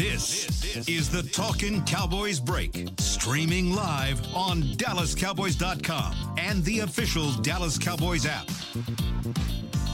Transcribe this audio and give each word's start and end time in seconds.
This 0.00 0.88
is 0.88 1.10
the 1.10 1.22
Talkin' 1.22 1.84
Cowboys 1.84 2.40
Break, 2.40 2.88
streaming 2.98 3.74
live 3.74 4.18
on 4.34 4.62
DallasCowboys.com 4.62 6.36
and 6.38 6.64
the 6.64 6.80
official 6.80 7.30
Dallas 7.42 7.76
Cowboys 7.76 8.24
app. 8.24 8.48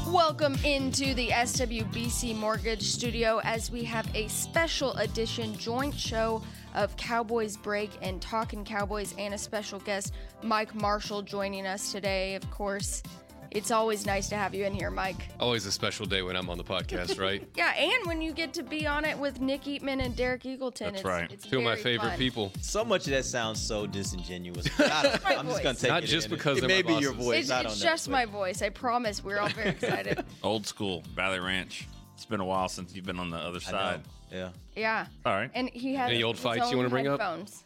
Welcome 0.07 0.55
into 0.63 1.13
the 1.15 1.31
SWBC 1.31 2.37
Mortgage 2.37 2.85
Studio 2.85 3.41
as 3.43 3.73
we 3.73 3.83
have 3.83 4.09
a 4.15 4.29
special 4.29 4.93
edition 4.93 5.57
joint 5.57 5.97
show 5.97 6.41
of 6.77 6.97
Cowboys 6.97 7.57
Break 7.57 7.91
and 8.01 8.23
Talking 8.23 8.65
Cowboys 8.65 9.13
and 9.19 9.35
a 9.35 9.39
special 9.39 9.81
guest, 9.81 10.15
Mike 10.41 10.73
Marshall, 10.73 11.23
joining 11.23 11.67
us 11.67 11.91
today. 11.91 12.37
Of 12.37 12.49
course, 12.53 13.03
it's 13.51 13.71
always 13.71 14.05
nice 14.07 14.29
to 14.31 14.37
have 14.37 14.55
you 14.55 14.65
in 14.65 14.75
here, 14.75 14.91
Mike. 14.91 15.29
Always 15.41 15.67
a 15.67 15.73
special 15.73 16.07
day 16.07 16.23
when 16.23 16.37
I'm 16.37 16.49
on 16.51 16.59
the 16.59 16.65
podcast, 16.65 17.19
right? 17.21 17.47
Yeah, 17.55 17.73
and 17.75 18.07
when 18.07 18.21
you 18.21 18.33
get 18.33 18.53
to 18.55 18.63
be 18.63 18.87
on 18.87 19.05
it 19.05 19.19
with 19.19 19.41
Nick 19.41 19.63
Eatman 19.63 20.03
and 20.05 20.15
Derek 20.17 20.43
Eagleton. 20.43 20.79
That's 20.79 20.97
it's, 20.97 21.05
right. 21.05 21.31
It's 21.31 21.47
Two 21.47 21.59
of 21.59 21.65
my 21.65 21.71
very 21.73 21.83
favorite 21.83 22.09
fun. 22.11 22.19
people. 22.19 22.53
So 22.61 22.85
much 22.85 23.07
of 23.07 23.13
that 23.13 23.25
sounds 23.25 23.61
so 23.61 23.87
disingenuous. 23.87 24.67
I 24.81 25.03
don't, 25.03 25.25
My 25.25 25.37
I'm 25.37 25.47
just 25.47 25.63
gonna 25.63 25.73
voice. 25.75 25.81
take 25.81 25.91
Not 25.91 26.03
it 26.05 26.07
just 26.07 26.27
in. 26.29 26.35
because 26.35 26.59
it 26.59 26.61
they're 26.63 26.69
may 26.69 26.83
my 26.83 26.97
be 26.99 27.03
your 27.03 27.13
bosses. 27.13 27.27
voice. 27.27 27.41
It's, 27.43 27.51
I 27.51 27.63
don't 27.63 27.73
it's 27.73 27.83
know, 27.83 27.91
just 27.91 28.07
but- 28.07 28.13
my 28.13 28.25
voice. 28.27 28.63
I 28.63 28.69
promise. 28.69 29.23
We're 29.25 29.39
all 29.39 29.49
very 29.49 29.71
excited. 29.71 30.25
Old 30.43 30.67
school, 30.67 31.03
Valley 31.15 31.41
Ranch. 31.41 31.87
It's 32.15 32.25
been 32.27 32.41
a 32.41 32.45
while 32.45 32.69
since 32.69 32.95
you've 32.95 33.05
been 33.07 33.19
on 33.19 33.31
the 33.31 33.37
other 33.37 33.61
I 33.69 33.71
know. 33.73 33.79
side. 33.79 34.01
Yeah. 34.33 34.49
Yeah. 34.75 35.07
All 35.25 35.33
right. 35.35 35.51
And 35.55 35.69
he 35.71 35.95
has 35.95 36.11
Any 36.11 36.23
old 36.23 36.37
his 36.37 36.43
fights 36.43 36.67
you 36.71 36.73
own 36.73 36.77
wanna 36.79 36.89
bring 36.89 37.07
up? 37.07 37.21
headphones. 37.21 37.63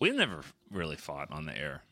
We've 0.00 0.14
never 0.14 0.40
really 0.72 0.96
fought 0.96 1.30
on 1.30 1.46
the 1.46 1.56
air. 1.56 1.82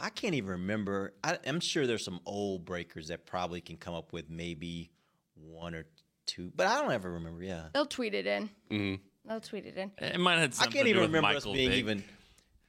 I 0.00 0.10
can't 0.10 0.34
even 0.34 0.50
remember. 0.50 1.14
I, 1.24 1.38
I'm 1.46 1.60
sure 1.60 1.86
there's 1.86 2.04
some 2.04 2.20
old 2.26 2.64
breakers 2.64 3.08
that 3.08 3.26
probably 3.26 3.60
can 3.60 3.76
come 3.76 3.94
up 3.94 4.12
with 4.12 4.28
maybe 4.30 4.90
one 5.34 5.74
or 5.74 5.84
two, 6.26 6.52
but 6.54 6.66
I 6.66 6.80
don't 6.82 6.92
ever 6.92 7.12
remember. 7.12 7.42
Yeah. 7.42 7.64
They'll 7.72 7.86
tweet 7.86 8.14
it 8.14 8.26
in. 8.26 8.50
Mhm. 8.70 9.00
They'll 9.26 9.40
tweet 9.40 9.66
it 9.66 9.76
in. 9.76 9.90
It 9.98 10.18
might 10.20 10.32
have 10.34 10.40
had 10.40 10.50
I 10.50 10.54
something 10.54 10.72
can't 10.72 10.84
to 10.84 10.90
even 10.90 10.94
do 10.96 11.00
with 11.02 11.08
remember 11.10 11.34
Michael 11.34 11.50
us 11.52 11.56
being 11.56 11.70
Vick. 11.70 11.78
even. 11.78 12.04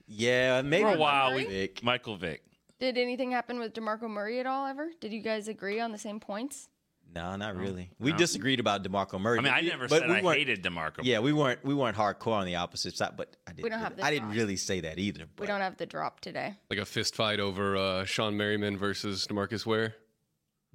Yeah, 0.07 0.61
maybe 0.61 0.83
For 0.83 0.95
a 0.95 0.97
while, 0.97 1.31
Murray? 1.31 1.45
we 1.45 1.51
Vick. 1.53 1.83
Michael 1.83 2.15
Vick. 2.17 2.43
Did 2.79 2.97
anything 2.97 3.31
happen 3.31 3.59
with 3.59 3.73
DeMarco 3.73 4.09
Murray 4.09 4.39
at 4.39 4.45
all 4.45 4.65
ever? 4.67 4.89
Did 4.99 5.11
you 5.11 5.21
guys 5.21 5.47
agree 5.47 5.79
on 5.79 5.91
the 5.91 5.97
same 5.97 6.19
points? 6.19 6.69
No, 7.15 7.35
not 7.35 7.55
really. 7.55 7.89
We 7.99 8.11
No. 8.11 8.17
disagreed 8.17 8.59
about 8.59 8.83
Demarco 8.83 9.19
Murray. 9.19 9.39
I 9.39 9.41
mean, 9.41 9.53
I 9.53 9.61
never 9.61 9.87
but 9.87 10.01
said 10.01 10.09
we 10.09 10.15
I 10.17 10.21
weren't- 10.21 10.37
hated 10.37 10.61
Demarco. 10.63 10.99
Yeah, 11.03 11.19
we 11.19 11.33
weren't 11.33 11.63
we 11.65 11.73
weren't 11.73 11.97
hardcore 11.97 12.33
on 12.33 12.45
the 12.45 12.55
opposite 12.57 12.95
side, 12.95 13.15
but 13.17 13.35
I 13.47 13.53
didn't. 13.53 13.71
don't 13.71 13.79
have 13.79 13.91
really, 13.91 14.01
the 14.01 14.05
I 14.05 14.11
didn't 14.11 14.25
drop. 14.27 14.35
really 14.37 14.55
say 14.57 14.79
that 14.81 14.99
either. 14.99 15.25
We 15.39 15.47
don't 15.47 15.61
have 15.61 15.77
the 15.77 15.85
drop 15.85 16.19
today. 16.19 16.55
Like 16.69 16.79
a 16.79 16.85
fist 16.85 17.15
fight 17.15 17.39
over 17.39 17.75
uh, 17.75 18.03
Shawne 18.05 18.35
Merriman 18.35 18.77
versus 18.77 19.25
Demarcus 19.25 19.65
Ware. 19.65 19.95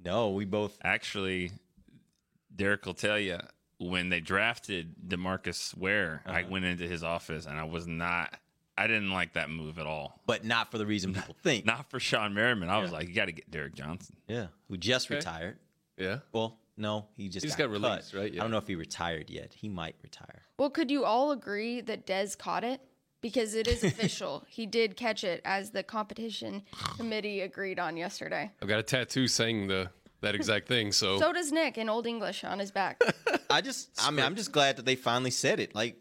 No, 0.03 0.31
we 0.31 0.43
both. 0.45 0.77
Actually, 0.83 1.51
Derek 2.53 2.85
will 2.85 2.93
tell 2.93 3.19
you 3.19 3.39
when 3.77 4.09
they 4.09 4.19
drafted 4.19 4.95
Demarcus 5.07 5.75
Ware, 5.77 6.21
I 6.25 6.41
Uh-huh. 6.41 6.49
went 6.51 6.65
into 6.65 6.87
his 6.87 7.03
office 7.03 7.45
and 7.45 7.57
I 7.57 7.63
was 7.63 7.87
not. 7.87 8.37
I 8.77 8.87
didn't 8.87 9.11
like 9.11 9.33
that 9.33 9.49
move 9.51 9.77
at 9.77 9.85
all. 9.85 10.19
But 10.25 10.43
not 10.43 10.71
for 10.71 10.79
the 10.79 10.85
reason 10.85 11.13
people 11.13 11.35
think. 11.43 11.63
Not 11.65 11.91
for 11.91 11.99
Shawne 11.99 12.33
Merriman. 12.33 12.69
I 12.69 12.79
was 12.79 12.91
like, 12.91 13.07
you 13.07 13.13
got 13.13 13.25
to 13.25 13.31
get 13.31 13.51
Derrick 13.51 13.75
Johnson. 13.75 14.15
Yeah, 14.27 14.47
who 14.67 14.77
just 14.77 15.07
Okay. 15.11 15.17
retired. 15.17 15.59
Yeah. 15.97 16.19
Well, 16.31 16.57
no, 16.77 17.05
he 17.15 17.29
just 17.29 17.43
He 17.43 17.47
just 17.49 17.57
got, 17.57 17.65
got 17.65 17.71
released, 17.71 18.11
cut. 18.13 18.19
right? 18.19 18.33
I 18.33 18.35
don't 18.37 18.51
know 18.51 18.57
if 18.57 18.67
he 18.67 18.75
retired 18.75 19.29
yet. 19.29 19.53
He 19.53 19.69
might 19.69 19.95
retire. 20.01 20.41
Well, 20.57 20.69
could 20.69 20.89
you 20.89 21.05
all 21.05 21.31
agree 21.31 21.81
that 21.81 22.05
Dez 22.07 22.37
caught 22.37 22.63
it? 22.63 22.81
Because 23.21 23.53
it 23.55 23.67
is 23.67 23.83
official. 23.83 24.43
he 24.49 24.65
did 24.65 24.97
catch 24.97 25.23
it 25.23 25.41
as 25.45 25.71
the 25.71 25.81
competition 25.83 26.63
committee 26.97 27.41
agreed 27.41 27.79
on 27.79 27.95
yesterday. 27.95 28.51
I've 28.61 28.67
got 28.67 28.79
a 28.79 28.83
tattoo 28.83 29.27
saying 29.27 29.67
the 29.67 29.89
that 30.21 30.35
exact 30.35 30.67
thing. 30.67 30.91
So, 30.91 31.19
So 31.19 31.31
does 31.31 31.51
Nick 31.51 31.77
in 31.77 31.89
Old 31.89 32.07
English 32.07 32.43
on 32.43 32.59
his 32.59 32.71
back. 32.71 33.01
I 33.49 33.61
just, 33.61 33.89
I 34.01 34.09
mean, 34.11 34.25
I'm 34.25 34.35
just 34.35 34.51
glad 34.51 34.77
that 34.77 34.85
they 34.85 34.95
finally 34.95 35.31
said 35.31 35.59
it. 35.59 35.75
Like, 35.75 35.97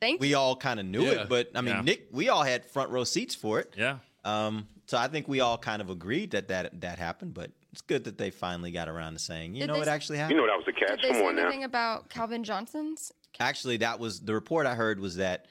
Thank 0.00 0.20
we 0.20 0.34
all 0.34 0.54
kind 0.56 0.78
of 0.78 0.86
knew 0.86 1.02
Yeah. 1.04 1.22
it, 1.22 1.28
but 1.28 1.50
I 1.54 1.60
mean, 1.60 1.74
Yeah. 1.74 1.80
Nick, 1.82 2.08
we 2.12 2.28
all 2.28 2.42
had 2.44 2.64
front 2.66 2.90
row 2.90 3.02
seats 3.04 3.34
for 3.34 3.58
it. 3.60 3.74
Yeah. 3.76 3.98
Um, 4.24 4.68
so 4.86 4.96
I 4.98 5.08
think 5.08 5.26
we 5.26 5.40
all 5.40 5.58
kind 5.58 5.82
of 5.82 5.90
agreed 5.90 6.30
that 6.32 6.48
that 6.48 6.80
that 6.82 6.98
happened. 7.00 7.34
But 7.34 7.50
it's 7.76 7.82
good 7.82 8.04
that 8.04 8.16
they 8.16 8.30
finally 8.30 8.70
got 8.70 8.88
around 8.88 9.12
to 9.12 9.18
saying, 9.18 9.54
you 9.54 9.60
Did 9.60 9.66
know, 9.68 9.74
they 9.74 9.80
it 9.80 9.82
s- 9.82 9.88
actually 9.88 10.16
You 10.16 10.22
happened. 10.22 10.38
know 10.38 10.46
that 10.46 10.56
was 10.56 10.64
the 10.64 10.72
catch. 10.72 10.88
Did 10.88 10.88
catch. 10.88 11.02
they 11.02 11.08
Come 11.08 11.16
say 11.20 11.26
on 11.26 11.36
now. 11.36 11.42
anything 11.42 11.64
about 11.64 12.08
Calvin 12.08 12.42
Johnson's? 12.42 13.12
Actually, 13.38 13.76
that 13.78 14.00
was 14.00 14.20
the 14.20 14.32
report 14.32 14.66
I 14.66 14.74
heard 14.74 14.98
was 14.98 15.16
that 15.16 15.44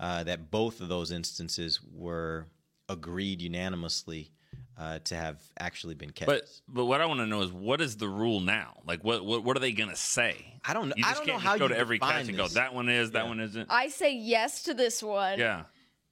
uh, 0.00 0.24
that 0.24 0.50
both 0.50 0.80
of 0.80 0.88
those 0.88 1.12
instances 1.12 1.78
were 1.92 2.48
agreed 2.88 3.40
unanimously 3.40 4.32
uh, 4.76 4.98
to 5.04 5.14
have 5.14 5.40
actually 5.60 5.94
been 5.94 6.10
catches. 6.10 6.62
But 6.66 6.74
but 6.74 6.86
what 6.86 7.00
I 7.00 7.06
want 7.06 7.20
to 7.20 7.26
know 7.26 7.42
is 7.42 7.52
what 7.52 7.80
is 7.80 7.96
the 7.96 8.08
rule 8.08 8.40
now? 8.40 8.74
Like 8.84 9.04
what 9.04 9.24
what, 9.24 9.44
what 9.44 9.56
are 9.56 9.60
they 9.60 9.70
gonna 9.72 9.94
say? 9.94 10.60
I 10.64 10.74
don't 10.74 10.88
know. 10.88 10.94
You 10.96 11.04
I 11.06 11.10
just 11.10 11.18
don't 11.20 11.26
know 11.28 11.32
can't 11.34 11.42
how 11.44 11.50
just 11.50 11.58
go 11.60 11.64
you 11.66 11.74
to 11.74 11.78
every 11.78 11.98
define 11.98 12.12
catch 12.20 12.28
and 12.28 12.36
go 12.36 12.42
this. 12.44 12.54
that 12.54 12.74
one 12.74 12.88
is 12.88 13.12
that 13.12 13.28
one 13.28 13.38
isn't. 13.38 13.68
I 13.70 13.86
say 13.88 14.14
yes 14.14 14.64
to 14.64 14.74
this 14.74 15.00
one. 15.00 15.38
Yeah. 15.38 15.62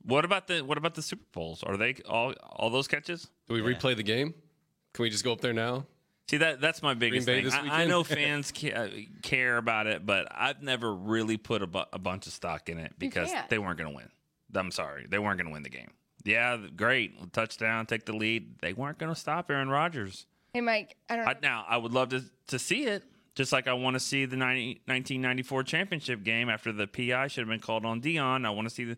What 0.03 0.25
about 0.25 0.47
the 0.47 0.61
what 0.63 0.79
about 0.79 0.95
the 0.95 1.03
Super 1.03 1.25
Bowls? 1.33 1.65
Are 1.65 1.77
they 1.77 1.97
all 2.09 2.35
all 2.53 2.71
those 2.71 2.87
catches? 2.87 3.29
do 3.49 3.55
we 3.55 3.61
replay 3.75 3.97
the 3.97 4.03
game? 4.05 4.35
Can 4.97 5.03
we 5.03 5.11
just 5.11 5.25
go 5.25 5.33
up 5.33 5.43
there 5.43 5.53
now? 5.53 5.85
See 6.31 6.39
that 6.39 6.59
that's 6.59 6.83
my 6.83 6.95
biggest 6.95 7.27
thing. 7.27 7.47
I, 7.53 7.83
I 7.83 7.85
know 7.85 8.03
fans 8.19 8.51
ca- 8.57 8.73
uh, 8.73 8.89
care 9.23 9.59
about 9.59 9.87
it, 9.87 10.07
but 10.07 10.27
I've 10.31 10.63
never 10.63 10.93
really 10.93 11.37
put 11.37 11.61
a, 11.61 11.67
bu- 11.67 11.85
a 11.93 11.99
bunch 11.99 12.27
of 12.27 12.33
stock 12.33 12.71
in 12.71 12.79
it 12.79 12.95
because 12.99 13.31
they 13.51 13.59
weren't 13.59 13.77
going 13.77 13.91
to 13.91 13.95
win. 13.95 14.09
I'm 14.55 14.71
sorry, 14.71 15.07
they 15.07 15.19
weren't 15.19 15.37
going 15.37 15.49
to 15.49 15.53
win 15.53 15.63
the 15.65 15.69
game. 15.69 15.91
Yeah, 16.25 16.57
great 16.75 17.31
touchdown, 17.35 17.85
take 17.85 18.07
the 18.07 18.17
lead. 18.17 18.59
They 18.61 18.73
weren't 18.73 18.97
going 18.97 19.13
to 19.15 19.21
stop 19.21 19.51
Aaron 19.51 19.69
Rodgers. 19.69 20.25
Hey, 20.55 20.63
Mike, 20.63 20.97
I 21.11 21.17
don't 21.17 21.27
know. 21.27 21.31
I, 21.31 21.37
now 21.43 21.67
I 21.69 21.77
would 21.77 21.93
love 21.93 22.09
to 22.09 22.25
to 22.47 22.59
see 22.59 22.87
it, 22.87 23.05
just 23.35 23.53
like 23.53 23.69
I 23.69 23.75
want 23.75 23.95
to 23.95 24.01
see 24.01 24.25
the 24.25 24.37
90, 24.37 24.81
1994 24.87 25.63
championship 25.65 26.25
game 26.25 26.49
after 26.49 26.73
the 26.73 26.87
PI 26.87 27.27
should 27.29 27.43
have 27.43 27.49
been 27.49 27.61
called 27.61 27.85
on 27.85 28.01
Dion. 28.01 28.47
I 28.47 28.51
want 28.51 28.67
to 28.67 28.75
see 28.75 28.85
the, 28.85 28.97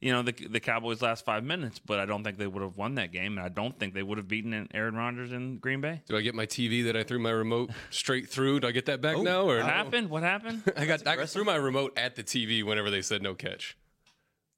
you 0.00 0.12
know, 0.12 0.22
the 0.22 0.32
the 0.32 0.60
Cowboys' 0.60 1.00
last 1.00 1.24
five 1.24 1.42
minutes, 1.42 1.78
but 1.78 1.98
I 1.98 2.04
don't 2.04 2.22
think 2.22 2.36
they 2.36 2.46
would 2.46 2.62
have 2.62 2.76
won 2.76 2.96
that 2.96 3.12
game, 3.12 3.38
and 3.38 3.44
I 3.44 3.48
don't 3.48 3.78
think 3.78 3.94
they 3.94 4.02
would 4.02 4.18
have 4.18 4.28
beaten 4.28 4.68
Aaron 4.74 4.94
Rodgers 4.94 5.32
in 5.32 5.58
Green 5.58 5.80
Bay. 5.80 6.02
Do 6.06 6.16
I 6.16 6.20
get 6.20 6.34
my 6.34 6.46
TV 6.46 6.84
that 6.84 6.96
I 6.96 7.02
threw 7.02 7.18
my 7.18 7.30
remote 7.30 7.70
straight 7.90 8.28
through? 8.28 8.60
Do 8.60 8.68
I 8.68 8.72
get 8.72 8.86
that 8.86 9.00
back 9.00 9.16
oh, 9.16 9.22
now? 9.22 9.42
Or 9.42 9.56
What 9.56 9.66
no? 9.66 9.72
happened? 9.72 10.10
What 10.10 10.22
happened? 10.22 10.62
I 10.76 10.84
got 10.84 11.06
I 11.06 11.24
threw 11.24 11.44
my 11.44 11.56
remote 11.56 11.96
at 11.96 12.14
the 12.14 12.22
TV 12.22 12.62
whenever 12.62 12.90
they 12.90 13.02
said 13.02 13.22
no 13.22 13.34
catch. 13.34 13.76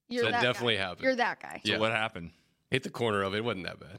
You're 0.09 0.25
that 0.25 0.33
that 0.33 0.43
definitely 0.43 0.77
guy. 0.77 0.83
happened. 0.83 1.05
You're 1.05 1.17
that 1.17 1.41
guy. 1.41 1.61
Yeah. 1.65 1.75
So 1.75 1.81
what 1.81 1.93
happened? 1.93 2.33
Hit 2.71 2.83
the 2.83 2.91
corner 2.91 3.23
of 3.23 3.35
it. 3.35 3.39
It 3.39 3.45
wasn't 3.45 3.67
that 3.67 3.79
bad. 3.79 3.99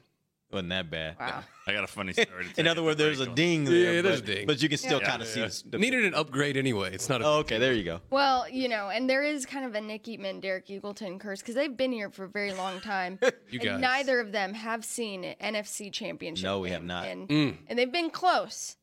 Wasn't 0.52 0.70
that 0.70 0.90
bad. 0.90 1.16
Wow. 1.20 1.44
I 1.68 1.74
got 1.74 1.84
a 1.84 1.88
funny 1.88 2.14
story. 2.14 2.28
To 2.28 2.50
tell 2.54 2.66
In 2.66 2.68
other 2.68 2.82
words, 2.82 2.98
there's 2.98 3.20
a 3.20 3.28
ding 3.28 3.66
there. 3.66 3.94
Yeah, 3.96 4.02
there's 4.02 4.22
but, 4.22 4.30
a 4.30 4.36
ding. 4.36 4.48
But 4.48 4.62
you 4.64 4.70
can 4.70 4.78
still 4.80 5.00
Yeah. 5.00 5.08
kind 5.10 5.22
of 5.22 5.28
see 5.28 5.42
this. 5.42 5.62
the- 5.62 5.78
Needed 5.78 6.06
an 6.06 6.16
upgrade 6.16 6.58
anyway. 6.58 6.92
It's 6.94 7.08
not 7.10 7.22
a. 7.22 7.26
Oh, 7.26 7.34
okay, 7.40 7.60
there 7.60 7.74
you 7.74 7.84
go. 7.84 8.02
Well, 8.10 8.50
you 8.50 8.68
know, 8.70 8.90
and 8.90 9.10
there 9.10 9.24
is 9.24 9.46
kind 9.46 9.66
of 9.66 9.76
a 9.76 9.82
Nick 9.82 10.06
Eatman, 10.06 10.42
Derek 10.42 10.68
Eagleton 10.68 11.20
curse 11.20 11.40
because 11.42 11.56
they've 11.56 11.76
been 11.76 11.92
here 11.92 12.10
for 12.10 12.24
a 12.26 12.30
very 12.30 12.54
long 12.54 12.80
time. 12.82 13.20
You 13.52 13.60
and 13.62 13.70
guys. 13.70 13.82
neither 13.82 14.20
of 14.20 14.32
them 14.32 14.54
have 14.54 14.86
seen 14.86 15.24
an 15.24 15.56
NFC 15.56 15.92
championship. 15.92 16.44
No, 16.44 16.60
we 16.60 16.70
have 16.70 16.84
not. 16.84 17.08
And, 17.08 17.28
Mm. 17.28 17.58
and 17.68 17.80
they've 17.80 17.92
been 17.92 18.12
close. 18.12 18.76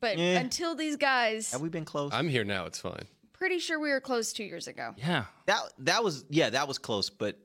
But 0.00 0.16
Yeah. 0.16 0.38
until 0.38 0.74
these 0.74 0.96
guys, 0.96 1.52
Have 1.52 1.60
we 1.60 1.68
been 1.68 1.84
close? 1.84 2.12
I'm 2.14 2.28
here 2.28 2.44
now. 2.44 2.64
It's 2.64 2.78
fine. 2.78 3.04
pretty 3.34 3.58
sure 3.58 3.78
we 3.78 3.90
were 3.90 4.00
close 4.00 4.32
two 4.32 4.44
years 4.44 4.66
ago. 4.68 4.94
Yeah, 4.96 5.24
that 5.44 5.60
that 5.80 6.02
was 6.02 6.24
yeah, 6.30 6.48
that 6.50 6.66
was 6.66 6.78
close, 6.78 7.10
but 7.10 7.38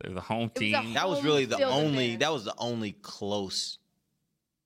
they're 0.00 0.12
the 0.14 0.20
home 0.20 0.50
was 0.54 0.56
a 0.56 0.60
team. 0.60 0.94
that 0.94 1.08
was 1.08 1.22
really 1.22 1.44
the 1.44 1.62
only 1.64 2.12
advantage. 2.14 2.18
that 2.20 2.32
was 2.32 2.44
the 2.44 2.54
only 2.58 2.92
close. 2.92 3.78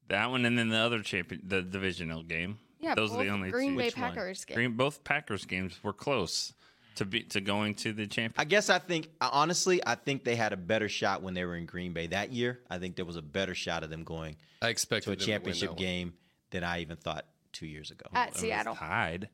that 0.08 0.30
one, 0.30 0.44
and 0.44 0.58
then 0.58 0.68
the 0.68 0.78
other 0.78 1.00
champion, 1.00 1.42
the 1.46 1.62
divisional 1.62 2.22
game. 2.22 2.58
Yeah, 2.80 2.94
those 2.94 3.12
are 3.12 3.24
the 3.24 3.30
only 3.30 3.50
Green 3.50 3.72
two. 3.72 3.78
Bay 3.78 3.84
Which 3.86 3.96
one? 3.96 4.10
Packers 4.10 4.44
game. 4.44 4.54
Green, 4.56 4.72
both 4.76 5.04
Packers 5.04 5.46
games 5.46 5.78
were 5.82 5.94
close 5.94 6.52
to 6.96 7.04
be 7.06 7.22
to 7.22 7.40
going 7.40 7.74
to 7.76 7.92
the 7.92 8.06
champion. 8.06 8.34
I 8.38 8.44
guess 8.44 8.68
I 8.68 8.78
think 8.78 9.08
honestly, 9.20 9.80
I 9.86 9.94
think 9.94 10.24
they 10.24 10.36
had 10.36 10.52
a 10.52 10.56
better 10.56 10.88
shot 10.88 11.22
when 11.22 11.32
they 11.34 11.44
were 11.44 11.56
in 11.56 11.64
Green 11.66 11.92
Bay 11.94 12.08
that 12.08 12.32
year. 12.32 12.60
I 12.68 12.78
think 12.78 12.96
there 12.96 13.06
was 13.06 13.16
a 13.16 13.22
better 13.22 13.54
shot 13.54 13.82
of 13.84 13.90
them 13.90 14.04
going 14.04 14.36
I 14.60 14.68
expected 14.68 15.06
to 15.06 15.12
a 15.12 15.16
them 15.16 15.18
to 15.18 15.24
win 15.24 15.34
championship 15.34 15.70
one. 15.70 15.78
game 15.78 16.12
than 16.50 16.62
I 16.62 16.80
even 16.82 16.96
thought 16.96 17.24
two 17.52 17.66
years 17.66 17.90
ago. 17.90 18.06
At 18.12 18.28
It 18.28 18.32
was 18.34 18.40
Seattle. 18.42 18.74
tied. 18.76 19.28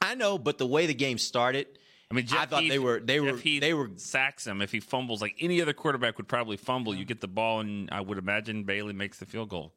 I 0.00 0.14
know, 0.14 0.38
but 0.38 0.58
the 0.58 0.66
way 0.66 0.86
the 0.86 0.94
game 0.94 1.18
started, 1.18 1.66
I 2.12 2.14
mean, 2.14 2.26
Jeff 2.26 2.40
I 2.40 2.46
thought 2.46 2.62
Heath, 2.62 2.70
they 2.70 2.78
were 2.78 3.00
they 3.00 3.20
were 3.20 3.36
Heath 3.36 3.60
they 3.60 3.72
were 3.72 3.90
sacks 3.96 4.46
him 4.46 4.60
if 4.60 4.70
he 4.70 4.80
fumbles 4.80 5.22
like 5.22 5.34
any 5.40 5.62
other 5.62 5.72
quarterback 5.72 6.18
would 6.18 6.28
probably 6.28 6.58
fumble. 6.58 6.94
You 6.94 7.04
get 7.06 7.20
the 7.20 7.28
ball, 7.28 7.60
and 7.60 7.88
I 7.90 8.02
would 8.02 8.18
imagine 8.18 8.64
Bailey 8.64 8.92
makes 8.92 9.18
the 9.18 9.26
field 9.26 9.48
goal. 9.48 9.72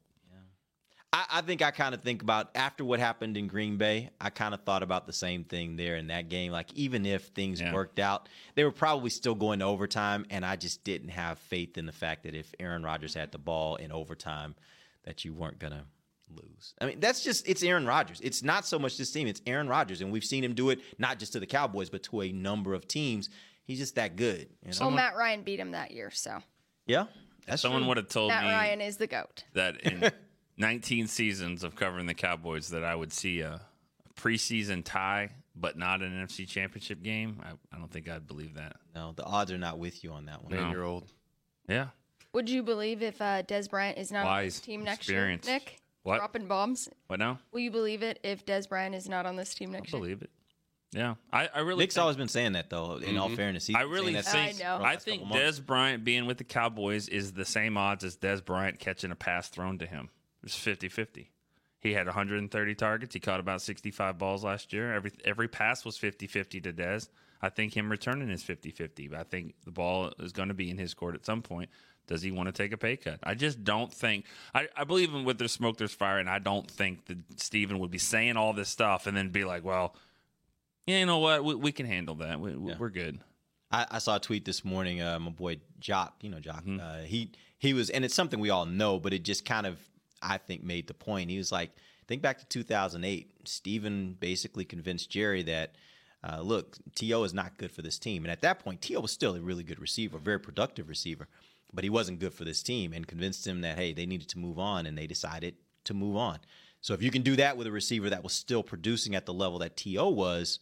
I, 1.12 1.24
I 1.30 1.40
think 1.40 1.62
I 1.62 1.70
kind 1.70 1.94
of 1.94 2.02
think 2.02 2.20
about 2.20 2.50
after 2.54 2.84
what 2.84 3.00
happened 3.00 3.38
in 3.38 3.46
Green 3.46 3.78
Bay. 3.78 4.10
I 4.20 4.28
kind 4.28 4.52
of 4.52 4.62
thought 4.64 4.82
about 4.82 5.06
the 5.06 5.12
same 5.14 5.44
thing 5.44 5.76
there 5.76 5.96
in 5.96 6.08
that 6.08 6.28
game. 6.28 6.52
Like 6.52 6.72
even 6.74 7.06
if 7.06 7.28
things 7.28 7.60
Yeah. 7.60 7.72
worked 7.72 7.98
out, 7.98 8.28
they 8.54 8.64
were 8.64 8.72
probably 8.72 9.08
still 9.10 9.34
going 9.34 9.60
to 9.60 9.64
overtime, 9.64 10.26
and 10.28 10.44
I 10.44 10.56
just 10.56 10.84
didn't 10.84 11.10
have 11.10 11.38
faith 11.38 11.78
in 11.78 11.86
the 11.86 11.92
fact 11.92 12.24
that 12.24 12.34
if 12.34 12.52
Aaron 12.60 12.82
Rodgers 12.82 13.14
had 13.14 13.32
the 13.32 13.38
ball 13.38 13.76
in 13.76 13.92
overtime, 13.92 14.56
that 15.04 15.24
you 15.24 15.32
weren't 15.32 15.58
gonna 15.58 15.86
lose. 16.34 16.74
I 16.80 16.86
mean, 16.86 17.00
that's 17.00 17.22
just 17.22 17.48
it's 17.48 17.62
Aaron 17.62 17.86
Rodgers. 17.86 18.20
It's 18.22 18.42
not 18.42 18.66
so 18.66 18.78
much 18.78 18.96
this 18.96 19.10
team; 19.10 19.26
it's 19.26 19.40
Aaron 19.46 19.68
Rodgers, 19.68 20.00
and 20.00 20.10
we've 20.12 20.24
seen 20.24 20.42
him 20.44 20.54
do 20.54 20.70
it 20.70 20.80
not 20.98 21.18
just 21.18 21.32
to 21.34 21.40
the 21.40 21.46
Cowboys, 21.46 21.90
but 21.90 22.02
to 22.04 22.22
a 22.22 22.32
number 22.32 22.74
of 22.74 22.86
teams. 22.88 23.28
He's 23.64 23.78
just 23.78 23.96
that 23.96 24.16
good. 24.16 24.48
You 24.64 24.70
know? 24.72 24.76
Well, 24.80 24.90
Matt 24.92 25.16
Ryan 25.16 25.42
beat 25.42 25.58
him 25.58 25.72
that 25.72 25.90
year, 25.90 26.10
so 26.10 26.38
yeah, 26.86 27.06
that's 27.46 27.62
Someone 27.62 27.82
true. 27.82 27.88
would 27.88 27.96
have 27.96 28.08
told 28.08 28.28
Matt 28.30 28.44
me 28.44 28.50
Ryan 28.50 28.80
is 28.80 28.96
the 28.96 29.06
goat. 29.06 29.44
that 29.54 29.80
in 29.80 30.10
19 30.56 31.06
seasons 31.08 31.64
of 31.64 31.74
covering 31.74 32.06
the 32.06 32.14
Cowboys 32.14 32.68
that 32.70 32.84
I 32.84 32.94
would 32.94 33.12
see 33.12 33.40
a 33.40 33.60
preseason 34.16 34.84
tie, 34.84 35.30
but 35.54 35.76
not 35.76 36.00
an 36.02 36.12
NFC 36.12 36.46
Championship 36.48 37.02
game, 37.02 37.42
I, 37.44 37.50
I 37.74 37.78
don't 37.78 37.90
think 37.90 38.08
I'd 38.08 38.26
believe 38.26 38.54
that. 38.54 38.76
No, 38.94 39.12
the 39.16 39.24
odds 39.24 39.52
are 39.52 39.58
not 39.58 39.78
with 39.78 40.02
you 40.04 40.12
on 40.12 40.26
that 40.26 40.42
one. 40.42 40.52
Man, 40.54 40.70
you're 40.70 40.84
old. 40.84 41.04
Yeah. 41.68 41.88
Would 42.32 42.48
you 42.50 42.62
believe 42.62 43.02
if 43.02 43.20
uh, 43.20 43.42
Dez 43.42 43.68
Bryant 43.68 43.98
is 43.98 44.12
not 44.12 44.20
on 44.20 44.26
Wise, 44.26 44.54
this 44.56 44.60
team 44.60 44.84
next 44.84 45.08
year? 45.08 45.28
Nick, 45.46 45.80
What? 46.06 46.18
dropping 46.18 46.46
bombs. 46.46 46.88
What 47.08 47.18
now? 47.18 47.40
Will 47.52 47.60
you 47.60 47.70
believe 47.70 48.02
it 48.02 48.20
if 48.22 48.46
Dez 48.46 48.68
Bryant 48.68 48.94
is 48.94 49.08
not 49.08 49.26
on 49.26 49.34
this 49.34 49.54
team 49.54 49.70
I 49.70 49.72
next 49.72 49.92
year? 49.92 50.00
believe 50.00 50.22
it. 50.22 50.30
Yeah. 50.92 51.16
I, 51.32 51.48
I 51.52 51.58
really 51.60 51.80
Nick's 51.80 51.94
think- 51.94 52.02
always 52.02 52.16
been 52.16 52.28
saying 52.28 52.52
that 52.52 52.70
though. 52.70 52.96
In 52.96 53.18
all 53.18 53.26
mm-hmm. 53.26 53.36
fairness, 53.36 53.66
He's 53.66 53.74
I 53.74 53.82
been 53.82 53.90
really 53.90 54.12
saying 54.12 54.14
that 54.14 54.24
think 54.24 54.50
since 54.56 54.62
I 54.62 54.78
know. 54.78 54.84
I 54.84 54.96
think 54.96 55.22
couple 55.22 55.36
months. 55.38 55.58
Dez 55.60 55.66
Bryant 55.66 56.04
being 56.04 56.26
with 56.26 56.38
the 56.38 56.44
Cowboys 56.44 57.08
is 57.08 57.32
the 57.32 57.44
same 57.44 57.76
odds 57.76 58.04
as 58.04 58.16
Dez 58.16 58.44
Bryant 58.44 58.78
catching 58.78 59.10
a 59.10 59.16
pass 59.16 59.48
thrown 59.48 59.78
to 59.78 59.86
him. 59.86 60.10
It's 60.44 60.56
50-50. 60.56 61.26
He 61.80 61.92
had 61.92 62.06
130 62.06 62.74
targets. 62.76 63.12
He 63.12 63.20
caught 63.20 63.40
about 63.40 63.60
65 63.60 64.16
balls 64.16 64.44
last 64.44 64.72
year. 64.72 64.94
Every 64.94 65.10
every 65.24 65.48
pass 65.48 65.84
was 65.84 65.98
50-50 65.98 66.62
to 66.62 66.72
Dez. 66.72 67.08
I 67.46 67.50
think 67.50 67.76
him 67.76 67.90
returning 67.90 68.28
is 68.30 68.42
50-50. 68.42 69.10
But 69.10 69.20
I 69.20 69.22
think 69.22 69.54
the 69.64 69.70
ball 69.70 70.12
is 70.18 70.32
going 70.32 70.48
to 70.48 70.54
be 70.54 70.70
in 70.70 70.78
his 70.78 70.94
court 70.94 71.14
at 71.14 71.24
some 71.24 71.42
point. 71.42 71.70
Does 72.06 72.22
he 72.22 72.30
want 72.30 72.46
to 72.46 72.52
take 72.52 72.72
a 72.72 72.76
pay 72.76 72.96
cut? 72.96 73.18
I 73.24 73.34
just 73.34 73.64
don't 73.64 73.92
think. 73.92 74.26
I, 74.54 74.68
I 74.76 74.84
believe 74.84 75.12
in 75.12 75.24
with 75.24 75.38
there's 75.38 75.52
smoke, 75.52 75.76
there's 75.76 75.92
fire, 75.94 76.18
and 76.18 76.30
I 76.30 76.38
don't 76.38 76.70
think 76.70 77.06
that 77.06 77.18
Stephen 77.40 77.78
would 77.80 77.90
be 77.90 77.98
saying 77.98 78.36
all 78.36 78.52
this 78.52 78.68
stuff 78.68 79.06
and 79.06 79.16
then 79.16 79.30
be 79.30 79.44
like, 79.44 79.64
well, 79.64 79.94
yeah, 80.86 81.00
you 81.00 81.06
know 81.06 81.18
what? 81.18 81.42
We, 81.44 81.54
we 81.56 81.72
can 81.72 81.86
handle 81.86 82.14
that. 82.16 82.38
We, 82.40 82.54
we- 82.54 82.74
We're 82.74 82.90
good. 82.90 83.18
I, 83.72 83.86
I 83.90 83.98
saw 83.98 84.16
a 84.16 84.20
tweet 84.20 84.44
this 84.44 84.64
morning. 84.64 85.02
Uh, 85.02 85.18
my 85.18 85.30
boy 85.30 85.58
Jock, 85.80 86.14
you 86.20 86.30
know 86.30 86.38
Jock. 86.38 86.64
Mm-hmm. 86.64 86.80
Uh, 86.80 86.98
he 86.98 87.32
he 87.58 87.74
was, 87.74 87.90
and 87.90 88.04
it's 88.04 88.14
something 88.14 88.38
we 88.38 88.50
all 88.50 88.66
know, 88.66 89.00
but 89.00 89.12
it 89.12 89.24
just 89.24 89.44
kind 89.44 89.66
of, 89.66 89.78
I 90.22 90.38
think, 90.38 90.62
made 90.62 90.86
the 90.86 90.94
point. 90.94 91.30
He 91.30 91.38
was 91.38 91.50
like, 91.50 91.70
think 92.06 92.22
back 92.22 92.38
to 92.38 92.46
2008. 92.46 93.28
Stephen 93.44 94.16
basically 94.20 94.64
convinced 94.64 95.10
Jerry 95.10 95.42
that, 95.44 95.74
uh, 96.28 96.40
look, 96.40 96.76
T.O. 96.94 97.22
is 97.22 97.34
not 97.34 97.56
good 97.56 97.70
for 97.70 97.82
this 97.82 97.98
team, 97.98 98.24
and 98.24 98.32
at 98.32 98.40
that 98.40 98.58
point, 98.58 98.82
T.O. 98.82 99.00
was 99.00 99.12
still 99.12 99.36
a 99.36 99.40
really 99.40 99.62
good 99.62 99.78
receiver, 99.78 100.18
very 100.18 100.40
productive 100.40 100.88
receiver, 100.88 101.28
but 101.72 101.84
he 101.84 101.90
wasn't 101.90 102.18
good 102.18 102.34
for 102.34 102.44
this 102.44 102.62
team, 102.62 102.92
and 102.92 103.06
convinced 103.06 103.46
him 103.46 103.60
that 103.60 103.78
hey, 103.78 103.92
they 103.92 104.06
needed 104.06 104.28
to 104.30 104.38
move 104.38 104.58
on, 104.58 104.86
and 104.86 104.98
they 104.98 105.06
decided 105.06 105.54
to 105.84 105.94
move 105.94 106.16
on. 106.16 106.40
So 106.80 106.94
if 106.94 107.02
you 107.02 107.10
can 107.10 107.22
do 107.22 107.36
that 107.36 107.56
with 107.56 107.66
a 107.66 107.72
receiver 107.72 108.10
that 108.10 108.22
was 108.22 108.32
still 108.32 108.62
producing 108.62 109.14
at 109.14 109.26
the 109.26 109.34
level 109.34 109.58
that 109.60 109.76
T.O. 109.76 110.08
was, 110.10 110.58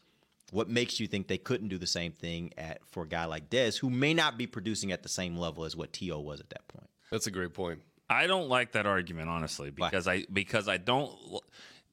what 0.51 0.69
makes 0.69 1.01
you 1.01 1.07
think 1.07 1.29
they 1.29 1.39
couldn't 1.39 1.69
do 1.69 1.79
the 1.79 1.87
same 1.87 2.13
thing 2.13 2.53
at 2.59 2.81
for 2.87 3.05
a 3.05 3.09
guy 3.09 3.25
like 3.25 3.51
Dez, 3.51 3.79
who 3.79 3.91
may 3.91 4.15
not 4.15 4.37
be 4.37 4.47
producing 4.47 4.93
at 4.93 5.03
the 5.03 5.09
same 5.09 5.37
level 5.37 5.65
as 5.65 5.75
what 5.75 5.93
T.O. 5.93 6.21
was 6.21 6.41
at 6.41 6.51
that 6.51 6.67
point? 6.69 6.89
That's 7.11 7.27
a 7.27 7.31
great 7.31 7.55
point. 7.55 7.81
I 8.09 8.27
don't 8.27 8.49
like 8.49 8.73
that 8.73 8.87
argument 8.87 9.31
honestly 9.31 9.71
because 9.71 10.07
I 10.07 10.27
because 10.33 10.69
I 10.69 10.77
don't. 10.77 11.11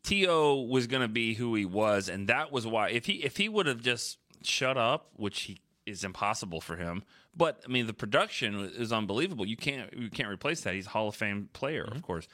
T.O. 0.03 0.62
was 0.63 0.88
going 0.88 1.01
to 1.01 1.07
be 1.07 1.33
who 1.36 1.53
he 1.56 1.65
was, 1.65 2.09
and 2.09 2.27
that 2.27 2.51
was 2.51 2.65
why 2.65 2.89
if 2.89 3.06
he 3.06 3.13
if 3.24 3.38
he 3.38 3.48
would 3.50 3.65
have 3.68 3.81
just 3.81 4.18
shut 4.44 4.77
up, 4.77 5.09
which 5.15 5.42
he 5.44 5.59
is 5.86 6.03
impossible 6.03 6.62
for 6.62 6.75
him. 6.75 7.03
But 7.36 7.62
I 7.65 7.71
mean, 7.71 7.88
the 7.88 7.94
production 7.94 8.56
is 8.75 8.92
unbelievable. 8.92 9.45
You 9.45 9.57
can't 9.57 9.94
you 9.94 10.09
can't 10.09 10.30
replace 10.30 10.62
that. 10.62 10.74
He's 10.74 10.88
a 10.88 10.89
Hall 10.89 11.07
of 11.07 11.15
Fame 11.15 11.50
player, 11.53 11.86
Mm-hmm. 11.86 11.95
of 11.98 12.01
course. 12.01 12.27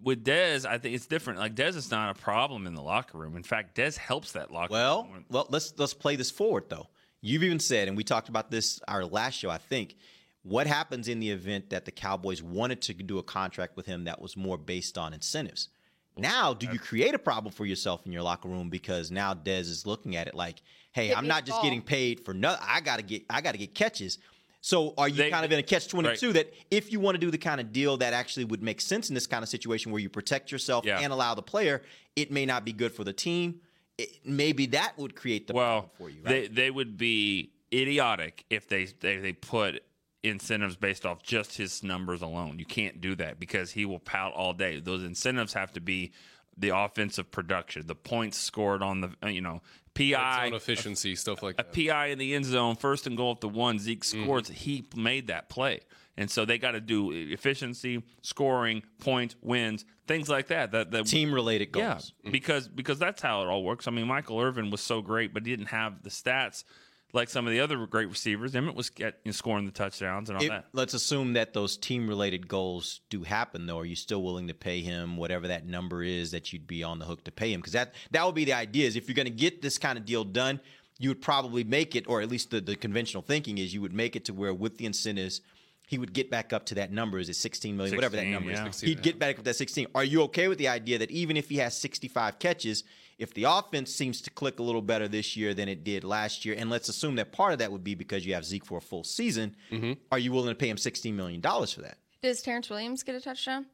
With 0.00 0.24
Dez, 0.24 0.64
I 0.64 0.78
think 0.78 0.94
it's 0.94 1.06
different. 1.06 1.40
Like 1.40 1.56
Dez 1.56 1.74
is 1.74 1.90
not 1.90 2.16
a 2.16 2.20
problem 2.20 2.66
in 2.68 2.74
the 2.74 2.82
locker 2.82 3.18
room. 3.18 3.36
In 3.36 3.42
fact, 3.42 3.76
Dez 3.76 3.96
helps 3.96 4.32
that 4.32 4.52
locker 4.52 4.72
Well, 4.72 5.08
room. 5.12 5.24
well, 5.28 5.46
let's 5.50 5.74
let's 5.76 5.94
play 5.94 6.14
this 6.14 6.30
forward 6.30 6.64
though. 6.68 6.86
You've 7.20 7.42
even 7.42 7.58
said, 7.58 7.88
and 7.88 7.96
we 7.96 8.04
talked 8.04 8.28
about 8.28 8.50
this 8.50 8.80
our 8.86 9.04
last 9.04 9.34
show, 9.38 9.50
I 9.50 9.58
think. 9.58 9.96
What 10.44 10.68
happens 10.68 11.08
in 11.08 11.18
the 11.18 11.30
event 11.30 11.70
that 11.70 11.84
the 11.84 11.90
Cowboys 11.90 12.42
wanted 12.42 12.80
to 12.82 12.94
do 12.94 13.18
a 13.18 13.22
contract 13.24 13.76
with 13.76 13.86
him 13.86 14.04
that 14.04 14.22
was 14.22 14.36
more 14.36 14.56
based 14.56 14.96
on 14.96 15.12
incentives? 15.12 15.68
Now, 16.18 16.54
do 16.54 16.66
you 16.72 16.78
create 16.78 17.14
a 17.14 17.18
problem 17.18 17.52
for 17.52 17.64
yourself 17.66 18.04
in 18.06 18.12
your 18.12 18.22
locker 18.22 18.48
room 18.48 18.68
because 18.70 19.10
now 19.10 19.34
Dez 19.34 19.60
is 19.62 19.86
looking 19.86 20.16
at 20.16 20.26
it 20.26 20.34
like, 20.34 20.60
"Hey, 20.92 21.08
Hit 21.08 21.18
I'm 21.18 21.26
not 21.26 21.44
just 21.46 21.56
ball. 21.56 21.62
getting 21.62 21.82
paid 21.82 22.24
for 22.24 22.34
nothing. 22.34 22.64
I 22.68 22.80
gotta 22.80 23.02
get, 23.02 23.24
I 23.30 23.40
gotta 23.40 23.58
get 23.58 23.74
catches." 23.74 24.18
So, 24.60 24.92
are 24.98 25.08
you 25.08 25.14
They- 25.14 25.30
kind 25.30 25.44
of 25.44 25.52
in 25.52 25.58
a 25.60 25.62
catch 25.62 25.86
twenty 25.88 26.16
two 26.16 26.32
that 26.32 26.52
if 26.70 26.90
you 26.92 26.98
want 27.00 27.14
to 27.14 27.18
do 27.20 27.30
the 27.30 27.38
kind 27.38 27.60
of 27.60 27.72
deal 27.72 27.96
that 27.98 28.12
actually 28.12 28.44
would 28.44 28.62
make 28.62 28.80
sense 28.80 29.08
in 29.08 29.14
this 29.14 29.26
kind 29.26 29.42
of 29.42 29.48
situation 29.48 29.92
where 29.92 30.00
you 30.00 30.08
protect 30.08 30.50
yourself 30.50 30.84
Yeah. 30.84 30.98
and 31.00 31.12
allow 31.12 31.34
the 31.34 31.42
player, 31.42 31.82
it 32.16 32.32
may 32.32 32.44
not 32.44 32.64
be 32.64 32.72
good 32.72 32.92
for 32.92 33.04
the 33.04 33.12
team. 33.12 33.60
It, 33.96 34.10
maybe 34.24 34.66
that 34.66 34.98
would 34.98 35.14
create 35.14 35.46
the 35.46 35.52
well, 35.54 35.82
problem 35.82 35.90
for 35.96 36.10
you, 36.10 36.22
right? 36.22 36.28
they 36.28 36.62
they 36.62 36.70
would 36.70 36.96
be 36.98 37.52
idiotic 37.72 38.44
if 38.50 38.68
they 38.68 38.86
they, 38.86 39.18
they 39.18 39.32
put 39.32 39.82
incentives 40.22 40.76
based 40.76 41.06
off 41.06 41.22
just 41.22 41.56
his 41.56 41.82
numbers 41.82 42.22
alone. 42.22 42.58
You 42.58 42.64
can't 42.64 43.00
do 43.00 43.14
that 43.16 43.38
because 43.38 43.72
he 43.72 43.84
will 43.84 44.00
pout 44.00 44.32
all 44.34 44.52
day. 44.52 44.80
Those 44.80 45.04
incentives 45.04 45.52
have 45.54 45.72
to 45.72 45.80
be 45.80 46.12
the 46.56 46.70
offensive 46.76 47.30
production, 47.30 47.86
the 47.86 47.94
points 47.94 48.36
scored 48.36 48.82
on 48.82 49.00
the 49.00 49.30
you 49.30 49.40
know 49.40 49.62
PI 49.94 50.46
zone 50.46 50.54
efficiency, 50.54 51.14
stuff 51.14 51.40
like 51.42 51.54
a 51.58 51.64
that. 51.64 51.72
PI 51.72 52.06
in 52.06 52.18
the 52.18 52.34
end 52.34 52.46
zone, 52.46 52.74
first 52.74 53.06
and 53.06 53.16
goal 53.16 53.32
at 53.32 53.40
the 53.40 53.48
one. 53.48 53.78
Zeke 53.78 54.00
Mm-hmm. 54.04 54.24
scores. 54.24 54.48
He 54.48 54.84
made 54.96 55.28
that 55.28 55.48
play, 55.48 55.80
and 56.16 56.28
so 56.28 56.44
they 56.44 56.58
got 56.58 56.72
to 56.72 56.80
do 56.80 57.12
efficiency, 57.12 58.02
scoring, 58.22 58.82
points, 59.00 59.36
wins, 59.40 59.84
things 60.08 60.28
like 60.28 60.48
that. 60.48 60.72
That 60.72 60.90
that 60.90 61.06
Team 61.06 61.32
related 61.32 61.70
goals. 61.70 62.12
yeah, 62.24 62.30
because 62.32 62.66
because 62.66 62.98
that's 62.98 63.22
how 63.22 63.42
it 63.42 63.46
all 63.46 63.62
works. 63.62 63.86
I 63.86 63.92
mean, 63.92 64.08
Michael 64.08 64.40
Irvin 64.40 64.70
was 64.70 64.80
so 64.80 65.00
great, 65.00 65.32
but 65.32 65.46
he 65.46 65.52
didn't 65.52 65.68
have 65.68 66.02
the 66.02 66.10
stats 66.10 66.64
like 67.12 67.28
some 67.28 67.46
of 67.46 67.52
the 67.52 67.60
other 67.60 67.86
great 67.86 68.08
receivers. 68.08 68.52
Emmitt 68.52 68.74
was 68.74 68.90
get, 68.90 69.20
you 69.24 69.30
know, 69.30 69.32
scoring 69.32 69.64
the 69.64 69.72
touchdowns 69.72 70.28
and 70.28 70.36
all 70.36 70.44
If- 70.44 70.50
that. 70.50 70.66
let's 70.72 70.94
assume 70.94 71.32
that 71.34 71.54
those 71.54 71.76
team 71.76 72.06
related 72.06 72.48
goals 72.48 73.00
do 73.08 73.22
happen, 73.22 73.66
though. 73.66 73.78
Are 73.78 73.84
you 73.84 73.96
still 73.96 74.22
willing 74.22 74.48
to 74.48 74.54
pay 74.54 74.82
him 74.82 75.16
whatever 75.16 75.48
that 75.48 75.66
number 75.66 76.02
is 76.02 76.30
that 76.32 76.52
you'd 76.52 76.66
be 76.66 76.82
on 76.82 76.98
the 76.98 77.06
hook 77.06 77.24
to 77.24 77.32
pay 77.32 77.52
him? 77.52 77.60
Because 77.60 77.72
that 77.72 77.94
that 78.10 78.24
would 78.26 78.34
be 78.34 78.44
the 78.44 78.52
idea. 78.52 78.86
Is 78.86 78.96
if 78.96 79.08
you're 79.08 79.14
going 79.14 79.26
to 79.26 79.30
get 79.30 79.62
this 79.62 79.78
kind 79.78 79.98
of 79.98 80.04
deal 80.04 80.24
done, 80.24 80.60
you 80.98 81.08
would 81.08 81.22
probably 81.22 81.64
make 81.64 81.96
it, 81.96 82.08
or 82.08 82.20
at 82.20 82.28
least 82.28 82.50
the, 82.50 82.60
the 82.60 82.76
conventional 82.76 83.22
thinking 83.22 83.58
is 83.58 83.72
you 83.72 83.80
would 83.80 83.94
make 83.94 84.16
it 84.16 84.24
to 84.26 84.34
where 84.34 84.52
with 84.52 84.78
the 84.78 84.86
incentives. 84.86 85.40
He 85.86 85.96
would 85.96 86.12
get 86.12 86.30
back 86.30 86.52
up 86.52 86.66
to 86.66 86.74
that 86.74 86.92
number. 86.92 87.18
Is 87.18 87.30
it 87.30 87.36
16 87.36 87.74
million? 87.74 87.96
whatever 87.96 88.16
that 88.16 88.26
number 88.26 88.50
yeah. 88.50 88.68
is. 88.68 88.76
16, 88.76 88.88
He'd 88.90 89.02
get 89.02 89.18
back 89.18 89.30
up 89.30 89.36
to 89.36 89.44
that 89.44 89.56
16. 89.56 89.86
Are 89.94 90.04
you 90.04 90.20
okay 90.24 90.46
with 90.46 90.58
the 90.58 90.68
idea 90.68 90.98
that 90.98 91.10
even 91.10 91.34
if 91.38 91.48
he 91.48 91.56
has 91.56 91.74
65 91.78 92.38
catches, 92.38 92.84
if 93.18 93.34
the 93.34 93.44
offense 93.44 93.92
seems 93.92 94.20
to 94.22 94.30
click 94.30 94.58
a 94.60 94.62
little 94.62 94.82
better 94.82 95.08
this 95.08 95.36
year 95.36 95.52
than 95.54 95.68
it 95.68 95.82
did 95.84 96.04
last 96.04 96.44
year, 96.44 96.54
and 96.56 96.70
let's 96.70 96.88
assume 96.88 97.16
that 97.16 97.32
part 97.32 97.52
of 97.52 97.58
that 97.58 97.72
would 97.72 97.84
be 97.84 97.94
because 97.94 98.24
you 98.24 98.34
have 98.34 98.44
Zeke 98.44 98.64
for 98.64 98.78
a 98.78 98.80
full 98.80 99.04
season, 99.04 99.56
mm-hmm. 99.70 99.92
are 100.12 100.18
you 100.18 100.32
willing 100.32 100.50
to 100.50 100.54
pay 100.54 100.68
him 100.68 100.76
$16 100.76 101.12
million 101.14 101.42
for 101.42 101.82
that? 101.82 101.98
Does 102.22 102.42
Terrance 102.42 102.70
Williams 102.70 103.02
get 103.02 103.14
a 103.14 103.20
touchdown 103.20 103.66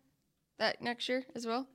that 0.59 0.81
next 0.83 1.09
year 1.09 1.25
as 1.35 1.47
well? 1.47 1.67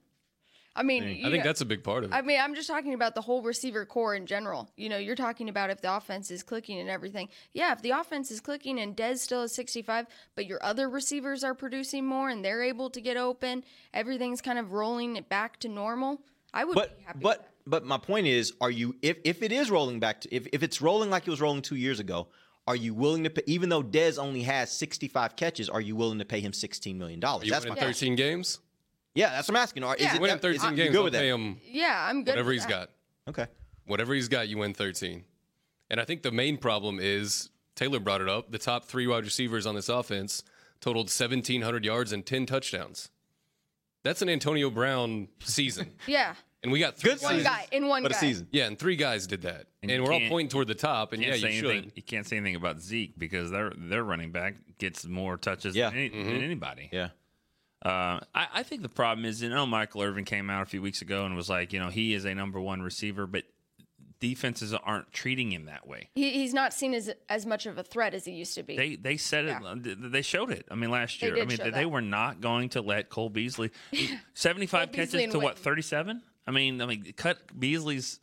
I 0.75 0.83
mean, 0.83 1.03
I 1.03 1.07
think 1.07 1.37
know- 1.37 1.43
that's 1.43 1.61
a 1.61 1.65
big 1.65 1.83
part 1.83 2.03
of 2.03 2.11
it. 2.11 2.15
I 2.15 2.21
mean, 2.21 2.39
I'm 2.39 2.55
just 2.55 2.67
talking 2.67 2.93
about 2.93 3.13
the 3.13 3.21
whole 3.21 3.41
receiver 3.41 3.85
core 3.85 4.15
in 4.15 4.25
general. 4.25 4.69
You 4.77 4.87
know, 4.87 4.97
you're 4.97 5.15
talking 5.15 5.49
about 5.49 5.71
if 5.71 5.81
the 5.81 5.93
offense 5.93 6.31
is 6.31 6.41
clicking 6.41 6.79
and 6.79 6.89
everything. 6.89 7.27
Yeah, 7.53 7.73
if 7.73 7.81
the 7.81 7.89
offense 7.91 8.31
is 8.31 8.39
clicking 8.39 8.79
and 8.79 8.95
Dez 8.95 9.17
still 9.17 9.41
is 9.43 9.53
65, 9.53 10.05
but 10.35 10.45
your 10.45 10.63
other 10.63 10.87
receivers 10.87 11.43
are 11.43 11.55
producing 11.55 12.05
more 12.05 12.29
and 12.29 12.45
they're 12.45 12.63
able 12.63 12.89
to 12.91 13.01
get 13.01 13.17
open, 13.17 13.63
everything's 13.93 14.41
kind 14.41 14.57
of 14.59 14.71
rolling 14.71 15.17
it 15.17 15.27
back 15.27 15.59
to 15.61 15.67
normal. 15.67 16.21
I 16.53 16.63
would 16.63 16.75
But 16.75 16.97
be 16.97 17.03
happy. 17.03 17.19
but 17.21 17.37
with 17.39 17.47
that. 17.47 17.58
But 17.69 17.85
my 17.85 17.97
point 17.97 18.27
is, 18.27 18.53
are 18.61 18.71
you 18.71 18.95
if 19.01 19.17
if 19.23 19.41
it 19.43 19.51
is 19.51 19.69
rolling 19.71 19.99
back 19.99 20.21
to 20.21 20.33
if, 20.35 20.47
if 20.53 20.63
it's 20.63 20.81
rolling 20.81 21.09
like 21.09 21.27
it 21.27 21.29
was 21.29 21.41
rolling 21.41 21.61
two 21.61 21.75
years 21.75 21.99
ago, 21.99 22.27
are 22.67 22.75
you 22.75 22.93
willing 22.93 23.23
to 23.23 23.29
pay 23.29 23.43
even 23.45 23.69
though 23.69 23.83
Dez 23.83 24.17
only 24.19 24.41
has 24.43 24.71
65 24.71 25.35
catches, 25.35 25.69
are 25.69 25.81
you 25.81 25.95
willing 25.95 26.19
to 26.19 26.25
pay 26.25 26.39
him 26.39 26.53
16 26.53 26.97
million 26.97 27.19
dollars? 27.19 27.45
you 27.45 27.51
That's 27.51 27.65
win 27.65 27.75
my 27.75 27.81
in 27.81 27.87
13 27.93 28.15
games? 28.15 28.59
Yeah, 29.15 29.29
that's 29.31 29.47
what 29.47 29.57
I'm 29.57 29.63
asking. 29.63 29.83
Are, 29.83 29.95
is 29.95 30.01
Yeah. 30.03 30.15
it 30.15 30.21
Win 30.21 30.31
in 30.31 30.37
that- 30.39 30.47
is 30.49 30.61
13 30.61 30.73
it- 30.73 30.75
games, 30.77 30.87
you 30.87 30.93
go 30.93 30.99
I'll 30.99 31.03
with 31.05 31.13
pay 31.13 31.29
that? 31.29 31.33
him 31.35 31.59
yeah, 31.65 32.07
I'm 32.09 32.23
good. 32.23 32.31
whatever 32.31 32.47
with 32.49 32.55
he's 32.57 32.63
that. 32.67 32.69
got. 32.69 32.89
Okay. 33.29 33.47
Whatever 33.85 34.13
he's 34.13 34.27
got, 34.27 34.47
you 34.49 34.57
win 34.59 34.73
13. 34.73 35.23
And 35.89 35.99
I 35.99 36.05
think 36.05 36.21
the 36.21 36.31
main 36.31 36.57
problem 36.57 36.99
is 37.01 37.49
Taylor 37.75 37.99
brought 37.99 38.21
it 38.21 38.29
up. 38.29 38.51
The 38.51 38.59
top 38.59 38.85
three 38.85 39.07
wide 39.07 39.23
receivers 39.25 39.65
on 39.65 39.73
this 39.75 39.89
offense 39.89 40.43
totaled 40.79 41.07
1,700 41.07 41.83
yards 41.85 42.11
and 42.11 42.25
10 42.25 42.45
touchdowns. 42.45 43.09
That's 44.03 44.21
an 44.21 44.29
Antonio 44.29 44.69
Brown 44.69 45.27
season. 45.43 45.91
Yeah, 46.07 46.35
And 46.61 46.71
we 46.73 46.79
got 46.79 46.97
three 46.97 47.11
Good 47.11 47.19
guys- 47.19 47.23
one 47.23 47.33
season. 47.37 47.51
guy 47.51 47.67
in 47.71 47.87
one 47.87 48.03
What 48.03 48.11
guy. 48.11 48.17
a 48.17 48.19
season. 48.21 48.47
Yeah, 48.51 48.65
and 48.67 48.77
three 48.77 48.97
guys 48.97 49.27
did 49.27 49.43
that. 49.43 49.67
And 49.81 49.89
And, 49.89 49.91
you 49.91 50.03
we're 50.03 50.11
all 50.11 50.19
can't- 50.19 50.29
pointing 50.31 50.49
toward 50.49 50.67
the 50.67 50.75
top. 50.75 51.13
And 51.13 51.23
yeah, 51.23 51.33
say 51.33 51.53
you 51.53 51.69
anything, 51.69 51.83
should. 51.85 51.93
You 51.95 52.03
can't 52.03 52.27
say 52.27 52.35
anything 52.37 52.55
about 52.55 52.81
Zeke 52.81 53.17
because 53.17 53.49
their 53.49 53.71
their 53.77 54.03
running 54.03 54.31
back 54.31 54.55
gets 54.77 55.05
more 55.05 55.37
touches 55.37 55.75
Yeah. 55.75 55.89
than, 55.89 55.99
any, 55.99 56.09
than 56.09 56.41
anybody. 56.43 56.89
Yeah. 56.91 57.09
Uh, 57.81 58.19
I, 58.35 58.47
I 58.55 58.63
think 58.63 58.81
the 58.81 58.89
problem 58.89 59.23
is, 59.25 59.41
you 59.41 59.47
know, 59.49 59.65
Michael 59.65 60.01
Irvin 60.01 60.25
came 60.25 60.49
out 60.49 60.63
a 60.63 60.65
few 60.65 60.81
weeks 60.81 61.01
ago 61.01 61.25
and 61.25 61.33
was 61.37 61.49
like, 61.49 61.71
you 61.71 61.79
know, 61.79 61.87
he 61.89 62.13
is 62.13 62.25
a 62.25 62.35
number 62.35 62.59
one 62.59 62.81
receiver, 62.81 63.25
but 63.25 63.45
defenses 64.19 64.73
aren't 64.73 65.13
treating 65.13 65.49
him 65.53 65.63
that 65.65 65.87
way. 65.87 66.09
He, 66.13 66.31
he's 66.31 66.53
not 66.53 66.73
seen 66.73 66.93
as 66.93 67.09
as 67.29 67.45
much 67.45 67.65
of 67.65 67.77
a 67.77 67.83
threat 67.83 68.13
as 68.13 68.25
he 68.25 68.33
used 68.33 68.53
to 68.55 68.63
be. 68.63 68.75
They 68.75 68.95
they 68.97 69.15
said 69.15 69.45
it. 69.45 70.11
They 70.11 70.21
showed 70.21 70.51
it. 70.51 70.65
I 70.69 70.75
mean, 70.75 70.91
last 70.91 71.21
They 71.21 71.27
year. 71.27 71.37
I 71.37 71.45
mean, 71.45 71.57
show 71.57 71.63
they 71.63 71.69
that. 71.71 71.89
were 71.91 72.01
not 72.01 72.41
going 72.41 72.67
to 72.69 72.81
let 72.81 73.07
Cole 73.07 73.29
Beasley 73.29 73.71
seventy 74.33 74.65
five 74.65 74.91
Cole 74.91 74.97
Beasley 75.05 75.19
catches 75.21 75.23
and 75.23 75.31
to 75.31 75.39
what 75.39 75.55
Witten. 75.55 75.59
thirty 75.59 75.81
seven. 75.81 76.21
I 76.49 76.51
mean, 76.51 76.81
I 76.81 76.87
mean, 76.87 77.13
cut 77.15 77.37
Beasley's 77.59 78.19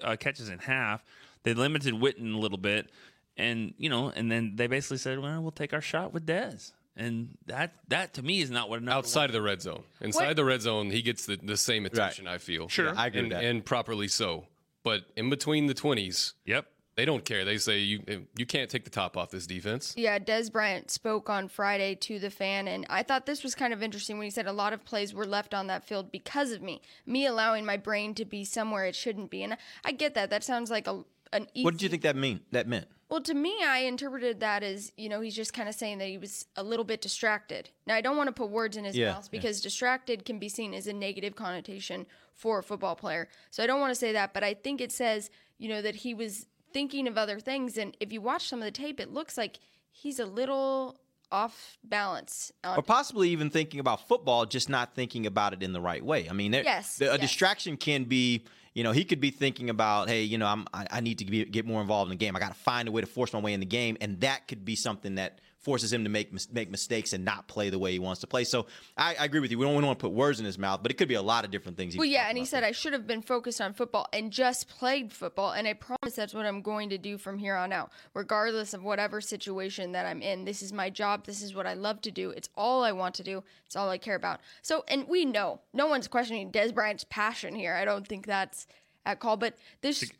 uh, 0.00 0.14
catches 0.14 0.48
in 0.48 0.60
half. 0.60 1.02
They 1.42 1.54
limited 1.54 1.92
Witten 1.94 2.32
a 2.32 2.38
little 2.38 2.56
bit, 2.56 2.88
and 3.36 3.74
you 3.78 3.90
know, 3.90 4.12
and 4.14 4.30
then 4.30 4.52
they 4.54 4.68
basically 4.68 4.98
said, 4.98 5.18
"Well, 5.18 5.42
we'll 5.42 5.50
take 5.50 5.72
our 5.74 5.80
shot 5.80 6.12
with 6.12 6.24
Dez." 6.24 6.70
and 6.96 7.36
that 7.46 7.74
that 7.88 8.14
to 8.14 8.22
me 8.22 8.40
is 8.40 8.52
not 8.52 8.70
what 8.70 8.80
enough 8.80 8.94
outside 8.94 9.28
of 9.28 9.32
the 9.32 9.42
red 9.42 9.60
zone. 9.60 9.82
Inside 10.00 10.28
What- 10.28 10.36
the 10.36 10.44
red 10.44 10.62
zone, 10.62 10.90
he 10.90 11.02
gets 11.02 11.26
the, 11.26 11.34
the 11.42 11.56
same 11.56 11.84
attention. 11.86 12.28
I 12.28 12.38
feel 12.38 12.68
Sure. 12.68 12.86
Yeah, 12.86 12.94
I 12.96 13.08
agree 13.08 13.20
and, 13.20 13.28
with 13.30 13.38
that. 13.38 13.44
and 13.44 13.64
properly 13.64 14.06
so. 14.06 14.46
But 14.84 15.06
in 15.16 15.28
between 15.28 15.66
the 15.66 15.74
twenties, 15.74 16.34
Yep. 16.44 16.66
They 16.96 17.04
don't 17.04 17.24
care. 17.24 17.44
They 17.44 17.58
say 17.58 17.78
you 17.80 18.02
eh, 18.06 18.18
you 18.36 18.46
can't 18.46 18.70
take 18.70 18.84
the 18.84 18.90
top 18.90 19.16
off 19.16 19.30
this 19.30 19.46
defense. 19.46 19.94
Yeah, 19.96 20.18
Dez 20.18 20.50
Bryant 20.50 20.90
spoke 20.90 21.28
on 21.28 21.48
Friday 21.48 21.96
to 21.96 22.18
the 22.18 22.30
fan, 22.30 22.68
and 22.68 22.86
I 22.88 23.02
thought 23.02 23.26
this 23.26 23.42
was 23.42 23.54
kind 23.54 23.72
of 23.72 23.82
interesting 23.82 24.16
when 24.16 24.26
he 24.26 24.30
said 24.30 24.46
a 24.46 24.52
lot 24.52 24.72
of 24.72 24.84
plays 24.84 25.12
were 25.12 25.26
left 25.26 25.54
on 25.54 25.66
that 25.66 25.84
field 25.84 26.12
because 26.12 26.52
of 26.52 26.62
me, 26.62 26.82
me 27.04 27.26
allowing 27.26 27.66
my 27.66 27.76
brain 27.76 28.14
to 28.14 28.24
be 28.24 28.44
somewhere 28.44 28.84
it 28.84 28.94
shouldn't 28.94 29.30
be, 29.30 29.42
and 29.42 29.56
I 29.84 29.92
get 29.92 30.14
that. 30.14 30.30
That 30.30 30.44
sounds 30.44 30.70
like 30.70 30.86
a 30.86 31.04
an 31.32 31.48
easy. 31.52 31.64
What 31.64 31.74
did 31.74 31.82
you 31.82 31.88
think 31.88 32.02
that 32.02 32.16
mean? 32.16 32.40
That 32.52 32.68
meant? 32.68 32.86
Well, 33.10 33.20
to 33.22 33.34
me, 33.34 33.54
I 33.62 33.80
interpreted 33.80 34.40
that 34.40 34.62
as 34.62 34.92
you 34.96 35.08
know 35.08 35.20
he's 35.20 35.36
just 35.36 35.52
kind 35.52 35.68
of 35.68 35.74
saying 35.74 35.98
that 35.98 36.08
he 36.08 36.18
was 36.18 36.46
a 36.56 36.62
little 36.62 36.84
bit 36.84 37.00
distracted. 37.00 37.70
Now, 37.86 37.96
I 37.96 38.00
don't 38.00 38.16
want 38.16 38.28
to 38.28 38.32
put 38.32 38.50
words 38.50 38.76
in 38.76 38.84
his 38.84 38.96
Yeah, 38.96 39.12
mouth 39.12 39.30
because 39.30 39.60
distracted 39.60 40.24
can 40.24 40.38
be 40.38 40.48
seen 40.48 40.72
as 40.72 40.86
a 40.86 40.92
negative 40.92 41.34
connotation 41.34 42.06
for 42.34 42.60
a 42.60 42.62
football 42.62 42.96
player. 42.96 43.28
So 43.50 43.62
I 43.62 43.66
don't 43.66 43.80
want 43.80 43.90
to 43.90 43.94
say 43.94 44.12
that, 44.12 44.32
but 44.32 44.44
I 44.44 44.54
think 44.54 44.80
it 44.80 44.92
says 44.92 45.30
you 45.58 45.68
know 45.68 45.82
that 45.82 45.96
he 45.96 46.14
was 46.14 46.46
thinking 46.74 47.08
of 47.08 47.16
other 47.16 47.40
things, 47.40 47.78
and 47.78 47.96
if 48.00 48.12
you 48.12 48.20
watch 48.20 48.48
some 48.48 48.58
of 48.58 48.66
the 48.66 48.70
tape, 48.70 49.00
it 49.00 49.10
looks 49.10 49.38
like 49.38 49.58
he's 49.90 50.18
a 50.18 50.26
little 50.26 50.98
off 51.32 51.78
balance. 51.82 52.52
Or 52.62 52.82
possibly 52.82 53.30
even 53.30 53.48
thinking 53.48 53.80
about 53.80 54.06
football, 54.06 54.44
just 54.44 54.68
not 54.68 54.94
thinking 54.94 55.24
about 55.26 55.54
it 55.54 55.62
in 55.62 55.72
the 55.72 55.80
right 55.80 56.04
way. 56.04 56.28
I 56.28 56.32
mean, 56.34 56.50
there, 56.50 56.62
Yes, 56.64 56.98
the- 56.98 57.08
a 57.08 57.12
yes. 57.12 57.20
distraction 57.22 57.76
can 57.78 58.04
be, 58.04 58.44
you 58.74 58.84
know, 58.84 58.92
he 58.92 59.04
could 59.04 59.20
be 59.20 59.30
thinking 59.30 59.70
about, 59.70 60.08
hey, 60.08 60.22
you 60.24 60.36
know, 60.36 60.46
I'm, 60.46 60.66
I, 60.74 60.86
I 60.90 61.00
need 61.00 61.18
to 61.18 61.24
be, 61.24 61.44
get 61.44 61.64
more 61.64 61.80
involved 61.80 62.12
in 62.12 62.18
the 62.18 62.24
game. 62.24 62.36
I 62.36 62.40
got 62.40 62.48
to 62.48 62.54
find 62.60 62.88
a 62.88 62.92
way 62.92 63.00
to 63.00 63.06
force 63.06 63.32
my 63.32 63.38
way 63.40 63.52
in 63.54 63.60
the 63.60 63.66
game, 63.66 63.96
and 64.00 64.20
that 64.20 64.46
could 64.48 64.64
be 64.64 64.76
something 64.76 65.14
that 65.14 65.40
forces 65.64 65.92
him 65.92 66.04
to 66.04 66.10
make 66.10 66.30
make 66.52 66.70
mistakes 66.70 67.12
and 67.12 67.24
not 67.24 67.48
play 67.48 67.70
the 67.70 67.78
way 67.78 67.92
he 67.92 67.98
wants 67.98 68.20
to 68.20 68.26
play. 68.26 68.44
So 68.44 68.66
I, 68.96 69.14
I 69.18 69.24
agree 69.24 69.40
with 69.40 69.50
you. 69.50 69.58
We 69.58 69.64
don't, 69.64 69.74
we 69.74 69.80
don't 69.80 69.88
want 69.88 69.98
to 69.98 70.04
put 70.04 70.12
words 70.12 70.38
in 70.38 70.46
his 70.46 70.58
mouth, 70.58 70.80
but 70.82 70.90
it 70.90 70.94
could 70.94 71.08
be 71.08 71.14
a 71.14 71.22
lot 71.22 71.44
of 71.44 71.50
different 71.50 71.76
things. 71.76 71.96
Well, 71.96 72.04
yeah, 72.04 72.28
and 72.28 72.36
he 72.36 72.42
about 72.42 72.50
said 72.50 72.62
there. 72.62 72.68
I 72.68 72.72
should 72.72 72.92
have 72.92 73.06
been 73.06 73.22
focused 73.22 73.60
on 73.60 73.72
football 73.72 74.06
and 74.12 74.30
just 74.30 74.68
played 74.68 75.12
football, 75.12 75.52
and 75.52 75.66
I 75.66 75.72
promise 75.72 76.14
that's 76.14 76.34
what 76.34 76.46
I'm 76.46 76.62
going 76.62 76.90
to 76.90 76.98
do 76.98 77.18
from 77.18 77.38
here 77.38 77.56
on 77.56 77.72
out, 77.72 77.90
regardless 78.12 78.74
of 78.74 78.84
whatever 78.84 79.20
situation 79.20 79.92
that 79.92 80.06
I'm 80.06 80.22
in. 80.22 80.44
This 80.44 80.62
is 80.62 80.72
my 80.72 80.90
job. 80.90 81.24
This 81.24 81.42
is 81.42 81.54
what 81.54 81.66
I 81.66 81.74
love 81.74 82.00
to 82.02 82.10
do. 82.10 82.30
It's 82.30 82.50
all 82.56 82.84
I 82.84 82.92
want 82.92 83.14
to 83.16 83.22
do. 83.22 83.42
It's 83.66 83.76
all 83.76 83.88
I 83.88 83.98
care 83.98 84.16
about. 84.16 84.40
So, 84.62 84.84
and 84.88 85.08
we 85.08 85.24
know 85.24 85.60
no 85.72 85.86
one's 85.86 86.08
questioning 86.08 86.52
Dez 86.52 86.74
Bryant's 86.74 87.04
passion 87.08 87.54
here. 87.54 87.74
I 87.74 87.84
don't 87.84 88.06
think 88.06 88.26
that's 88.26 88.66
at 89.06 89.20
call, 89.20 89.36
but 89.36 89.56
this 89.80 90.10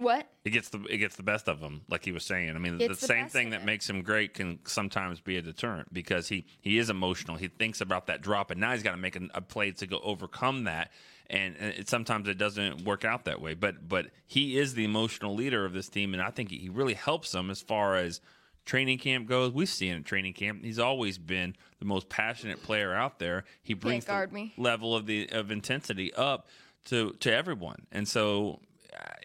what? 0.00 0.26
It 0.46 0.50
gets 0.50 0.70
the 0.70 0.82
it 0.84 0.96
gets 0.96 1.16
the 1.16 1.22
best 1.22 1.46
of 1.46 1.60
him, 1.60 1.82
like 1.90 2.04
he 2.04 2.10
was 2.10 2.24
saying. 2.24 2.50
I 2.50 2.58
mean, 2.58 2.78
the 2.78 2.88
the 2.88 2.94
same 2.94 3.28
thing 3.28 3.50
that 3.50 3.66
makes 3.66 3.88
him 3.88 4.00
great 4.02 4.32
can 4.32 4.58
sometimes 4.64 5.20
be 5.20 5.36
a 5.36 5.42
deterrent 5.42 5.92
because 5.92 6.28
he 6.28 6.46
he 6.60 6.78
is 6.78 6.88
emotional. 6.88 7.36
He 7.36 7.48
thinks 7.48 7.82
about 7.82 8.06
that 8.06 8.22
drop, 8.22 8.50
and 8.50 8.58
now 8.58 8.72
he's 8.72 8.82
got 8.82 8.92
to 8.92 8.96
make 8.96 9.16
a, 9.16 9.28
a 9.34 9.42
play 9.42 9.72
to 9.72 9.86
go 9.86 10.00
overcome 10.02 10.64
that. 10.64 10.90
And, 11.28 11.54
and 11.60 11.74
it, 11.74 11.88
sometimes 11.88 12.28
it 12.28 12.38
doesn't 12.38 12.84
work 12.84 13.04
out 13.04 13.26
that 13.26 13.42
way. 13.42 13.54
But 13.54 13.86
but 13.88 14.06
he 14.26 14.58
is 14.58 14.72
the 14.72 14.84
emotional 14.84 15.34
leader 15.34 15.66
of 15.66 15.74
this 15.74 15.90
team, 15.90 16.14
and 16.14 16.22
I 16.22 16.30
think 16.30 16.50
he 16.50 16.70
really 16.70 16.94
helps 16.94 17.32
them 17.32 17.50
as 17.50 17.60
far 17.60 17.96
as 17.96 18.22
training 18.64 18.98
camp 18.98 19.28
goes. 19.28 19.52
We've 19.52 19.68
seen 19.68 19.96
at 19.96 20.04
training 20.06 20.32
camp, 20.32 20.64
he's 20.64 20.78
always 20.78 21.18
been 21.18 21.56
the 21.78 21.84
most 21.84 22.08
passionate 22.08 22.62
player 22.62 22.94
out 22.94 23.18
there. 23.18 23.44
He 23.62 23.74
brings 23.74 24.06
the 24.06 24.28
me. 24.32 24.54
level 24.56 24.96
of 24.96 25.06
the 25.06 25.28
of 25.30 25.50
intensity 25.50 26.12
up 26.14 26.48
to 26.86 27.12
to 27.20 27.32
everyone, 27.32 27.86
and 27.92 28.08
so 28.08 28.60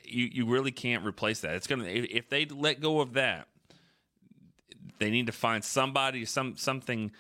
you 0.04 0.30
you 0.32 0.46
really 0.46 0.72
can't 0.72 1.06
replace 1.06 1.42
that. 1.42 1.56
It's 1.56 1.68
gonna 1.68 1.86
if, 1.86 2.06
if 2.10 2.30
they 2.30 2.46
let 2.46 2.80
go 2.80 3.02
of 3.02 3.14
that, 3.14 3.48
they 5.00 5.10
need 5.10 5.28
to 5.28 5.32
find 5.32 5.64
somebody 5.64 6.26
some 6.26 6.56
something 6.58 7.12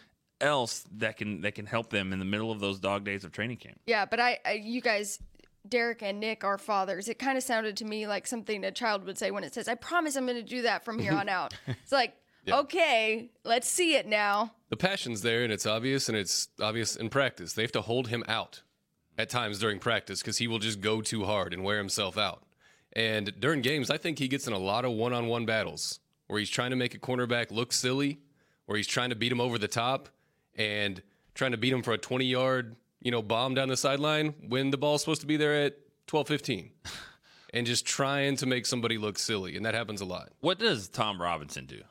else 0.42 0.86
that 0.98 1.18
can 1.18 1.42
that 1.42 1.56
can 1.56 1.66
help 1.66 1.90
them 1.90 2.14
in 2.14 2.20
the 2.20 2.26
middle 2.26 2.52
of 2.52 2.60
those 2.60 2.80
dog 2.80 3.04
days 3.04 3.24
of 3.24 3.32
training 3.32 3.58
camp. 3.58 3.80
Yeah, 3.86 4.06
but 4.06 4.20
I, 4.20 4.40
I 4.46 4.52
you 4.54 4.82
guys. 4.82 5.20
Derek 5.68 6.04
and 6.04 6.20
Nick 6.20 6.44
are 6.44 6.60
fathers. 6.60 7.10
It 7.10 7.18
kind 7.18 7.40
of 7.40 7.44
sounded 7.44 7.78
to 7.78 7.86
me 7.86 8.06
like 8.06 8.28
something 8.28 8.64
a 8.64 8.72
child 8.72 9.04
would 9.06 9.18
say 9.18 9.32
when 9.32 9.44
it 9.44 9.52
says, 9.52 9.68
I 9.68 9.74
promise 9.74 10.16
I'm 10.16 10.28
going 10.28 10.38
to 10.38 10.44
do 10.44 10.62
that 10.62 10.86
from 10.86 11.00
here 11.00 11.14
on 11.14 11.28
out. 11.28 11.56
It's 11.68 11.92
like, 11.92 12.14
okay, 12.48 13.32
let's 13.44 13.68
see 13.68 13.96
it 13.96 14.06
now. 14.06 14.52
The 14.70 14.78
passion's 14.78 15.24
there, 15.24 15.44
and 15.44 15.52
it's 15.52 15.66
obvious, 15.66 16.08
and 16.08 16.16
it's 16.16 16.50
obvious 16.62 16.96
in 16.96 17.10
practice. 17.10 17.54
They 17.54 17.64
have 17.64 17.72
to 17.72 17.82
hold 17.82 18.10
him 18.10 18.24
out 18.28 18.62
at 19.18 19.30
times 19.30 19.60
during 19.60 19.80
practice 19.80 20.22
because 20.22 20.38
he 20.38 20.48
will 20.48 20.60
just 20.60 20.82
go 20.82 21.02
too 21.02 21.26
hard 21.26 21.54
and 21.54 21.64
wear 21.64 21.78
himself 21.78 22.18
out. 22.18 22.44
And 22.94 23.34
during 23.40 23.62
games, 23.62 23.90
I 23.90 23.98
think 23.98 24.20
he 24.20 24.28
gets 24.28 24.48
in 24.48 24.54
a 24.54 24.58
lot 24.58 24.86
of 24.86 24.92
one-on-one 24.92 25.46
battles 25.46 26.00
where 26.28 26.40
he's 26.40 26.50
trying 26.50 26.72
to 26.72 26.76
make 26.76 26.96
a 26.96 27.00
cornerback 27.00 27.52
look 27.52 27.74
silly, 27.74 28.20
where 28.66 28.78
he's 28.78 28.88
trying 28.88 29.10
to 29.10 29.16
beat 29.16 29.32
him 29.32 29.42
over 29.42 29.58
the 29.58 29.68
top, 29.68 30.10
and 30.56 31.02
trying 31.34 31.52
to 31.52 31.58
beat 31.58 31.74
him 31.74 31.84
for 31.84 31.94
a 31.94 31.98
20-yard, 31.98 32.76
you 33.02 33.12
know, 33.12 33.22
bomb 33.22 33.54
down 33.54 33.68
the 33.68 33.78
sideline 33.78 34.34
when 34.48 34.72
the 34.72 34.78
ball's 34.78 35.02
supposed 35.02 35.22
to 35.22 35.28
be 35.28 35.38
there 35.38 35.66
at 35.66 35.78
12-15. 36.08 36.72
and 37.54 37.66
just 37.66 37.86
trying 37.86 38.36
to 38.38 38.46
make 38.46 38.66
somebody 38.66 38.98
look 38.98 39.18
silly, 39.18 39.56
and 39.56 39.66
that 39.66 39.74
happens 39.74 40.02
a 40.02 40.06
lot. 40.06 40.30
What 40.42 40.60
does 40.60 40.88
Tom 40.90 41.22
Robinson 41.22 41.66
do? 41.66 41.82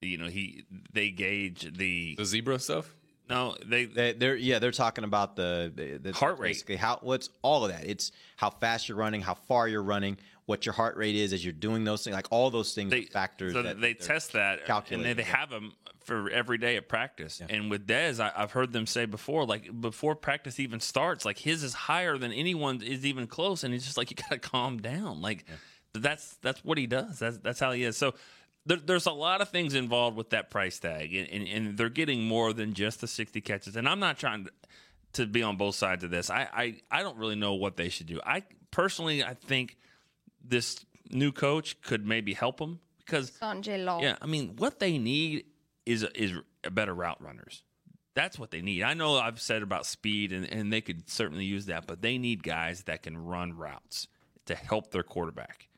You 0.00 0.18
know, 0.18 0.26
he 0.26 0.64
they 0.92 1.10
gauge 1.10 1.76
the 1.76 2.14
The 2.16 2.24
zebra 2.24 2.58
stuff. 2.58 2.94
No 3.28 3.56
they 3.64 3.86
They, 3.86 4.12
they're 4.12 4.36
yeah, 4.36 4.58
they're 4.58 4.70
talking 4.70 5.04
about 5.04 5.36
the, 5.36 5.72
the, 5.74 5.98
the 5.98 6.12
Heart 6.12 6.38
rate. 6.38 6.48
basically 6.50 6.76
how 6.76 6.98
what's 7.02 7.30
all 7.42 7.64
of 7.64 7.72
that. 7.72 7.84
It's 7.84 8.12
how 8.36 8.50
fast 8.50 8.88
you're 8.88 8.98
running, 8.98 9.20
how 9.20 9.34
far 9.34 9.68
you're 9.68 9.82
running, 9.82 10.18
what 10.46 10.64
your 10.66 10.72
heart 10.72 10.96
rate 10.96 11.16
is 11.16 11.32
as 11.32 11.44
you're 11.44 11.52
doing 11.52 11.84
those 11.84 12.04
things. 12.04 12.14
Like 12.14 12.28
all 12.30 12.50
those 12.50 12.74
things 12.74 12.90
they 12.90 13.02
factors. 13.02 13.52
So 13.52 13.62
that 13.62 13.80
they 13.80 13.94
test 13.94 14.32
that, 14.32 14.60
and 14.90 15.04
they, 15.04 15.12
they 15.12 15.22
have 15.22 15.50
them 15.50 15.72
for 16.04 16.30
every 16.30 16.58
day 16.58 16.76
at 16.76 16.88
practice. 16.88 17.42
And 17.48 17.68
with 17.68 17.86
Dez, 17.86 18.20
I, 18.20 18.32
I've 18.36 18.52
heard 18.52 18.72
them 18.72 18.86
say 18.86 19.06
before, 19.06 19.44
like 19.44 19.80
before 19.80 20.14
practice 20.14 20.60
even 20.60 20.78
starts, 20.78 21.24
like 21.24 21.38
his 21.38 21.64
is 21.64 21.74
higher 21.74 22.16
than 22.16 22.32
anyone 22.32 22.80
is 22.82 23.04
even 23.04 23.26
close, 23.26 23.64
and 23.64 23.74
he's 23.74 23.84
just 23.84 23.96
like, 23.96 24.10
you 24.10 24.16
got 24.16 24.30
to 24.30 24.38
calm 24.38 24.78
down. 24.78 25.20
Like 25.20 25.44
that's 25.92 26.36
that's 26.42 26.64
what 26.64 26.78
he 26.78 26.86
does. 26.86 27.18
That's 27.18 27.38
that's 27.38 27.60
how 27.60 27.72
he 27.72 27.82
is. 27.84 27.96
So. 27.96 28.14
There, 28.66 28.78
there's 28.78 29.06
a 29.06 29.12
lot 29.12 29.40
of 29.40 29.48
things 29.48 29.74
involved 29.74 30.16
with 30.16 30.30
that 30.30 30.50
price 30.50 30.78
tag, 30.78 31.14
and, 31.14 31.28
and, 31.28 31.48
and 31.48 31.78
they're 31.78 31.88
getting 31.88 32.24
more 32.24 32.52
than 32.52 32.74
just 32.74 33.00
the 33.00 33.06
60 33.06 33.40
catches. 33.40 33.76
And 33.76 33.88
I'm 33.88 34.00
not 34.00 34.18
trying 34.18 34.44
to, 34.44 34.50
to 35.14 35.26
be 35.26 35.42
on 35.42 35.56
both 35.56 35.76
sides 35.76 36.04
of 36.04 36.10
this. 36.10 36.30
I, 36.30 36.48
I, 36.52 36.74
I 36.90 37.02
don't 37.02 37.16
really 37.16 37.36
know 37.36 37.54
what 37.54 37.76
they 37.76 37.88
should 37.88 38.06
do. 38.06 38.20
I 38.24 38.42
personally, 38.70 39.24
I 39.24 39.34
think 39.34 39.76
this 40.44 40.84
new 41.10 41.32
coach 41.32 41.80
could 41.80 42.06
maybe 42.06 42.34
help 42.34 42.58
them 42.58 42.80
because 42.98 43.30
Sanjay 43.30 43.82
Lal. 43.84 44.02
yeah, 44.02 44.16
I 44.20 44.26
mean, 44.26 44.56
what 44.56 44.78
they 44.80 44.98
need 44.98 45.44
is 45.84 46.02
is 46.14 46.34
a 46.64 46.70
better 46.70 46.94
route 46.94 47.22
runners. 47.22 47.62
That's 48.14 48.38
what 48.38 48.50
they 48.50 48.62
need. 48.62 48.82
I 48.82 48.94
know 48.94 49.16
I've 49.16 49.40
said 49.40 49.62
about 49.62 49.84
speed, 49.84 50.32
and, 50.32 50.50
and 50.50 50.72
they 50.72 50.80
could 50.80 51.08
certainly 51.08 51.44
use 51.44 51.66
that, 51.66 51.86
but 51.86 52.00
they 52.00 52.16
need 52.16 52.42
guys 52.42 52.84
that 52.84 53.02
can 53.02 53.16
run 53.16 53.56
routes 53.56 54.08
to 54.46 54.54
help 54.54 54.90
their 54.90 55.02
quarterback. 55.02 55.68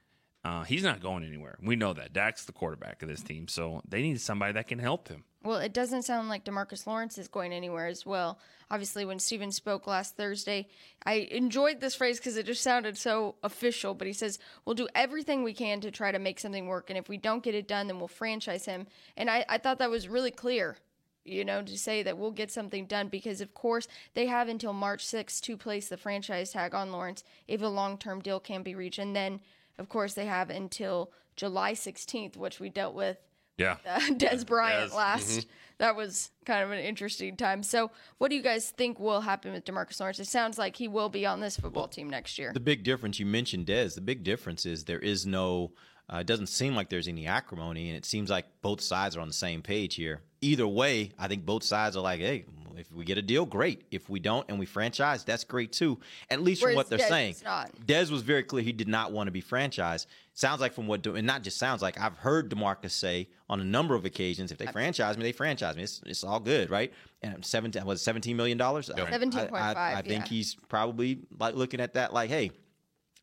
Uh, 0.49 0.63
he's 0.63 0.83
not 0.83 1.03
going 1.03 1.23
anywhere. 1.25 1.59
We 1.63 1.77
know 1.77 1.93
that. 1.93 2.15
Dak's 2.15 2.47
the 2.47 2.53
quarterback 2.53 3.03
of 3.03 3.09
this 3.09 3.23
team, 3.23 3.49
so 3.49 3.83
they 3.87 4.01
need 4.01 4.19
somebody 4.19 4.55
that 4.55 4.67
can 4.67 4.79
help 4.79 5.09
him. 5.09 5.25
Well, 5.45 5.59
it 5.59 5.75
doesn't 5.75 6.05
sound 6.05 6.31
like 6.31 6.47
Demarcus 6.47 6.87
Lawrence 6.87 7.19
is 7.19 7.29
going 7.29 7.53
anywhere 7.53 7.87
as 7.87 8.07
well. 8.07 8.39
Obviously, 8.71 9.05
when 9.05 9.19
Stephen 9.19 9.53
spoke 9.53 9.87
last 9.87 10.17
Thursday, 10.17 10.69
I 11.05 11.29
enjoyed 11.31 11.83
this 11.83 11.95
phrase 11.95 12.19
because 12.19 12.39
it 12.39 12.47
just 12.47 12.63
sounded 12.63 12.97
so 12.97 13.35
official. 13.43 13.93
But 13.93 14.07
he 14.07 14.15
says, 14.15 14.39
We'll 14.65 14.75
do 14.75 14.89
everything 14.95 15.43
we 15.43 15.53
can 15.53 15.83
to 15.83 15.91
try 15.91 16.13
to 16.13 16.19
make 16.19 16.41
something 16.41 16.67
work. 16.67 16.89
And 16.89 16.99
if 16.99 17.11
we 17.11 17.19
don't 17.19 17.43
get 17.43 17.55
it 17.55 17.69
done, 17.69 17.87
then 17.87 17.99
we'll 17.99 18.09
franchise 18.09 18.65
him. 18.65 18.87
And 19.19 19.29
I, 19.29 19.45
I 19.51 19.59
thought 19.59 19.79
that 19.81 19.91
was 19.91 20.09
really 20.09 20.31
clear, 20.31 20.79
you 21.27 21.45
know, 21.45 21.61
to 21.61 21.77
say 21.77 22.03
that 22.03 22.17
we'll 22.17 22.31
get 22.31 22.51
something 22.51 22.87
done 22.87 23.09
because, 23.09 23.43
of 23.43 23.53
course, 23.53 23.87
they 24.15 24.27
have 24.27 24.49
until 24.49 24.73
March 24.73 25.05
6th 25.05 25.43
to 25.43 25.59
place 25.59 25.89
the 25.89 25.99
franchise 25.99 26.53
tag 26.53 26.75
on 26.75 26.91
Lawrence 26.91 27.23
if 27.47 27.61
a 27.61 27.67
long 27.67 27.99
term 27.99 28.23
deal 28.23 28.41
can 28.41 28.63
be 28.63 28.75
reached. 28.75 28.99
And 28.99 29.15
then, 29.15 29.41
of 29.79 29.89
course, 29.89 30.15
they 30.15 30.27
have 30.27 30.51
until 30.51 31.11
July 31.37 31.73
16th, 31.73 32.37
which 32.37 32.61
we 32.61 32.69
dealt 32.69 32.95
with 32.95 33.17
Yeah. 33.57 33.77
uh, 33.87 33.99
Dez 34.11 34.47
Bryant 34.47 34.91
Dez, 34.93 34.95
last. 34.97 35.47
That 35.79 35.95
was 35.95 36.31
kind 36.45 36.65
of 36.65 36.73
an 36.73 36.81
interesting 36.81 37.37
time. 37.37 37.63
So, 37.63 37.93
what 38.19 38.31
do 38.31 38.37
you 38.37 38.43
guys 38.43 38.71
think 38.71 38.99
will 38.99 39.21
happen 39.21 39.53
with 39.53 39.65
Demarcus 39.65 40.01
Lawrence? 40.01 40.19
It 40.19 40.27
sounds 40.27 40.59
like 40.59 40.75
he 40.75 40.89
will 40.89 41.09
be 41.09 41.25
on 41.25 41.39
this 41.41 41.57
football 41.57 41.87
team 41.87 42.11
next 42.11 42.37
year. 42.39 42.53
The 42.53 42.59
big 42.59 42.83
difference 42.83 43.21
you 43.21 43.27
mentioned, 43.27 43.67
Dez. 43.67 43.95
The 43.95 44.01
big 44.01 44.25
difference 44.25 44.67
is 44.67 44.85
there 44.85 44.99
is 44.99 45.25
no. 45.27 45.73
Uh, 46.13 46.17
it 46.19 46.27
doesn't 46.27 46.47
seem 46.49 46.75
like 46.75 46.89
there's 46.89 47.07
any 47.07 47.27
acrimony, 47.27 47.89
and 47.89 47.97
it 47.97 48.05
seems 48.07 48.29
like 48.31 48.47
both 48.63 48.81
sides 48.81 49.17
are 49.17 49.21
on 49.21 49.29
the 49.29 49.35
same 49.35 49.61
page 49.63 49.95
here. 49.95 50.23
Either 50.41 50.67
way, 50.67 51.13
I 51.19 51.29
think 51.29 51.45
both 51.45 51.63
sides 51.63 51.97
are 51.97 52.03
like, 52.03 52.19
"Hey, 52.19 52.45
if 52.79 52.93
we 52.93 53.05
get 53.05 53.19
a 53.19 53.23
deal, 53.23 53.45
great. 53.47 53.85
If 53.91 54.09
we 54.09 54.21
don't, 54.21 54.47
and 54.49 54.59
we 54.59 54.67
franchise, 54.67 55.25
that's 55.25 55.45
great 55.45 55.73
too." 55.73 55.99
At 56.31 56.43
least 56.43 56.63
from 56.63 56.75
what 56.75 56.89
they're 56.89 56.99
Dez 56.99 57.09
saying. 57.09 57.35
Dez 57.87 58.11
was 58.11 58.23
very 58.23 58.43
clear 58.43 58.63
he 58.63 58.73
did 58.73 58.89
not 58.89 59.13
want 59.13 59.27
to 59.27 59.31
be 59.31 59.43
franchised. 59.43 60.07
Sounds 60.35 60.61
like 60.61 60.73
from 60.73 60.87
what, 60.87 61.05
and 61.05 61.27
not 61.27 61.43
just 61.43 61.59
sounds 61.59 61.83
like, 61.83 61.99
I've 62.01 62.17
heard 62.17 62.49
Demarcus 62.49 62.93
say 62.93 63.29
on 63.51 63.61
a 63.61 63.65
number 63.65 63.97
of 63.97 64.05
occasions, 64.05 64.53
if 64.53 64.59
they 64.59 64.67
franchise 64.67 65.17
me, 65.17 65.25
they 65.25 65.33
franchise 65.33 65.75
me. 65.75 65.83
It's, 65.83 66.01
it's 66.07 66.23
all 66.23 66.39
good, 66.39 66.71
right? 66.71 66.93
And 67.23 67.45
seventeen 67.45 67.85
was 67.85 68.01
seventeen 68.01 68.37
million 68.37 68.57
dollars. 68.57 68.87
Seventeen 68.87 69.49
point 69.49 69.53
I, 69.55 69.75
five. 69.75 69.97
I 69.99 70.03
think 70.03 70.25
yeah. 70.25 70.29
he's 70.29 70.55
probably 70.55 71.19
like 71.39 71.57
looking 71.57 71.81
at 71.81 71.95
that 71.95 72.13
like, 72.13 72.31
hey, 72.31 72.53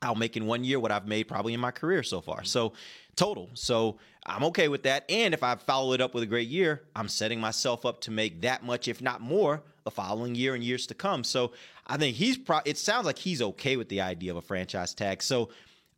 I'll 0.05 0.15
make 0.15 0.37
in 0.37 0.45
one 0.45 0.63
year 0.63 0.79
what 0.79 0.91
I've 0.91 1.07
made 1.07 1.27
probably 1.27 1.53
in 1.53 1.59
my 1.59 1.71
career 1.71 2.03
so 2.03 2.21
far. 2.21 2.43
So 2.43 2.73
total. 3.15 3.49
So 3.53 3.97
I'm 4.25 4.43
okay 4.45 4.67
with 4.67 4.83
that. 4.83 5.05
And 5.09 5.33
if 5.33 5.43
I 5.43 5.55
follow 5.55 5.93
it 5.93 6.01
up 6.01 6.13
with 6.13 6.23
a 6.23 6.27
great 6.27 6.47
year, 6.47 6.83
I'm 6.95 7.07
setting 7.07 7.39
myself 7.39 7.85
up 7.85 8.01
to 8.01 8.11
make 8.11 8.41
that 8.41 8.63
much, 8.63 8.87
if 8.87 9.01
not 9.01 9.21
more, 9.21 9.63
the 9.83 9.91
following 9.91 10.35
year 10.35 10.55
and 10.55 10.63
years 10.63 10.87
to 10.87 10.93
come. 10.93 11.23
So 11.23 11.51
I 11.87 11.97
think 11.97 12.15
he's 12.15 12.37
pro 12.37 12.59
it 12.65 12.77
sounds 12.77 13.05
like 13.05 13.17
he's 13.17 13.41
okay 13.41 13.77
with 13.77 13.89
the 13.89 14.01
idea 14.01 14.31
of 14.31 14.37
a 14.37 14.41
franchise 14.41 14.93
tag. 14.93 15.21
So 15.21 15.49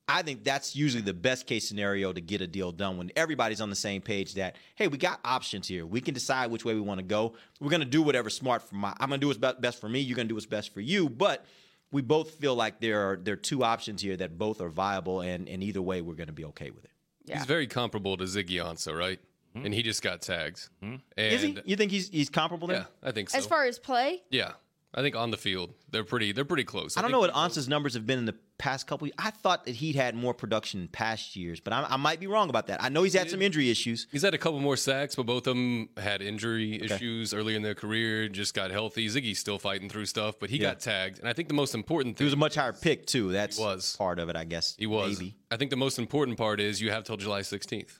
I 0.10 0.22
think 0.22 0.46
that's 0.46 0.74
usually 0.74 1.04
the 1.04 1.14
best 1.14 1.48
case 1.48 1.68
scenario 1.68 2.14
to 2.14 2.22
get 2.22 2.40
a 2.40 2.48
deal 2.48 2.72
done 2.72 2.98
when 2.98 3.12
everybody's 3.18 3.60
on 3.60 3.70
the 3.70 3.76
same 3.76 4.02
page 4.02 4.36
that, 4.36 4.56
hey, 4.76 4.88
we 4.88 4.98
got 4.98 5.20
options 5.26 5.68
here. 5.68 5.86
We 5.86 6.00
can 6.00 6.14
decide 6.14 6.50
which 6.50 6.64
way 6.64 6.74
we 6.76 6.80
want 6.80 7.00
to 7.00 7.06
go. 7.06 7.34
We're 7.60 7.70
going 7.70 7.82
to 7.82 7.86
do 7.86 8.02
whatever's 8.02 8.36
smart 8.36 8.62
for 8.62 8.76
my, 8.76 8.94
I'm 9.00 9.10
going 9.10 9.20
to 9.20 9.24
do 9.24 9.28
what's 9.28 9.60
best 9.60 9.82
for 9.82 9.90
me. 9.90 10.00
You're 10.00 10.16
going 10.16 10.28
to 10.28 10.30
do 10.30 10.36
what's 10.36 10.46
best 10.46 10.74
for 10.74 10.80
you. 10.80 11.10
But 11.10 11.46
we 11.92 12.02
both 12.02 12.32
feel 12.32 12.56
like 12.56 12.80
there 12.80 13.12
are, 13.12 13.18
there 13.18 13.34
are 13.34 13.38
two 13.38 13.64
options 13.64 14.02
here 14.02 14.18
that 14.18 14.38
both 14.38 14.62
are 14.62 14.70
viable. 14.70 15.22
And, 15.22 15.48
and 15.48 15.64
either 15.64 15.82
way, 15.82 16.02
we're 16.02 16.16
going 16.16 16.28
to 16.28 16.34
be 16.34 16.46
okay 16.46 16.70
with 16.72 16.86
it. 16.86 16.92
Yeah. 17.26 17.38
He's 17.38 17.46
very 17.46 17.68
comparable 17.68 18.18
to 18.18 18.24
Ziggy 18.24 18.64
Ansah, 18.64 18.98
right? 18.98 19.20
Hmm. 19.54 19.66
And 19.66 19.74
he 19.74 19.84
just 19.84 20.02
got 20.02 20.22
tagged. 20.22 20.70
Hmm. 20.82 20.96
And 21.18 21.34
Is 21.34 21.42
he? 21.42 21.58
You 21.66 21.76
think 21.76 21.92
he's, 21.92 22.10
he's 22.10 22.30
comparable 22.30 22.68
there? 22.68 22.88
Yeah, 23.04 23.10
I 23.10 23.12
think 23.12 23.30
so. 23.30 23.38
As 23.38 23.46
far 23.46 23.66
as 23.66 23.80
play, 23.80 24.24
yeah, 24.30 24.54
I 24.98 25.02
think 25.04 25.16
on 25.16 25.30
the 25.30 25.38
field 25.38 25.76
they're 25.92 26.04
pretty 26.04 26.32
they're 26.32 26.44
pretty 26.44 26.64
close. 26.64 26.98
I 26.98 27.04
don't 27.04 27.12
know 27.12 27.20
what 27.20 27.32
Ansah's 27.32 27.70
numbers 27.70 27.94
have 27.94 28.08
been 28.08 28.18
in 28.18 28.26
the 28.26 28.36
past 28.58 28.88
couple. 28.88 29.06
Years. 29.06 29.16
I 29.20 29.30
thought 29.30 29.66
that 29.66 29.76
he'd 29.76 29.96
had 29.96 30.16
more 30.16 30.34
production 30.34 30.82
in 30.82 30.88
past 30.88 31.36
years, 31.36 31.60
but 31.60 31.72
I, 31.72 31.86
I 31.88 31.98
might 31.98 32.20
be 32.20 32.26
wrong 32.26 32.50
about 32.50 32.66
that. 32.68 32.84
I 32.84 32.90
know 32.90 33.04
he's 33.04 33.14
had 33.14 33.30
some 33.30 33.44
injury 33.44 33.70
issues. 33.70 34.08
He's 34.12 34.24
had 34.24 34.34
a 34.34 34.40
couple 34.40 34.60
more 34.60 34.76
sacks, 34.76 35.14
but 35.14 35.28
both 35.28 35.46
of 35.46 35.56
them 35.56 35.90
had 35.98 36.24
injury 36.24 36.82
issues 36.82 37.32
early 37.32 37.56
in 37.56 37.62
their 37.62 37.76
career. 37.76 38.28
Just 38.28 38.56
got 38.56 38.72
healthy. 38.72 39.08
Ziggy's 39.08 39.38
still 39.38 39.60
fighting 39.60 39.88
through 39.88 40.08
stuff, 40.08 40.40
but 40.40 40.50
he 40.50 40.58
got 40.58 40.80
tagged. 40.80 41.20
And 41.20 41.30
I 41.30 41.34
think 41.34 41.48
the 41.48 41.54
most 41.54 41.76
important 41.76 42.18
thing 42.18 42.26
He 42.26 42.28
was 42.28 42.34
a 42.34 42.38
much 42.38 42.56
higher 42.56 42.74
pick 42.74 43.06
too. 43.06 43.32
That's 43.32 43.60
was. 43.60 43.96
part 43.98 44.18
of 44.18 44.30
it, 44.30 44.36
I 44.36 44.46
guess. 44.46 44.76
He 44.80 44.88
was. 44.88 45.20
Maybe. 45.20 45.36
I 45.52 45.58
think 45.58 45.70
the 45.70 45.78
most 45.78 46.00
important 46.00 46.40
part 46.40 46.60
is 46.60 46.82
you 46.82 46.90
have 46.90 47.04
till 47.04 47.18
July 47.18 47.42
16th. 47.42 48.00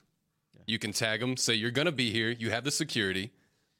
You 0.66 0.80
can 0.80 0.92
tag 0.92 1.22
him, 1.22 1.36
say 1.36 1.54
you're 1.54 1.70
going 1.70 1.86
to 1.86 1.92
be 1.92 2.10
here, 2.10 2.28
you 2.28 2.50
have 2.50 2.64
the 2.64 2.70
security, 2.70 3.32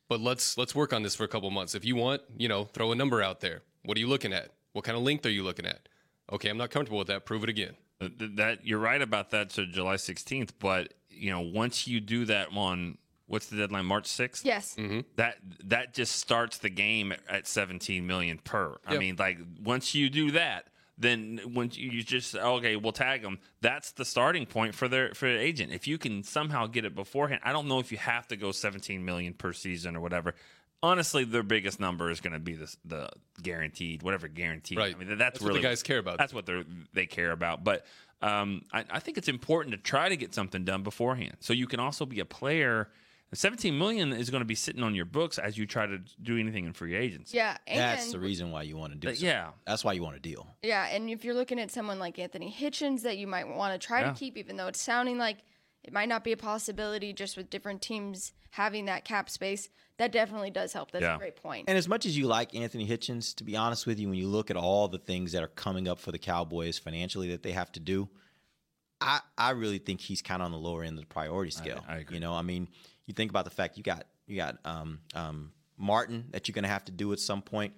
but 0.09 0.21
let's 0.21 0.57
let's 0.59 0.75
work 0.75 0.93
on 0.93 1.03
this 1.03 1.15
for 1.15 1.25
a 1.25 1.29
couple 1.29 1.51
months. 1.51 1.75
If 1.75 1.85
you 1.85 1.97
want, 1.97 2.23
you 2.37 2.49
know, 2.49 2.65
throw 2.65 2.93
a 2.93 2.95
number 2.95 3.23
out 3.23 3.41
there. 3.41 3.63
What 3.85 3.97
are 3.97 4.01
you 4.01 4.09
looking 4.09 4.33
at? 4.33 4.51
What 4.73 4.85
kind 4.85 4.97
of 4.97 5.03
length 5.05 5.25
are 5.27 5.31
you 5.31 5.43
looking 5.43 5.67
at? 5.67 5.89
Okay, 6.33 6.49
I'm 6.51 6.59
not 6.59 6.71
comfortable 6.71 6.99
with 6.99 7.09
that. 7.09 7.25
Prove 7.25 7.43
it 7.45 7.49
again. 7.49 7.75
Uh, 8.01 8.09
That 8.37 8.67
you're 8.67 8.79
right 8.79 9.01
about 9.01 9.31
that 9.31 9.51
to 9.51 9.67
July 9.67 9.95
16th, 9.97 10.51
but 10.59 10.95
you 11.11 11.31
know 11.31 11.41
once 11.41 11.87
you 11.89 12.01
do 12.01 12.25
that 12.27 12.53
one, 12.53 12.99
what's 13.27 13.47
the 13.47 13.57
deadline? 13.57 13.87
March 13.87 14.05
6th. 14.05 14.45
yes. 14.45 14.75
Mm-hmm. 14.79 15.01
That 15.17 15.37
that 15.65 15.95
just 15.95 16.17
starts 16.17 16.59
the 16.59 16.71
game 16.71 17.13
at 17.29 17.47
17 17.47 18.07
million 18.07 18.39
per. 18.39 18.77
I 18.87 18.99
mean, 18.99 19.17
like 19.19 19.39
once 19.63 19.95
you 19.95 20.11
do 20.11 20.31
that, 20.33 20.67
then 20.99 21.41
when 21.53 21.71
you 21.73 22.03
just 22.03 22.35
okay, 22.35 22.77
we'll 22.77 22.93
tag 22.93 23.23
them. 23.23 23.39
That's 23.61 23.93
the 23.93 24.05
starting 24.05 24.47
point 24.47 24.75
for 24.75 24.89
their 24.89 25.15
for 25.15 25.27
their 25.29 25.39
agent. 25.39 25.73
If 25.73 25.87
you 25.87 25.97
can 25.97 26.25
somehow 26.25 26.67
get 26.67 26.85
it 26.85 26.95
beforehand, 26.95 27.41
I 27.45 27.53
don't 27.53 27.69
know 27.69 27.79
if 27.79 27.93
you 27.93 27.99
have 27.99 28.27
to 28.29 28.37
go 28.37 28.51
17 28.51 29.05
million 29.05 29.35
per 29.35 29.53
season 29.53 29.97
or 29.97 30.01
whatever. 30.01 30.35
Honestly, 30.83 31.25
their 31.25 31.43
biggest 31.43 31.81
number 31.81 32.11
is 32.11 32.21
going 32.21 32.33
to 32.33 32.39
be 32.39 32.55
the 32.55 32.77
the 32.85 33.09
guaranteed, 33.43 34.03
whatever 34.03 34.29
guaranteed. 34.29 34.79
Right. 34.79 34.95
I 34.95 34.99
mean, 34.99 35.09
that's, 35.09 35.19
That's 35.19 35.41
what 35.41 35.55
the 35.55 35.61
guys 35.61 35.83
care 35.83 35.99
about. 35.99 36.19
That's 36.19 36.35
what 36.35 36.47
they 36.47 36.65
they 36.93 37.07
care 37.07 37.31
about. 37.31 37.65
But 37.65 37.87
um, 38.21 38.65
I, 38.73 38.85
I 38.91 38.99
think 38.99 39.19
it's 39.19 39.29
important 39.29 39.73
to 39.75 39.79
try 39.81 40.09
to 40.09 40.17
get 40.17 40.35
something 40.35 40.65
done 40.65 40.83
beforehand, 40.83 41.37
so 41.41 41.53
you 41.53 41.67
can 41.67 41.81
also 41.81 42.07
be 42.07 42.21
a 42.21 42.25
player. 42.25 42.89
17 43.35 43.77
million 43.77 44.13
is 44.13 44.31
going 44.31 44.41
to 44.41 44.47
be 44.47 44.55
sitting 44.55 44.83
on 44.83 44.95
your 44.95 45.05
books 45.05 45.39
as 45.39 45.59
you 45.59 45.67
try 45.67 45.87
to 45.87 45.99
do 46.23 46.39
anything 46.39 46.65
in 46.65 46.73
free 46.73 46.95
agency. 46.95 47.37
Yeah. 47.37 47.59
And 47.67 47.79
That's 47.79 48.11
the 48.13 48.19
reason 48.19 48.51
why 48.51 48.63
you 48.63 48.77
want 48.77 48.93
to 48.93 48.99
do. 48.99 49.13
Yeah. 49.13 49.51
That's 49.67 49.85
why 49.85 49.93
you 49.93 50.03
want 50.03 50.17
to 50.17 50.21
deal. 50.23 50.47
Yeah, 50.63 50.87
and 50.87 51.11
if 51.11 51.25
you're 51.25 51.35
looking 51.35 51.61
at 51.61 51.71
someone 51.71 51.99
like 51.99 52.19
Anthony 52.19 52.55
Hitchens 52.59 53.03
that 53.03 53.19
you 53.19 53.27
might 53.27 53.47
want 53.47 53.79
to 53.79 53.87
try 53.87 54.01
Yeah. 54.01 54.13
to 54.13 54.19
keep, 54.19 54.37
even 54.39 54.57
though 54.57 54.69
it's 54.69 54.81
sounding 54.81 55.19
like 55.19 55.39
it 55.85 55.93
might 55.93 56.09
not 56.09 56.25
be 56.25 56.33
a 56.33 56.37
possibility 56.37 57.13
just 57.13 57.37
with 57.37 57.51
different 57.51 57.83
teams 57.83 58.33
having 58.51 58.87
that 58.87 59.05
cap 59.05 59.29
space, 59.29 59.69
that 59.99 60.11
definitely 60.11 60.51
does 60.51 60.73
help. 60.73 60.91
That's 60.91 61.03
Yeah. 61.03 61.17
a 61.17 61.19
great 61.19 61.37
point. 61.37 61.69
And 61.69 61.77
as 61.77 61.87
much 61.87 62.07
as 62.07 62.17
you 62.17 62.27
like 62.27 62.55
Anthony 62.55 62.89
Hitchens, 62.89 63.35
to 63.37 63.45
be 63.45 63.57
honest 63.57 63.87
with 63.87 63.99
you, 63.99 64.09
when 64.09 64.17
you 64.19 64.27
look 64.29 64.51
at 64.51 64.57
all 64.57 64.89
the 64.89 64.99
things 64.99 65.33
that 65.33 65.43
are 65.43 65.49
coming 65.49 65.87
up 65.87 65.99
for 65.99 66.13
the 66.13 66.19
Cowboys 66.19 66.79
financially 66.79 67.29
that 67.29 67.43
they 67.43 67.53
have 67.53 67.71
to 67.73 67.81
do, 67.81 68.09
I, 69.01 69.21
I 69.37 69.51
really 69.51 69.79
think 69.79 70.01
he's 70.01 70.23
kind 70.23 70.43
of 70.43 70.47
on 70.47 70.53
the 70.53 70.59
lower 70.59 70.83
end 70.83 70.99
of 70.99 71.05
the 71.05 71.09
priority 71.09 71.51
scale. 71.53 71.85
I 71.87 71.99
agree. 71.99 72.17
You 72.17 72.21
know, 72.21 72.33
I 72.33 72.43
mean, 72.43 72.69
you 73.09 73.15
think 73.15 73.31
about 73.31 73.45
the 73.47 73.51
fact 73.51 73.77
you 73.77 73.83
got 73.83 74.05
you 74.27 74.37
got 74.37 74.59
um, 74.65 75.01
um, 75.15 75.51
Martin 75.79 76.27
that 76.31 76.47
you're 76.47 76.53
going 76.53 76.65
to 76.65 76.69
have 76.69 76.85
to 76.85 76.93
do 76.93 77.13
at 77.13 77.19
some 77.19 77.43
point, 77.43 77.73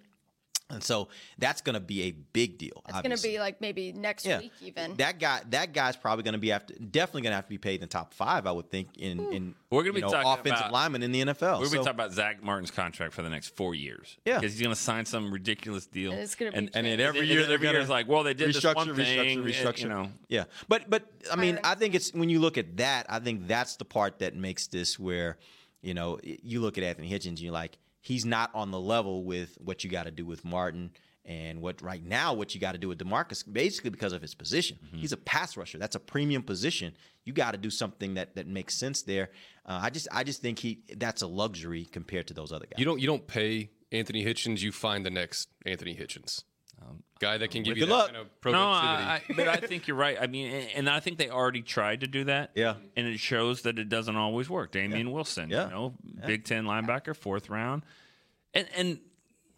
and 0.70 0.83
so 0.83 1.09
that's 1.38 1.61
going 1.61 1.74
to 1.74 1.80
be 1.80 2.02
a 2.02 2.11
big 2.12 2.59
deal. 2.59 2.83
it's 2.88 3.00
going 3.00 3.16
to 3.16 3.22
be 3.22 3.38
like 3.38 3.61
maybe 3.61 3.92
next 3.92 4.24
yeah, 4.26 4.38
week 4.40 4.52
even. 4.62 4.96
that 4.96 5.18
guy. 5.18 5.40
That 5.50 5.72
guy's 5.72 5.96
probably 5.96 6.22
going 6.24 6.33
to 6.35 6.38
be 6.38 6.52
after, 6.52 6.74
definitely 6.74 7.22
going 7.22 7.33
to 7.33 7.37
have 7.37 7.44
to 7.46 7.50
be 7.50 7.59
paid 7.59 7.74
in 7.76 7.80
the 7.83 7.87
top 7.87 8.14
five. 8.14 8.46
I 8.46 8.52
would 8.52 8.70
think 8.70 8.96
in 8.98 9.33
in 9.33 9.54
We're 9.70 9.83
gonna 9.83 9.94
be 9.94 10.00
know, 10.00 10.11
talking 10.11 10.40
offensive 10.40 10.66
about- 10.66 10.72
lineman 10.72 11.02
in 11.02 11.12
the 11.12 11.20
NFL. 11.22 11.40
We're 11.40 11.48
going 11.50 11.62
to 11.62 11.66
So- 11.66 11.70
be 11.70 11.76
talking 11.78 11.90
about 11.90 12.12
Zack 12.12 12.42
Martin's 12.42 12.70
contract 12.70 13.12
for 13.14 13.22
the 13.22 13.30
next 13.30 13.54
four 13.56 13.74
years. 13.74 14.16
Yeah. 14.24 14.38
Because 14.38 14.52
he's 14.54 14.62
going 14.62 14.74
to 14.74 14.80
sign 14.80 15.04
some 15.04 15.33
ridiculous 15.33 15.87
deal. 15.87 16.12
And 16.12 16.20
it's 16.20 16.35
gonna 16.35 16.52
be 16.52 16.59
and, 16.59 16.70
and 16.74 16.87
then 16.87 17.00
every 17.00 17.26
year, 17.26 17.40
every 17.42 17.56
they're 17.56 17.72
year 17.72 17.80
is 17.80 17.88
gonna 17.88 17.98
like, 17.98 18.09
well, 18.09 18.22
they 18.22 18.35
did 18.35 18.52
this 18.54 18.64
one 18.64 18.74
restructure, 18.88 18.96
thing. 18.96 19.18
restructure, 19.18 19.33
and, 19.33 19.44
restructure. 19.44 19.80
You 19.83 19.88
know, 19.88 20.12
Yeah, 20.28 20.44
but 20.68 20.88
but 20.90 21.11
I 21.30 21.37
mean, 21.37 21.56
Hiring. 21.56 21.64
I 21.64 21.74
think 21.74 21.94
it's 21.94 22.12
when 22.12 22.28
you 22.28 22.40
look 22.40 22.59
at 22.59 22.76
that, 22.78 23.06
I 23.09 23.18
think 23.18 23.46
that's 23.46 23.76
the 23.76 23.85
part 23.85 24.18
that 24.20 24.35
makes 24.35 24.66
this 24.66 24.98
where, 24.98 25.38
you 25.83 25.94
know, 25.94 26.18
you 26.22 26.61
look 26.61 26.78
at 26.78 26.85
Anthony 26.85 27.11
Hitchens, 27.11 27.26
and 27.28 27.40
you're 27.40 27.52
like, 27.52 27.78
he's 28.00 28.24
not 28.24 28.50
on 28.54 28.70
the 28.70 28.80
level 28.80 29.24
with 29.24 29.56
what 29.60 29.84
you 29.84 29.90
got 29.90 30.04
to 30.04 30.10
do 30.10 30.24
with 30.24 30.44
Martin 30.44 30.90
and 31.24 31.60
what 31.60 31.80
right 31.82 32.04
now 32.04 32.32
what 32.32 32.54
you 32.54 32.60
got 32.60 32.72
to 32.72 32.78
do 32.78 32.88
with 32.88 32.98
Demarcus, 32.98 33.44
basically 33.50 33.90
because 33.90 34.12
of 34.12 34.22
his 34.22 34.34
position. 34.34 34.78
Mm-hmm. 34.84 34.98
He's 34.98 35.12
a 35.12 35.16
pass 35.16 35.56
rusher. 35.56 35.78
That's 35.78 35.96
a 35.96 36.00
premium 36.00 36.42
position. 36.42 36.94
You 37.24 37.32
got 37.32 37.52
to 37.52 37.58
do 37.58 37.70
something 37.70 38.14
that 38.14 38.34
that 38.36 38.46
makes 38.46 38.74
sense 38.74 39.02
there. 39.02 39.30
Uh, 39.66 39.80
I 39.82 39.90
just 39.90 40.08
I 40.10 40.24
just 40.24 40.42
think 40.42 40.58
he 40.58 40.82
that's 40.96 41.22
a 41.22 41.26
luxury 41.26 41.84
compared 41.84 42.26
to 42.28 42.34
those 42.34 42.52
other 42.52 42.66
guys. 42.66 42.78
You 42.78 42.84
don't 42.84 43.00
you 43.00 43.06
don't 43.06 43.26
pay 43.26 43.70
Anthony 43.92 44.24
Hitchens, 44.24 44.60
you 44.60 44.72
find 44.72 45.04
the 45.04 45.10
next 45.10 45.48
Anthony 45.66 45.94
Hitchens. 45.94 46.44
Guy 47.20 47.36
that 47.36 47.50
can 47.50 47.62
give 47.62 47.76
you 47.76 47.84
good 47.84 47.90
that 47.90 47.94
luck. 47.94 48.06
kind 48.06 48.16
of 48.16 48.26
No, 48.26 48.30
productivity. 48.40 49.04
I, 49.04 49.14
I, 49.16 49.22
but 49.36 49.48
I 49.48 49.56
think 49.66 49.86
you're 49.86 49.96
right. 49.96 50.16
I 50.18 50.26
mean, 50.26 50.50
and- 50.50 50.68
and 50.74 50.88
I 50.90 51.00
think 51.00 51.18
they 51.18 51.28
already 51.28 51.60
tried 51.60 52.00
to 52.00 52.06
do 52.06 52.24
that. 52.24 52.52
Yeah. 52.54 52.76
And 52.96 53.06
it 53.06 53.20
shows 53.20 53.62
that 53.62 53.78
it 53.78 53.88
doesn't 53.90 54.16
always 54.16 54.48
work. 54.48 54.72
Damien 54.72 55.12
Wilson, 55.12 55.50
Yeah. 55.50 55.66
you 55.66 55.70
know, 55.70 55.94
Big 56.26 56.44
Ten 56.44 56.64
linebacker, 56.64 57.14
fourth 57.14 57.50
round. 57.50 57.82
And 58.54 58.66
and 58.74 59.00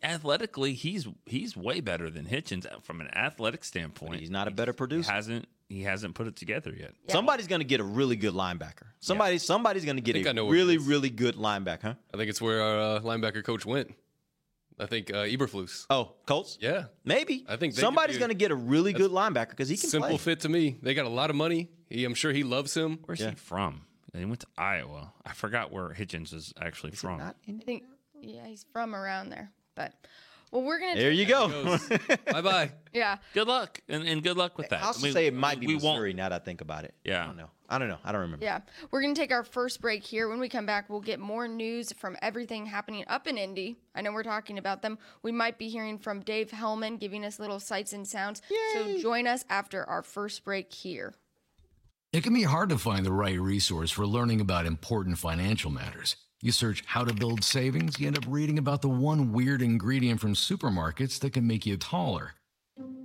athletically, 0.02 0.74
he's 0.74 1.06
he's 1.26 1.56
way 1.56 1.80
better 1.80 2.10
than 2.10 2.26
Hitchens 2.26 2.66
from 2.82 3.00
an 3.00 3.08
athletic 3.14 3.64
standpoint. 3.64 4.20
he's 4.20 4.30
not 4.30 4.48
a 4.48 4.50
better 4.50 4.72
producer. 4.72 5.10
He 5.10 5.14
producer. 5.14 5.32
hasn't 5.32 5.48
he 5.68 5.82
hasn't 5.84 6.14
put 6.14 6.26
it 6.26 6.36
together 6.36 6.74
yet. 6.78 6.92
Somebody's 7.08 7.46
going 7.46 7.60
to 7.60 7.64
get 7.66 7.80
a 7.80 7.84
really 7.84 8.16
good 8.16 8.34
linebacker. 8.34 8.86
Somebody 9.00 9.38
somebody's 9.38 9.84
going 9.84 9.96
to 9.96 10.02
get 10.02 10.14
think 10.14 10.26
a 10.26 10.30
I 10.30 10.32
know 10.32 10.44
where 10.46 10.54
it 10.56 10.58
really 10.58 10.78
really 10.78 11.10
good 11.10 11.36
linebacker. 11.36 11.82
Huh? 11.82 11.94
I 12.12 12.16
think 12.16 12.28
it's 12.28 12.42
where 12.42 12.60
our 12.60 12.96
uh, 12.96 13.00
linebacker 13.00 13.42
coach 13.44 13.64
went. 13.64 13.94
I 14.82 14.86
think 14.86 15.10
uh, 15.10 15.24
Eberflus. 15.24 15.86
Oh, 15.90 16.12
Colts. 16.26 16.58
Yeah. 16.60 16.84
Maybe. 17.04 17.44
I 17.48 17.56
think 17.56 17.74
somebody's 17.74 18.18
going 18.18 18.30
to 18.30 18.34
get 18.34 18.50
a 18.50 18.54
really 18.56 18.92
good 18.92 19.10
linebacker 19.10 19.50
because 19.50 19.68
he 19.68 19.76
can 19.76 19.88
Simple 19.88 20.08
play. 20.10 20.18
fit 20.18 20.40
to 20.40 20.48
me. 20.48 20.76
They 20.82 20.94
got 20.94 21.06
a 21.06 21.10
lot 21.10 21.30
of 21.30 21.36
money. 21.36 21.70
He, 21.88 22.04
I'm 22.04 22.14
sure 22.14 22.32
he 22.32 22.42
loves 22.42 22.74
him. 22.76 22.98
Where's 23.04 23.20
Yeah. 23.20 23.30
he 23.30 23.36
from? 23.36 23.82
He 24.14 24.24
went 24.26 24.40
to 24.40 24.46
Iowa. 24.58 25.12
I 25.24 25.32
forgot 25.32 25.72
where 25.72 25.88
Hitchens 25.90 26.34
is 26.34 26.52
actually 26.60 26.92
from. 26.92 27.18
Not 27.18 27.36
in- 27.46 27.60
I 27.62 27.64
think 27.64 27.84
yeah, 28.20 28.46
he's 28.46 28.66
from 28.72 28.94
around 28.94 29.30
there. 29.30 29.50
But 29.74 29.94
well, 30.50 30.62
we're 30.62 30.78
gonna 30.80 30.96
there 31.00 31.10
you 31.10 31.24
go. 31.24 31.78
bye 32.30 32.42
bye. 32.42 32.72
yeah. 32.92 33.16
Good 33.32 33.48
luck 33.48 33.80
and, 33.88 34.06
and 34.06 34.22
good 34.22 34.36
luck 34.36 34.58
with 34.58 34.68
that. 34.68 34.82
I'll 34.82 34.94
I 34.98 35.02
mean, 35.02 35.12
say 35.14 35.26
it 35.28 35.32
might 35.34 35.58
be 35.60 35.66
we 35.66 35.74
Missouri. 35.76 36.10
won't. 36.10 36.16
Now 36.18 36.28
that 36.28 36.42
I 36.42 36.44
think 36.44 36.60
about 36.60 36.84
it. 36.84 36.94
Yeah. 37.04 37.22
I 37.22 37.26
don't 37.26 37.38
know. 37.38 37.48
I 37.72 37.78
don't 37.78 37.88
know. 37.88 37.96
I 38.04 38.12
don't 38.12 38.20
remember. 38.20 38.44
Yeah, 38.44 38.60
we're 38.90 39.00
going 39.00 39.14
to 39.14 39.20
take 39.20 39.32
our 39.32 39.44
first 39.44 39.80
break 39.80 40.04
here. 40.04 40.28
When 40.28 40.38
we 40.38 40.50
come 40.50 40.66
back, 40.66 40.90
we'll 40.90 41.00
get 41.00 41.18
more 41.18 41.48
news 41.48 41.90
from 41.94 42.18
everything 42.20 42.66
happening 42.66 43.02
up 43.08 43.26
in 43.26 43.38
Indy. 43.38 43.78
I 43.94 44.02
know 44.02 44.12
we're 44.12 44.24
talking 44.24 44.58
about 44.58 44.82
them. 44.82 44.98
We 45.22 45.32
might 45.32 45.56
be 45.56 45.70
hearing 45.70 45.98
from 45.98 46.20
Dave 46.20 46.50
Helman 46.50 46.98
giving 46.98 47.24
us 47.24 47.40
little 47.40 47.58
sights 47.58 47.94
and 47.94 48.06
sounds. 48.06 48.42
So 48.74 48.98
join 48.98 49.26
us 49.26 49.46
after 49.48 49.88
our 49.88 50.02
first 50.02 50.44
break 50.44 50.70
here. 50.70 51.14
It 52.12 52.22
can 52.22 52.34
be 52.34 52.42
hard 52.42 52.68
to 52.68 52.76
find 52.76 53.06
the 53.06 53.12
right 53.12 53.40
resource 53.40 53.90
for 53.90 54.06
learning 54.06 54.42
about 54.42 54.66
important 54.66 55.16
financial 55.16 55.70
matters. 55.70 56.16
You 56.42 56.52
search 56.52 56.82
how 56.84 57.04
to 57.04 57.14
build 57.14 57.42
savings, 57.42 57.98
you 57.98 58.06
end 58.06 58.18
up 58.18 58.24
reading 58.28 58.58
about 58.58 58.82
the 58.82 58.90
one 58.90 59.32
weird 59.32 59.62
ingredient 59.62 60.20
from 60.20 60.34
supermarkets 60.34 61.18
that 61.20 61.32
can 61.32 61.46
make 61.46 61.64
you 61.64 61.78
taller. 61.78 62.34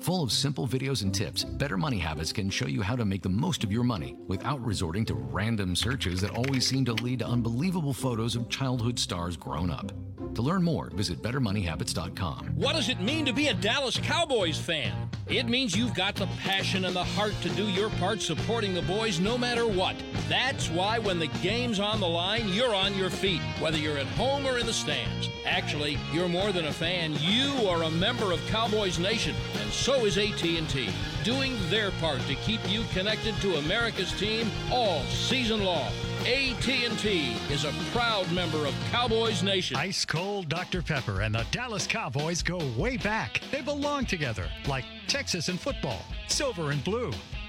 Full 0.00 0.22
of 0.22 0.32
simple 0.32 0.66
videos 0.66 1.02
and 1.02 1.14
tips, 1.14 1.44
Better 1.44 1.76
Money 1.76 1.98
Habits 1.98 2.32
can 2.32 2.48
show 2.48 2.66
you 2.66 2.80
how 2.80 2.96
to 2.96 3.04
make 3.04 3.20
the 3.20 3.28
most 3.28 3.62
of 3.62 3.70
your 3.70 3.84
money 3.84 4.16
without 4.28 4.58
resorting 4.64 5.04
to 5.04 5.14
random 5.14 5.76
searches 5.76 6.22
that 6.22 6.30
always 6.30 6.66
seem 6.66 6.86
to 6.86 6.94
lead 6.94 7.18
to 7.18 7.26
unbelievable 7.26 7.92
photos 7.92 8.34
of 8.34 8.48
childhood 8.48 8.98
stars 8.98 9.36
grown 9.36 9.70
up. 9.70 9.92
To 10.36 10.42
learn 10.42 10.62
more, 10.62 10.90
visit 10.90 11.20
BetterMoneyHabits.com. 11.22 12.52
What 12.54 12.76
does 12.76 12.88
it 12.88 13.00
mean 13.00 13.26
to 13.26 13.32
be 13.32 13.48
a 13.48 13.54
Dallas 13.54 13.98
Cowboys 13.98 14.58
fan? 14.58 15.10
It 15.26 15.46
means 15.46 15.76
you've 15.76 15.94
got 15.94 16.14
the 16.14 16.28
passion 16.38 16.84
and 16.84 16.94
the 16.94 17.04
heart 17.04 17.34
to 17.42 17.48
do 17.50 17.64
your 17.64 17.90
part 17.90 18.22
supporting 18.22 18.72
the 18.72 18.82
boys 18.82 19.20
no 19.20 19.36
matter 19.36 19.66
what. 19.66 19.96
That's 20.28 20.68
why 20.70 20.98
when 20.98 21.18
the 21.18 21.26
game's 21.42 21.80
on 21.80 22.00
the 22.00 22.08
line, 22.08 22.48
you're 22.48 22.74
on 22.74 22.94
your 22.96 23.10
feet, 23.10 23.40
whether 23.58 23.76
you're 23.76 23.98
at 23.98 24.06
home 24.06 24.46
or 24.46 24.58
in 24.58 24.66
the 24.66 24.72
stands. 24.72 25.28
Actually, 25.44 25.98
you're 26.12 26.28
more 26.28 26.52
than 26.52 26.66
a 26.66 26.72
fan. 26.72 27.14
You 27.18 27.68
are 27.68 27.82
a 27.82 27.90
member 27.90 28.32
of 28.32 28.44
Cowboys 28.46 28.98
Nation, 28.98 29.34
and 29.60 29.70
so 29.70 29.89
is 29.94 30.18
AT&T, 30.18 30.88
doing 31.24 31.56
their 31.68 31.90
part 31.92 32.20
to 32.22 32.34
keep 32.36 32.60
you 32.68 32.82
connected 32.92 33.34
to 33.36 33.56
America's 33.56 34.12
team 34.12 34.50
all 34.70 35.02
season 35.04 35.64
long. 35.64 35.92
AT&T 36.20 37.36
is 37.50 37.64
a 37.64 37.72
proud 37.92 38.30
member 38.32 38.66
of 38.66 38.74
Cowboys 38.90 39.42
Nation. 39.42 39.76
Ice 39.76 40.04
cold 40.04 40.48
Dr. 40.48 40.82
Pepper 40.82 41.22
and 41.22 41.34
the 41.34 41.46
Dallas 41.50 41.86
Cowboys 41.86 42.42
go 42.42 42.58
way 42.76 42.96
back. 42.96 43.40
They 43.50 43.62
belong 43.62 44.06
together, 44.06 44.48
like 44.66 44.84
Texas 45.06 45.48
and 45.48 45.60
football, 45.60 46.04
silver 46.28 46.70
and 46.70 46.82
blue, 46.84 47.12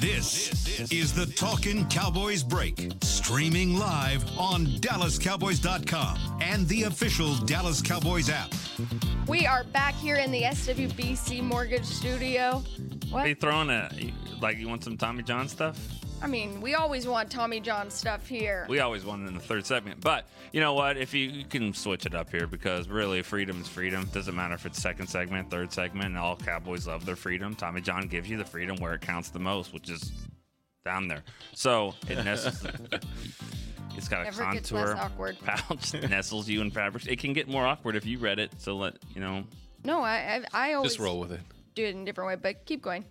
This 0.00 0.90
is 0.90 1.12
the 1.12 1.26
Talkin' 1.26 1.86
Cowboys 1.88 2.42
Break, 2.42 2.90
streaming 3.02 3.78
live 3.78 4.24
on 4.38 4.64
DallasCowboys.com 4.64 6.38
and 6.40 6.66
the 6.68 6.84
official 6.84 7.36
Dallas 7.44 7.82
Cowboys 7.82 8.30
app. 8.30 8.50
We 9.28 9.46
are 9.46 9.62
back 9.62 9.94
here 9.96 10.16
in 10.16 10.30
the 10.30 10.40
SWBC 10.40 11.42
Mortgage 11.42 11.84
Studio. 11.84 12.62
What? 13.10 13.26
Are 13.26 13.28
you 13.28 13.34
throwing 13.34 13.68
a 13.68 13.90
like 14.40 14.56
you 14.56 14.70
want 14.70 14.84
some 14.84 14.96
Tommy 14.96 15.22
John 15.22 15.48
stuff? 15.48 15.78
I 16.22 16.26
mean, 16.26 16.60
we 16.60 16.74
always 16.74 17.06
want 17.06 17.30
Tommy 17.30 17.60
John 17.60 17.90
stuff 17.90 18.26
here. 18.26 18.66
We 18.68 18.80
always 18.80 19.04
want 19.04 19.24
it 19.24 19.28
in 19.28 19.34
the 19.34 19.40
third 19.40 19.64
segment, 19.64 20.00
but 20.02 20.26
you 20.52 20.60
know 20.60 20.74
what? 20.74 20.98
If 20.98 21.14
you, 21.14 21.28
you 21.30 21.44
can 21.44 21.72
switch 21.72 22.04
it 22.04 22.14
up 22.14 22.30
here 22.30 22.46
because 22.46 22.88
really, 22.88 23.22
freedom 23.22 23.60
is 23.60 23.68
freedom. 23.68 24.08
Doesn't 24.12 24.34
matter 24.34 24.54
if 24.54 24.66
it's 24.66 24.80
second 24.80 25.06
segment, 25.06 25.50
third 25.50 25.72
segment. 25.72 26.16
All 26.18 26.36
Cowboys 26.36 26.86
love 26.86 27.06
their 27.06 27.16
freedom. 27.16 27.54
Tommy 27.54 27.80
John 27.80 28.06
gives 28.06 28.28
you 28.28 28.36
the 28.36 28.44
freedom 28.44 28.76
where 28.76 28.94
it 28.94 29.00
counts 29.00 29.30
the 29.30 29.38
most, 29.38 29.72
which 29.72 29.88
is 29.88 30.12
down 30.84 31.08
there. 31.08 31.22
So 31.54 31.94
it 32.06 32.16
nestles. 32.22 32.66
it's 33.96 34.08
got 34.08 34.20
a 34.20 34.24
Never 34.24 34.52
gets 34.52 34.70
contour 34.70 34.94
less 34.94 35.04
awkward. 35.04 35.38
pouch, 35.44 35.94
nestles 36.10 36.48
you 36.48 36.60
in 36.60 36.70
fabrics. 36.70 37.06
It 37.06 37.18
can 37.18 37.32
get 37.32 37.48
more 37.48 37.66
awkward 37.66 37.96
if 37.96 38.04
you 38.04 38.18
read 38.18 38.38
it. 38.38 38.52
So 38.58 38.76
let 38.76 38.94
you 39.14 39.22
know. 39.22 39.44
no, 39.84 40.02
I, 40.02 40.42
I, 40.52 40.68
I 40.70 40.72
always 40.74 40.92
Just 40.92 41.00
roll 41.00 41.18
with 41.18 41.32
it. 41.32 41.40
do 41.74 41.84
it 41.84 41.94
in 41.94 42.02
a 42.02 42.04
different 42.04 42.28
way, 42.28 42.36
but 42.36 42.66
keep 42.66 42.82
going. 42.82 43.04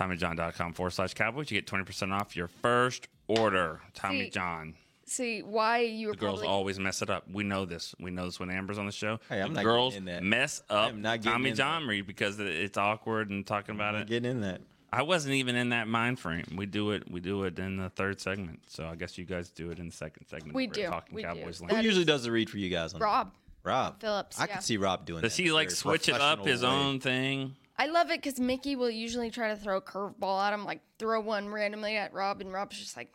TommyJohn.com 0.00 0.72
forward 0.72 0.90
slash 0.90 1.14
Cowboys. 1.14 1.50
You 1.50 1.60
get 1.60 1.66
20% 1.70 2.12
off 2.12 2.34
your 2.36 2.48
first 2.48 3.08
order. 3.28 3.80
Tommy 3.94 4.24
See, 4.24 4.30
John. 4.30 4.74
See 5.04 5.42
why 5.42 5.80
you 5.80 6.08
were 6.08 6.12
The 6.14 6.20
girls 6.20 6.40
probably, 6.40 6.48
always 6.48 6.78
mess 6.78 7.02
it 7.02 7.10
up. 7.10 7.24
We 7.30 7.42
know 7.42 7.64
this. 7.64 7.94
We 7.98 8.10
know 8.10 8.26
this 8.26 8.38
when 8.38 8.50
Amber's 8.50 8.78
on 8.78 8.86
the 8.86 8.92
show. 8.92 9.18
Hey, 9.28 9.40
I'm 9.40 9.48
the 9.48 9.56
not 9.56 9.64
girls 9.64 9.94
getting 9.94 10.08
in 10.08 10.14
that. 10.14 10.22
mess 10.22 10.62
I 10.70 10.74
up 10.74 10.90
am 10.90 11.02
not 11.02 11.20
getting 11.20 11.32
Tommy 11.32 11.52
John 11.52 11.86
read 11.86 12.06
because 12.06 12.38
it's 12.38 12.78
awkward 12.78 13.30
and 13.30 13.46
talking 13.46 13.74
about 13.74 13.94
it. 13.96 14.06
Getting 14.06 14.30
in 14.30 14.40
that. 14.42 14.60
I 14.92 15.02
wasn't 15.02 15.34
even 15.34 15.54
in 15.54 15.68
that 15.68 15.86
mind 15.86 16.18
frame. 16.18 16.46
We 16.56 16.66
do 16.66 16.90
it. 16.92 17.08
We 17.10 17.20
do 17.20 17.44
it 17.44 17.58
in 17.58 17.76
the 17.76 17.90
third 17.90 18.20
segment. 18.20 18.60
So 18.68 18.86
I 18.86 18.96
guess 18.96 19.18
you 19.18 19.24
guys 19.24 19.50
do 19.50 19.70
it 19.70 19.78
in 19.78 19.86
the 19.86 19.94
second 19.94 20.26
segment. 20.26 20.54
We 20.54 20.66
do. 20.66 20.86
Talking 20.86 21.14
We 21.14 21.22
do. 21.22 21.28
Cowboys 21.28 21.58
That 21.58 21.66
land. 21.66 21.76
Who 21.78 21.84
usually 21.84 22.04
does 22.04 22.24
the 22.24 22.32
read 22.32 22.50
for 22.50 22.58
you 22.58 22.70
guys? 22.70 22.94
On 22.94 23.00
Rob. 23.00 23.32
Rob 23.62 24.00
Phillips, 24.00 24.40
I 24.40 24.44
yeah. 24.44 24.54
can 24.54 24.62
see 24.62 24.78
Rob 24.78 25.04
doing. 25.04 25.20
Does 25.22 25.36
that 25.36 25.42
he 25.42 25.52
like 25.52 25.68
very 25.68 25.76
switch 25.76 26.08
it 26.08 26.14
up 26.20 26.46
his 26.46 26.62
way. 26.62 26.68
own 26.68 26.98
thing? 27.00 27.56
I 27.80 27.86
love 27.86 28.10
it 28.10 28.20
because 28.20 28.38
Mickey 28.38 28.76
will 28.76 28.90
usually 28.90 29.30
try 29.30 29.48
to 29.48 29.56
throw 29.56 29.78
a 29.78 29.80
curveball 29.80 30.44
at 30.46 30.52
him, 30.52 30.66
like 30.66 30.82
throw 30.98 31.18
one 31.18 31.48
randomly 31.48 31.96
at 31.96 32.12
Rob, 32.12 32.42
and 32.42 32.52
Rob's 32.52 32.78
just 32.78 32.94
like, 32.94 33.10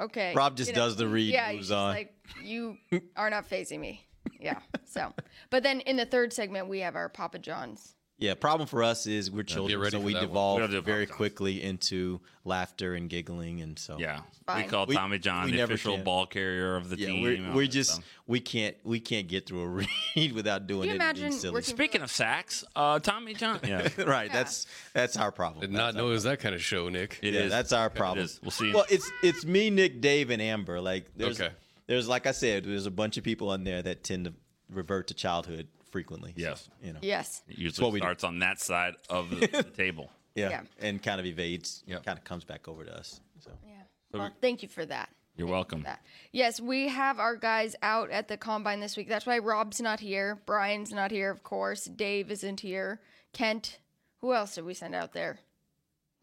okay. 0.00 0.32
Rob 0.36 0.56
just 0.56 0.70
you 0.70 0.76
know, 0.76 0.82
does 0.82 0.94
the 0.94 1.08
read, 1.08 1.34
Yeah, 1.34 1.52
moves 1.52 1.72
on. 1.72 1.94
like, 1.94 2.14
you 2.40 2.78
are 3.16 3.28
not 3.28 3.50
phasing 3.50 3.80
me. 3.80 4.06
Yeah. 4.38 4.60
So, 4.84 5.12
but 5.50 5.64
then 5.64 5.80
in 5.80 5.96
the 5.96 6.06
third 6.06 6.32
segment, 6.32 6.68
we 6.68 6.78
have 6.78 6.94
our 6.94 7.08
Papa 7.08 7.40
John's. 7.40 7.96
Yeah, 8.24 8.34
problem 8.34 8.66
for 8.66 8.82
us 8.82 9.06
is 9.06 9.30
we're 9.30 9.42
children, 9.42 9.90
so 9.90 10.00
we 10.00 10.14
that 10.14 10.20
devolve 10.20 10.70
We 10.70 10.80
very 10.80 11.06
quickly 11.06 11.62
into 11.62 12.20
laughter 12.44 12.94
and 12.94 13.10
giggling, 13.10 13.60
and 13.60 13.78
so 13.78 13.98
Yeah. 13.98 14.20
Fine. 14.46 14.64
We 14.64 14.68
call 14.70 14.86
Tommy 14.86 15.18
John 15.18 15.46
we 15.46 15.52
the 15.52 15.60
official 15.60 15.96
can. 15.96 16.04
ball 16.04 16.26
carrier 16.26 16.76
of 16.76 16.88
the 16.90 16.98
yeah, 16.98 17.06
team. 17.08 17.22
we're, 17.22 17.52
we 17.54 17.66
that 17.66 17.72
just 17.72 17.90
stuff. 17.92 18.04
we 18.26 18.40
can't 18.40 18.76
we 18.84 19.00
can't 19.00 19.26
get 19.28 19.46
through 19.46 19.62
a 19.62 19.68
read 20.16 20.32
without 20.32 20.66
doing 20.66 20.82
Can 20.82 20.88
you 20.88 20.94
it. 20.94 20.96
imagine 20.96 21.32
silly. 21.32 21.62
Speaking 21.62 22.00
of 22.02 22.10
sacks, 22.10 22.64
uh, 22.74 22.98
Tommy 22.98 23.34
John. 23.34 23.60
Yeah. 23.66 23.88
right, 24.06 24.32
that's 24.32 24.66
that's 24.94 25.16
our 25.16 25.32
problem. 25.32 25.60
Did 25.60 25.72
not 25.72 25.94
our 25.94 26.02
know 26.02 26.08
it 26.08 26.12
was 26.12 26.24
that 26.24 26.40
kind 26.40 26.54
of 26.54 26.62
show, 26.62 26.88
Nick. 26.88 27.18
It 27.22 27.34
yeah, 27.34 27.40
is. 27.42 27.50
that's 27.50 27.72
our 27.72 27.90
problem. 27.90 28.24
is. 28.24 28.40
We'll 28.42 28.50
see. 28.50 28.72
Well, 28.72 28.86
it's 28.90 29.10
it's 29.22 29.44
me, 29.44 29.68
Nick, 29.70 30.00
Dave, 30.00 30.30
and 30.30 30.40
Amber. 30.40 30.80
Like 30.80 31.06
there's 31.16 31.40
Okay. 31.40 31.54
there's 31.86 32.08
like 32.08 32.26
I 32.26 32.32
said, 32.32 32.64
there's 32.64 32.86
a 32.86 32.90
bunch 32.90 33.16
of 33.18 33.24
people 33.24 33.50
on 33.50 33.64
there 33.64 33.82
that 33.82 34.02
tend 34.04 34.26
to 34.26 34.34
revert 34.70 35.08
to 35.08 35.14
childhood 35.14 35.68
frequently. 35.94 36.30
So, 36.36 36.42
Yes. 36.42 36.68
you 36.82 36.92
know. 36.92 36.98
Yes. 37.02 37.42
It 37.48 37.56
usually 37.56 37.84
what 37.84 37.92
we 37.92 38.00
do. 38.00 38.04
starts 38.04 38.24
on 38.24 38.40
that 38.40 38.58
side 38.60 38.94
of 39.08 39.30
the, 39.30 39.46
the 39.46 39.62
table. 39.76 40.10
Yeah. 40.34 40.50
Yeah. 40.50 40.60
And 40.80 41.00
kind 41.00 41.20
of 41.20 41.26
evades. 41.26 41.84
Yep. 41.86 42.04
Kind 42.04 42.18
of 42.18 42.24
comes 42.24 42.42
back 42.42 42.66
over 42.66 42.84
to 42.84 42.98
us. 42.98 43.20
So 43.38 43.52
Yeah. 43.64 43.74
Well, 44.12 44.32
thank 44.40 44.64
you 44.64 44.68
for 44.68 44.84
that. 44.86 45.08
You're 45.36 45.46
welcome. 45.46 45.82
that. 45.84 46.00
Yes, 46.32 46.60
we 46.60 46.88
have 46.88 47.20
our 47.20 47.36
guys 47.36 47.76
out 47.80 48.10
at 48.10 48.26
the 48.26 48.36
combine 48.36 48.80
this 48.80 48.96
week. 48.96 49.08
That's 49.08 49.24
why 49.24 49.38
Rob's 49.38 49.80
not 49.80 50.00
here. 50.00 50.40
Brian's 50.46 50.90
not 50.92 51.12
here, 51.12 51.30
of 51.30 51.44
course. 51.44 51.84
Dave 51.84 52.32
isn't 52.32 52.58
here. 52.60 53.00
Kent. 53.32 53.78
Who 54.20 54.34
else 54.34 54.56
did 54.56 54.64
we 54.64 54.74
send 54.74 54.96
out 54.96 55.12
there? 55.12 55.38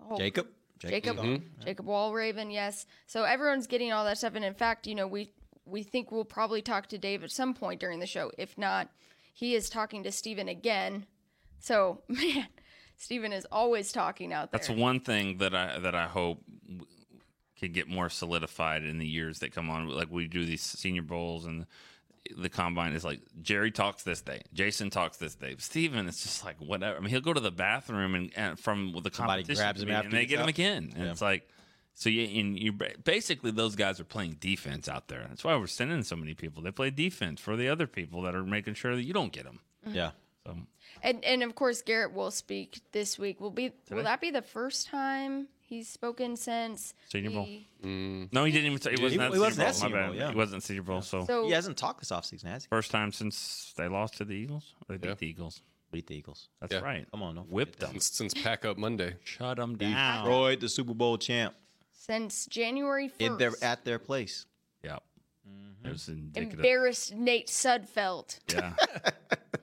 Oh, 0.02 0.18
Jacob. 0.18 0.48
Jacob. 0.80 1.16
Jacob. 1.16 1.18
Mm-hmm. 1.18 1.62
Jacob 1.64 1.86
Wallraven. 1.86 2.52
Yes. 2.54 2.86
So 3.08 3.24
everyone's 3.24 3.68
getting 3.68 3.94
all 3.94 4.04
that 4.04 4.18
stuff, 4.18 4.36
and 4.36 4.44
in 4.44 4.54
fact, 4.54 4.86
you 4.88 4.96
know, 4.96 5.08
we 5.08 5.32
we 5.66 5.84
think 5.84 6.12
we'll 6.12 6.26
probably 6.26 6.62
talk 6.62 6.88
to 6.88 6.98
Dave 6.98 7.24
at 7.24 7.32
some 7.32 7.54
point 7.54 7.80
during 7.80 8.00
the 8.00 8.08
show. 8.08 8.32
If 8.38 8.58
not, 8.58 8.90
he 9.34 9.56
is 9.56 9.70
talking 9.70 10.04
to 10.04 10.12
Stephen 10.12 10.48
again. 10.48 11.06
So 11.60 12.02
man, 12.08 12.48
Stephen 12.98 13.34
is 13.34 13.46
always 13.52 13.92
talking 13.92 14.34
out 14.34 14.52
there. 14.52 14.60
That's 14.60 14.70
one 14.70 15.00
thing 15.00 15.38
that 15.38 15.56
I 15.56 15.80
that 15.80 15.96
I 15.96 16.08
hope 16.08 16.42
w- 16.68 16.86
can 17.60 17.72
get 17.72 17.88
more 17.88 18.10
solidified 18.10 18.84
in 18.84 18.98
the 18.98 19.08
years 19.08 19.40
that 19.40 19.52
come 19.54 19.70
on. 19.70 19.88
Like 19.88 20.12
we 20.12 20.28
do 20.28 20.46
these 20.46 20.62
senior 20.62 21.02
bowls 21.04 21.46
and 21.46 21.66
the 22.38 22.50
combine 22.50 22.94
is 22.94 23.04
like 23.04 23.20
Jerry 23.42 23.72
talks 23.72 24.04
this 24.04 24.22
day, 24.22 24.42
Jason 24.54 24.90
talks 24.92 25.18
this 25.18 25.34
day, 25.34 25.56
Stephen 25.58 26.08
is 26.08 26.22
just 26.22 26.46
like 26.46 26.58
whatever. 26.62 26.96
I 26.98 27.00
mean, 27.00 27.10
he'll 27.10 27.20
go 27.22 27.34
to 27.34 27.40
the 27.40 27.52
bathroom 27.52 28.14
and, 28.16 28.32
and 28.36 28.60
from 28.60 28.94
the 29.02 29.10
Somebody 29.12 29.42
competition 29.44 29.56
grabs 29.56 29.82
him 29.82 29.88
meeting, 29.88 29.96
after 29.98 30.08
and 30.10 30.14
they 30.16 30.22
he 30.22 30.26
get 30.28 30.40
him 30.40 30.48
again, 30.48 30.92
and 30.96 31.06
Yeah. 31.06 31.12
it's 31.12 31.22
like. 31.22 31.48
So 31.94 32.10
you 32.10 32.40
and 32.40 32.58
you 32.58 32.72
basically 33.04 33.52
those 33.52 33.76
guys 33.76 34.00
are 34.00 34.04
playing 34.06 34.38
defense 34.40 34.88
out 34.88 35.08
there. 35.08 35.26
That's 35.30 35.44
why 35.44 35.56
we're 35.56 35.68
sending 35.68 36.04
so 36.04 36.16
many 36.16 36.34
people. 36.34 36.64
They 36.64 36.72
play 36.72 36.90
defense 36.90 37.40
for 37.42 37.56
the 37.56 37.68
other 37.70 37.86
people 37.88 38.22
that 38.24 38.34
are 38.36 38.44
making 38.44 38.74
sure 38.76 38.96
that 38.96 39.04
you 39.04 39.14
don't 39.14 39.32
get 39.32 39.44
them. 39.44 39.60
Mm-hmm. 39.86 39.96
Yeah. 39.96 40.12
So 40.46 40.58
And 41.04 41.24
and 41.24 41.44
of 41.44 41.54
course 41.56 41.82
Garrett 41.82 42.14
will 42.14 42.32
speak 42.32 42.80
this 42.92 43.20
week. 43.20 43.40
Will 43.40 43.52
be 43.52 43.72
will 43.90 44.04
that 44.04 44.22
be 44.22 44.32
the 44.32 44.42
first 44.42 44.88
time 44.88 45.48
he's 45.60 45.88
spoken 45.90 46.36
since 46.38 46.94
Senior 47.10 47.30
Bowl. 47.32 47.46
he- 47.46 47.68
no, 47.84 48.44
he 48.46 48.52
didn't 48.52 48.66
even. 48.68 48.82
Say, 48.82 48.96
he 48.96 49.02
wasn't 49.04 49.22
He- 49.22 49.28
at 49.28 49.34
he 49.34 49.40
wasn't 49.40 49.68
at 49.68 49.76
Senior 49.76 49.90
Senior 49.98 50.02
Bowl. 50.08 50.12
Bad. 50.14 50.20
yeah. 50.20 50.30
He 50.32 50.36
wasn't 50.38 50.58
at 50.58 50.64
Senior 50.64 50.84
Bowl. 50.84 51.02
So 51.04 51.26
So 51.26 51.46
He 51.46 51.52
hasn't 51.52 51.78
talked 51.78 52.00
this 52.00 52.10
offseason, 52.12 52.46
has 52.46 52.64
he? 52.64 52.70
First 52.70 52.90
time 52.90 53.12
since 53.12 53.74
they 53.78 53.88
lost 53.88 54.18
to 54.18 54.26
the 54.26 54.34
Eagles. 54.34 54.74
Or 54.90 54.98
they 54.98 55.08
beat 55.08 55.18
the 55.20 55.28
Eagles. 55.28 55.62
Beat 55.92 56.08
the 56.08 56.16
Eagles. 56.16 56.48
That's 56.62 56.74
Yeah. 56.74 56.80
right. 56.80 57.06
Come 57.12 57.22
on, 57.22 57.36
don't 57.36 57.44
forget 57.44 57.54
whipped 57.54 57.80
that. 57.82 57.88
them. 57.88 58.00
Since, 58.00 58.32
since 58.32 58.34
Pack 58.34 58.64
Up 58.66 58.78
Monday. 58.78 59.16
Shut 59.24 59.58
them 59.58 59.78
down. 59.78 60.24
Detroit, 60.24 60.60
the 60.62 60.70
Super 60.70 60.94
Bowl 60.94 61.18
champ, 61.18 61.54
since 62.06 62.46
January 62.48 63.08
first, 63.08 63.22
in 63.22 63.38
their 63.38 63.52
at 63.62 63.86
their 63.86 64.00
place. 64.00 64.46
Yep. 64.84 65.04
Mm-hmm. 65.48 65.88
It 65.88 65.92
was 65.92 66.08
indicative. 66.08 66.60
embarrassed 66.60 67.14
Nate 67.14 67.48
Sudfeld. 67.48 68.40
Yeah. 68.52 68.74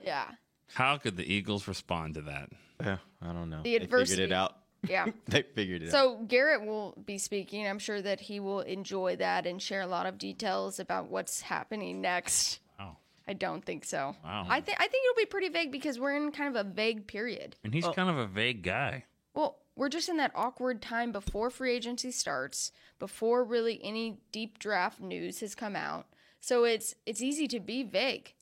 Yeah. 0.05 0.25
How 0.73 0.97
could 0.97 1.19
the 1.19 1.31
Eagles 1.35 1.69
respond 1.69 2.15
to 2.15 2.23
that? 2.23 2.49
Yeah, 2.81 2.97
I 3.21 3.33
don't 3.35 3.51
know. 3.51 3.61
The 3.63 3.79
They 3.79 3.87
figured 3.87 4.19
it 4.21 4.33
out. 4.33 4.57
Yeah. 4.89 5.07
they 5.29 5.43
figured 5.43 5.83
it 5.83 5.87
out. 5.89 5.93
So 5.93 6.25
Garrett 6.27 6.65
will 6.65 6.95
be 7.05 7.19
speaking. 7.19 7.67
I'm 7.67 7.79
sure 7.79 8.01
that 8.01 8.21
he 8.21 8.41
will 8.41 8.61
enjoy 8.61 9.17
that 9.17 9.45
and 9.45 9.61
share 9.61 9.83
a 9.83 9.87
lot 9.87 10.07
of 10.07 10.17
details 10.17 10.81
about 10.81 11.11
what's 11.11 11.43
happening 11.43 12.01
next. 12.01 12.61
Wow. 12.79 12.97
I 13.27 13.35
don't 13.35 13.63
think 13.63 13.85
so. 13.85 14.17
Wow. 14.25 14.47
I 14.49 14.63
think 14.63 14.79
I 14.81 14.87
think 14.87 15.05
it'll 15.05 15.21
be 15.21 15.27
pretty 15.27 15.51
vague 15.51 15.73
because 15.73 16.01
we're 16.01 16.17
in 16.17 16.33
kind 16.33 16.57
of 16.57 16.67
a 16.67 16.71
vague 16.71 17.07
period. 17.07 17.57
And 17.65 17.75
he's 17.75 17.87
kind 17.89 18.09
of 18.09 18.17
a 18.17 18.27
vague 18.27 18.63
guy. 18.63 19.05
Well, 19.35 19.59
we're 19.79 19.89
just 19.89 20.09
in 20.09 20.17
that 20.17 20.33
awkward 20.35 20.83
time 20.83 21.13
before 21.13 21.51
free 21.51 21.73
agency 21.73 22.11
starts, 22.11 22.73
before 22.99 23.45
really 23.45 23.81
any 23.83 24.19
deep 24.33 24.59
draft 24.59 25.01
news 25.01 25.39
has 25.39 25.55
come 25.55 25.77
out. 25.77 26.07
So 26.41 26.65
it's 26.65 26.97
it's 27.07 27.23
easy 27.23 27.47
to 27.49 27.61
be 27.61 27.85
vague. 27.85 28.35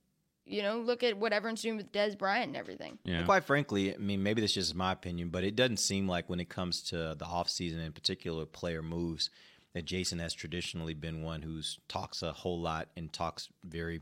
You 0.46 0.62
know, 0.62 0.78
look 0.78 1.02
at 1.02 1.18
what 1.18 1.32
everyone's 1.32 1.60
doing 1.60 1.76
with 1.76 1.92
Dez 1.92 2.16
Bryant 2.16 2.48
and 2.48 2.56
everything. 2.56 2.98
Yeah. 3.04 3.24
Quite 3.24 3.44
frankly, 3.44 3.94
I 3.94 3.98
mean, 3.98 4.22
maybe 4.22 4.40
this 4.40 4.52
is 4.52 4.68
just 4.68 4.74
my 4.74 4.92
opinion, 4.92 5.28
but 5.28 5.44
it 5.44 5.56
doesn't 5.56 5.78
seem 5.78 6.08
like 6.08 6.30
when 6.30 6.40
it 6.40 6.48
comes 6.48 6.82
to 6.84 7.14
the 7.18 7.24
offseason, 7.26 7.84
in 7.84 7.92
particular 7.92 8.46
player 8.46 8.80
moves, 8.80 9.28
that 9.74 9.84
Jason 9.84 10.20
has 10.20 10.32
traditionally 10.32 10.94
been 10.94 11.22
one 11.22 11.42
who's 11.42 11.78
talks 11.88 12.22
a 12.22 12.32
whole 12.32 12.60
lot 12.60 12.88
and 12.96 13.12
talks 13.12 13.48
very 13.64 14.00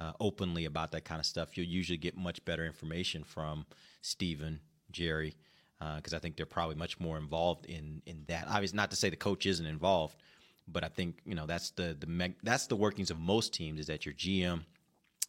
uh, 0.00 0.12
openly 0.18 0.64
about 0.64 0.90
that 0.92 1.04
kind 1.04 1.20
of 1.20 1.26
stuff. 1.26 1.56
You'll 1.56 1.66
usually 1.66 1.98
get 1.98 2.16
much 2.16 2.44
better 2.44 2.64
information 2.64 3.22
from 3.22 3.66
Stephen, 4.00 4.60
Jerry, 4.90 5.36
Uh, 5.84 5.96
because 5.96 6.14
I 6.14 6.18
think 6.18 6.36
they're 6.36 6.46
probably 6.46 6.76
much 6.76 6.98
more 6.98 7.18
involved 7.18 7.66
in 7.66 8.00
in 8.06 8.24
that. 8.28 8.46
Obviously, 8.48 8.76
not 8.76 8.90
to 8.90 8.96
say 8.96 9.10
the 9.10 9.16
coach 9.16 9.44
isn't 9.44 9.66
involved, 9.66 10.16
but 10.66 10.82
I 10.82 10.88
think 10.88 11.18
you 11.26 11.34
know 11.34 11.44
that's 11.44 11.70
the 11.72 11.94
the 11.98 12.06
meg- 12.06 12.38
that's 12.42 12.66
the 12.68 12.76
workings 12.76 13.10
of 13.10 13.18
most 13.18 13.52
teams 13.52 13.80
is 13.80 13.88
that 13.88 14.06
your 14.06 14.14
GM 14.14 14.64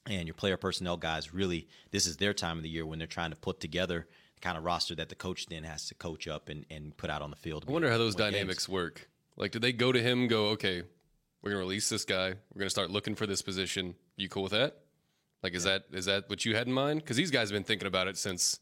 and 0.08 0.28
your 0.28 0.34
player 0.34 0.56
personnel 0.56 0.96
guys 0.96 1.34
really 1.34 1.68
this 1.92 2.08
is 2.08 2.16
their 2.16 2.34
time 2.34 2.56
of 2.56 2.64
the 2.64 2.70
year 2.70 2.86
when 2.86 3.00
they're 3.00 3.08
trying 3.08 3.32
to 3.32 3.36
put 3.36 3.60
together 3.60 4.08
the 4.36 4.40
kind 4.40 4.58
of 4.58 4.64
roster 4.64 4.96
that 4.96 5.10
the 5.10 5.16
coach 5.16 5.48
then 5.48 5.64
has 5.64 5.88
to 5.88 5.96
coach 5.96 6.26
up 6.26 6.48
and, 6.48 6.66
and 6.70 6.96
put 6.96 7.10
out 7.10 7.22
on 7.22 7.32
the 7.32 7.36
field. 7.36 7.66
I 7.68 7.72
wonder 7.72 7.92
how 7.92 7.98
those 7.98 8.16
Win 8.16 8.26
games. 8.26 8.34
dynamics 8.36 8.70
work. 8.70 9.10
Like, 9.36 9.52
do 9.52 9.60
they 9.60 9.74
go 9.74 9.92
to 9.92 10.02
him, 10.02 10.28
go, 10.28 10.50
okay, 10.52 10.84
we're 11.42 11.50
gonna 11.52 11.60
release 11.60 11.90
this 11.90 12.06
guy, 12.06 12.30
we're 12.54 12.60
gonna 12.60 12.70
start 12.70 12.92
looking 12.92 13.16
for 13.16 13.28
this 13.28 13.42
position. 13.42 13.96
You 14.16 14.30
cool 14.30 14.44
with 14.44 14.54
that? 14.54 14.78
Like, 15.44 15.54
is 15.54 15.66
that 15.66 15.84
is 15.92 16.06
that 16.06 16.30
what 16.30 16.46
you 16.46 16.56
had 16.56 16.68
in 16.68 16.72
mind? 16.74 17.02
Because 17.02 17.18
these 17.18 17.32
guys 17.32 17.50
have 17.50 17.56
been 17.56 17.66
thinking 17.66 17.88
about 17.88 18.08
it 18.08 18.18
since 18.18 18.62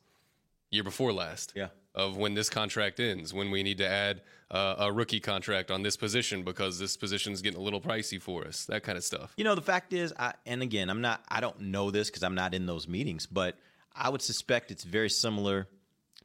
year 0.72 0.84
before 0.84 1.14
last. 1.14 1.54
Yeah. 1.56 1.68
Of 1.96 2.18
when 2.18 2.34
this 2.34 2.50
contract 2.50 3.00
ends, 3.00 3.36
when 3.36 3.52
we 3.52 3.62
need 3.62 3.78
to 3.78 3.88
add 3.88 4.24
uh, 4.50 4.76
a 4.80 4.92
rookie 4.92 5.20
contract 5.20 5.70
on 5.70 5.84
this 5.84 5.96
position 5.96 6.42
because 6.42 6.80
this 6.80 6.98
position's 6.98 7.42
getting 7.44 7.60
a 7.60 7.64
little 7.64 7.82
pricey 7.82 8.20
for 8.20 8.46
us. 8.46 8.66
That 8.66 8.82
kind 8.82 8.98
of 8.98 9.04
stuff. 9.04 9.34
You 9.38 9.44
know, 9.44 9.54
the 9.54 9.62
fact 9.62 9.94
is, 9.94 10.12
I, 10.18 10.34
and 10.48 10.64
again, 10.64 10.90
I'm 10.90 11.02
not, 11.02 11.24
I 11.30 11.40
don't 11.40 11.60
know 11.62 11.92
this 11.92 12.10
because 12.10 12.24
I'm 12.24 12.34
not 12.34 12.56
in 12.56 12.66
those 12.66 12.88
meetings, 12.88 13.28
but 13.28 13.60
I 13.96 14.10
would 14.10 14.24
suspect 14.24 14.72
it's 14.72 14.84
very 14.84 15.10
similar 15.10 15.68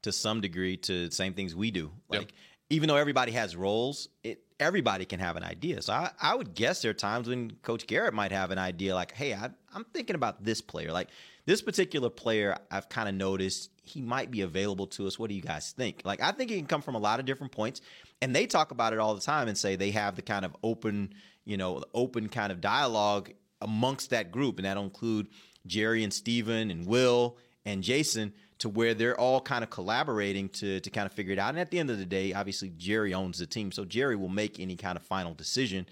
to 0.03 0.11
some 0.11 0.41
degree 0.41 0.79
to 0.79 1.09
the 1.09 1.15
same 1.15 1.35
things 1.35 1.55
we 1.55 1.71
do. 1.71 1.91
Yep. 2.11 2.21
Like, 2.21 2.33
even 2.71 2.89
though 2.89 2.97
everybody 2.97 3.33
has 3.33 3.55
roles, 3.57 4.09
it 4.23 4.43
everybody 4.61 5.05
can 5.05 5.21
have 5.21 5.37
an 5.37 5.45
idea. 5.45 5.81
So 5.83 5.93
I, 5.93 6.11
I 6.21 6.35
would 6.35 6.55
guess 6.55 6.83
there 6.83 6.91
are 6.91 6.95
times 6.95 7.29
when 7.29 7.53
Coach 7.63 7.87
Garrett 7.87 8.13
might 8.13 8.33
have 8.33 8.51
an 8.51 8.59
idea 8.59 8.95
like, 8.95 9.13
hey, 9.13 9.33
I, 9.33 9.51
I'm 9.73 9.85
thinking 9.93 10.17
about 10.17 10.45
this 10.45 10.61
player. 10.61 10.93
Like 10.93 11.09
this 11.49 11.63
particular 11.63 12.11
player, 12.11 12.59
I've 12.71 12.91
kind 12.91 13.09
of 13.09 13.15
noticed 13.15 13.71
he 13.83 14.03
might 14.03 14.31
be 14.31 14.43
available 14.43 14.87
to 14.89 15.07
us. 15.07 15.19
What 15.19 15.31
do 15.31 15.35
you 15.35 15.41
guys 15.41 15.73
think? 15.73 16.03
Like 16.05 16.23
I 16.23 16.31
think 16.31 16.51
it 16.51 16.59
can 16.59 16.67
come 16.67 16.83
from 16.83 16.95
a 16.95 16.99
lot 16.99 17.21
of 17.21 17.25
different 17.25 17.53
points. 17.53 17.81
And 18.21 18.37
they 18.37 18.47
talk 18.47 18.71
about 18.71 18.93
it 18.93 18.99
all 18.99 19.15
the 19.15 19.23
time 19.23 19.49
and 19.49 19.57
say 19.57 19.75
they 19.75 19.93
have 19.93 20.15
the 20.15 20.21
kind 20.21 20.45
of 20.45 20.55
open, 20.63 21.15
you 21.47 21.57
know, 21.57 21.83
open 21.95 22.29
kind 22.29 22.53
of 22.53 22.61
dialogue 22.61 23.31
amongst 23.63 24.11
that 24.11 24.31
group. 24.31 24.59
And 24.59 24.67
that'll 24.67 24.85
include 24.85 25.29
Jerry 25.67 26.05
and 26.05 26.13
Stephen 26.13 26.71
and 26.71 26.87
Will 26.87 27.39
and 27.65 27.83
Jason 27.83 28.35
to 28.59 28.69
where 28.69 28.93
they're 28.93 29.19
all 29.19 29.41
kind 29.41 29.65
of 29.65 29.71
collaborating 29.71 30.51
to 30.51 30.81
to 30.81 30.91
kind 30.91 31.07
of 31.07 31.15
figure 31.15 31.33
it 31.33 31.39
out. 31.39 31.49
And 31.49 31.61
at 31.61 31.71
the 31.71 31.79
end 31.79 31.89
of 31.89 31.97
the 31.97 32.05
day, 32.05 32.35
obviously 32.35 32.75
Jerry 32.77 33.15
owns 33.15 33.39
the 33.39 33.47
team, 33.47 33.73
so 33.73 33.87
Jerry 33.87 34.17
will 34.17 34.29
make 34.29 34.61
any 34.61 34.77
kind 34.77 34.99
of 34.99 35.03
final 35.03 35.33
decision 35.33 35.87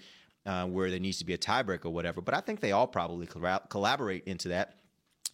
uh, 0.45 0.67
where 0.67 0.91
there 0.91 0.99
needs 0.99 1.17
to 1.17 1.25
be 1.25 1.33
a 1.33 1.37
tiebreak 1.37 1.83
or 1.83 1.89
whatever. 1.89 2.21
But 2.21 2.35
I 2.35 2.41
think 2.41 2.59
they 2.59 2.73
all 2.73 2.85
probably 2.85 3.25
collab- 3.25 3.69
collaborate 3.69 4.25
into 4.25 4.49
that. 4.49 4.76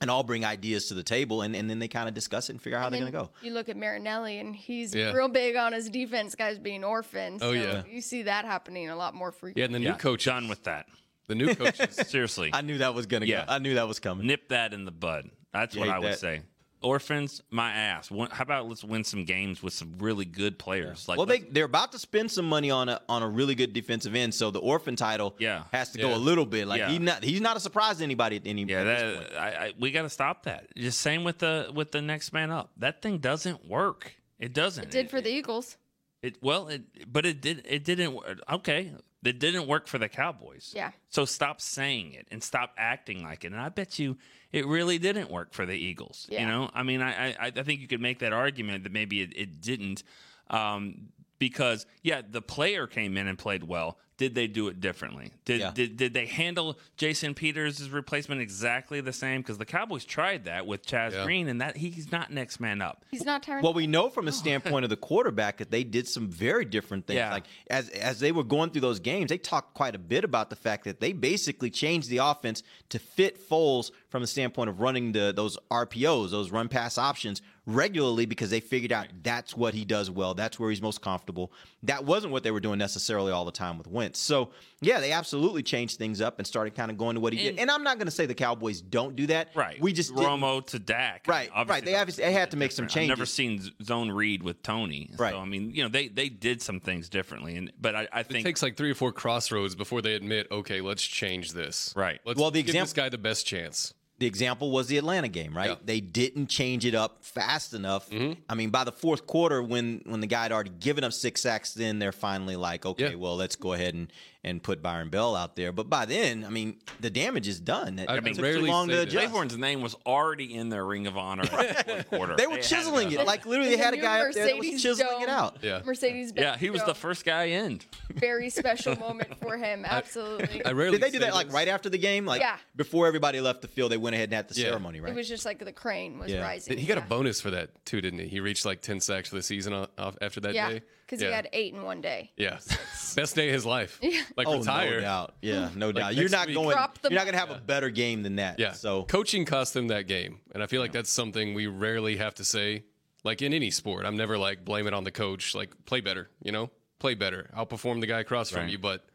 And 0.04 0.12
all 0.12 0.22
bring 0.24 0.44
ideas 0.44 0.88
to 0.90 0.96
the 0.96 1.02
table, 1.02 1.44
and, 1.44 1.56
and 1.56 1.70
then 1.70 1.80
they 1.80 1.88
kind 1.88 2.10
of 2.10 2.14
discuss 2.14 2.50
it 2.50 2.52
and 2.54 2.62
figure 2.62 2.78
out 2.78 2.82
how 2.84 2.90
they're 2.90 3.00
going 3.00 3.12
to 3.14 3.18
go. 3.18 3.30
You 3.42 3.54
look 3.54 3.70
at 3.70 3.78
Marinelli, 3.78 4.38
and 4.38 4.54
he's 4.54 4.94
Yeah. 4.94 5.14
real 5.14 5.30
big 5.30 5.56
on 5.56 5.72
his 5.72 5.90
defense 5.90 6.36
guys 6.36 6.60
being 6.60 6.84
orphans. 6.84 7.42
Oh, 7.42 7.54
so 7.54 7.58
yeah. 7.58 7.84
you 7.90 8.02
see 8.02 8.24
that 8.24 8.44
happening 8.44 8.90
a 8.90 8.98
lot 8.98 9.16
more 9.16 9.32
frequently. 9.32 9.62
Yeah, 9.62 9.66
and 9.68 9.74
the 9.76 9.80
Yeah, 9.80 9.92
new 9.94 9.98
coach, 9.98 10.28
on 10.28 10.50
with 10.50 10.66
that. 10.66 10.88
the 11.28 11.36
new 11.36 11.56
coaches. 11.56 11.96
Seriously, 12.10 12.50
I 12.52 12.60
knew 12.60 12.80
that 12.80 12.94
was 12.94 13.06
going 13.06 13.22
to 13.22 13.28
Yeah. 13.28 13.46
go. 13.46 13.54
I 13.54 13.60
knew 13.60 13.76
that 13.76 13.88
was 13.88 14.02
coming. 14.02 14.28
nip 14.28 14.50
that 14.50 14.74
in 14.74 14.84
the 14.84 14.92
bud. 14.92 15.30
That's 15.54 15.74
You 15.74 15.80
what 15.80 15.88
hate 15.88 15.96
I 15.96 16.00
would 16.00 16.12
that? 16.12 16.20
say. 16.20 16.42
Orphans, 16.84 17.42
my 17.50 17.72
ass. 17.72 18.10
How 18.10 18.28
about 18.44 18.68
let's 18.68 18.84
win 18.84 19.04
some 19.04 19.26
games 19.26 19.64
with 19.64 19.74
some 19.74 19.94
really 20.00 20.26
good 20.26 20.60
players? 20.60 21.08
Like, 21.08 21.18
well, 21.18 21.26
they 21.26 21.40
they're 21.40 21.66
about 21.66 21.92
to 21.94 22.00
spend 22.00 22.32
some 22.32 22.48
money 22.48 22.70
on 22.72 22.90
a 22.90 23.02
on 23.10 23.24
a 23.24 23.28
really 23.30 23.56
good 23.56 23.74
defensive 23.74 24.14
end, 24.16 24.34
so 24.34 24.52
the 24.52 24.60
orphan 24.60 24.96
title 24.96 25.36
Yeah. 25.40 25.64
has 25.72 25.92
to 25.94 26.00
Yeah. 26.00 26.10
go 26.10 26.16
a 26.16 26.18
little 26.18 26.46
bit. 26.46 26.68
Like 26.68 26.80
Yeah. 26.80 26.90
he 26.90 27.00
not 27.00 27.24
he's 27.24 27.42
not 27.42 27.58
a 27.58 27.60
surprise 27.60 27.98
to 27.98 28.04
anybody 28.04 28.36
at 28.36 28.44
any 28.46 28.64
yeah, 28.64 28.82
at 28.82 28.84
this 28.84 29.18
point. 29.18 29.30
that, 29.32 29.40
I, 29.40 29.48
I, 29.68 29.74
we 29.80 29.92
got 29.92 30.04
to 30.04 30.10
stop 30.10 30.44
that. 30.44 30.68
Just 30.76 31.00
same 31.02 31.24
with 31.24 31.40
the 31.40 31.72
with 31.74 31.92
the 31.92 32.02
next 32.02 32.34
man 32.34 32.52
up. 32.52 32.72
That 32.78 33.02
thing 33.02 33.20
doesn't 33.20 33.68
work. 33.68 34.14
It 34.40 34.54
doesn't. 34.54 34.84
It 34.86 34.92
did 34.92 35.10
for 35.10 35.22
the 35.22 35.30
Eagles. 35.30 35.78
It 36.22 36.38
well, 36.42 36.68
it 36.68 37.12
but 37.12 37.26
it 37.26 37.42
did 37.42 37.66
it 37.68 37.84
didn't 37.84 38.14
wor- 38.14 38.36
okay. 38.52 38.94
It 39.24 39.40
didn't 39.40 39.68
work 39.68 39.88
for 39.88 39.98
the 39.98 40.10
Cowboys. 40.10 40.74
Yeah. 40.76 40.92
So 41.10 41.26
stop 41.26 41.62
saying 41.62 42.14
it 42.14 42.28
and 42.32 42.44
stop 42.44 42.74
acting 42.78 43.24
like 43.24 43.46
it. 43.46 43.52
And 43.52 43.62
I 43.62 43.70
bet 43.70 44.00
you 44.00 44.18
it 44.52 44.68
really 44.68 44.98
didn't 45.00 45.32
work 45.32 45.54
for 45.54 45.66
the 45.66 45.74
Eagles. 45.74 46.28
Yeah. 46.30 46.42
You 46.42 46.48
know, 46.48 46.70
I 46.74 46.84
mean, 46.84 47.02
I 47.02 47.30
I, 47.32 47.52
I 47.56 47.64
think 47.64 47.82
you 47.82 47.88
could 47.88 48.02
make 48.02 48.20
that 48.20 48.34
argument 48.34 48.84
that 48.84 48.92
maybe 48.92 49.22
it, 49.22 49.32
it 49.36 49.62
didn't, 49.62 50.04
um, 50.50 51.10
because 51.40 51.86
yeah, 52.02 52.22
the 52.28 52.42
player 52.42 52.88
came 52.88 53.18
in 53.18 53.28
and 53.28 53.38
played 53.38 53.64
well. 53.64 53.98
Did 54.16 54.36
they 54.36 54.46
do 54.46 54.68
it 54.68 54.80
differently? 54.80 55.34
Did 55.44 55.60
Yeah. 55.60 55.72
did, 55.74 55.98
did 55.98 56.14
they 56.14 56.28
handle 56.28 56.78
Jason 56.98 57.34
Peters' 57.34 57.90
replacement 57.90 58.42
exactly 58.42 59.02
the 59.02 59.12
same? 59.12 59.42
Because 59.42 59.58
the 59.58 59.66
Cowboys 59.66 60.06
tried 60.06 60.46
that 60.46 60.68
with 60.68 60.86
Chaz 60.86 61.14
Yeah. 61.14 61.24
Green, 61.24 61.48
and 61.48 61.60
that 61.62 61.78
he's 61.78 62.12
not 62.12 62.32
next 62.32 62.60
man 62.60 62.80
up. 62.80 63.06
He's 63.10 63.26
not 63.26 63.42
Tyron. 63.44 63.64
Well, 63.64 63.74
we 63.74 63.88
know 63.88 64.10
from 64.10 64.26
the 64.26 64.32
standpoint 64.32 64.84
of 64.84 64.92
the 64.92 64.98
quarterback 64.98 65.58
that 65.58 65.72
they 65.72 65.84
did 65.84 66.08
some 66.08 66.30
very 66.30 66.64
different 66.64 67.08
things. 67.08 67.18
Yeah. 67.18 67.32
Like 67.32 67.46
as 67.72 67.90
as 67.90 68.20
they 68.20 68.32
were 68.32 68.44
going 68.44 68.70
through 68.70 68.82
those 68.82 69.00
games, 69.00 69.30
they 69.30 69.40
talked 69.40 69.74
quite 69.74 69.96
a 69.96 70.00
bit 70.00 70.24
about 70.24 70.52
the 70.52 70.56
fact 70.56 70.84
that 70.86 71.00
they 71.00 71.12
basically 71.12 71.72
changed 71.72 72.08
the 72.10 72.18
offense 72.20 72.62
to 72.90 73.00
fit 73.00 73.50
Foles 73.50 73.90
from 74.10 74.22
the 74.22 74.28
standpoint 74.28 74.70
of 74.70 74.80
running 74.80 75.12
the 75.14 75.34
those 75.36 75.58
RPOs, 75.72 76.30
those 76.30 76.52
run 76.52 76.70
pass 76.70 77.00
options 77.00 77.42
regularly 77.66 78.26
because 78.26 78.50
they 78.50 78.60
figured 78.60 78.92
out 78.92 79.08
that's 79.24 79.56
what 79.56 79.74
he 79.74 79.86
does 79.86 80.12
well. 80.12 80.34
That's 80.34 80.60
where 80.60 80.70
he's 80.70 80.82
most 80.82 81.02
comfortable. 81.02 81.52
That 81.84 82.04
wasn't 82.04 82.34
what 82.34 82.44
they 82.44 82.52
were 82.52 82.60
doing 82.60 82.78
necessarily 82.80 83.32
all 83.32 83.46
the 83.46 83.52
time 83.52 83.78
with 83.78 83.88
Wentz. 83.88 84.20
So 84.20 84.50
yeah, 84.82 85.00
they 85.00 85.14
absolutely 85.14 85.64
changed 85.64 85.98
things 85.98 86.20
up 86.20 86.40
and 86.40 86.46
started 86.48 86.76
kind 86.76 86.92
of 86.92 86.98
going 86.98 87.16
to 87.16 87.22
what 87.22 87.32
he 87.34 87.40
did. 87.40 87.50
And- 87.52 87.60
And 87.62 87.72
I'm 87.72 87.84
not 87.84 87.98
going 87.98 88.08
to 88.08 88.12
say 88.12 88.26
the 88.26 88.34
Cowboys 88.36 88.82
don't 88.82 89.16
do 89.16 89.28
that. 89.28 89.50
Right. 89.56 89.80
We 89.82 89.94
just 89.94 90.14
didn't- 90.14 90.26
Romo 90.30 90.66
to 90.68 90.80
Dak. 90.80 91.26
Right, 91.28 91.50
right. 91.68 91.84
They 91.86 91.96
obviously- 91.96 92.26
they 92.26 92.34
had 92.34 92.52
to 92.52 92.58
make 92.58 92.74
some 92.74 92.88
changes. 92.88 93.12
I've 93.12 93.18
never 93.18 93.26
seen 93.26 93.62
zone 93.82 94.12
read 94.12 94.44
with 94.44 94.62
Tony. 94.62 95.10
Right. 95.18 95.32
So 95.32 95.40
I 95.40 95.46
mean, 95.46 95.72
you 95.74 95.84
know, 95.84 95.90
they 95.90 96.10
they 96.10 96.28
did 96.30 96.62
some 96.62 96.80
things 96.82 97.08
differently, 97.08 97.56
and 97.56 97.72
but 97.80 97.96
I, 97.96 98.08
I 98.12 98.20
It 98.22 98.28
think 98.28 98.46
takes 98.46 98.62
like 98.62 98.76
three 98.76 98.92
or 98.92 98.96
four 98.96 99.14
crossroads 99.14 99.74
before 99.76 100.02
they 100.02 100.16
admit, 100.16 100.48
okay, 100.52 100.82
let's 100.82 101.04
change 101.04 101.54
this. 101.54 101.94
Right. 101.96 102.20
Let's 102.26 102.40
Well, 102.40 102.52
the 102.52 102.62
give 102.62 102.74
this 102.74 102.76
example- 102.92 103.04
guy 103.04 103.10
the 103.10 103.18
best 103.18 103.46
chance. 103.46 103.94
The 104.20 104.28
example 104.28 104.72
was 104.72 104.88
the 104.88 104.98
Atlanta 104.98 105.28
game, 105.28 105.56
right? 105.58 105.72
Yeah. 105.72 105.76
They 105.84 106.00
didn't 106.00 106.48
change 106.48 106.86
it 106.86 106.96
up 106.96 107.24
fast 107.26 107.74
enough. 107.74 108.10
Mm-hmm. 108.10 108.40
I 108.48 108.56
mean, 108.56 108.70
by 108.70 108.84
the 108.84 108.92
fourth 108.92 109.26
quarter, 109.28 109.62
when 109.62 110.02
when 110.06 110.22
the 110.22 110.28
guy 110.28 110.44
had 110.44 110.52
already 110.52 110.72
given 110.80 111.04
up 111.04 111.14
six 111.14 111.42
sacks, 111.42 111.74
then 111.74 112.00
they're 112.00 112.12
finally 112.12 112.56
like, 112.56 112.86
okay, 112.86 113.10
Yeah. 113.12 113.16
well, 113.16 113.36
let's 113.36 113.56
go 113.56 113.74
ahead 113.74 113.96
and 113.96 114.12
and 114.46 114.62
put 114.62 114.82
Byron 114.82 115.10
Bell 115.10 115.36
out 115.38 115.56
there. 115.56 115.72
But 115.72 115.90
by 115.90 116.06
then, 116.06 116.44
I 116.44 116.50
mean, 116.50 116.76
the 117.00 117.10
damage 117.10 117.48
is 117.48 117.60
done. 117.62 117.98
It, 117.98 118.10
I 118.10 118.16
mean, 118.20 118.34
took 118.34 118.36
too 118.36 118.42
rarely 118.44 118.70
long 118.70 118.90
to 118.90 118.94
say 118.94 119.00
that. 119.00 119.08
adjust. 119.08 119.34
Clayborn's 119.34 119.58
name 119.58 119.82
was 119.82 119.96
already 120.06 120.54
in 120.54 120.68
their 120.70 120.86
Ring 120.86 121.08
of 121.08 121.18
Honor 121.18 121.44
in 121.88 121.98
the 122.00 122.06
quarter. 122.10 122.36
They 122.36 122.48
were 122.48 122.56
had 122.56 122.64
chiseling 122.64 123.10
to- 123.12 123.22
it, 123.22 123.26
like 123.26 123.46
literally, 123.46 123.72
they 123.72 123.78
had 123.82 123.94
a 123.94 123.98
new 123.98 124.04
guy 124.04 124.20
up 124.20 124.34
there 124.34 124.46
that 124.48 124.58
was 124.58 124.66
Mercedes 124.66 124.84
chiseling 124.84 125.22
it 125.22 125.30
out. 125.30 125.58
Yeah. 125.62 125.82
Mercedes. 125.86 126.34
Yeah, 126.36 126.58
he 126.58 126.70
was 126.70 126.84
the 126.84 126.94
first 126.96 127.24
guy 127.24 127.44
in. 127.46 127.80
Very 128.14 128.50
special 128.50 128.96
moment 129.00 129.30
for 129.42 129.56
him. 129.58 129.86
Absolutely. 129.86 130.64
I 130.66 130.72
rarely 130.74 130.98
Did 130.98 131.02
they 131.04 131.12
do 131.12 131.20
say 131.20 131.26
that 131.26 131.34
like 131.34 131.52
right 131.54 131.68
after 131.70 131.90
the 131.90 131.98
game? 131.98 132.26
Like 132.26 132.42
Yeah. 132.42 132.58
before 132.76 133.08
everybody 133.08 133.40
left 133.40 133.62
the 133.62 133.68
field, 133.70 133.92
they 133.92 133.98
went 133.98 134.14
ahead 134.16 134.26
and 134.30 134.34
had 134.34 134.50
the 134.50 134.60
Yeah. 134.60 134.70
ceremony, 134.70 135.00
right? 135.00 135.12
It 135.12 135.16
was 135.16 135.30
just 135.30 135.46
like 135.46 135.64
the 135.64 135.72
crane 135.72 136.20
was 136.20 136.30
Yeah. 136.32 136.42
rising. 136.42 136.78
He 136.78 136.86
got 136.86 136.98
yeah. 136.98 137.06
a 137.06 137.08
bonus 137.08 137.40
for 137.40 137.52
that 137.52 137.86
too, 137.86 138.02
didn't 138.02 138.20
he? 138.20 138.28
He 138.28 138.40
reached 138.42 138.66
like 138.66 138.82
ten 138.82 139.00
sacks 139.00 139.30
for 139.30 139.36
the 139.36 139.42
season 139.44 139.74
off 139.74 140.18
after 140.22 140.40
that 140.42 140.54
Yeah, 140.54 140.70
day. 140.70 140.82
Because 141.06 141.22
yeah. 141.22 141.30
he 141.30 141.34
had 141.34 141.50
eight 141.54 141.74
in 141.74 141.84
one 141.84 142.02
day. 142.02 142.32
yeah, 142.38 142.60
best 143.16 143.36
day 143.36 143.50
of 143.50 143.54
his 143.54 143.66
life. 143.66 144.00
Yeah. 144.02 144.22
Like 144.36 144.48
oh, 144.48 144.60
retire. 144.60 144.96
no 144.96 145.02
doubt. 145.02 145.34
Yeah, 145.42 145.70
no 145.76 145.92
doubt. 145.92 146.04
Like 146.04 146.18
You're 146.18 146.30
not 146.30 146.48
week- 146.48 146.56
going. 146.56 146.78
You're 147.04 147.12
not 147.12 147.26
going 147.26 147.34
to 147.34 147.40
have 147.40 147.52
a 147.52 147.60
better 147.60 147.90
game 147.90 148.24
than 148.24 148.38
that. 148.38 148.60
Yeah. 148.60 148.74
So 148.74 149.04
coaching 149.04 149.46
cost 149.46 149.74
them 149.74 149.88
that 149.88 150.08
game, 150.08 150.40
and 150.54 150.64
I 150.64 150.68
feel 150.68 150.82
like 150.82 150.92
that's 150.92 151.12
something 151.12 151.54
we 151.54 151.68
rarely 151.68 152.18
have 152.18 152.36
to 152.36 152.44
say. 152.44 152.84
Like 153.24 153.42
in 153.42 153.54
any 153.54 153.72
sport, 153.72 154.06
I'm 154.06 154.18
never 154.18 154.38
like 154.38 154.66
blame 154.66 154.86
it 154.88 154.94
on 154.94 155.04
the 155.04 155.12
coach. 155.12 155.56
Like 155.56 155.86
play 155.86 156.02
better, 156.02 156.30
you 156.42 156.52
know, 156.52 156.70
play 157.00 157.16
better, 157.16 157.50
outperform 157.56 158.02
the 158.02 158.08
guy 158.08 158.20
across 158.20 158.50
from 158.50 158.68
you. 158.68 158.78
But 158.78 159.06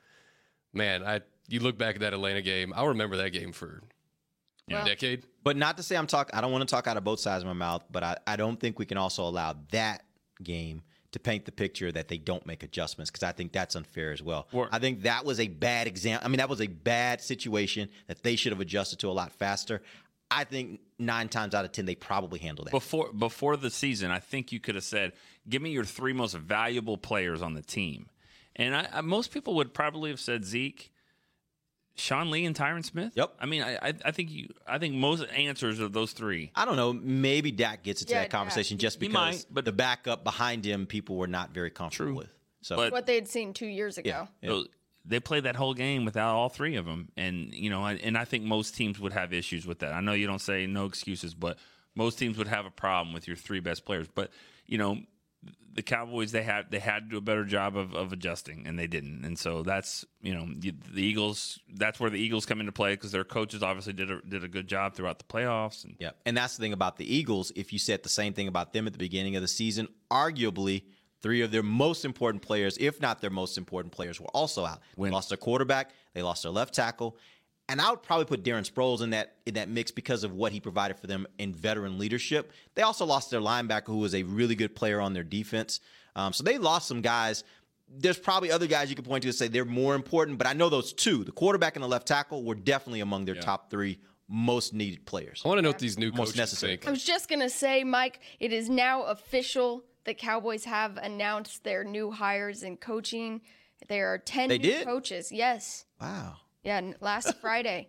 man, 0.72 1.05
I 1.05 1.20
you 1.48 1.61
look 1.61 1.77
back 1.77 1.96
at 1.96 2.01
that 2.03 2.14
Atlanta 2.14 2.42
game, 2.42 2.72
I'll 2.74 2.88
remember 2.88 3.16
that 3.18 3.31
game 3.31 3.53
for 3.53 3.83
Well- 4.70 4.83
a 4.83 4.87
decade. 4.87 5.24
But 5.44 5.57
not 5.57 5.79
to 5.79 5.83
say 5.83 5.96
I'm 5.96 6.07
talking. 6.07 6.35
I 6.35 6.42
don't 6.42 6.53
want 6.53 6.68
to 6.68 6.72
talk 6.74 6.87
out 6.87 6.98
of 6.98 7.05
both 7.05 7.20
sides 7.20 7.42
of 7.42 7.46
my 7.46 7.55
mouth. 7.55 7.85
But 7.90 8.03
I, 8.03 8.16
I 8.27 8.37
don't 8.37 8.61
think 8.61 8.79
we 8.79 8.85
can 8.85 8.98
also 8.98 9.22
allow 9.24 9.57
that 9.72 10.05
game 10.42 10.83
to 11.12 11.18
paint 11.18 11.44
the 11.44 11.53
picture 11.53 11.90
that 11.90 12.09
they 12.09 12.18
don't 12.18 12.44
make 12.47 12.62
adjustments 12.62 13.11
because 13.11 13.23
I 13.23 13.33
think 13.33 13.53
that's 13.53 13.75
unfair 13.75 14.12
as 14.12 14.23
well. 14.23 14.47
Or- 14.53 14.68
I 14.71 14.79
think 14.79 15.03
that 15.03 15.25
was 15.25 15.40
a 15.40 15.49
bad 15.49 15.87
example. 15.87 16.25
I 16.25 16.29
mean, 16.29 16.38
that 16.38 16.49
was 16.49 16.61
a 16.61 16.66
bad 16.66 17.21
situation 17.21 17.88
that 18.09 18.23
they 18.23 18.37
should 18.37 18.53
have 18.53 18.61
adjusted 18.61 18.99
to 19.01 19.09
a 19.09 19.12
lot 19.12 19.33
faster. 19.33 19.81
I 20.31 20.44
think 20.44 20.81
nine 20.99 21.29
times 21.29 21.55
out 21.55 21.64
of 21.64 21.73
ten 21.73 21.87
they 21.87 21.94
probably 21.94 22.38
handled 22.38 22.66
that. 22.68 22.73
before 22.73 23.12
before 23.12 23.57
the 23.57 23.71
season, 23.71 24.11
I 24.11 24.18
think 24.18 24.53
you 24.53 24.61
could 24.61 24.75
have 24.75 24.85
said, 24.85 25.12
"Give 25.49 25.62
me 25.62 25.71
your 25.71 25.85
three 25.85 26.12
most 26.12 26.35
valuable 26.35 26.99
players 26.99 27.40
on 27.40 27.55
the 27.55 27.62
team," 27.62 28.11
and 28.55 28.77
I, 28.77 28.88
I, 28.92 29.01
most 29.01 29.33
people 29.33 29.55
would 29.55 29.73
probably 29.73 30.11
have 30.11 30.21
said 30.21 30.44
Zeke, 30.44 30.92
Sean 31.98 32.30
Lee, 32.30 32.44
and 32.44 32.54
Tyron 32.56 32.84
Smith. 32.84 33.12
Yep. 33.16 33.34
I 33.40 33.46
mean, 33.46 33.62
I 33.62 33.76
I, 33.76 33.92
I 34.06 34.11
think 34.12 34.30
you 34.30 34.48
I 34.66 34.78
think 34.78 34.94
most 34.94 35.24
answers 35.30 35.80
are 35.80 35.88
those 35.88 36.12
three. 36.12 36.50
I 36.54 36.64
don't 36.64 36.76
know. 36.76 36.92
Maybe 36.92 37.50
Dak 37.50 37.82
gets 37.82 38.02
into 38.02 38.14
Yeah, 38.14 38.20
that 38.20 38.30
conversation 38.30 38.76
Dak. 38.76 38.82
just 38.82 39.00
because 39.00 39.14
might, 39.14 39.46
but- 39.50 39.64
the 39.64 39.72
backup 39.72 40.24
behind 40.24 40.64
him, 40.64 40.87
people 40.87 41.16
were 41.16 41.26
not 41.26 41.50
very 41.52 41.70
comfortable 41.70 42.11
True. 42.12 42.16
with. 42.18 42.32
So, 42.61 42.76
But- 42.76 42.92
What 42.92 43.06
they 43.06 43.14
had 43.14 43.28
seen 43.28 43.52
two 43.52 43.66
years 43.66 43.98
ago. 43.98 44.08
yeah, 44.08 44.26
yeah. 44.42 44.48
So 44.50 44.64
they 45.04 45.20
played 45.20 45.44
that 45.44 45.56
whole 45.56 45.74
game 45.74 46.04
without 46.04 46.34
all 46.34 46.48
three 46.48 46.76
of 46.76 46.84
them, 46.84 47.08
and 47.16 47.52
you 47.54 47.70
know, 47.70 47.82
I- 47.84 47.94
and 47.94 48.16
I 48.18 48.24
think 48.24 48.44
most 48.44 48.74
teams 48.76 48.98
would 49.00 49.12
have 49.12 49.32
issues 49.32 49.66
with 49.66 49.78
that. 49.80 49.92
I 49.92 50.00
know 50.00 50.12
you 50.12 50.26
don't 50.26 50.40
say 50.40 50.66
no 50.66 50.84
excuses, 50.87 51.34
but 51.34 51.58
most 51.94 52.18
teams 52.18 52.37
would 52.38 52.48
have 52.48 52.66
a 52.66 52.70
problem 52.70 53.12
with 53.14 53.26
your 53.26 53.37
three 53.37 53.61
best 53.61 53.84
players. 53.84 54.06
But 54.14 54.30
you 54.66 54.76
know, 54.78 55.02
the 55.79 55.83
Cowboys 55.83 56.33
they 56.33 56.42
had 56.42 56.72
they 56.72 56.81
had 56.81 57.05
to 57.05 57.11
do 57.11 57.16
a 57.18 57.20
better 57.20 57.44
job 57.44 57.77
of, 57.77 57.94
of 57.94 58.12
adjusting, 58.12 58.66
and 58.66 58.77
they 58.77 58.88
didn't. 58.88 59.24
And 59.24 59.38
so 59.38 59.62
that's 59.62 60.05
you 60.20 60.35
know 60.35 60.48
the 60.59 61.03
Eagles. 61.03 61.61
That's 61.72 62.01
where 62.01 62.11
the 62.11 62.18
Eagles 62.18 62.46
come 62.46 62.59
into 62.59 62.72
play 62.72 62.94
because 62.94 63.12
their 63.12 63.22
coaches 63.22 63.62
obviously 63.62 63.92
did 63.92 64.11
a, 64.11 64.20
did 64.22 64.42
a 64.42 64.48
good 64.48 64.66
job 64.66 64.94
throughout 64.94 65.18
the 65.18 65.24
playoffs. 65.24 65.85
And 65.85 65.94
Yeah, 66.01 66.11
and 66.27 66.37
that's 66.37 66.57
the 66.57 66.62
thing 66.62 66.72
about 66.72 66.96
the 66.96 67.14
Eagles. 67.14 67.53
If 67.55 67.72
you 67.72 67.79
said 67.79 68.03
the 68.03 68.09
same 68.09 68.33
thing 68.33 68.48
about 68.48 68.72
them 68.72 68.88
at 68.88 68.92
the 68.92 68.98
beginning 68.98 69.37
of 69.37 69.42
the 69.42 69.48
season, 69.48 69.87
arguably 70.11 70.83
three 71.22 71.42
of 71.42 71.53
their 71.53 71.62
most 71.62 72.05
important 72.05 72.42
players, 72.42 72.77
if 72.81 73.01
not 73.01 73.20
their 73.20 73.31
most 73.31 73.57
important 73.57 73.92
players, 73.92 74.20
were 74.20 74.27
also 74.35 74.64
out. 74.64 74.81
They 74.96 75.11
lost 75.11 75.29
their 75.29 75.38
quarterback, 75.38 75.92
they 76.12 76.22
lost 76.22 76.42
their 76.42 76.53
left 76.53 76.74
tackle, 76.74 77.16
and 77.68 77.81
I 77.81 77.90
would 77.90 78.02
probably 78.02 78.24
put 78.24 78.42
Darren 78.42 78.68
Sproles 78.70 79.02
in 79.02 79.11
that 79.11 79.37
in 79.46 79.54
that 79.54 79.68
mix 79.68 79.90
because 79.90 80.24
of 80.24 80.33
what 80.33 80.52
he 80.52 80.61
provided 80.61 80.98
for 80.98 81.07
them 81.07 81.26
in 81.38 81.52
veteran 81.54 81.98
leadership. 81.98 82.52
They 82.74 82.83
also 82.83 83.04
lost 83.04 83.31
their 83.31 83.40
linebacker, 83.40 83.87
who 83.87 83.98
was 83.98 84.14
a 84.14 84.22
really 84.22 84.54
good 84.54 84.74
player 84.74 85.00
on 85.00 85.12
their 85.12 85.24
defense. 85.24 85.81
Um, 86.16 86.33
so 86.33 86.42
they 86.44 86.59
lost 86.59 86.88
some 86.88 87.00
guys. 87.02 87.44
There's 87.90 88.18
probably 88.18 88.50
other 88.50 88.66
guys 88.66 88.90
you 88.90 88.96
could 88.96 89.04
point 89.07 89.22
to 89.22 89.28
and 89.28 89.35
say 89.35 89.48
they're 89.48 89.64
more 89.64 89.94
important, 89.94 90.37
but 90.38 90.46
I 90.46 90.52
know 90.52 90.68
those 90.68 90.92
two, 90.92 91.24
the 91.24 91.33
quarterback 91.33 91.74
and 91.76 91.83
the 91.83 91.88
left 91.88 92.07
tackle, 92.07 92.44
were 92.44 92.54
definitely 92.54 93.00
among 93.00 93.24
their 93.24 93.35
top 93.35 93.70
three 93.70 93.98
most 94.28 94.74
needed 94.74 95.07
players. 95.07 95.40
I 95.44 95.48
want 95.48 95.59
to 95.59 95.62
know 95.62 95.70
what 95.70 95.78
these 95.78 95.98
new 95.98 96.11
Most 96.11 96.18
coaches 96.18 96.37
necessary. 96.37 96.72
think. 96.72 96.87
I 96.87 96.90
was 96.90 97.02
just 97.04 97.28
gonna 97.31 97.48
say, 97.48 97.85
Mike, 97.85 98.20
it 98.40 98.52
is 98.52 98.68
now 98.68 99.04
official. 99.04 99.85
The 100.04 100.12
Cowboys 100.14 100.64
have 100.64 100.96
announced 100.98 101.64
their 101.64 101.83
new 101.85 102.11
hires 102.11 102.62
in 102.62 102.76
coaching. 102.76 103.40
There 103.88 104.12
are 104.12 104.18
ten 104.18 104.48
They 104.50 104.59
new 104.59 104.64
did? 104.70 104.87
coaches. 104.87 105.33
Yes, 105.33 105.87
Wow. 106.00 106.37
Yeah. 106.62 106.77
n- 106.79 106.94
Last 107.01 107.35
Friday, 107.40 107.88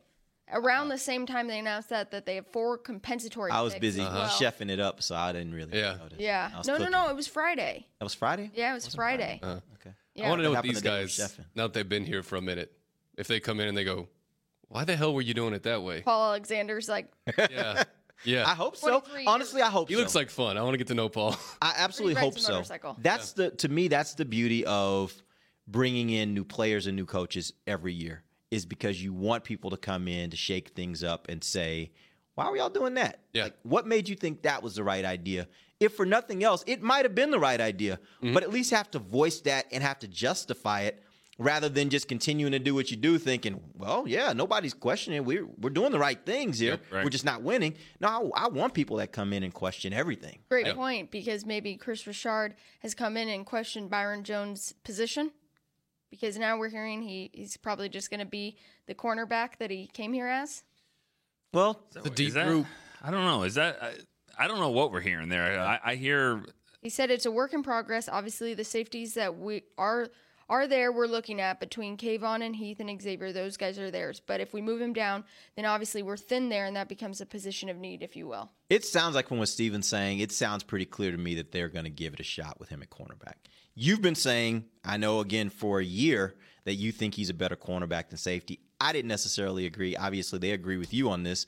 around 0.51 0.89
the 0.89 0.97
same 0.97 1.25
time 1.25 1.47
they 1.47 1.59
announced 1.59 1.89
that, 1.89 2.11
that 2.11 2.25
they 2.25 2.35
have 2.35 2.47
four 2.47 2.77
compensatory. 2.77 3.51
I 3.51 3.61
was 3.61 3.73
picks 3.73 3.81
busy 3.81 4.01
as 4.01 4.07
well. 4.13 4.27
chefing 4.27 4.69
it 4.69 4.79
up, 4.79 5.01
so 5.03 5.15
I 5.15 5.31
didn't 5.31 5.53
really 5.53 5.77
Yeah. 5.77 5.95
notice. 5.97 6.19
Yeah. 6.19 6.51
I 6.53 6.57
was 6.57 6.67
No, 6.67 6.73
cooking. 6.77 6.91
no, 6.91 7.05
no. 7.05 7.09
It 7.11 7.15
was 7.15 7.27
Friday. 7.27 7.85
That 7.99 8.05
was 8.05 8.13
Friday? 8.13 8.51
Yeah, 8.53 8.71
it 8.71 8.75
was 8.75 8.93
Friday. 8.95 9.39
Uh, 9.43 9.59
Okay. 9.75 9.93
yeah. 10.15 10.25
I 10.25 10.29
want 10.29 10.39
to 10.39 10.43
know 10.43 10.49
What 10.49 10.55
what 10.57 10.65
happened 10.65 10.75
these 10.75 10.81
the 10.81 10.89
day 10.89 11.01
guys, 11.01 11.17
chefing? 11.17 11.45
now 11.55 11.63
that 11.67 11.73
they've 11.73 11.87
been 11.87 12.05
here 12.05 12.23
for 12.23 12.35
a 12.35 12.41
minute, 12.41 12.71
if 13.17 13.27
they 13.27 13.39
come 13.39 13.59
in 13.59 13.67
and 13.67 13.77
they 13.77 13.83
go, 13.83 14.07
"Why 14.67 14.83
the 14.85 14.95
hell 14.95 15.13
were 15.13 15.21
you 15.21 15.33
doing 15.33 15.53
it 15.53 15.63
that 15.63 15.81
way?" 15.83 16.01
Paul 16.01 16.29
Alexander's 16.29 16.87
like, 16.89 17.11
Yeah, 17.37 17.83
yeah. 18.23 18.45
I 18.47 18.53
hope 18.55 18.75
so. 18.75 18.99
23 19.01 19.25
Honestly, 19.25 19.61
I 19.61 19.69
hope 19.69 19.87
so. 19.87 19.89
he 19.89 19.95
so. 19.95 19.99
looks 20.01 20.15
like 20.15 20.29
fun. 20.29 20.57
I 20.57 20.61
want 20.63 20.73
to 20.73 20.77
get 20.77 20.87
to 20.87 20.93
know 20.95 21.09
Paul. 21.09 21.35
I 21.61 21.73
absolutely 21.77 22.15
rides 22.15 22.25
hope 22.25 22.37
a 22.37 22.39
so. 22.39 22.53
motorcycle. 22.53 22.95
That's 22.99 23.33
the 23.33 23.51
to 23.51 23.69
me 23.69 23.87
that's 23.87 24.15
the 24.15 24.25
beauty 24.25 24.65
of 24.65 25.13
bringing 25.67 26.09
in 26.09 26.33
new 26.33 26.43
players 26.43 26.87
and 26.87 26.95
new 26.95 27.05
coaches 27.05 27.53
every 27.67 27.93
year 27.93 28.23
is 28.51 28.65
because 28.65 29.01
you 29.03 29.13
want 29.13 29.43
people 29.43 29.69
to 29.69 29.77
come 29.77 30.07
in 30.07 30.29
to 30.31 30.37
shake 30.37 30.69
things 30.69 31.03
up 31.03 31.27
and 31.29 31.43
say, 31.43 31.91
"Why 32.35 32.45
are 32.45 32.55
y'all 32.57 32.69
doing 32.69 32.95
that? 32.95 33.19
Yeah. 33.33 33.43
Like, 33.43 33.55
what 33.63 33.85
made 33.87 34.09
you 34.09 34.15
think 34.15 34.41
that 34.43 34.63
was 34.63 34.75
the 34.75 34.83
right 34.83 35.05
idea?" 35.05 35.47
If 35.79 35.93
for 35.95 36.05
nothing 36.05 36.43
else, 36.43 36.63
it 36.67 36.81
might 36.81 37.05
have 37.05 37.15
been 37.15 37.31
the 37.31 37.39
right 37.39 37.61
idea, 37.61 37.99
Mm-hmm. 38.21 38.33
but 38.33 38.43
at 38.43 38.49
least 38.49 38.71
have 38.71 38.91
to 38.91 38.99
voice 38.99 39.39
that 39.41 39.65
and 39.71 39.81
have 39.83 39.99
to 39.99 40.07
justify 40.07 40.81
it 40.81 41.01
rather 41.37 41.69
than 41.69 41.89
just 41.89 42.09
continuing 42.09 42.51
to 42.51 42.59
do 42.59 42.75
what 42.75 42.91
you 42.91 42.97
do 42.97 43.17
thinking, 43.17 43.61
"Well, 43.77 44.05
yeah, 44.07 44.33
nobody's 44.33 44.73
questioning. 44.73 45.23
We're 45.25 45.45
we're 45.61 45.69
doing 45.69 45.91
the 45.91 45.99
right 45.99 46.19
things 46.25 46.57
here. 46.59 46.71
Yep, 46.71 46.81
right. 46.91 47.03
We're 47.03 47.09
just 47.11 47.23
not 47.23 47.43
winning." 47.43 47.75
No, 48.01 48.31
I, 48.35 48.45
I 48.45 48.47
want 48.49 48.73
people 48.73 48.97
that 48.97 49.11
come 49.13 49.31
in 49.31 49.43
and 49.43 49.53
question 49.53 49.93
everything. 49.93 50.39
great 50.49 50.65
Yeah. 50.65 50.73
point 50.73 51.11
because 51.11 51.45
maybe 51.45 51.75
Kris 51.77 52.05
Richard 52.07 52.55
has 52.81 52.93
come 52.95 53.15
in 53.15 53.29
and 53.29 53.45
questioned 53.45 53.89
Byron 53.91 54.23
Jones' 54.23 54.73
position 54.83 55.31
because 56.09 56.37
now 56.37 56.57
we're 56.57 56.69
hearing 56.69 57.01
he, 57.01 57.29
he's 57.33 57.57
probably 57.57 57.89
just 57.89 58.09
going 58.09 58.19
to 58.19 58.25
be 58.25 58.57
the 58.87 58.95
cornerback 58.95 59.57
that 59.59 59.71
he 59.71 59.87
came 59.87 60.13
here 60.13 60.27
as. 60.27 60.63
Well, 61.53 61.81
the 61.93 62.09
deep 62.09 62.33
that- 62.33 62.47
group. 62.47 62.65
I 63.01 63.11
don't 63.11 63.23
know. 63.23 63.43
Is 63.43 63.55
that 63.55 63.81
I, 63.81 63.93
I 64.37 64.47
don't 64.47 64.59
know 64.59 64.71
what 64.71 64.91
we're 64.91 64.99
hearing 64.99 65.29
there. 65.29 65.59
I, 65.59 65.79
I 65.83 65.95
hear 65.95 66.43
He 66.81 66.89
said 66.89 67.11
it's 67.11 67.25
a 67.25 67.31
work 67.31 67.53
in 67.53 67.63
progress. 67.63 68.09
Obviously, 68.09 68.53
the 68.53 68.65
safeties 68.65 69.13
that 69.13 69.37
we 69.37 69.63
are 69.77 70.09
are 70.49 70.67
there 70.67 70.91
we're 70.91 71.07
looking 71.07 71.39
at 71.39 71.59
between 71.59 71.95
Kavon 71.95 72.43
and 72.43 72.55
Heath 72.55 72.79
and 72.79 73.01
Xavier, 73.01 73.31
those 73.31 73.55
guys 73.55 73.77
are 73.77 73.91
theirs. 73.91 74.19
But 74.25 74.41
if 74.41 74.51
we 74.51 74.61
move 74.61 74.81
him 74.81 74.93
down, 74.93 75.23
then 75.55 75.65
obviously 75.65 76.01
we're 76.01 76.17
thin 76.17 76.49
there, 76.49 76.65
and 76.65 76.75
that 76.75 76.89
becomes 76.89 77.21
a 77.21 77.25
position 77.25 77.69
of 77.69 77.77
need, 77.77 78.01
if 78.01 78.15
you 78.15 78.27
will. 78.27 78.51
It 78.69 78.83
sounds 78.83 79.13
like 79.13 79.27
from 79.27 79.37
what 79.37 79.49
Stephen's 79.49 79.87
saying, 79.87 80.19
it 80.19 80.31
sounds 80.31 80.63
pretty 80.63 80.85
clear 80.85 81.11
to 81.11 81.17
me 81.17 81.35
that 81.35 81.51
they're 81.51 81.69
going 81.69 81.85
to 81.85 81.91
give 81.91 82.13
it 82.15 82.19
a 82.19 82.23
shot 82.23 82.59
with 82.59 82.69
him 82.69 82.81
at 82.81 82.89
cornerback. 82.89 83.35
You've 83.81 84.01
been 84.01 84.15
saying, 84.15 84.65
I 84.83 84.97
know 84.97 85.21
again 85.21 85.49
for 85.49 85.79
a 85.79 85.83
year, 85.85 86.35
that 86.65 86.73
you 86.73 86.91
think 86.91 87.15
he's 87.15 87.29
a 87.29 87.33
better 87.33 87.55
cornerback 87.55 88.09
than 88.09 88.17
safety. 88.17 88.59
I 88.81 88.91
didn't 88.91 89.07
necessarily 89.07 89.65
agree. 89.65 89.95
Obviously, 89.95 90.37
they 90.37 90.51
agree 90.51 90.75
with 90.77 90.93
you 90.93 91.09
on 91.09 91.23
this. 91.23 91.45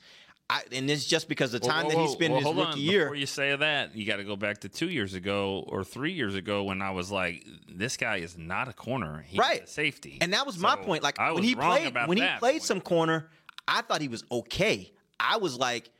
I, 0.48 0.62
and 0.72 0.90
it's 0.90 1.04
just 1.04 1.28
because 1.28 1.52
the 1.52 1.60
time 1.60 1.84
Whoa, 1.84 1.90
that 1.90 1.96
whoa, 1.98 2.06
he 2.06 2.12
spent 2.12 2.30
whoa, 2.32 2.38
in 2.38 2.44
his 2.44 2.54
hold 2.54 2.56
rookie 2.56 2.88
on. 2.88 2.92
year. 2.94 3.04
Before 3.04 3.16
you 3.16 3.26
say 3.26 3.54
that, 3.54 3.94
you 3.94 4.06
got 4.06 4.16
to 4.16 4.24
go 4.24 4.36
back 4.36 4.62
to 4.62 4.70
two 4.70 4.88
years 4.88 5.12
ago 5.12 5.62
or 5.68 5.84
three 5.84 6.12
years 6.12 6.34
ago 6.34 6.64
when 6.64 6.80
I 6.80 6.90
was 6.90 7.10
like, 7.10 7.46
"This 7.68 7.98
guy 7.98 8.16
is 8.16 8.38
not 8.38 8.66
a 8.66 8.72
corner, 8.72 9.24
he's 9.28 9.38
Right. 9.38 9.64
a 9.64 9.66
safety." 9.66 10.16
And 10.22 10.32
that 10.32 10.46
was 10.46 10.58
my 10.58 10.76
point. 10.76 11.02
Like 11.02 11.18
I 11.18 11.32
when 11.32 11.42
he 11.42 11.54
played 11.54 11.94
when 12.06 12.16
he 12.16 12.26
played 12.38 12.52
point. 12.52 12.62
some 12.62 12.80
corner, 12.80 13.28
I 13.68 13.82
thought 13.82 14.00
he 14.00 14.08
was 14.08 14.24
okay. 14.32 14.92
I 15.20 15.36
was 15.36 15.58
like, 15.58 15.90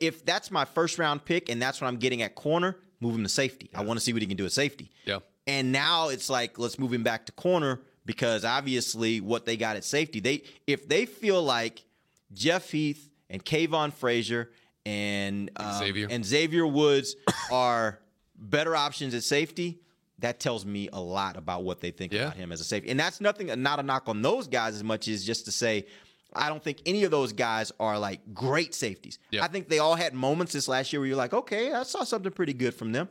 if 0.00 0.24
that's 0.26 0.50
my 0.50 0.66
first 0.66 0.98
round 0.98 1.24
pick 1.24 1.48
and 1.48 1.60
that's 1.60 1.80
what 1.80 1.88
I'm 1.88 1.96
getting 1.96 2.22
at 2.22 2.34
corner, 2.34 2.76
move 3.00 3.14
him 3.14 3.22
to 3.22 3.28
safety. 3.28 3.70
I 3.74 3.82
want 3.82 3.98
to 3.98 4.04
see 4.04 4.12
what 4.12 4.20
he 4.22 4.28
can 4.28 4.36
do 4.36 4.44
at 4.44 4.52
safety. 4.52 4.92
Yeah. 5.04 5.20
And 5.50 5.72
now 5.72 6.08
it's 6.08 6.30
like, 6.30 6.58
let's 6.58 6.78
move 6.78 6.92
him 6.92 7.02
back 7.02 7.26
to 7.26 7.32
corner 7.32 7.80
because 8.06 8.44
obviously 8.44 9.20
what 9.20 9.44
they 9.44 9.56
got 9.56 9.76
at 9.76 9.84
safety, 9.84 10.20
they 10.20 10.42
if 10.66 10.88
they 10.88 11.06
feel 11.06 11.42
like 11.42 11.84
Jeff 12.32 12.70
Heath 12.70 13.10
and 13.28 13.44
Kavon 13.44 13.92
Frazier 13.92 14.50
and 14.86 15.50
um, 15.56 15.78
Xavier. 15.78 16.06
and 16.10 16.24
Xavier 16.24 16.66
Woods 16.66 17.16
are 17.52 17.98
better 18.36 18.74
options 18.76 19.12
at 19.14 19.22
safety, 19.24 19.80
that 20.20 20.38
tells 20.38 20.64
me 20.64 20.88
a 20.92 21.00
lot 21.00 21.36
about 21.36 21.64
what 21.64 21.80
they 21.80 21.90
think 21.90 22.12
Yeah. 22.12 22.26
about 22.26 22.36
him 22.36 22.52
as 22.52 22.60
a 22.60 22.64
safety. 22.64 22.90
And 22.90 23.00
that's 23.00 23.20
nothing, 23.20 23.46
not 23.62 23.80
a 23.80 23.82
knock 23.82 24.08
on 24.08 24.22
those 24.22 24.46
guys 24.46 24.74
as 24.74 24.84
much 24.84 25.08
as 25.08 25.24
just 25.24 25.44
to 25.46 25.50
say, 25.52 25.86
I 26.32 26.48
don't 26.48 26.62
think 26.62 26.78
any 26.86 27.02
of 27.04 27.10
those 27.10 27.32
guys 27.32 27.72
are 27.80 27.98
like 27.98 28.20
great 28.32 28.72
safeties. 28.74 29.18
Yeah. 29.30 29.42
I 29.44 29.48
think 29.48 29.68
they 29.68 29.80
all 29.80 29.96
had 29.96 30.14
moments 30.14 30.52
this 30.52 30.68
last 30.68 30.92
year 30.92 31.00
where 31.00 31.08
you're 31.08 31.16
like, 31.16 31.34
okay, 31.34 31.72
I 31.72 31.82
saw 31.82 32.04
something 32.04 32.30
pretty 32.30 32.52
good 32.52 32.72
from 32.74 32.92
them. 32.92 33.08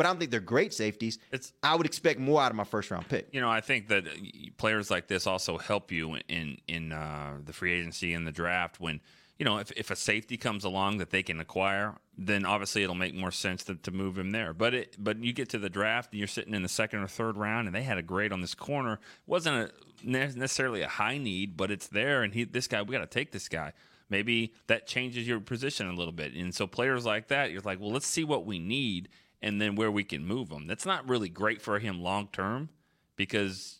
But 0.00 0.06
I 0.06 0.08
don't 0.08 0.18
think 0.18 0.30
they're 0.30 0.40
great 0.40 0.72
safeties. 0.72 1.18
It's- 1.30 1.52
I 1.62 1.74
would 1.74 1.84
expect 1.84 2.18
more 2.18 2.40
out 2.40 2.50
of 2.50 2.56
my 2.56 2.64
first 2.64 2.90
round 2.90 3.06
pick. 3.06 3.28
you 3.32 3.40
know, 3.42 3.50
I 3.50 3.60
think 3.60 3.88
that 3.88 4.06
uh, 4.06 4.10
players 4.56 4.90
like 4.90 5.08
this 5.08 5.26
also 5.26 5.58
help 5.58 5.92
you 5.92 6.16
in 6.26 6.56
in 6.66 6.90
uh, 6.90 7.36
the 7.44 7.52
free 7.52 7.74
agency 7.74 8.14
and 8.14 8.26
the 8.26 8.32
draft. 8.32 8.80
When 8.80 9.02
you 9.38 9.44
know, 9.44 9.58
if, 9.58 9.70
if 9.72 9.90
a 9.90 9.96
safety 9.96 10.38
comes 10.38 10.64
along 10.64 10.98
that 10.98 11.10
they 11.10 11.22
can 11.22 11.38
acquire, 11.38 11.96
then 12.16 12.46
obviously 12.46 12.82
it'll 12.82 12.94
make 12.94 13.14
more 13.14 13.30
sense 13.30 13.62
to, 13.64 13.74
to 13.74 13.90
move 13.90 14.16
him 14.16 14.30
there. 14.30 14.54
But 14.54 14.72
it 14.72 14.96
but 14.98 15.22
you 15.22 15.34
get 15.34 15.50
to 15.50 15.58
the 15.58 15.68
draft 15.68 16.12
and 16.12 16.18
you're 16.18 16.28
sitting 16.28 16.54
in 16.54 16.62
the 16.62 16.68
second 16.70 17.00
or 17.00 17.06
third 17.06 17.36
round, 17.36 17.66
and 17.68 17.74
they 17.74 17.82
had 17.82 17.98
a 17.98 18.02
grade 18.02 18.32
on 18.32 18.40
this 18.40 18.54
corner. 18.54 18.94
It 18.94 19.00
wasn't 19.26 19.70
a, 19.70 19.70
necessarily 20.02 20.80
a 20.80 20.88
high 20.88 21.18
need, 21.18 21.58
but 21.58 21.70
it's 21.70 21.88
there, 21.88 22.22
and 22.22 22.32
he 22.32 22.44
this 22.44 22.68
guy 22.68 22.80
we 22.80 22.92
got 22.94 23.00
to 23.00 23.06
take 23.06 23.32
this 23.32 23.50
guy. 23.50 23.74
Maybe 24.08 24.54
that 24.66 24.86
changes 24.86 25.28
your 25.28 25.40
position 25.40 25.90
a 25.90 25.92
little 25.92 26.14
bit, 26.14 26.32
and 26.32 26.54
so 26.54 26.66
players 26.66 27.04
like 27.04 27.28
that, 27.28 27.50
you're 27.50 27.60
like, 27.60 27.80
well, 27.80 27.92
let's 27.92 28.06
see 28.06 28.24
what 28.24 28.46
we 28.46 28.58
need, 28.58 29.10
and 29.42 29.60
then 29.60 29.74
where 29.74 29.90
we 29.90 30.04
can 30.04 30.24
move 30.24 30.48
them. 30.48 30.66
That's 30.66 30.86
not 30.86 31.08
really 31.08 31.28
great 31.28 31.62
for 31.62 31.78
him 31.78 32.02
long 32.02 32.28
term 32.32 32.68
because 33.16 33.78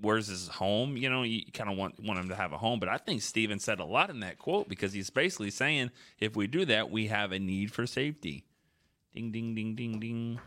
where's 0.00 0.26
his 0.26 0.48
home? 0.48 0.96
You 0.96 1.10
know, 1.10 1.22
you 1.22 1.42
kind 1.52 1.70
of 1.70 1.76
want 1.76 2.02
want 2.02 2.18
him 2.18 2.28
to 2.28 2.36
have 2.36 2.52
a 2.52 2.58
home. 2.58 2.80
But 2.80 2.88
I 2.88 2.98
think 2.98 3.22
Stephen 3.22 3.58
said 3.58 3.80
a 3.80 3.84
lot 3.84 4.10
in 4.10 4.20
that 4.20 4.38
quote 4.38 4.68
because 4.68 4.92
he's 4.92 5.10
basically 5.10 5.50
saying 5.50 5.90
if 6.18 6.36
we 6.36 6.46
do 6.46 6.64
that, 6.66 6.90
we 6.90 7.08
have 7.08 7.32
a 7.32 7.38
need 7.38 7.72
for 7.72 7.86
safety. 7.86 8.44
Ding 9.14 9.32
ding 9.32 9.54
ding 9.54 9.74
ding 9.74 10.00
ding. 10.00 10.40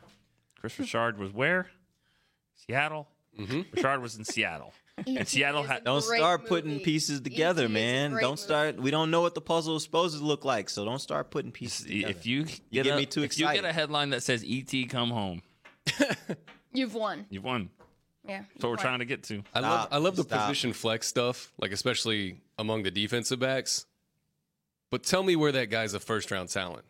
Kris 0.60 0.78
Richard 0.78 1.18
was 1.18 1.34
where? 1.34 1.68
Seattle. 2.56 3.08
Mm-hmm. 3.40 3.62
Richard 3.74 4.02
was 4.02 4.18
in 4.18 4.26
Seattle, 4.26 4.74
and 5.08 5.28
Seattle 5.28 5.64
had. 5.64 5.84
Don't 5.84 6.06
Great 6.06 6.18
start 6.20 6.46
putting 6.48 6.72
movie. 6.74 6.84
pieces 6.84 7.22
together, 7.22 7.64
is 7.66 7.70
a 7.70 7.74
man. 7.74 8.12
Don't 8.12 8.22
movie. 8.32 8.38
start. 8.38 8.76
We 8.78 8.92
don't 8.92 9.12
know 9.12 9.22
what 9.22 9.36
the 9.36 9.42
puzzle 9.42 9.76
is 9.76 9.84
supposed 9.84 10.18
to 10.18 10.24
look 10.24 10.46
like, 10.46 10.70
so 10.70 10.86
don't 10.86 11.00
start 11.00 11.32
putting 11.32 11.52
pieces 11.52 11.86
together. 11.86 12.12
If 12.12 12.26
you 12.26 12.40
You 12.40 12.46
get 12.72 12.84
get 12.84 12.94
a, 12.94 12.98
me 12.98 13.06
too 13.06 13.24
if 13.24 13.38
you 13.38 13.52
get 13.52 13.66
a 13.66 13.74
headline 13.74 14.10
that 14.12 14.24
says 14.24 14.44
"ET 14.48 14.72
come 14.90 15.10
home," 15.12 15.42
You've 16.74 16.94
won. 16.94 17.26
You've 17.30 17.44
won. 17.44 17.70
Yeah. 18.28 18.44
That's 18.54 18.64
what 18.64 18.70
we're 18.72 18.76
trying 18.78 19.00
to 19.00 19.06
get 19.06 19.24
to. 19.24 19.44
I 19.56 19.60
love 19.60 19.82
Stop. 19.82 19.90
I 19.94 19.98
love 19.98 20.16
the 20.16 20.24
Stop. 20.24 20.42
position 20.48 20.74
flex 20.74 21.08
stuff, 21.08 21.52
like 21.58 21.72
especially 21.72 22.42
among 22.58 22.84
the 22.84 22.92
defensive 22.92 23.40
backs. 23.40 23.86
But 24.92 25.04
tell 25.04 25.24
me 25.24 25.36
where 25.36 25.52
that 25.52 25.70
guy's 25.70 25.94
a 25.94 26.00
first 26.00 26.30
round 26.32 26.50
talent. 26.50 26.86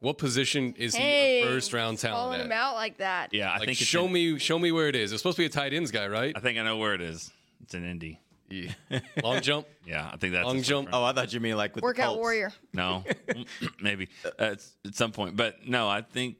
What 0.00 0.16
position 0.18 0.74
is 0.78 0.94
Hey, 0.94 1.40
he 1.40 1.46
a 1.46 1.50
first 1.50 1.72
round 1.72 1.98
calling 1.98 2.14
talent 2.38 2.42
him 2.44 2.52
at? 2.52 2.58
out 2.58 2.74
like 2.74 2.98
that. 2.98 3.32
Yeah, 3.34 3.50
I 3.50 3.54
Like 3.58 3.66
think 3.68 3.80
it's 3.80 3.90
show 3.90 4.04
in- 4.06 4.12
me 4.12 4.38
show 4.38 4.58
me 4.58 4.70
where 4.72 4.88
it 4.88 4.94
is. 4.96 5.12
It's 5.12 5.20
supposed 5.22 5.36
to 5.36 5.42
be 5.42 5.46
a 5.46 5.50
tight 5.50 5.72
ends 5.72 5.90
guy, 5.90 6.06
right? 6.06 6.32
I 6.36 6.40
think 6.40 6.58
I 6.58 6.62
know 6.62 6.76
where 6.76 6.94
it 6.94 7.00
is. 7.00 7.30
It's 7.62 7.74
in 7.74 7.84
Indy. 7.84 8.20
Yeah. 8.50 8.72
Long 9.22 9.40
jump. 9.40 9.66
Yeah, 9.86 10.08
I 10.12 10.16
think 10.18 10.32
that's 10.34 10.46
Long 10.46 10.62
jump. 10.62 10.88
Oh, 10.92 11.02
I 11.02 11.12
thought 11.12 11.32
you 11.32 11.40
mean 11.40 11.56
like 11.56 11.74
with 11.74 11.82
Workout 11.82 12.06
Colts. 12.08 12.18
warrior. 12.18 12.52
No, 12.72 13.04
maybe 13.82 14.08
uh, 14.24 14.28
at, 14.38 14.66
at 14.86 14.94
some 14.94 15.12
point, 15.12 15.34
but 15.36 15.66
no, 15.66 15.88
I 15.88 16.02
think 16.02 16.36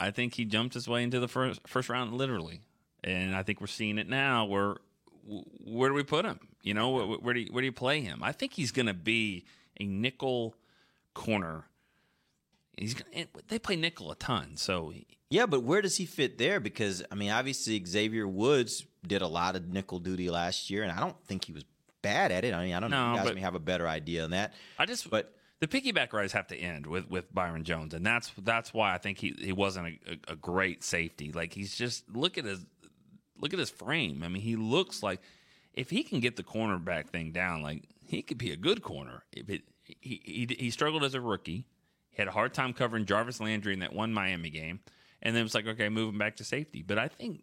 I 0.00 0.10
think 0.10 0.34
he 0.34 0.44
jumped 0.44 0.74
his 0.74 0.88
way 0.88 1.02
into 1.02 1.20
the 1.20 1.28
first 1.28 1.60
first 1.66 1.88
round 1.88 2.14
literally, 2.14 2.60
and 3.04 3.34
I 3.36 3.42
think 3.42 3.60
we're 3.60 3.66
seeing 3.66 3.98
it 3.98 4.08
now. 4.08 4.44
Where 4.46 4.76
where 5.64 5.88
do 5.90 5.94
we 5.94 6.02
put 6.04 6.24
him? 6.24 6.38
You 6.62 6.74
know, 6.74 6.90
where, 6.90 7.04
where 7.18 7.34
do 7.34 7.40
you, 7.40 7.48
where 7.52 7.60
do 7.60 7.66
you 7.66 7.72
play 7.72 8.00
him? 8.00 8.20
I 8.22 8.32
think 8.32 8.52
he's 8.54 8.72
going 8.72 8.86
to 8.86 8.94
be 8.94 9.44
a 9.80 9.84
nickel 9.86 10.54
corner. 11.14 11.64
He's 12.76 12.94
gonna, 12.94 13.26
they 13.48 13.58
play 13.58 13.76
nickel 13.76 14.10
a 14.10 14.16
ton, 14.16 14.56
so 14.56 14.92
Yeah, 15.30 15.46
but 15.46 15.62
where 15.62 15.80
does 15.80 15.96
he 15.96 16.04
fit 16.04 16.36
there? 16.38 16.60
Because 16.60 17.02
I 17.10 17.14
mean, 17.14 17.30
obviously 17.30 17.82
Xavier 17.84 18.28
Woods 18.28 18.84
did 19.06 19.22
a 19.22 19.26
lot 19.26 19.56
of 19.56 19.68
nickel 19.68 19.98
duty 19.98 20.28
last 20.30 20.68
year, 20.68 20.82
and 20.82 20.92
I 20.92 21.00
don't 21.00 21.18
think 21.24 21.46
he 21.46 21.52
was 21.52 21.64
bad 22.02 22.32
at 22.32 22.44
it. 22.44 22.52
I 22.52 22.64
mean, 22.64 22.74
I 22.74 22.80
don't 22.80 22.90
know. 22.90 23.06
No, 23.06 23.10
You 23.12 23.16
guys 23.18 23.26
but- 23.26 23.34
may 23.34 23.40
have 23.40 23.54
a 23.54 23.60
better 23.60 23.88
idea 23.88 24.24
on 24.24 24.30
that. 24.30 24.52
I 24.78 24.84
just 24.86 25.08
But 25.08 25.32
the 25.60 25.66
piggyback 25.66 26.12
rides 26.12 26.34
have 26.34 26.48
to 26.48 26.56
end 26.56 26.86
with 26.86 27.08
with 27.08 27.32
Byron 27.34 27.64
Jones, 27.64 27.94
and 27.94 28.04
that's 28.04 28.30
that's 28.38 28.74
why 28.74 28.94
I 28.94 28.98
think 28.98 29.18
he 29.18 29.34
he 29.38 29.52
wasn't 29.52 29.86
a, 30.06 30.12
a, 30.12 30.32
a 30.32 30.36
great 30.36 30.84
safety. 30.84 31.32
Like 31.32 31.54
he's 31.54 31.74
just 31.74 32.04
look 32.14 32.36
at 32.36 32.44
his 32.44 32.66
look 33.40 33.54
at 33.54 33.58
his 33.58 33.70
frame. 33.70 34.22
I 34.22 34.28
mean, 34.28 34.42
he 34.42 34.56
looks 34.56 35.02
like 35.02 35.22
if 35.72 35.88
he 35.88 36.02
can 36.02 36.20
get 36.20 36.36
the 36.36 36.42
cornerback 36.42 37.08
thing 37.08 37.32
down, 37.32 37.62
like 37.62 37.84
he 38.04 38.20
could 38.20 38.38
be 38.38 38.52
a 38.52 38.56
good 38.56 38.82
corner. 38.82 39.22
If 39.32 39.48
it 39.48 39.62
he 39.84 40.20
he, 40.22 40.56
he 40.58 40.70
struggled 40.70 41.04
as 41.04 41.14
a 41.14 41.20
rookie, 41.22 41.66
he 42.16 42.22
had 42.22 42.28
a 42.28 42.32
hard 42.32 42.54
time 42.54 42.72
covering 42.72 43.04
Jarvis 43.04 43.40
Landry 43.40 43.74
in 43.74 43.80
that 43.80 43.92
one 43.92 44.12
Miami 44.12 44.50
game, 44.50 44.80
and 45.22 45.36
then 45.36 45.40
it 45.40 45.44
was 45.44 45.54
like 45.54 45.66
okay, 45.66 45.88
move 45.88 46.12
him 46.14 46.18
back 46.18 46.36
to 46.36 46.44
safety. 46.44 46.82
But 46.82 46.98
I 46.98 47.08
think 47.08 47.42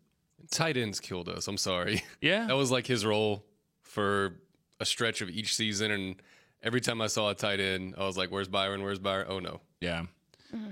Tight 0.51 0.77
ends 0.77 0.99
killed 0.99 1.29
us. 1.29 1.47
I'm 1.47 1.57
sorry. 1.57 2.03
yeah, 2.21 2.47
That 2.47 2.55
was 2.57 2.71
like 2.71 2.87
his 2.87 3.05
role 3.05 3.45
for 3.81 4.33
a 4.79 4.85
stretch 4.85 5.21
of 5.21 5.29
each 5.29 5.55
season. 5.55 5.91
And 5.91 6.15
every 6.61 6.81
time 6.81 7.01
I 7.01 7.07
saw 7.07 7.29
a 7.29 7.35
tight 7.35 7.59
end, 7.59 7.95
I 7.97 8.03
was 8.05 8.17
like, 8.17 8.31
where's 8.31 8.47
Byron? 8.47 8.83
Where's 8.83 8.99
Byron? 8.99 9.27
Oh, 9.29 9.39
no. 9.39 9.61
yeah. 9.79 10.03
Mm-hmm. 10.53 10.71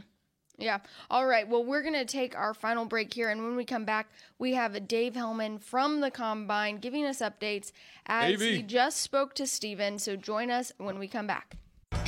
Yeah. 0.58 0.80
All 1.10 1.26
right. 1.26 1.47
Well, 1.47 1.64
we're 1.64 1.82
going 1.82 1.95
to 1.95 2.06
take 2.06 2.38
our 2.38 2.54
final 2.54 2.86
break 2.86 3.14
here. 3.14 3.30
And 3.30 3.43
when 3.43 3.56
we 3.56 3.66
come 3.66 3.84
back, 3.86 4.10
we 4.38 4.54
have 4.54 4.88
Dave 4.88 5.16
Helman 5.16 5.58
from 5.58 6.02
the 6.02 6.12
Combine 6.12 6.78
giving 6.78 7.04
us 7.06 7.20
updates 7.20 7.72
as 8.06 8.32
Davey. 8.32 8.58
he 8.58 8.62
just 8.64 8.97
spoke 8.99 9.34
to 9.36 9.47
Stephen. 9.47 9.97
So 9.97 10.16
join 10.16 10.52
us 10.52 10.72
when 10.78 10.99
we 10.99 11.08
come 11.08 11.26
back. 11.26 11.58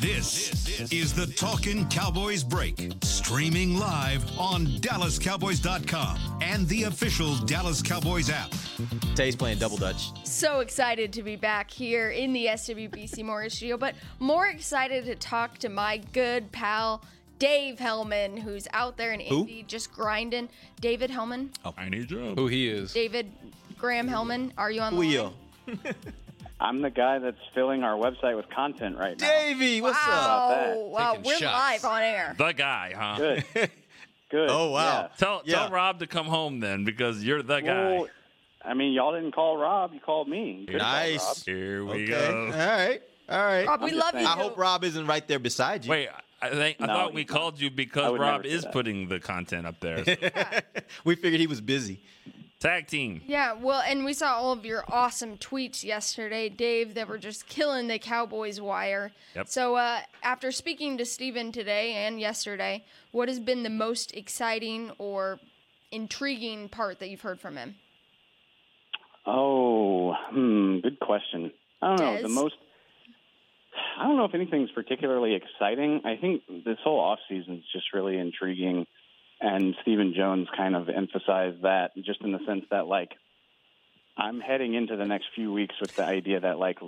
This 0.00 0.90
is 0.92 1.12
the 1.12 1.26
Talkin' 1.26 1.86
Cowboys 1.88 2.42
Break, 2.42 2.90
streaming 3.02 3.76
live 3.76 4.24
on 4.38 4.66
DallasCowboys.com 4.66 6.38
and 6.40 6.66
the 6.68 6.84
official 6.84 7.36
Dallas 7.44 7.82
Cowboys 7.82 8.30
app. 8.30 8.50
Today's 9.10 9.36
playing 9.36 9.58
double 9.58 9.76
dutch. 9.76 10.10
So 10.26 10.60
excited 10.60 11.12
to 11.12 11.22
be 11.22 11.36
back 11.36 11.70
here 11.70 12.10
in 12.10 12.32
the 12.32 12.46
SWBC 12.46 13.22
Mortgage 13.24 13.52
Studio, 13.56 13.76
but 13.76 13.94
more 14.18 14.46
excited 14.46 15.04
to 15.04 15.16
talk 15.16 15.58
to 15.58 15.68
my 15.68 15.98
good 16.14 16.50
pal, 16.50 17.04
Dave 17.38 17.78
Helman, 17.78 18.38
who's 18.38 18.66
out 18.72 18.96
there 18.96 19.12
in 19.12 19.20
Who? 19.20 19.40
Indy 19.40 19.64
just 19.68 19.92
grinding. 19.92 20.48
David 20.80 21.10
Helman? 21.10 21.50
Oh, 21.62 21.74
I 21.76 21.90
need 21.90 22.10
you. 22.10 22.34
Who 22.36 22.46
he 22.46 22.68
is. 22.68 22.94
David 22.94 23.30
Graham 23.76 24.08
Helman, 24.08 24.54
are 24.56 24.70
you 24.70 24.80
on 24.80 24.94
the 24.94 24.98
Wheel. 24.98 25.24
line? 25.24 25.34
I'm 26.60 26.82
the 26.82 26.90
guy 26.90 27.18
that's 27.18 27.38
filling 27.54 27.82
our 27.82 27.96
website 27.96 28.36
with 28.36 28.48
content 28.50 28.98
right 28.98 29.18
now. 29.18 29.26
Davey, 29.26 29.80
what's 29.80 29.96
wow, 30.06 30.48
up? 30.50 30.90
wow, 30.90 31.10
Taking 31.12 31.24
we're 31.24 31.36
shots. 31.36 31.82
live 31.82 31.84
on 31.84 32.02
air. 32.02 32.34
The 32.36 32.52
guy, 32.52 32.92
huh? 32.96 33.16
Good. 33.18 33.44
Good. 34.30 34.48
Oh, 34.50 34.70
wow. 34.70 34.82
yeah. 34.82 35.08
Tell 35.16 35.42
Yeah. 35.44 35.54
tell 35.60 35.70
Rob 35.70 36.00
to 36.00 36.06
come 36.06 36.26
home 36.26 36.60
then 36.60 36.84
because 36.84 37.24
you're 37.24 37.42
the 37.42 37.60
guy. 37.60 37.66
Well, 37.96 38.06
I 38.64 38.74
mean, 38.74 38.92
y'all 38.92 39.12
didn't 39.14 39.32
call 39.32 39.56
Rob. 39.56 39.92
You 39.94 40.00
called 40.00 40.28
me. 40.28 40.60
You 40.60 40.66
could've 40.66 40.80
called 40.82 40.92
Nice. 40.92 41.44
Here 41.44 41.84
we 41.84 41.92
Okay. 42.04 42.06
go. 42.06 42.44
All 42.46 42.52
right. 42.52 43.00
All 43.28 43.38
right. 43.38 43.66
Rob, 43.66 43.82
we 43.82 43.90
I'm 43.92 43.96
love 43.98 44.14
you. 44.14 44.20
I 44.20 44.32
hope 44.32 44.58
Rob 44.58 44.84
isn't 44.84 45.06
right 45.06 45.26
there 45.26 45.38
beside 45.38 45.84
you. 45.84 45.90
Wait, 45.90 46.08
I 46.42 46.50
think 46.50 46.76
I 46.80 46.86
No, 46.86 46.94
thought 46.94 47.14
we 47.14 47.22
he's 47.22 47.30
not. 47.30 47.36
called 47.38 47.60
you 47.60 47.70
because 47.70 48.18
Rob 48.18 48.44
is 48.44 48.62
that. 48.64 48.72
putting 48.72 49.08
the 49.08 49.18
content 49.18 49.66
up 49.66 49.80
there. 49.80 50.04
we 51.04 51.14
figured 51.16 51.40
he 51.40 51.46
was 51.46 51.60
busy. 51.60 52.02
Tag 52.60 52.86
team. 52.86 53.22
Yeah, 53.26 53.54
well, 53.54 53.80
and 53.80 54.04
we 54.04 54.12
saw 54.12 54.34
all 54.34 54.52
of 54.52 54.66
your 54.66 54.84
awesome 54.86 55.38
tweets 55.38 55.82
yesterday, 55.82 56.50
Dave, 56.50 56.92
that 56.92 57.08
were 57.08 57.16
just 57.16 57.46
killing 57.46 57.88
the 57.88 57.98
Cowboys 57.98 58.60
wire. 58.60 59.12
Yep. 59.34 59.48
So, 59.48 59.76
uh, 59.76 60.00
after 60.22 60.52
speaking 60.52 60.98
to 60.98 61.06
Stephen 61.06 61.52
today 61.52 61.94
and 61.94 62.20
yesterday, 62.20 62.84
what 63.12 63.28
has 63.28 63.40
been 63.40 63.62
the 63.62 63.70
most 63.70 64.14
exciting 64.14 64.92
or 64.98 65.40
intriguing 65.90 66.68
part 66.68 66.98
that 67.00 67.08
you've 67.08 67.22
heard 67.22 67.40
from 67.40 67.56
him? 67.56 67.76
Oh, 69.24 70.12
hmm, 70.28 70.80
good 70.80 71.00
question. 71.00 71.52
I 71.80 71.96
don't 71.96 71.98
know. 71.98 72.22
The 72.22 72.28
most. 72.28 72.56
I 73.98 74.04
don't 74.04 74.18
know 74.18 74.26
if 74.26 74.34
anything's 74.34 74.70
particularly 74.72 75.34
exciting. 75.34 76.02
I 76.04 76.16
think 76.16 76.42
this 76.64 76.76
whole 76.84 77.00
off 77.00 77.20
season 77.26 77.54
is 77.54 77.64
just 77.72 77.86
really 77.94 78.18
intriguing, 78.18 78.86
and 79.40 79.74
Stephen 79.82 80.14
Jones 80.16 80.48
kind 80.56 80.76
of 80.76 80.88
emphasized 80.88 81.62
that 81.62 81.92
just 81.96 82.20
in 82.22 82.32
the 82.32 82.40
sense 82.46 82.64
that, 82.70 82.86
like, 82.86 83.10
I'm 84.16 84.40
heading 84.40 84.74
into 84.74 84.96
the 84.96 85.06
next 85.06 85.26
few 85.34 85.52
weeks 85.52 85.74
with 85.80 85.96
the 85.96 86.04
idea 86.04 86.40
that 86.40 86.58
like 86.58 86.78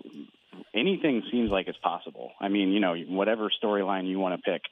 anything 0.75 1.23
seems 1.31 1.51
like 1.51 1.67
it's 1.67 1.79
possible. 1.79 2.33
I 2.41 2.49
mean, 2.49 2.73
you 2.73 2.81
know, 2.81 2.95
whatever 2.95 3.51
storyline 3.63 4.07
you 4.07 4.19
want 4.19 4.37
to 4.37 4.43
pick, 4.43 4.63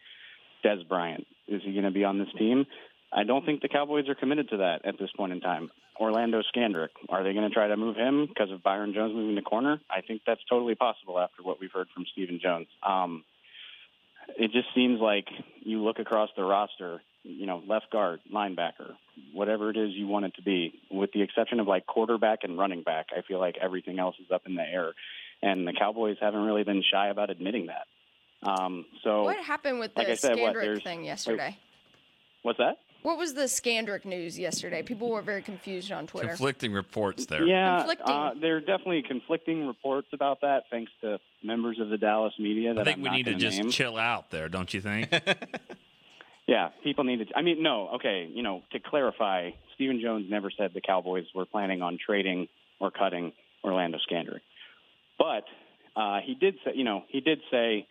Dez 0.64 0.86
Bryant 0.86 1.26
is 1.48 1.62
he 1.64 1.72
going 1.72 1.84
to 1.84 1.90
be 1.90 2.04
on 2.04 2.18
this 2.18 2.28
team? 2.38 2.66
I 3.12 3.24
don't 3.24 3.44
think 3.44 3.62
the 3.62 3.68
Cowboys 3.68 4.08
are 4.08 4.14
committed 4.14 4.50
to 4.50 4.58
that 4.58 4.84
at 4.84 4.98
this 4.98 5.10
point 5.16 5.32
in 5.32 5.40
time. 5.40 5.70
Orlando 5.98 6.42
Scandrick, 6.54 6.90
are 7.08 7.24
they 7.24 7.32
going 7.32 7.48
to 7.48 7.54
try 7.54 7.68
to 7.68 7.76
move 7.76 7.96
him 7.96 8.26
because 8.26 8.50
of 8.50 8.62
Byron 8.62 8.94
Jones 8.94 9.14
moving 9.14 9.36
to 9.36 9.42
corner? 9.42 9.80
I 9.90 10.00
think 10.00 10.22
that's 10.26 10.40
totally 10.48 10.74
possible 10.74 11.18
after 11.18 11.42
what 11.42 11.60
we've 11.60 11.72
heard 11.72 11.88
from 11.94 12.04
Stephen 12.12 12.40
Jones. 12.42 12.68
Um, 12.82 13.24
it 14.38 14.52
just 14.52 14.68
seems 14.74 15.00
like 15.00 15.26
you 15.60 15.82
look 15.82 15.98
across 15.98 16.30
the 16.36 16.44
roster, 16.44 17.02
you 17.22 17.46
know, 17.46 17.62
left 17.66 17.90
guard, 17.90 18.20
linebacker, 18.32 18.94
whatever 19.32 19.70
it 19.70 19.76
is 19.76 19.90
you 19.92 20.06
want 20.06 20.24
it 20.24 20.34
to 20.36 20.42
be, 20.42 20.72
with 20.90 21.12
the 21.12 21.22
exception 21.22 21.60
of 21.60 21.66
like 21.66 21.86
quarterback 21.86 22.40
and 22.44 22.58
running 22.58 22.82
back. 22.82 23.06
I 23.16 23.22
feel 23.22 23.38
like 23.38 23.56
everything 23.60 23.98
else 23.98 24.16
is 24.24 24.30
up 24.32 24.42
in 24.46 24.54
the 24.54 24.62
air, 24.62 24.92
and 25.42 25.66
the 25.66 25.72
Cowboys 25.72 26.16
haven't 26.20 26.40
really 26.42 26.64
been 26.64 26.82
shy 26.90 27.08
about 27.08 27.30
admitting 27.30 27.66
that. 27.66 27.86
Um, 28.48 28.86
so 29.04 29.24
What 29.24 29.36
happened 29.36 29.80
with 29.80 29.94
the 29.94 30.00
like 30.00 30.08
I 30.08 30.14
said, 30.14 30.38
what, 30.38 30.54
Scandrick 30.54 30.62
there's- 30.62 30.82
thing 30.82 31.00
wait, 31.00 31.06
yesterday? 31.06 31.58
what's 32.42 32.58
that? 32.58 32.76
What 33.02 33.16
was 33.16 33.32
the 33.32 33.42
Scandrick 33.44 34.04
news 34.04 34.38
yesterday? 34.38 34.82
People 34.82 35.08
were 35.10 35.22
very 35.22 35.40
confused 35.40 35.90
on 35.90 36.06
Twitter. 36.06 36.28
Conflicting 36.28 36.72
reports 36.74 37.24
there. 37.24 37.44
Yeah, 37.46 37.78
Conflicting. 37.78 38.06
uh, 38.14 38.30
there 38.38 38.56
are 38.56 38.60
definitely 38.60 39.02
conflicting 39.08 39.66
reports 39.66 40.08
about 40.12 40.42
that, 40.42 40.64
thanks 40.70 40.92
to 41.00 41.18
members 41.42 41.78
of 41.80 41.88
the 41.88 41.96
Dallas 41.96 42.34
media. 42.38 42.74
That 42.74 42.82
I 42.82 42.84
think 42.84 42.96
I'm 42.98 43.02
we 43.02 43.08
not 43.08 43.16
need 43.16 43.24
to 43.24 43.30
gonna 43.32 43.40
just 43.40 43.56
name. 43.58 43.70
chill 43.70 43.96
out 43.96 44.30
there, 44.30 44.50
don't 44.50 44.72
you 44.74 44.82
think? 44.82 45.08
Yeah, 46.50 46.70
people 46.82 47.04
need 47.04 47.18
to. 47.18 47.26
I 47.36 47.42
mean, 47.42 47.62
no, 47.62 47.90
okay. 47.94 48.28
You 48.28 48.42
know, 48.42 48.64
to 48.72 48.80
clarify, 48.80 49.50
Stephen 49.76 50.00
Jones 50.02 50.26
never 50.28 50.50
said 50.50 50.72
the 50.74 50.80
Cowboys 50.80 51.26
were 51.32 51.46
planning 51.46 51.80
on 51.80 51.96
trading 52.04 52.48
or 52.80 52.90
cutting 52.90 53.32
Orlando 53.62 53.98
Scandrick, 53.98 54.40
but 55.16 55.44
uh, 55.94 56.18
he 56.24 56.34
did 56.34 56.56
say, 56.64 56.72
you 56.74 56.82
know, 56.82 57.04
he 57.08 57.20
did 57.20 57.38
say, 57.52 57.86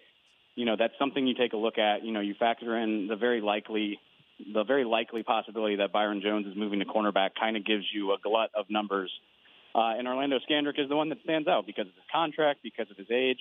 you 0.55 0.66
know, 0.66 0.76
that's 0.78 0.93
something 0.99 1.26
you 1.26 1.36
take 1.36 1.53
a 1.53 1.57
look 1.57 1.78
at. 1.78 2.03
You 2.03 2.12
know, 2.12 2.20
you 2.20 2.36
factor 2.38 2.78
in 2.78 3.07
the 3.07 3.16
very 3.16 3.39
likely, 3.39 3.97
the 4.53 4.66
very 4.66 4.84
likely 4.84 5.24
possibility 5.24 5.78
that 5.78 5.93
Byron 5.93 6.22
Jones 6.22 6.45
is 6.45 6.53
moving 6.57 6.80
to 6.80 6.86
cornerback. 6.86 7.30
Kind 7.39 7.55
of 7.55 7.66
gives 7.66 7.86
you 7.93 8.12
a 8.12 8.18
glut 8.22 8.49
of 8.57 8.66
numbers, 8.70 9.10
uh, 9.74 9.95
and 9.97 10.05
Orlando 10.05 10.38
Scandrick 10.39 10.78
is 10.78 10.89
the 10.89 10.97
one 10.97 11.07
that 11.10 11.20
stands 11.24 11.47
out 11.47 11.66
because 11.66 11.88
of 11.88 11.93
his 11.93 12.03
contract, 12.12 12.60
because 12.62 12.91
of 12.91 12.97
his 12.97 13.07
age, 13.10 13.39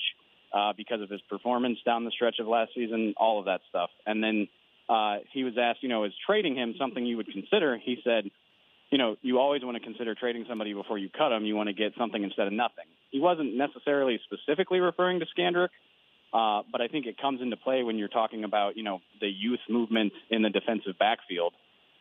uh, 0.52 0.74
because 0.76 1.00
of 1.00 1.10
his 1.10 1.22
performance 1.22 1.80
down 1.84 2.04
the 2.04 2.12
stretch 2.12 2.36
of 2.38 2.46
last 2.46 2.70
season, 2.72 3.14
all 3.16 3.40
of 3.40 3.46
that 3.46 3.62
stuff, 3.68 3.90
and 4.06 4.22
then 4.22 4.46
uh, 4.88 5.18
he 5.32 5.44
was 5.44 5.54
asked, 5.60 5.82
you 5.82 5.88
know, 5.88 6.04
is 6.04 6.12
trading 6.26 6.56
him 6.56 6.74
something 6.78 7.04
you 7.04 7.16
would 7.16 7.30
consider? 7.30 7.78
He 7.82 7.98
said, 8.04 8.30
you 8.90 8.98
know, 8.98 9.16
you 9.20 9.38
always 9.38 9.62
want 9.62 9.76
to 9.76 9.82
consider 9.82 10.14
trading 10.14 10.46
somebody 10.48 10.72
before 10.72 10.96
you 10.96 11.10
cut 11.10 11.28
them. 11.28 11.44
You 11.44 11.54
want 11.56 11.68
to 11.68 11.74
get 11.74 11.92
something 11.98 12.22
instead 12.22 12.46
of 12.46 12.52
nothing. 12.52 12.86
He 13.10 13.20
wasn't 13.20 13.54
necessarily 13.54 14.18
specifically 14.24 14.80
referring 14.80 15.20
to 15.20 15.26
Scandrick, 15.36 15.68
uh, 16.32 16.62
but 16.70 16.80
I 16.80 16.88
think 16.88 17.06
it 17.06 17.20
comes 17.20 17.40
into 17.42 17.56
play 17.56 17.82
when 17.82 17.98
you're 17.98 18.08
talking 18.08 18.44
about, 18.44 18.76
you 18.76 18.82
know, 18.82 19.00
the 19.20 19.28
youth 19.28 19.60
movement 19.68 20.12
in 20.30 20.42
the 20.42 20.50
defensive 20.50 20.98
backfield. 20.98 21.52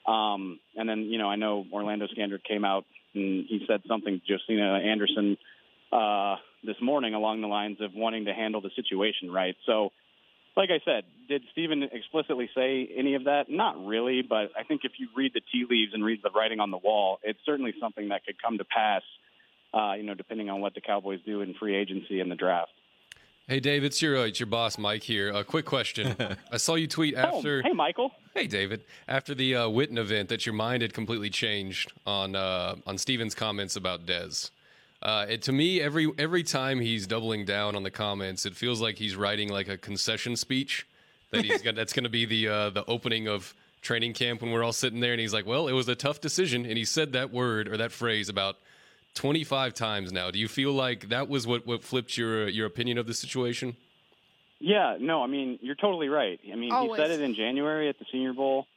Um, 0.05 0.59
and 0.75 0.87
then, 0.87 0.99
you 0.99 1.17
know, 1.17 1.29
I 1.29 1.35
know 1.35 1.65
Orlando 1.71 2.07
Scandrick 2.07 2.43
came 2.43 2.63
out 2.63 2.85
and 3.13 3.45
he 3.47 3.65
said 3.67 3.81
something 3.87 4.21
to 4.21 4.37
Josina 4.37 4.79
Anderson 4.79 5.37
uh, 5.91 6.35
this 6.63 6.77
morning 6.81 7.13
along 7.13 7.41
the 7.41 7.47
lines 7.47 7.77
of 7.81 7.91
wanting 7.93 8.25
to 8.25 8.33
handle 8.33 8.61
the 8.61 8.69
situation 8.75 9.31
right. 9.31 9.55
So, 9.65 9.91
like 10.57 10.71
I 10.71 10.81
said, 10.83 11.03
did 11.29 11.43
Stephen 11.51 11.83
explicitly 11.83 12.49
say 12.55 12.89
any 12.97 13.13
of 13.13 13.25
that? 13.25 13.45
Not 13.49 13.85
really, 13.85 14.23
but 14.23 14.51
I 14.57 14.63
think 14.67 14.81
if 14.83 14.93
you 14.97 15.07
read 15.15 15.33
the 15.33 15.41
tea 15.51 15.65
leaves 15.69 15.93
and 15.93 16.03
read 16.03 16.21
the 16.23 16.31
writing 16.31 16.59
on 16.59 16.71
the 16.71 16.77
wall, 16.77 17.19
it's 17.23 17.39
certainly 17.45 17.73
something 17.79 18.09
that 18.09 18.25
could 18.25 18.41
come 18.41 18.57
to 18.57 18.65
pass. 18.65 19.03
Uh, 19.73 19.93
you 19.93 20.03
know, 20.03 20.15
depending 20.15 20.49
on 20.49 20.61
what 20.61 20.73
the 20.73 20.81
Cowboys 20.81 21.19
do 21.25 21.41
in 21.41 21.53
free 21.53 21.75
agency 21.75 22.21
and 22.21 22.31
the 22.31 22.35
draft. 22.35 22.71
Hey, 23.47 23.59
Dave, 23.59 23.83
it's 23.83 24.01
your 24.01 24.17
uh, 24.17 24.25
it's 24.25 24.39
your 24.39 24.47
boss, 24.47 24.77
Mike 24.77 25.03
here. 25.03 25.29
A 25.31 25.43
quick 25.43 25.65
question. 25.65 26.15
I 26.51 26.57
saw 26.57 26.75
you 26.75 26.87
tweet 26.87 27.15
after. 27.15 27.61
Oh, 27.63 27.67
hey, 27.67 27.73
Michael. 27.73 28.11
Hey, 28.33 28.47
David. 28.47 28.83
After 29.07 29.35
the 29.35 29.55
uh, 29.55 29.67
Witten 29.67 29.97
event, 29.97 30.29
that 30.29 30.45
your 30.45 30.53
mind 30.53 30.81
had 30.81 30.93
completely 30.93 31.29
changed 31.29 31.93
on 32.05 32.35
uh, 32.35 32.75
on 32.85 32.97
Stephen's 32.97 33.35
comments 33.35 33.75
about 33.75 34.05
Dez. 34.05 34.51
Uh, 35.07 35.25
it, 35.29 35.41
to 35.41 35.53
me, 35.53 35.79
every 35.79 36.11
every 36.17 36.43
time 36.43 36.81
he's 36.81 37.07
doubling 37.07 37.45
down 37.45 37.77
on 37.77 37.83
the 37.83 37.89
comments, 37.89 38.45
it 38.45 38.53
feels 38.53 38.81
like 38.81 38.97
he's 38.97 39.15
writing 39.15 39.47
like 39.47 39.69
a 39.69 39.77
concession 39.77 40.35
speech 40.35 40.85
that 41.31 41.45
he's 41.45 41.61
gonna, 41.61 41.77
that's 41.77 41.93
going 41.93 42.03
to 42.03 42.09
be 42.09 42.25
the 42.25 42.49
uh, 42.49 42.69
the 42.71 42.83
opening 42.87 43.25
of 43.29 43.55
training 43.81 44.11
camp 44.11 44.41
when 44.41 44.51
we're 44.51 44.63
all 44.63 44.73
sitting 44.73 44.99
there, 44.99 45.13
and 45.13 45.21
he's 45.21 45.33
like, 45.33 45.45
"Well, 45.45 45.69
it 45.69 45.71
was 45.71 45.87
a 45.87 45.95
tough 45.95 46.19
decision," 46.19 46.65
and 46.65 46.77
he 46.77 46.83
said 46.83 47.13
that 47.13 47.31
word 47.31 47.69
or 47.69 47.77
that 47.77 47.93
phrase 47.93 48.27
about 48.27 48.57
25 49.13 49.73
times 49.73 50.11
now. 50.11 50.29
Do 50.29 50.39
you 50.39 50.49
feel 50.49 50.73
like 50.73 51.07
that 51.07 51.29
was 51.29 51.47
what 51.47 51.65
what 51.65 51.85
flipped 51.85 52.17
your 52.17 52.49
your 52.49 52.67
opinion 52.67 52.97
of 52.97 53.07
the 53.07 53.13
situation? 53.13 53.77
Yeah, 54.59 54.97
no, 54.99 55.23
I 55.23 55.27
mean 55.27 55.57
you're 55.61 55.75
totally 55.75 56.09
right. 56.09 56.37
I 56.51 56.55
mean 56.57 56.73
Always. 56.73 56.99
he 56.99 57.07
said 57.07 57.11
it 57.11 57.23
in 57.23 57.33
January 57.33 57.87
at 57.87 57.97
the 57.97 58.05
Senior 58.11 58.33
Bowl, 58.33 58.67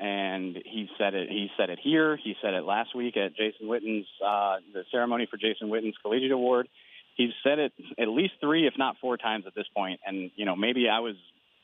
and 0.00 0.56
he 0.64 0.88
said 0.98 1.14
it. 1.14 1.28
He 1.28 1.50
said 1.56 1.70
it 1.70 1.78
here. 1.82 2.16
He 2.16 2.34
said 2.42 2.54
it 2.54 2.64
last 2.64 2.94
week 2.94 3.16
at 3.16 3.36
Jason 3.36 3.68
Witten's 3.68 4.06
uh, 4.24 4.56
the 4.72 4.84
ceremony 4.90 5.26
for 5.30 5.36
Jason 5.36 5.68
Witten's 5.68 5.94
Collegiate 6.02 6.32
Award. 6.32 6.68
He's 7.16 7.30
said 7.44 7.58
it 7.58 7.72
at 7.98 8.08
least 8.08 8.34
three, 8.40 8.66
if 8.66 8.74
not 8.76 8.96
four 9.00 9.16
times 9.16 9.44
at 9.46 9.54
this 9.54 9.66
point. 9.74 10.00
And 10.06 10.30
you 10.36 10.44
know 10.44 10.56
maybe 10.56 10.88
I 10.88 11.00
was 11.00 11.14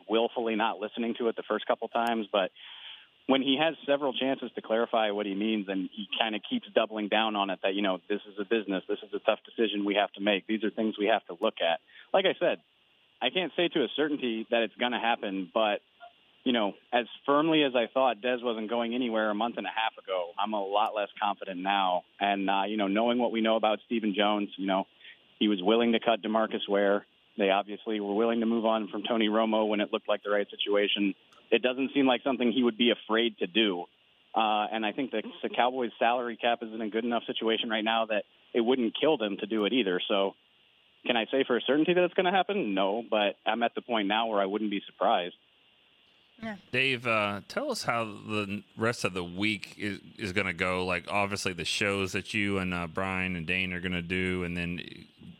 willfully 0.09 0.57
not 0.57 0.79
listening 0.79 1.15
to 1.19 1.29
it 1.29 1.37
the 1.37 1.43
first 1.49 1.67
couple 1.67 1.89
times, 1.89 2.27
but 2.33 2.51
when 3.31 3.43
he 3.43 3.57
has 3.61 3.77
several 3.87 4.13
chances 4.13 4.51
to 4.57 4.63
clarify 4.63 5.13
what 5.13 5.25
he 5.25 5.35
means 5.35 5.67
and 5.69 5.89
he 5.95 6.09
kind 6.19 6.35
of 6.35 6.43
keeps 6.49 6.67
doubling 6.75 7.09
down 7.09 7.37
on 7.37 7.49
it 7.49 7.61
that 7.63 7.75
you 7.75 7.83
know 7.83 7.99
this 8.09 8.21
is 8.27 8.35
a 8.41 8.45
business 8.45 8.83
this 8.89 8.99
is 9.07 9.15
a 9.15 9.21
tough 9.21 9.39
decision 9.45 9.85
we 9.85 9.95
have 9.95 10.11
to 10.13 10.21
make 10.21 10.47
these 10.49 10.65
are 10.65 10.71
things 10.71 10.97
we 10.99 11.07
have 11.07 11.25
to 11.27 11.37
look 11.41 11.55
at 11.63 11.79
like 12.13 12.25
i 12.27 12.35
said 12.41 12.59
i 13.23 13.31
can't 13.31 13.53
say 13.57 13.69
to 13.69 13.85
a 13.85 13.89
certainty 13.95 14.47
that 14.51 14.63
it's 14.63 14.75
going 14.77 14.93
to 14.93 14.99
happen 14.99 15.49
but 15.55 15.81
you 16.45 16.53
know 16.53 16.75
as 16.93 17.07
firmly 17.27 17.63
as 17.63 17.75
i 17.75 17.87
thought 17.93 18.21
dez 18.21 18.43
wasn't 18.43 18.69
going 18.69 18.95
anywhere 18.95 19.31
a 19.31 19.35
month 19.35 19.57
and 19.59 19.67
a 19.67 19.71
half 19.71 19.97
ago 20.03 20.31
i'm 20.39 20.53
a 20.53 20.63
lot 20.63 20.95
less 20.95 21.09
confident 21.21 21.61
now 21.61 22.03
and 22.19 22.49
uh 22.49 22.63
you 22.67 22.77
know 22.77 22.89
knowing 22.89 23.19
what 23.19 23.33
we 23.33 23.41
know 23.41 23.57
about 23.57 23.79
stephen 23.87 24.15
jones 24.15 24.49
you 24.57 24.67
know 24.67 24.87
he 25.39 25.49
was 25.49 25.63
willing 25.63 25.93
to 25.93 26.01
cut 26.01 26.23
demarcus 26.23 26.69
ware 26.69 27.05
they 27.39 27.51
obviously 27.51 28.01
were 28.01 28.15
willing 28.15 28.41
to 28.41 28.47
move 28.47 28.65
on 28.65 28.89
from 28.89 29.03
tony 29.03 29.29
romo 29.29 29.69
when 29.69 29.81
it 29.81 29.93
looked 29.93 30.09
like 30.09 30.23
the 30.23 30.31
right 30.31 30.49
situation 30.51 31.15
it 31.51 31.63
doesn't 31.63 31.93
seem 31.93 32.07
like 32.07 32.23
something 32.23 32.53
he 32.53 32.63
would 32.63 32.79
be 32.79 32.91
afraid 32.91 33.39
to 33.39 33.47
do. 33.47 33.85
Uh, 34.35 34.67
and 34.73 34.87
I 34.87 34.93
think 34.93 35.11
the, 35.11 35.23
the 35.43 35.49
Cowboys' 35.49 35.91
salary 35.99 36.37
cap 36.37 36.61
is 36.63 36.73
in 36.73 36.81
a 36.81 36.89
good 36.89 37.05
enough 37.05 37.25
situation 37.27 37.69
right 37.69 37.85
now 37.85 38.07
that 38.07 38.25
it 38.55 38.61
wouldn't 38.61 38.95
kill 38.99 39.17
them 39.17 39.37
to 39.39 39.47
do 39.47 39.65
it 39.65 39.73
either. 39.73 40.01
So, 40.07 40.35
can 41.05 41.17
I 41.17 41.27
say 41.33 41.45
for 41.45 41.57
a 41.57 41.61
certainty 41.63 41.95
that 41.95 42.05
it's 42.05 42.15
going 42.15 42.27
to 42.27 42.33
happen? 42.33 42.75
No, 42.75 43.03
but 43.09 43.37
I'm 43.47 43.63
at 43.63 43.75
the 43.75 43.81
point 43.81 44.07
now 44.07 44.27
where 44.29 44.41
I 44.41 44.47
wouldn't 44.47 44.71
be 44.71 44.83
surprised. 44.87 45.35
Dave, 46.73 47.07
uh, 47.07 47.41
tell 47.49 47.71
us 47.71 47.83
how 47.83 48.05
the 48.05 48.63
rest 48.77 49.05
of 49.05 49.15
the 49.15 49.25
week 49.25 49.75
is, 49.79 50.01
is 50.19 50.33
going 50.33 50.47
to 50.47 50.53
go. 50.53 50.85
Like, 50.85 51.07
obviously, 51.11 51.53
the 51.53 51.65
shows 51.65 52.13
that 52.13 52.35
you 52.35 52.59
and 52.59 52.73
uh, 52.73 52.87
Bryan 52.87 53.37
and 53.37 53.47
Dane 53.47 53.73
are 53.73 53.81
going 53.81 53.93
to 53.93 54.03
do, 54.03 54.45
and 54.45 54.57
then 54.57 54.81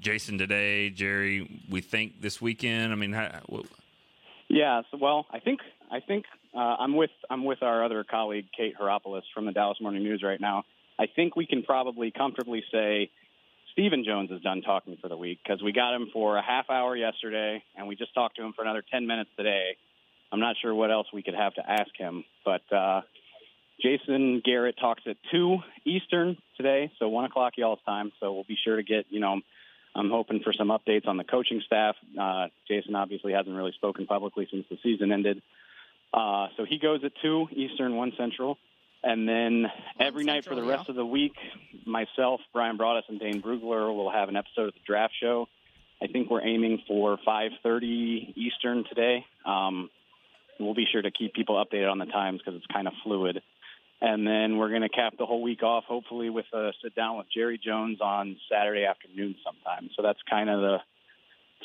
Jason 0.01 0.39
today, 0.39 0.91
Jerry, 0.91 1.63
we 1.71 1.81
think 1.81 2.21
this 2.21 2.41
weekend. 2.41 2.93
I 2.93 2.97
mean, 2.97 3.13
how, 3.13 3.41
what, 3.47 3.67
Yeah, 4.49 4.83
so 4.91 4.99
well, 4.99 5.27
I 5.31 5.41
think 5.41 5.61
I 5.91 6.01
think 6.01 6.25
uh, 6.55 6.59
I'm 6.59 6.97
with 6.97 7.11
I'm 7.29 7.45
with 7.45 7.63
our 7.63 7.85
other 7.85 8.05
colleague 8.05 8.47
Kate 8.57 8.75
Hairopoulos 8.79 9.23
from 9.35 9.47
the 9.47 9.53
Dallas 9.53 9.79
Morning 9.81 10.03
News 10.03 10.23
right 10.23 10.41
now. 10.41 10.65
I 10.99 11.07
think 11.07 11.37
we 11.37 11.47
can 11.47 11.63
probably 11.63 12.11
comfortably 12.11 12.63
say 12.73 13.11
Stephen 13.73 14.05
Jones 14.05 14.31
is 14.31 14.41
done 14.43 14.63
talking 14.63 14.97
for 15.01 15.09
the 15.09 15.17
week 15.17 15.39
because 15.43 15.63
we 15.63 15.73
got 15.73 15.95
him 15.95 16.09
for 16.13 16.37
a 16.37 16.43
half 16.43 16.69
hour 16.71 16.97
yesterday, 16.97 17.63
and 17.77 17.87
we 17.87 17.97
just 17.97 18.15
talked 18.15 18.37
to 18.37 18.43
him 18.43 18.53
for 18.55 18.63
another 18.63 18.83
ten 18.91 19.07
minutes 19.07 19.31
today. 19.37 19.77
I'm 20.33 20.41
not 20.41 20.57
sure 20.61 20.75
what 20.75 20.91
else 20.91 21.09
we 21.13 21.23
could 21.23 21.35
have 21.35 21.55
to 21.55 21.69
ask 21.69 21.91
him, 21.97 22.25
but 22.45 22.63
uh, 22.73 23.03
Jason 23.83 24.43
Garrett 24.45 24.77
talks 24.81 25.03
at 25.07 25.17
two 25.33 25.59
Eastern 25.85 26.37
today, 26.57 26.93
so 26.99 27.09
one 27.09 27.25
o'clock 27.25 27.55
y'all's 27.57 27.81
time. 27.85 28.13
So 28.21 28.33
we'll 28.33 28.45
be 28.45 28.59
sure 28.63 28.77
to 28.77 28.83
get 28.83 29.07
you 29.11 29.21
know. 29.21 29.41
I'm 29.93 30.09
hoping 30.09 30.41
for 30.45 30.53
some 30.53 30.69
updates 30.69 31.09
on 31.09 31.17
the 31.17 31.25
coaching 31.25 31.61
staff. 31.67 31.97
Uh, 32.19 32.47
Jason 32.69 32.95
obviously 32.95 33.33
hasn't 33.33 33.57
really 33.57 33.73
spoken 33.73 34.07
publicly 34.07 34.47
since 34.49 34.65
the 34.71 34.79
season 34.85 35.11
ended. 35.11 35.43
Uh, 36.15 36.47
so 36.57 36.65
he 36.65 36.79
goes 36.79 37.01
at 37.05 37.11
2 37.23 37.49
Eastern, 37.53 37.97
1 37.97 38.13
Central. 38.17 38.57
And 39.03 39.29
then 39.29 39.67
every 39.99 40.25
night 40.25 40.45
for 40.45 40.55
the 40.55 40.63
rest 40.63 40.89
of 40.89 40.95
the 40.95 41.07
week, 41.07 41.33
myself, 41.87 42.41
Bryan 42.53 42.77
Broaddus, 42.77 43.09
and 43.09 43.19
Dane 43.19 43.41
Brugler 43.41 43.95
will 43.95 44.11
have 44.11 44.29
an 44.29 44.37
episode 44.37 44.69
of 44.69 44.75
the 44.75 44.81
Draft 44.87 45.15
Show. 45.21 45.49
I 46.03 46.07
think 46.07 46.31
we're 46.31 46.45
aiming 46.45 46.83
for 46.87 47.19
5:30 47.27 48.35
Eastern 48.37 48.85
today. 48.85 49.25
Um, 49.45 49.91
we'll 50.65 50.75
be 50.75 50.87
sure 50.91 51.03
to 51.03 51.11
keep 51.11 51.35
people 51.35 51.63
updated 51.63 51.91
on 51.91 51.99
the 51.99 52.07
times 52.07 52.41
because 52.45 52.57
it's 52.57 52.73
kind 52.73 52.87
of 52.87 52.93
fluid. 53.03 53.43
And 54.03 54.27
then 54.27 54.57
we're 54.57 54.71
going 54.71 54.83
to 54.83 54.89
cap 54.89 55.15
the 55.19 55.27
whole 55.27 55.43
week 55.43 55.63
off, 55.63 55.85
hopefully, 55.85 56.31
with 56.31 56.47
a 56.55 56.73
sit 56.83 56.95
down 56.95 57.19
with 57.19 57.27
Jerry 57.35 57.61
Jones 57.63 58.01
on 58.01 58.37
Saturday 58.51 58.85
afternoon 58.85 59.37
sometime. 59.45 59.91
So 59.95 60.03
that's 60.03 60.19
kind 60.29 60.49
of 60.49 60.61
the 60.61 60.79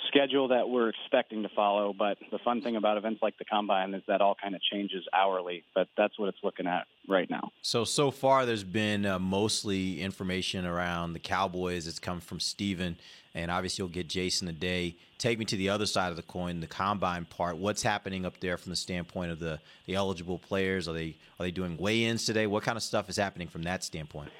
schedule 0.08 0.50
that 0.50 0.70
we're 0.70 0.90
expecting 0.90 1.44
to 1.44 1.50
follow. 1.50 1.94
But 1.98 2.18
the 2.32 2.40
fun 2.40 2.62
thing 2.62 2.76
about 2.76 2.98
events 2.98 3.22
like 3.22 3.38
the 3.38 3.46
combine 3.46 3.94
is 3.94 4.04
that 4.08 4.22
all 4.22 4.36
kind 4.42 4.56
of 4.56 4.62
changes 4.62 5.04
hourly. 5.14 5.64
But 5.74 5.88
that's 5.98 6.18
what 6.20 6.30
it's 6.30 6.38
looking 6.44 6.68
at 6.68 6.88
right 7.08 7.30
now. 7.30 7.52
So 7.62 7.84
so 7.84 8.12
far, 8.12 8.46
there's 8.46 8.64
been 8.64 9.06
uh, 9.06 9.20
mostly 9.20 10.02
information 10.02 10.66
around 10.66 11.14
the 11.14 11.20
Cowboys. 11.20 11.88
It's 11.88 12.00
come 12.00 12.20
from 12.20 12.40
Stephen, 12.40 12.98
and 13.34 13.52
obviously 13.52 13.84
you'll 13.84 13.90
get 13.90 14.08
Jason 14.08 14.48
today. 14.48 14.96
Take 15.18 15.40
me 15.40 15.46
to 15.46 15.56
the 15.56 15.70
other 15.70 15.86
side 15.86 16.10
of 16.10 16.18
the 16.18 16.24
coin, 16.24 16.60
the 16.60 16.68
combine 16.68 17.26
part. 17.26 17.58
What's 17.58 17.82
happening 17.82 18.26
up 18.26 18.40
there 18.40 18.58
from 18.58 18.72
the 18.72 18.76
standpoint 18.76 19.32
of 19.32 19.40
the 19.40 19.60
the 19.86 19.96
eligible 19.96 20.40
players? 20.40 20.88
Are 20.88 20.94
they 20.94 21.16
are 21.40 21.46
they 21.46 21.52
doing 21.52 21.78
weigh-ins 21.78 22.26
today? 22.26 22.48
What 22.48 22.64
kind 22.64 22.78
of 22.78 22.84
stuff 22.84 23.10
is 23.10 23.18
happening 23.18 23.48
from 23.48 23.64
that 23.64 23.84
standpoint? 23.84 24.32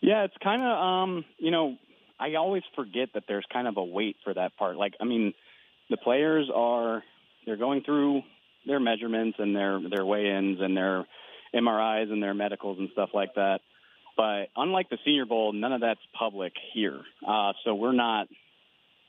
Yeah, 0.00 0.24
it's 0.24 0.36
kind 0.42 0.62
of 0.62 0.78
um, 0.78 1.24
you 1.38 1.50
know, 1.50 1.76
I 2.24 2.36
always 2.36 2.62
forget 2.74 3.10
that 3.12 3.24
there's 3.28 3.44
kind 3.52 3.68
of 3.68 3.76
a 3.76 3.84
wait 3.84 4.16
for 4.24 4.32
that 4.32 4.56
part. 4.56 4.76
Like, 4.76 4.94
I 4.98 5.04
mean, 5.04 5.34
the 5.90 5.98
players 5.98 6.48
are 6.54 7.02
they're 7.44 7.58
going 7.58 7.82
through 7.82 8.22
their 8.66 8.80
measurements 8.80 9.36
and 9.38 9.54
their 9.54 9.78
their 9.90 10.06
weigh-ins 10.06 10.58
and 10.60 10.74
their 10.74 11.04
MRIs 11.54 12.10
and 12.10 12.22
their 12.22 12.32
medicals 12.32 12.78
and 12.78 12.88
stuff 12.92 13.10
like 13.12 13.34
that. 13.34 13.60
But 14.16 14.46
unlike 14.56 14.88
the 14.88 14.96
Senior 15.04 15.26
Bowl, 15.26 15.52
none 15.52 15.74
of 15.74 15.82
that's 15.82 16.00
public 16.18 16.54
here. 16.72 17.00
Uh, 17.26 17.52
so 17.62 17.74
we're 17.74 17.92
not 17.92 18.28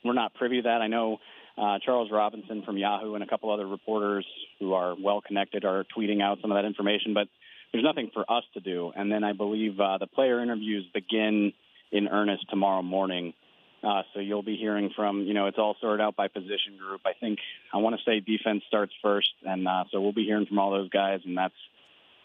we're 0.03 0.13
not 0.13 0.33
privy 0.33 0.57
to 0.57 0.63
that. 0.63 0.81
I 0.81 0.87
know 0.87 1.19
uh, 1.57 1.79
Charles 1.85 2.11
Robinson 2.11 2.63
from 2.63 2.77
Yahoo 2.77 3.13
and 3.13 3.23
a 3.23 3.27
couple 3.27 3.49
other 3.49 3.65
reporters 3.65 4.25
who 4.59 4.73
are 4.73 4.93
well 5.01 5.21
connected 5.21 5.63
are 5.63 5.85
tweeting 5.97 6.21
out 6.21 6.39
some 6.41 6.51
of 6.51 6.57
that 6.57 6.65
information, 6.65 7.13
but 7.13 7.29
there's 7.71 7.85
nothing 7.85 8.11
for 8.13 8.29
us 8.29 8.43
to 8.55 8.59
do. 8.59 8.91
And 8.93 9.09
then 9.09 9.23
I 9.23 9.31
believe 9.31 9.79
uh, 9.79 9.99
the 9.99 10.07
player 10.07 10.41
interviews 10.43 10.85
begin 10.93 11.53
in 11.95 12.09
earnest 12.09 12.45
tomorrow 12.49 12.81
morning. 12.81 13.33
Uh, 13.81 14.01
so 14.13 14.19
you'll 14.19 14.43
be 14.43 14.57
hearing 14.57 14.89
from, 14.95 15.21
you 15.21 15.33
know, 15.33 15.45
it's 15.47 15.57
all 15.57 15.75
sorted 15.79 16.01
out 16.01 16.15
by 16.15 16.27
position 16.27 16.77
group. 16.77 17.01
I 17.05 17.13
think 17.19 17.39
I 17.73 17.77
want 17.77 17.95
to 17.95 18.01
say 18.03 18.19
defense 18.19 18.63
starts 18.67 18.91
first, 19.01 19.29
and 19.43 19.67
uh, 19.67 19.85
so 19.91 20.01
we'll 20.01 20.11
be 20.11 20.25
hearing 20.25 20.45
from 20.45 20.59
all 20.59 20.71
those 20.71 20.89
guys, 20.89 21.21
and 21.23 21.37
that's 21.37 21.53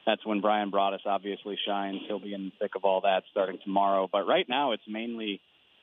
that's 0.06 0.24
when 0.24 0.40
Bryan 0.40 0.70
Broaddus 0.70 1.04
obviously 1.04 1.58
shines. 1.66 2.00
He'll 2.08 2.18
be 2.18 2.34
in 2.34 2.46
the 2.46 2.52
thick 2.58 2.72
of 2.74 2.84
all 2.84 3.02
that 3.02 3.24
starting 3.30 3.58
tomorrow. 3.62 4.08
But 4.10 4.26
right 4.26 4.48
now, 4.48 4.72
it's 4.72 4.82
mainly 4.88 5.40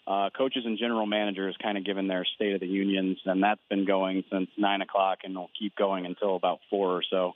uh, 0.07 0.31
coaches 0.35 0.63
and 0.65 0.79
general 0.79 1.05
managers 1.05 1.55
kind 1.61 1.77
of 1.77 1.85
giving 1.85 2.07
their 2.07 2.25
State 2.35 2.55
of 2.55 2.59
the 2.59 2.67
Unions, 2.67 3.19
and 3.25 3.43
that's 3.43 3.61
been 3.69 3.85
going 3.85 4.23
since 4.31 4.49
nine 4.57 4.81
o'clock, 4.81 5.19
and 5.23 5.35
will 5.35 5.51
keep 5.57 5.75
going 5.75 6.07
until 6.07 6.35
about 6.35 6.59
four 6.69 6.89
or 6.89 7.03
so. 7.09 7.33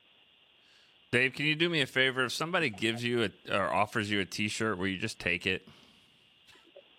Dave, 1.12 1.34
can 1.34 1.46
you 1.46 1.56
do 1.56 1.70
me 1.70 1.82
a 1.82 1.86
favor? 1.86 2.24
If 2.24 2.32
somebody 2.32 2.70
gives 2.70 3.04
you 3.04 3.24
a, 3.24 3.56
or 3.56 3.72
offers 3.72 4.10
you 4.10 4.20
a 4.22 4.26
T-shirt, 4.26 4.78
will 4.78 4.88
you 4.88 4.98
just 4.98 5.20
take 5.20 5.46
it? 5.46 5.68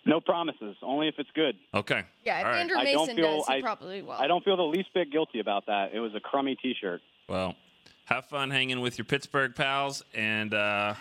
No 0.05 0.19
promises, 0.19 0.75
only 0.81 1.07
if 1.07 1.15
it's 1.17 1.29
good. 1.33 1.55
Okay. 1.73 2.03
Yeah, 2.25 2.39
if 2.39 2.45
All 2.45 2.51
right. 2.51 2.59
Andrew 2.59 2.77
I 2.77 2.83
don't 2.91 3.01
Mason 3.07 3.15
feel- 3.15 3.37
does, 3.37 3.47
he 3.47 3.53
I- 3.53 3.61
probably 3.61 4.01
will. 4.01 4.11
I 4.11 4.27
don't 4.27 4.43
feel 4.43 4.57
the 4.57 4.63
least 4.63 4.89
bit 4.93 5.11
guilty 5.11 5.39
about 5.39 5.65
that. 5.67 5.91
It 5.93 5.99
was 5.99 6.13
a 6.15 6.19
crummy 6.19 6.55
T-shirt. 6.61 7.01
Well, 7.29 7.55
have 8.05 8.25
fun 8.25 8.49
hanging 8.51 8.81
with 8.81 8.97
your 8.97 9.05
Pittsburgh 9.05 9.55
pals, 9.55 10.03
and 10.13 10.53
uh, 10.53 10.93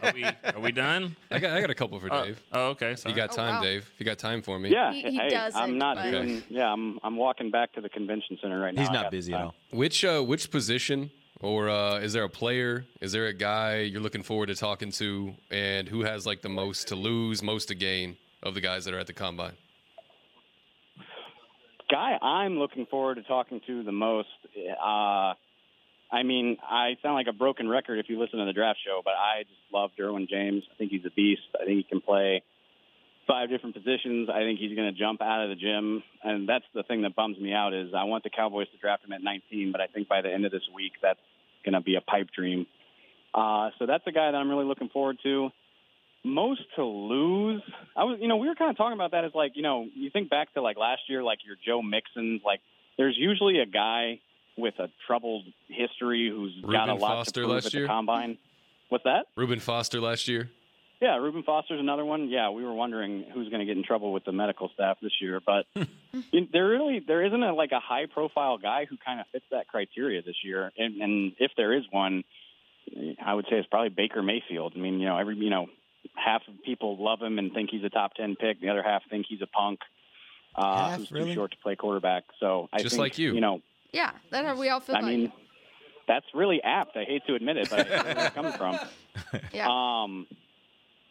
are 0.00 0.12
we 0.14 0.24
are 0.24 0.60
we 0.60 0.70
done? 0.70 1.16
I 1.32 1.40
got 1.40 1.56
I 1.56 1.60
got 1.60 1.70
a 1.70 1.74
couple 1.74 1.98
for 1.98 2.08
Oh, 2.12 2.24
Dave. 2.24 2.40
Oh, 2.52 2.66
okay. 2.68 2.94
Sorry. 2.94 3.12
you 3.12 3.16
got 3.16 3.32
Oh, 3.32 3.36
time, 3.36 3.54
wow. 3.56 3.62
Dave. 3.62 3.90
You 3.98 4.06
got 4.06 4.18
time 4.18 4.42
for 4.42 4.56
me. 4.60 4.70
Yeah, 4.70 4.92
He- 4.92 5.02
he 5.10 5.16
hey, 5.16 5.28
doesn't, 5.28 5.60
I'm 5.60 5.76
not 5.76 5.96
but- 5.96 6.10
doing. 6.12 6.44
Yeah, 6.48 6.72
I'm 6.72 7.00
I'm 7.02 7.16
walking 7.16 7.50
back 7.50 7.72
to 7.72 7.80
the 7.80 7.88
convention 7.88 8.38
center 8.40 8.60
right 8.60 8.72
now. 8.72 8.80
He's 8.82 8.90
not 8.92 9.10
busy 9.10 9.34
at 9.34 9.40
all. 9.40 9.54
Which 9.72 10.04
uh, 10.04 10.22
which 10.22 10.52
position 10.52 11.10
or 11.40 11.68
uh, 11.68 11.98
is 11.98 12.12
there 12.12 12.22
a 12.22 12.28
player? 12.30 12.84
Is 13.00 13.10
there 13.10 13.26
a 13.26 13.32
guy 13.34 13.80
you're 13.80 14.00
looking 14.00 14.22
forward 14.22 14.46
to 14.46 14.54
talking 14.54 14.92
to, 14.92 15.34
and 15.50 15.88
who 15.88 16.02
has 16.04 16.26
like 16.26 16.42
the 16.42 16.48
most 16.48 16.86
to 16.88 16.94
lose, 16.94 17.42
most 17.42 17.66
to 17.68 17.74
gain 17.74 18.16
of 18.42 18.54
the 18.54 18.60
guys 18.60 18.84
that 18.84 18.94
are 18.94 18.98
at 18.98 19.06
the 19.06 19.12
combine? 19.12 19.54
guy 21.90 22.18
I'm 22.20 22.58
looking 22.58 22.86
forward 22.86 23.16
to 23.16 23.22
talking 23.22 23.60
to 23.66 23.82
the 23.82 23.92
most. 23.92 24.28
Uh, 24.56 25.34
I 26.12 26.22
mean, 26.24 26.56
I 26.62 26.96
sound 27.02 27.14
like 27.14 27.26
a 27.28 27.32
broken 27.32 27.68
record 27.68 27.98
if 27.98 28.08
you 28.08 28.18
listen 28.20 28.38
to 28.38 28.44
the 28.44 28.52
draft 28.52 28.78
show, 28.84 29.00
but 29.04 29.12
I 29.12 29.42
just 29.42 29.60
love 29.72 29.90
Derwin 29.98 30.28
James. 30.28 30.62
I 30.72 30.76
think 30.76 30.90
he's 30.90 31.04
a 31.04 31.10
beast. 31.10 31.42
I 31.60 31.64
think 31.64 31.78
he 31.78 31.82
can 31.82 32.00
play 32.00 32.42
five 33.26 33.48
different 33.48 33.74
positions. 33.74 34.28
I 34.32 34.40
think 34.40 34.60
he's 34.60 34.76
going 34.76 34.92
to 34.92 34.98
jump 34.98 35.20
out 35.20 35.42
of 35.42 35.50
the 35.50 35.56
gym, 35.56 36.02
and 36.22 36.48
that's 36.48 36.64
the 36.74 36.84
thing 36.84 37.02
that 37.02 37.16
bums 37.16 37.38
me 37.38 37.52
out 37.52 37.74
is 37.74 37.92
I 37.96 38.04
want 38.04 38.22
the 38.22 38.30
Cowboys 38.30 38.68
to 38.72 38.78
draft 38.78 39.04
him 39.04 39.12
at 39.12 39.22
19, 39.22 39.72
but 39.72 39.80
I 39.80 39.88
think 39.88 40.08
by 40.08 40.22
the 40.22 40.32
end 40.32 40.46
of 40.46 40.52
this 40.52 40.62
week 40.74 40.92
that's 41.02 41.20
going 41.64 41.74
to 41.74 41.80
be 41.80 41.96
a 41.96 42.00
pipe 42.00 42.28
dream. 42.34 42.66
Uh, 43.34 43.70
so 43.78 43.86
that's 43.86 44.04
the 44.04 44.12
guy 44.12 44.30
that 44.30 44.36
I'm 44.36 44.48
really 44.48 44.64
looking 44.64 44.88
forward 44.88 45.18
to. 45.24 45.50
Most 46.26 46.62
to 46.74 46.84
lose. 46.84 47.62
I 47.96 48.04
was, 48.04 48.18
you 48.20 48.26
know, 48.26 48.36
we 48.36 48.48
were 48.48 48.56
kind 48.56 48.70
of 48.70 48.76
talking 48.76 48.94
about 48.94 49.12
that 49.12 49.24
as 49.24 49.30
like, 49.34 49.52
you 49.54 49.62
know, 49.62 49.86
you 49.94 50.10
think 50.10 50.28
back 50.28 50.52
to 50.54 50.62
like 50.62 50.76
last 50.76 51.02
year, 51.08 51.22
like 51.22 51.38
your 51.46 51.56
Joe 51.64 51.82
Mixons. 51.82 52.42
Like, 52.44 52.60
there's 52.98 53.16
usually 53.16 53.60
a 53.60 53.66
guy 53.66 54.20
with 54.58 54.74
a 54.80 54.88
troubled 55.06 55.44
history 55.68 56.28
who's 56.28 56.52
got 56.62 56.88
a 56.88 56.94
lot 56.94 57.18
Foster 57.18 57.42
to 57.42 57.46
prove 57.46 57.54
last 57.54 57.66
at 57.66 57.74
year? 57.74 57.82
the 57.82 57.88
combine. 57.88 58.38
What's 58.88 59.04
that? 59.04 59.26
Reuben 59.36 59.60
Foster 59.60 60.00
last 60.00 60.26
year. 60.26 60.50
Yeah, 61.00 61.16
Reuben 61.16 61.42
Foster's 61.42 61.78
another 61.78 62.04
one. 62.04 62.28
Yeah, 62.30 62.50
we 62.50 62.64
were 62.64 62.72
wondering 62.72 63.26
who's 63.32 63.48
going 63.50 63.60
to 63.60 63.66
get 63.66 63.76
in 63.76 63.84
trouble 63.84 64.12
with 64.12 64.24
the 64.24 64.32
medical 64.32 64.70
staff 64.72 64.96
this 65.02 65.12
year, 65.20 65.40
but 65.44 65.66
there 66.52 66.66
really 66.66 67.00
there 67.06 67.24
isn't 67.24 67.42
a 67.42 67.52
like 67.52 67.72
a 67.72 67.80
high 67.80 68.06
profile 68.06 68.56
guy 68.56 68.86
who 68.88 68.96
kind 69.04 69.20
of 69.20 69.26
fits 69.30 69.44
that 69.50 69.68
criteria 69.68 70.22
this 70.22 70.36
year. 70.42 70.72
And, 70.78 71.02
and 71.02 71.32
if 71.38 71.52
there 71.56 71.76
is 71.76 71.84
one, 71.90 72.24
I 73.22 73.34
would 73.34 73.44
say 73.50 73.56
it's 73.56 73.68
probably 73.68 73.90
Baker 73.90 74.22
Mayfield. 74.22 74.72
I 74.74 74.78
mean, 74.78 74.98
you 74.98 75.06
know, 75.06 75.18
every 75.18 75.36
you 75.36 75.50
know, 75.50 75.66
half 76.14 76.42
of 76.48 76.54
people 76.64 77.02
love 77.02 77.20
him 77.20 77.38
and 77.38 77.52
think 77.52 77.70
he's 77.70 77.84
a 77.84 77.90
top 77.90 78.14
ten 78.14 78.36
pick. 78.36 78.60
The 78.60 78.68
other 78.68 78.82
half 78.82 79.02
think 79.10 79.26
he's 79.28 79.42
a 79.42 79.46
punk 79.46 79.80
uh, 80.56 80.90
Half, 80.90 80.98
who's 80.98 81.12
really? 81.12 81.30
too 81.30 81.34
short 81.34 81.50
to 81.52 81.56
play 81.58 81.76
quarterback. 81.76 82.24
So 82.40 82.68
I 82.72 82.78
Just 82.82 82.92
think, 82.92 83.00
like 83.00 83.18
you. 83.18 83.34
You 83.34 83.40
know, 83.40 83.60
yeah, 83.92 84.12
that's 84.30 84.46
how 84.46 84.56
we 84.58 84.68
all 84.68 84.80
feel 84.80 84.96
I 84.96 85.00
about 85.00 85.10
mean, 85.10 85.20
you. 85.20 85.32
that's 86.08 86.26
really 86.34 86.62
apt. 86.62 86.96
I 86.96 87.04
hate 87.04 87.22
to 87.26 87.34
admit 87.34 87.56
it, 87.58 87.70
but 87.70 87.90
I 87.90 88.02
where 88.02 88.26
it's 88.26 88.34
coming 88.34 88.52
from. 88.52 88.78
Yeah. 89.52 89.66
Um, 89.70 90.26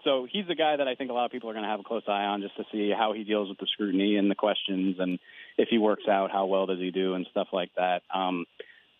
so 0.03 0.27
he's 0.31 0.47
the 0.47 0.53
guy 0.53 0.75
that 0.77 0.87
I 0.87 0.93
think 0.93 1.09
a 1.09 1.13
lot 1.13 1.25
of 1.25 1.31
people 1.31 1.49
are 1.49 1.53
going 1.53 1.63
to 1.63 1.69
have 1.69 1.79
a 1.79 1.83
close 1.83 2.03
eye 2.07 2.25
on 2.25 2.43
just 2.43 2.55
to 2.57 2.63
see 2.71 2.91
how 2.95 3.13
he 3.13 3.23
deals 3.23 3.49
with 3.49 3.57
the 3.57 3.65
scrutiny 3.65 4.17
and 4.17 4.29
the 4.29 4.35
questions, 4.35 4.97
and 4.99 5.17
if 5.57 5.69
he 5.69 5.79
works 5.79 6.03
out, 6.07 6.31
how 6.31 6.45
well 6.45 6.67
does 6.67 6.77
he 6.79 6.91
do, 6.91 7.15
and 7.15 7.25
stuff 7.31 7.47
like 7.51 7.71
that. 7.75 8.03
Um, 8.13 8.45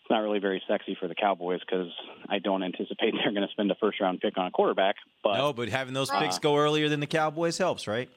it's 0.06 0.10
not 0.12 0.18
really 0.22 0.38
very 0.38 0.62
sexy 0.68 0.94
for 1.00 1.08
the 1.08 1.16
Cowboys 1.16 1.58
because 1.68 1.90
I 2.28 2.38
don't 2.38 2.62
anticipate 2.62 3.12
they're 3.24 3.32
going 3.32 3.44
to 3.46 3.50
spend 3.52 3.72
a 3.72 3.74
first 3.74 4.00
round 4.00 4.20
pick 4.20 4.38
on 4.38 4.46
a 4.46 4.50
quarterback. 4.52 4.94
But 5.24 5.36
No, 5.38 5.52
but 5.52 5.68
having 5.68 5.94
those 5.94 6.10
Uh, 6.10 6.20
picks 6.20 6.38
go 6.38 6.56
earlier 6.56 6.88
than 6.88 7.00
the 7.00 7.08
Cowboys 7.08 7.58
helps, 7.58 7.88
right? 7.88 8.08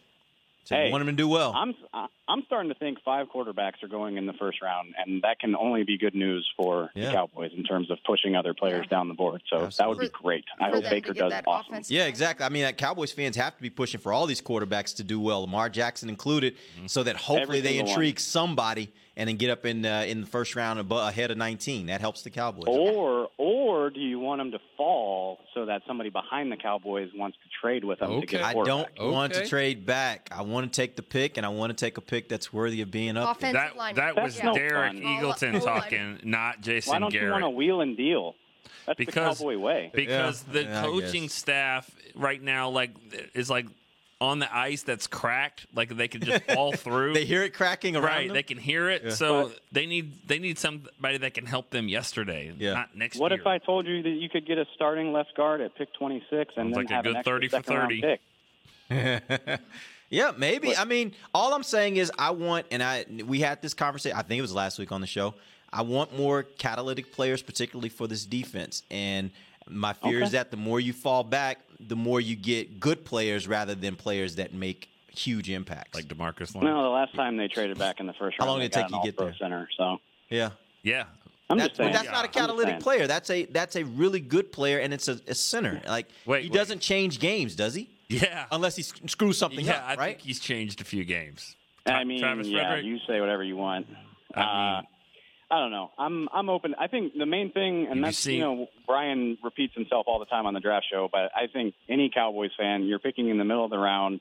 So 0.66 0.80
you 0.80 0.92
want 0.92 1.04
them 1.04 1.16
to 1.16 1.20
do 1.20 1.28
well. 1.28 1.52
I'm 1.56 1.74
I'm 2.28 2.44
starting 2.46 2.72
to 2.72 2.78
think 2.78 3.00
five 3.04 3.26
quarterbacks 3.34 3.82
are 3.82 3.88
going 3.88 4.18
in 4.18 4.28
the 4.28 4.34
first 4.34 4.62
round, 4.62 4.94
and 5.04 5.24
that 5.24 5.40
can 5.40 5.56
only 5.56 5.84
be 5.84 5.98
good 5.98 6.14
news 6.14 6.48
for 6.56 6.92
Yeah. 6.94 7.08
the 7.08 7.12
Cowboys 7.14 7.50
in 7.58 7.64
terms 7.64 7.90
of 7.90 7.98
pushing 8.06 8.36
other 8.36 8.54
players 8.54 8.86
down 8.86 9.08
the 9.08 9.16
board. 9.16 9.42
So 9.50 9.62
that 9.80 9.90
would 9.90 9.98
be 9.98 10.06
Absolutely. 10.06 10.10
great. 10.22 10.46
I 10.60 10.70
hope 10.70 10.84
Baker 10.84 11.14
does 11.14 11.34
awesome. 11.48 11.72
offensive 11.74 11.92
Yeah, 11.92 12.06
exactly. 12.06 12.46
I 12.46 12.50
mean, 12.50 12.72
Cowboys 12.74 13.12
fans 13.12 13.36
have 13.38 13.56
to 13.56 13.62
be 13.64 13.72
pushing 13.72 14.00
for 14.00 14.14
all 14.14 14.28
these 14.28 14.44
quarterbacks 14.44 14.96
to 14.98 15.04
do 15.04 15.20
well, 15.20 15.42
Lamar 15.42 15.70
Jackson 15.70 16.08
included, 16.08 16.56
so 16.86 17.02
that 17.02 17.16
hopefully 17.16 17.42
Every 17.42 17.62
they 17.62 17.70
single 17.70 17.86
one. 17.86 17.90
intrigue 17.94 18.20
somebody 18.20 18.90
and 19.20 19.28
then 19.28 19.36
get 19.36 19.50
up 19.50 19.66
in 19.66 19.86
uh, 19.86 20.06
in 20.08 20.22
the 20.22 20.28
first 20.28 20.56
round 20.56 20.80
abo- 20.80 21.08
ahead 21.08 21.30
of 21.30 21.38
19. 21.38 21.88
That 21.88 22.00
helps 22.02 22.24
the 22.24 22.30
Cowboys. 22.30 22.64
Or 22.68 23.28
or 23.38 23.90
do 23.90 24.00
you 24.00 24.18
want 24.20 24.40
them 24.40 24.52
to 24.52 24.60
fall 24.78 25.40
so 25.54 25.66
that 25.66 25.82
somebody 25.86 26.10
behind 26.10 26.52
the 26.52 26.56
Cowboys 26.58 27.10
wants 27.16 27.38
to 27.44 27.50
trade 27.62 27.84
with 27.84 28.00
them 28.00 28.22
to 28.22 28.26
get 28.26 28.42
a 28.42 28.46
I 28.46 28.54
don't 28.54 28.66
quarterback? 28.96 29.14
want 29.14 29.34
to 29.34 29.46
trade 29.48 29.86
back. 29.86 30.30
I 30.32 30.42
want 30.42 30.72
to 30.72 30.76
take 30.82 30.96
the 30.96 31.04
pick, 31.04 31.36
and 31.38 31.46
I 31.46 31.50
want 31.50 31.78
to 31.78 31.86
take 31.86 31.98
a 31.98 32.02
pick 32.02 32.30
that's 32.30 32.52
worthy 32.54 32.82
of 32.82 32.90
being 32.92 33.18
up. 33.18 33.40
there. 33.40 33.50
Offensive 33.52 33.54
That 33.74 33.78
line. 33.78 33.96
that 33.96 34.16
was 34.16 34.42
no 34.42 34.54
Derek 34.54 34.94
fun. 34.94 35.02
Eagleton 35.04 35.56
Oh, 35.62 35.66
talking, 35.66 36.20
not 36.24 36.62
Jason 36.62 36.92
Garrett. 36.92 37.02
Why 37.04 37.10
don't 37.20 37.26
you 37.26 37.32
want 37.32 37.44
to 37.44 37.50
wheel 37.50 37.82
and 37.82 37.98
deal? 37.98 38.36
That's 38.86 38.98
Because- 38.98 39.38
the 39.38 39.44
Cowboy 39.44 39.58
way. 39.58 39.92
because 39.94 40.44
Yeah, 40.48 40.54
the 40.54 40.64
yeah, 40.64 40.82
coaching 40.84 41.30
staff 41.30 41.92
right 42.16 42.42
now 42.42 42.70
like 42.70 42.92
is 43.36 43.50
like 43.50 43.66
on 44.22 44.40
the 44.40 44.54
ice 44.56 44.84
that's 44.84 45.08
cracked 45.08 45.66
like 45.74 45.90
they 45.96 46.08
can 46.10 46.20
just 46.22 46.44
fall 46.44 46.74
through 46.86 47.14
They 47.14 47.24
hear 47.26 47.42
it 47.44 47.54
cracking 47.54 47.96
around 47.96 48.04
right 48.06 48.28
them? 48.28 48.34
they 48.36 48.44
can 48.44 48.58
hear 48.58 48.90
it 48.90 49.02
Yeah. 49.06 49.10
so 49.12 49.52
they 49.72 49.86
need 49.86 50.28
they 50.28 50.40
need 50.40 50.58
somebody 50.58 51.18
that 51.20 51.34
can 51.34 51.46
help 51.46 51.70
them 51.70 51.88
yesterday 51.88 52.52
Yeah. 52.58 52.74
not 52.74 52.96
next 52.98 53.18
What 53.18 53.32
year 53.32 53.40
if 53.40 53.48
I 53.48 53.60
told 53.60 53.88
you 53.88 54.04
that 54.04 54.10
you 54.10 54.28
could 54.28 54.46
get 54.46 54.58
a 54.58 54.66
starting 54.76 55.14
left 55.14 55.36
guard 55.38 55.62
at 55.62 55.74
pick 55.76 55.94
26 55.94 56.32
and 56.58 56.74
Sounds 56.76 56.76
then 56.76 56.86
like 56.98 57.06
a 57.06 57.08
good 57.08 57.16
an 57.18 57.24
30 57.24 57.48
for 57.48 57.62
30. 57.62 58.02
pick? 58.02 58.22
Yeah, 60.12 60.32
maybe. 60.36 60.76
I 60.76 60.86
mean, 60.86 61.14
all 61.36 61.54
I'm 61.54 61.62
saying 61.62 61.98
is 61.98 62.12
I 62.18 62.32
want, 62.32 62.66
and 62.72 62.82
I 62.82 63.06
we 63.28 63.42
had 63.42 63.62
this 63.62 63.76
conversation. 63.76 64.18
I 64.18 64.24
think 64.24 64.40
it 64.40 64.42
was 64.42 64.56
last 64.56 64.80
week 64.80 64.92
on 64.92 65.02
the 65.02 65.08
show. 65.08 65.36
I 65.72 65.84
want 65.84 66.18
more 66.18 66.42
catalytic 66.42 67.12
players, 67.12 67.44
particularly 67.44 67.90
for 67.90 68.08
this 68.08 68.26
defense. 68.26 68.82
And 68.90 69.30
my 69.70 69.94
fear 69.94 70.24
is 70.24 70.32
that 70.32 70.50
the 70.50 70.58
more 70.58 70.80
you 70.80 70.94
fall 70.94 71.24
back, 71.24 71.60
the 71.80 71.96
more 71.96 72.20
you 72.22 72.36
get 72.36 72.80
good 72.80 73.06
players 73.06 73.48
rather 73.48 73.76
than 73.76 73.96
players 73.96 74.36
that 74.36 74.54
make 74.54 74.90
huge 75.12 75.50
impacts. 75.50 75.96
like 75.96 76.06
Demarcus 76.06 76.54
Lawrence 76.56 76.64
No, 76.64 76.84
the 76.84 76.90
last 76.90 77.14
time 77.16 77.38
they 77.38 77.48
traded 77.48 77.78
back 77.78 78.00
in 78.00 78.06
the 78.08 78.14
first 78.14 78.38
round, 78.40 78.48
How 78.48 78.52
long 78.54 78.60
did 78.60 78.66
it 78.66 78.72
take 78.74 78.90
you 78.90 78.98
to 79.00 79.04
get 79.06 79.18
all-pro 79.20 79.26
there? 79.28 79.36
Center. 79.40 79.68
So 79.78 79.98
yeah, 80.30 80.52
yeah 80.84 81.06
I'm 81.50 81.58
that's, 81.58 81.70
just 81.70 81.78
saying. 81.78 81.92
but 81.92 81.94
that's 81.98 82.06
not 82.12 82.16
a 82.16 82.18
I'm 82.20 82.24
just 82.26 82.34
catalytic 82.34 82.80
player. 82.80 83.08
That's 83.08 83.30
a 83.30 83.46
that's 83.46 83.76
a 83.76 83.84
really 83.86 84.20
good 84.20 84.52
player, 84.52 84.80
and 84.80 84.94
it's 84.94 85.08
a, 85.08 85.20
a 85.28 85.34
center. 85.36 85.82
Like 85.88 86.08
Wait, 86.26 86.44
he 86.44 86.50
wait. 86.50 86.54
doesn't 86.56 86.80
change 86.80 87.20
games, 87.20 87.56
does 87.56 87.74
he? 87.76 87.90
yeah 88.08 88.46
Unless 88.52 88.76
he 88.76 88.82
screws 88.84 89.38
something 89.38 89.66
yeah 89.66 89.74
up, 89.78 89.84
I 89.86 89.96
right? 89.96 90.06
think 90.16 90.20
he's 90.22 90.40
changed 90.40 90.82
a 90.82 90.84
few 90.84 91.06
games 91.06 91.56
I 91.86 92.04
mean, 92.04 92.20
Travis 92.20 92.48
yeah, 92.48 92.68
Frederick? 92.68 92.86
you 92.86 92.98
say 93.08 93.20
whatever 93.20 93.44
you 93.44 93.56
want. 93.56 93.88
I 94.36 94.42
uh, 94.42 94.82
I 95.52 95.60
don't 95.60 95.72
know. 95.72 95.90
I'm 95.98 96.30
I'm 96.32 96.50
open. 96.50 96.76
I 96.80 96.88
think 96.88 97.14
the 97.18 97.26
main 97.26 97.52
thing, 97.52 97.88
and 97.88 97.98
you 97.98 98.06
that's 98.06 98.18
see- 98.18 98.36
you 98.36 98.42
know, 98.42 98.68
Bryan 98.86 99.38
repeats 99.44 99.74
himself 99.74 100.06
all 100.08 100.20
the 100.20 100.26
time 100.26 100.46
on 100.46 100.54
the 100.54 100.60
draft 100.60 100.86
show, 100.92 101.10
but 101.12 101.32
I 101.36 101.48
think 101.52 101.74
any 101.88 102.12
Cowboys 102.14 102.52
fan, 102.58 102.84
you're 102.84 103.00
picking 103.00 103.30
in 103.30 103.38
the 103.38 103.46
middle 103.46 103.64
of 103.66 103.72
the 103.72 103.78
round. 103.80 104.20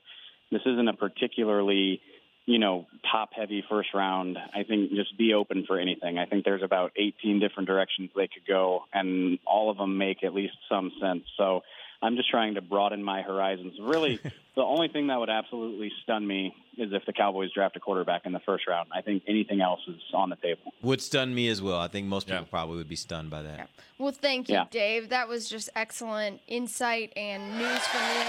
This 0.51 0.61
isn't 0.65 0.87
a 0.87 0.93
particularly 0.93 2.01
you 2.45 2.57
know 2.57 2.87
top 3.11 3.29
heavy 3.33 3.63
first 3.69 3.89
round. 3.93 4.37
I 4.55 4.63
think 4.63 4.89
just 4.91 5.15
be 5.17 5.33
open 5.35 5.65
for 5.67 5.79
anything. 5.79 6.17
I 6.17 6.25
think 6.25 6.45
there's 6.45 6.63
about 6.63 6.93
18 6.95 7.39
different 7.39 7.67
directions 7.67 8.09
they 8.15 8.27
could 8.27 8.47
go, 8.47 8.85
and 8.91 9.37
all 9.45 9.69
of 9.69 9.77
them 9.77 9.97
make 9.99 10.23
at 10.23 10.33
least 10.33 10.55
some 10.67 10.91
sense. 11.01 11.23
So. 11.37 11.61
I'm 12.01 12.15
just 12.15 12.29
trying 12.29 12.55
to 12.55 12.61
broaden 12.61 13.03
my 13.03 13.21
horizons. 13.21 13.73
Really, 13.81 14.19
the 14.55 14.61
only 14.61 14.87
thing 14.87 15.07
that 15.07 15.19
would 15.19 15.29
absolutely 15.29 15.91
stun 16.03 16.25
me 16.25 16.55
is 16.77 16.93
if 16.93 17.05
the 17.05 17.11
Cowboys 17.11 17.51
draft 17.53 17.75
a 17.75 17.79
quarterback 17.79 18.25
in 18.25 18.31
the 18.31 18.39
first 18.39 18.67
round. 18.67 18.87
I 18.95 19.01
think 19.01 19.23
anything 19.27 19.59
else 19.59 19.81
is 19.87 19.97
on 20.13 20.29
the 20.29 20.37
table. 20.37 20.73
Would 20.81 21.01
stun 21.01 21.35
me 21.35 21.49
as 21.49 21.61
well. 21.61 21.79
I 21.79 21.89
think 21.89 22.07
most 22.07 22.27
people 22.27 22.45
probably 22.45 22.77
would 22.77 22.87
be 22.87 22.95
stunned 22.95 23.29
by 23.29 23.41
that. 23.41 23.69
Well, 23.97 24.13
thank 24.13 24.47
you, 24.47 24.55
Yeah. 24.55 24.65
Dave. 24.71 25.09
That 25.09 25.27
was 25.27 25.49
just 25.49 25.69
excellent 25.75 26.39
insight 26.47 27.11
and 27.17 27.57
news 27.57 27.79
from 27.87 28.01
you. 28.01 28.25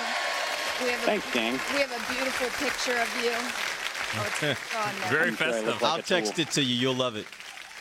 We 0.85 0.91
have 0.93 1.03
a, 1.03 1.07
Thanks, 1.07 1.33
gang. 1.33 1.53
We 1.73 1.81
have 1.81 1.93
a 1.93 2.13
beautiful 2.13 2.49
picture 2.67 2.97
of 3.01 3.23
you. 3.23 3.31
Oh, 4.13 4.27
it's 4.27 4.73
gone 4.73 4.95
now. 5.01 5.11
Very 5.11 5.29
I'm 5.29 5.37
sure 5.37 5.47
I 5.47 5.51
look 5.61 5.65
festive. 5.79 5.85
I'll 5.85 6.03
text 6.03 6.39
it 6.41 6.51
to 6.53 6.63
you. 6.63 6.75
You'll 6.75 6.95
love 6.95 7.15
it. 7.17 7.27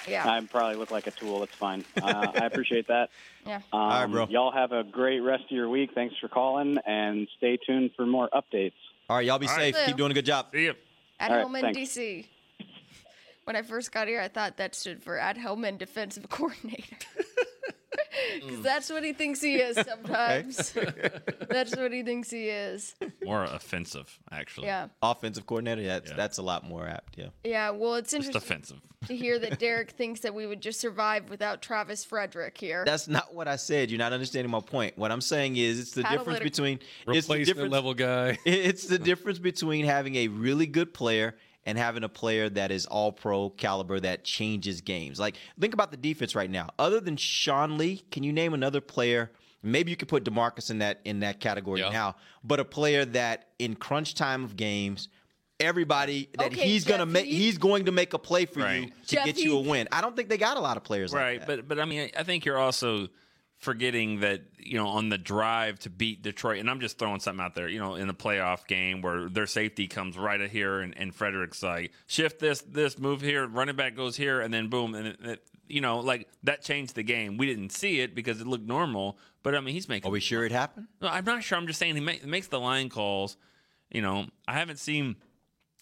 Yeah. 0.08 0.28
I 0.30 0.40
probably 0.42 0.76
look 0.76 0.92
like 0.92 1.08
a 1.08 1.12
tool. 1.12 1.44
It's 1.44 1.56
fine. 1.56 1.84
Uh, 2.02 2.28
I 2.36 2.46
appreciate 2.46 2.88
that. 2.88 3.10
Yeah. 3.48 3.56
Um, 3.56 3.62
All 3.72 3.90
right, 3.90 4.06
bro. 4.06 4.28
Y'all 4.28 4.52
have 4.52 4.74
a 4.74 4.84
great 4.84 5.22
rest 5.22 5.46
of 5.46 5.52
your 5.52 5.70
week. 5.70 5.92
Thanks 5.96 6.14
for 6.20 6.28
calling, 6.28 6.78
and 6.86 7.28
stay 7.38 7.58
tuned 7.58 7.92
for 7.96 8.06
more 8.06 8.30
updates. 8.34 8.74
All 9.10 9.16
right, 9.16 9.26
y'all 9.26 9.40
be 9.40 9.48
All 9.48 9.56
safe. 9.56 9.74
right. 9.76 9.86
Keep 9.88 9.96
doing 9.98 10.12
a 10.12 10.14
good 10.14 10.26
job. 10.26 10.48
See 10.54 10.66
ya. 10.66 10.74
At 11.20 11.32
All 11.32 11.38
right, 11.38 11.42
Helman, 11.44 11.62
thanks. 11.74 11.80
DC. 11.98 12.26
When 13.46 13.56
I 13.56 13.62
first 13.64 13.92
got 13.92 14.08
here, 14.08 14.22
I 14.22 14.28
thought 14.28 14.58
that 14.58 14.76
stood 14.76 15.02
for 15.02 15.18
At 15.18 15.36
Helman 15.38 15.78
Defensive 15.78 16.30
Coordinator. 16.30 16.98
Because 18.36 18.60
mm. 18.60 18.64
that's 18.64 18.90
what 18.90 19.04
he 19.04 19.14
thinks 19.14 19.42
he 19.42 19.56
is 19.56 19.76
sometimes. 19.88 20.74
that's 21.50 21.76
what 21.76 21.92
he 21.92 22.04
thinks 22.04 22.30
he 22.30 22.50
is. 22.50 22.96
More 23.24 23.44
offensive, 23.44 24.20
actually. 24.32 24.68
Yeah. 24.68 24.88
Offensive 25.02 25.46
coordinator. 25.46 25.82
Yeah, 25.82 26.00
that's, 26.00 26.12
Yeah. 26.12 26.18
that's 26.18 26.38
a 26.38 26.42
lot 26.42 26.64
more 26.64 26.88
apt. 26.88 27.18
Yeah. 27.18 27.28
Yeah. 27.44 27.70
Well, 27.72 27.96
it's 27.96 28.12
Just 28.12 28.28
interesting 28.28 28.56
offensive. 28.56 28.82
to 29.08 29.16
hear 29.16 29.40
that 29.40 29.60
Derek 29.60 29.92
thinks 29.92 30.22
that 30.22 30.34
we 30.34 30.46
would 30.46 30.62
just 30.62 30.80
survive 30.80 31.30
without 31.30 31.62
Travis 31.62 32.04
Frederick 32.04 32.58
here. 32.58 32.84
That's 32.86 33.08
not 33.08 33.34
what 33.34 33.48
I 33.48 33.56
said. 33.56 33.90
You're 33.92 34.00
not 34.00 34.14
understanding 34.14 34.52
my 34.52 34.62
point. 34.62 34.98
What 34.98 35.12
I'm 35.12 35.22
saying 35.22 35.58
is, 35.58 35.80
it's 35.80 35.92
the 35.92 36.04
difference 36.04 36.20
Catalytic- 36.20 36.44
between 36.44 36.76
it's 36.76 36.86
the 37.06 37.12
Replacement 37.12 37.46
difference 37.46 37.72
level 37.72 37.94
guy. 37.94 38.38
It's 38.46 38.86
the 38.86 39.00
difference 39.00 39.40
between 39.40 39.86
having 39.86 40.16
a 40.16 40.28
really 40.28 40.66
good 40.66 40.94
player 40.94 41.36
and 41.66 41.78
having 41.78 42.04
a 42.04 42.10
player 42.10 42.50
that 42.50 42.72
is 42.72 42.86
all 42.86 43.12
pro 43.12 43.50
caliber 43.50 44.00
that 44.00 44.24
changes 44.24 44.82
games. 44.82 45.20
Like, 45.20 45.36
think 45.60 45.74
about 45.74 45.92
the 45.92 45.98
defense 45.98 46.36
right 46.36 46.50
now. 46.50 46.70
Other 46.80 47.00
than 47.00 47.18
Sean 47.18 47.78
Lee, 47.78 48.04
can 48.12 48.24
you 48.24 48.32
name 48.34 48.54
another 48.54 48.82
player? 48.82 49.32
Maybe 49.62 49.92
you 49.92 49.98
could 49.98 50.08
put 50.08 50.24
Demarcus 50.24 50.72
in 50.72 50.80
that 50.80 51.02
in 51.04 51.20
that 51.20 51.40
category 51.42 51.82
Yeah. 51.82 51.90
now, 51.90 52.16
but 52.44 52.60
a 52.62 52.66
player 52.66 53.04
that 53.06 53.50
in 53.60 53.76
crunch 53.76 54.16
time 54.16 54.44
of 54.46 54.56
games, 54.56 55.10
everybody 55.60 56.30
that 56.38 56.48
Okay, 56.54 56.62
he's 56.68 56.86
gonna 56.86 57.06
make 57.06 57.26
he's 57.26 57.58
going 57.58 57.86
to 57.86 57.92
make 57.92 58.14
a 58.14 58.20
play 58.20 58.46
for 58.46 58.60
you 58.62 58.86
to 58.88 58.92
Jeff 59.06 59.26
get 59.26 59.38
you 59.38 59.58
a 59.58 59.62
win. 59.62 59.88
I 59.92 60.00
don't 60.02 60.16
think 60.16 60.30
they 60.30 60.38
got 60.38 60.56
a 60.56 60.62
lot 60.62 60.78
of 60.78 60.84
players 60.84 61.12
Right, 61.12 61.40
like 61.40 61.48
that. 61.48 61.68
but 61.68 61.68
but 61.68 61.80
I 61.80 61.86
mean, 61.86 62.10
I- 62.16 62.22
I 62.22 62.24
think 62.24 62.46
you're 62.46 62.58
also 62.58 63.10
forgetting 63.60 64.22
that 64.22 64.42
you 64.58 64.78
know 64.78 64.88
on 64.88 65.10
the 65.10 65.18
drive 65.18 65.78
to 65.80 65.90
beat 65.90 66.22
Detroit, 66.22 66.60
and 66.60 66.70
I'm 66.70 66.80
just 66.80 66.98
throwing 66.98 67.20
something 67.20 67.44
out 67.44 67.56
there. 67.56 67.68
You 67.68 67.80
know, 67.80 67.96
in 67.96 68.08
the 68.08 68.14
playoff 68.14 68.66
game 68.68 69.02
where 69.02 69.30
their 69.30 69.46
safety 69.48 69.88
comes 69.88 70.18
right 70.18 70.50
here, 70.50 70.80
and, 70.80 70.98
and 70.98 71.14
Frederick's 71.14 71.62
like 71.62 71.92
shift 72.08 72.40
this, 72.40 72.62
this 72.62 72.98
move 72.98 73.22
here, 73.22 73.46
running 73.48 73.76
back 73.76 73.96
goes 73.96 74.16
here, 74.16 74.42
and 74.42 74.54
then 74.54 74.70
boom, 74.70 74.96
and 74.96 75.08
it, 75.08 75.18
it, 75.22 75.44
you 75.68 75.82
know, 75.82 76.00
like 76.00 76.28
that 76.44 76.64
changed 76.64 76.96
the 76.96 77.04
game. 77.04 77.38
We 77.38 77.46
didn't 77.46 77.72
see 77.72 78.00
it 78.00 78.16
because 78.16 78.42
it 78.42 78.48
looked 78.48 78.66
normal, 78.68 79.18
but 79.44 79.54
I 79.56 79.60
mean, 79.60 79.74
he's 79.74 79.90
making. 79.90 80.10
Are 80.10 80.12
we 80.12 80.20
sure 80.22 80.46
it 80.46 80.52
happened? 80.52 80.88
No, 81.02 81.10
I'm 81.10 81.26
not 81.26 81.44
sure. 81.44 81.58
I'm 81.58 81.68
just 81.68 81.80
saying 81.80 81.96
he 81.96 82.02
ma- 82.02 82.14
makes 82.26 82.48
the 82.48 82.60
line 82.60 82.90
calls. 82.90 83.38
You 83.92 84.02
know, 84.02 84.26
I 84.48 84.54
haven't 84.54 84.80
seen. 84.80 85.18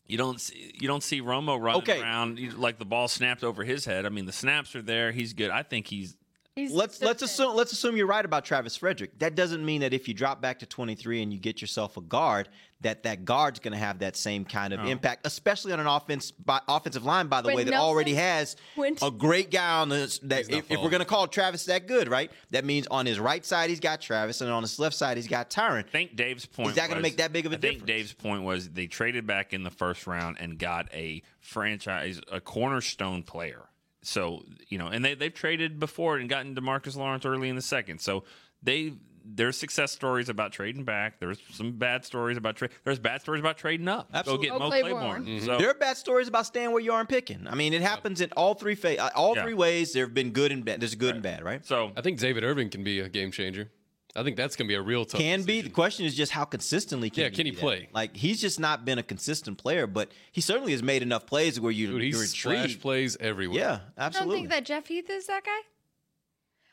You 0.09 0.17
don't 0.17 0.39
see, 0.39 0.73
you 0.79 0.87
don't 0.87 1.03
see 1.03 1.21
Romo 1.21 1.59
running 1.61 1.81
Okay. 1.81 2.01
around 2.01 2.39
like 2.57 2.79
the 2.79 2.85
ball 2.85 3.09
snapped 3.09 3.43
over 3.43 3.65
his 3.65 3.83
head. 3.83 4.05
I 4.05 4.09
mean, 4.09 4.25
the 4.25 4.31
snaps 4.31 4.73
are 4.73 4.81
there. 4.81 5.11
He's 5.11 5.33
good. 5.33 5.49
I 5.51 5.63
think 5.63 5.87
he's 5.87 6.15
He's 6.57 6.71
let's 6.71 6.99
let's 7.01 7.19
consistent. 7.19 7.49
assume 7.49 7.55
let's 7.55 7.71
assume 7.71 7.97
you're 7.97 8.07
right 8.07 8.25
about 8.25 8.43
Travis 8.43 8.75
Frederick. 8.75 9.19
That 9.19 9.35
doesn't 9.35 9.63
mean 9.63 9.81
that 9.81 9.93
if 9.93 10.07
you 10.07 10.15
drop 10.15 10.41
back 10.41 10.57
to 10.59 10.65
23 10.65 11.21
and 11.21 11.31
you 11.31 11.37
get 11.37 11.61
yourself 11.61 11.97
a 11.97 12.01
guard, 12.01 12.49
that 12.81 13.03
that 13.03 13.25
guard's 13.25 13.59
going 13.59 13.73
to 13.73 13.77
have 13.77 13.99
that 13.99 14.15
same 14.15 14.43
kind 14.43 14.73
of 14.73 14.79
oh. 14.79 14.87
impact, 14.87 15.27
especially 15.27 15.71
on 15.73 15.79
an 15.79 15.85
offense 15.85 16.31
by, 16.31 16.59
offensive 16.67 17.05
line. 17.05 17.27
By 17.27 17.41
the 17.41 17.47
When 17.47 17.57
way, 17.57 17.63
that 17.63 17.71
Nelson 17.71 17.87
already 17.87 18.15
has 18.15 18.55
went- 18.75 19.03
a 19.03 19.11
great 19.11 19.51
guy 19.51 19.81
on 19.81 19.89
this. 19.89 20.17
That 20.19 20.49
if, 20.49 20.71
if 20.71 20.81
we're 20.81 20.89
going 20.89 20.99
to 20.99 21.05
call 21.05 21.27
Travis 21.27 21.65
that 21.65 21.87
good, 21.87 22.07
right? 22.07 22.31
That 22.49 22.65
means 22.65 22.87
on 22.87 23.05
his 23.05 23.19
right 23.19 23.45
side 23.45 23.69
he's 23.69 23.79
got 23.79 24.01
Travis, 24.01 24.41
and 24.41 24.49
on 24.49 24.63
his 24.63 24.79
left 24.79 24.95
side 24.95 25.17
he's 25.17 25.27
got 25.27 25.51
Tyron. 25.51 25.77
I 25.77 25.81
think 25.83 26.15
Dave's 26.15 26.47
point 26.47 26.69
Is 26.69 26.75
that 26.77 26.89
gonna 26.89 27.01
make 27.01 27.17
that 27.17 27.31
big 27.31 27.45
of 27.45 27.53
a 27.53 27.55
I 27.55 27.59
think? 27.59 27.85
Dave's 27.85 28.13
point 28.13 28.41
was 28.41 28.69
they 28.69 28.87
traded 28.87 29.27
back 29.27 29.53
in 29.53 29.63
the 29.63 29.69
first 29.69 30.07
round 30.07 30.37
and 30.39 30.57
got 30.57 30.91
a 30.91 31.21
franchise, 31.39 32.19
a 32.31 32.41
cornerstone 32.41 33.21
player. 33.21 33.66
So 34.07 34.43
you 34.69 34.77
know, 34.77 34.87
and 34.87 35.03
they 35.03 35.15
they've 35.15 35.33
traded 35.33 35.79
before 35.79 36.17
and 36.17 36.29
gotten 36.29 36.55
Demarcus 36.55 36.95
Lawrence 36.95 37.25
early 37.25 37.49
in 37.49 37.55
the 37.55 37.61
second. 37.61 37.99
So 37.99 38.23
they 38.63 38.93
there's 39.29 39.57
success 39.57 39.91
stories 39.91 40.29
about 40.29 40.53
trading 40.53 40.85
back. 40.85 41.19
There's 41.19 41.39
some 41.51 41.73
bad 41.73 42.05
stories 42.05 42.37
about 42.37 42.55
trade. 42.55 42.71
There's 42.85 42.99
bad 42.99 43.19
stories 43.19 43.41
about 43.41 43.57
trading 43.57 43.89
up. 43.89 44.09
Absolutely. 44.13 44.47
Go 44.47 44.59
Go 44.59 44.59
get 44.59 44.65
oh, 44.65 44.69
Mo 44.69 44.69
Claiborne. 44.69 45.01
Claiborne. 45.01 45.25
Mm-hmm. 45.25 45.45
So 45.45 45.57
There 45.57 45.69
are 45.69 45.73
bad 45.73 45.97
stories 45.97 46.29
about 46.29 46.45
staying 46.45 46.71
where 46.71 46.79
you 46.79 46.93
are 46.93 47.01
and 47.01 47.09
picking. 47.09 47.45
I 47.49 47.55
mean, 47.55 47.73
it 47.73 47.81
happens 47.81 48.21
in 48.21 48.31
all 48.37 48.53
three 48.53 48.75
fa- 48.75 49.13
all 49.13 49.35
Yeah. 49.35 49.43
three 49.43 49.53
ways. 49.53 49.91
There 49.91 50.05
have 50.05 50.13
been 50.13 50.31
good 50.31 50.53
and 50.53 50.63
bad. 50.63 50.79
There's 50.79 50.95
good 50.95 51.15
and 51.15 51.23
bad, 51.23 51.43
right? 51.43 51.65
so 51.65 51.91
I 51.97 52.01
think 52.01 52.19
David 52.19 52.45
Irving 52.45 52.69
can 52.69 52.83
be 52.85 53.01
a 53.01 53.09
game 53.09 53.31
changer. 53.31 53.69
I 54.17 54.23
think 54.23 54.35
that's 54.35 54.55
going 54.55 54.67
to 54.67 54.71
be 54.71 54.75
a 54.75 54.81
real 54.81 55.05
tough. 55.05 55.21
can 55.21 55.43
be. 55.43 55.61
The 55.61 55.69
question 55.69 56.05
is 56.05 56.15
just 56.15 56.31
how 56.31 56.43
consistently 56.43 57.09
can 57.11 57.21
Yeah, 57.25 57.29
he 57.29 57.35
can 57.35 57.45
he 57.45 57.51
be 57.51 57.55
that? 57.57 57.61
play? 57.61 57.89
Like 57.93 58.15
he's 58.17 58.41
just 58.41 58.59
not 58.59 58.83
been 58.83 58.97
a 58.97 59.03
consistent 59.03 59.57
player, 59.59 59.85
but 59.87 60.11
he 60.31 60.41
certainly 60.41 60.71
has 60.71 60.81
made 60.81 61.03
enough 61.03 61.27
plays 61.27 61.59
where 61.59 61.71
you 61.71 61.85
Dude, 61.87 61.93
you're 62.01 62.21
he's 62.21 62.31
splash 62.31 62.55
intrigued. 62.63 62.81
plays 62.81 63.15
everywhere. 63.19 63.59
Yeah, 63.59 63.79
absolutely. 63.97 64.33
I 64.33 64.39
don't 64.39 64.49
think 64.49 64.49
that 64.49 64.65
Jeff 64.65 64.87
Heath 64.87 65.09
is 65.09 65.27
that 65.27 65.45
guy. 65.45 65.51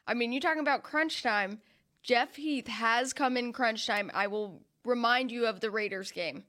I 0.07 0.15
mean, 0.15 0.33
you're 0.33 0.41
talking 0.41 0.61
about 0.63 0.83
crunch 0.83 1.23
time. 1.23 1.61
Jeff 2.03 2.37
Heath 2.37 2.67
has 2.69 3.13
come 3.13 3.37
in 3.37 3.53
crunch 3.53 3.87
time. 3.87 4.11
I 4.15 4.27
will 4.27 4.63
remind 4.85 5.31
you 5.31 5.47
of 5.47 5.61
the 5.61 5.71
Raiders 5.71 6.11
game. 6.13 6.45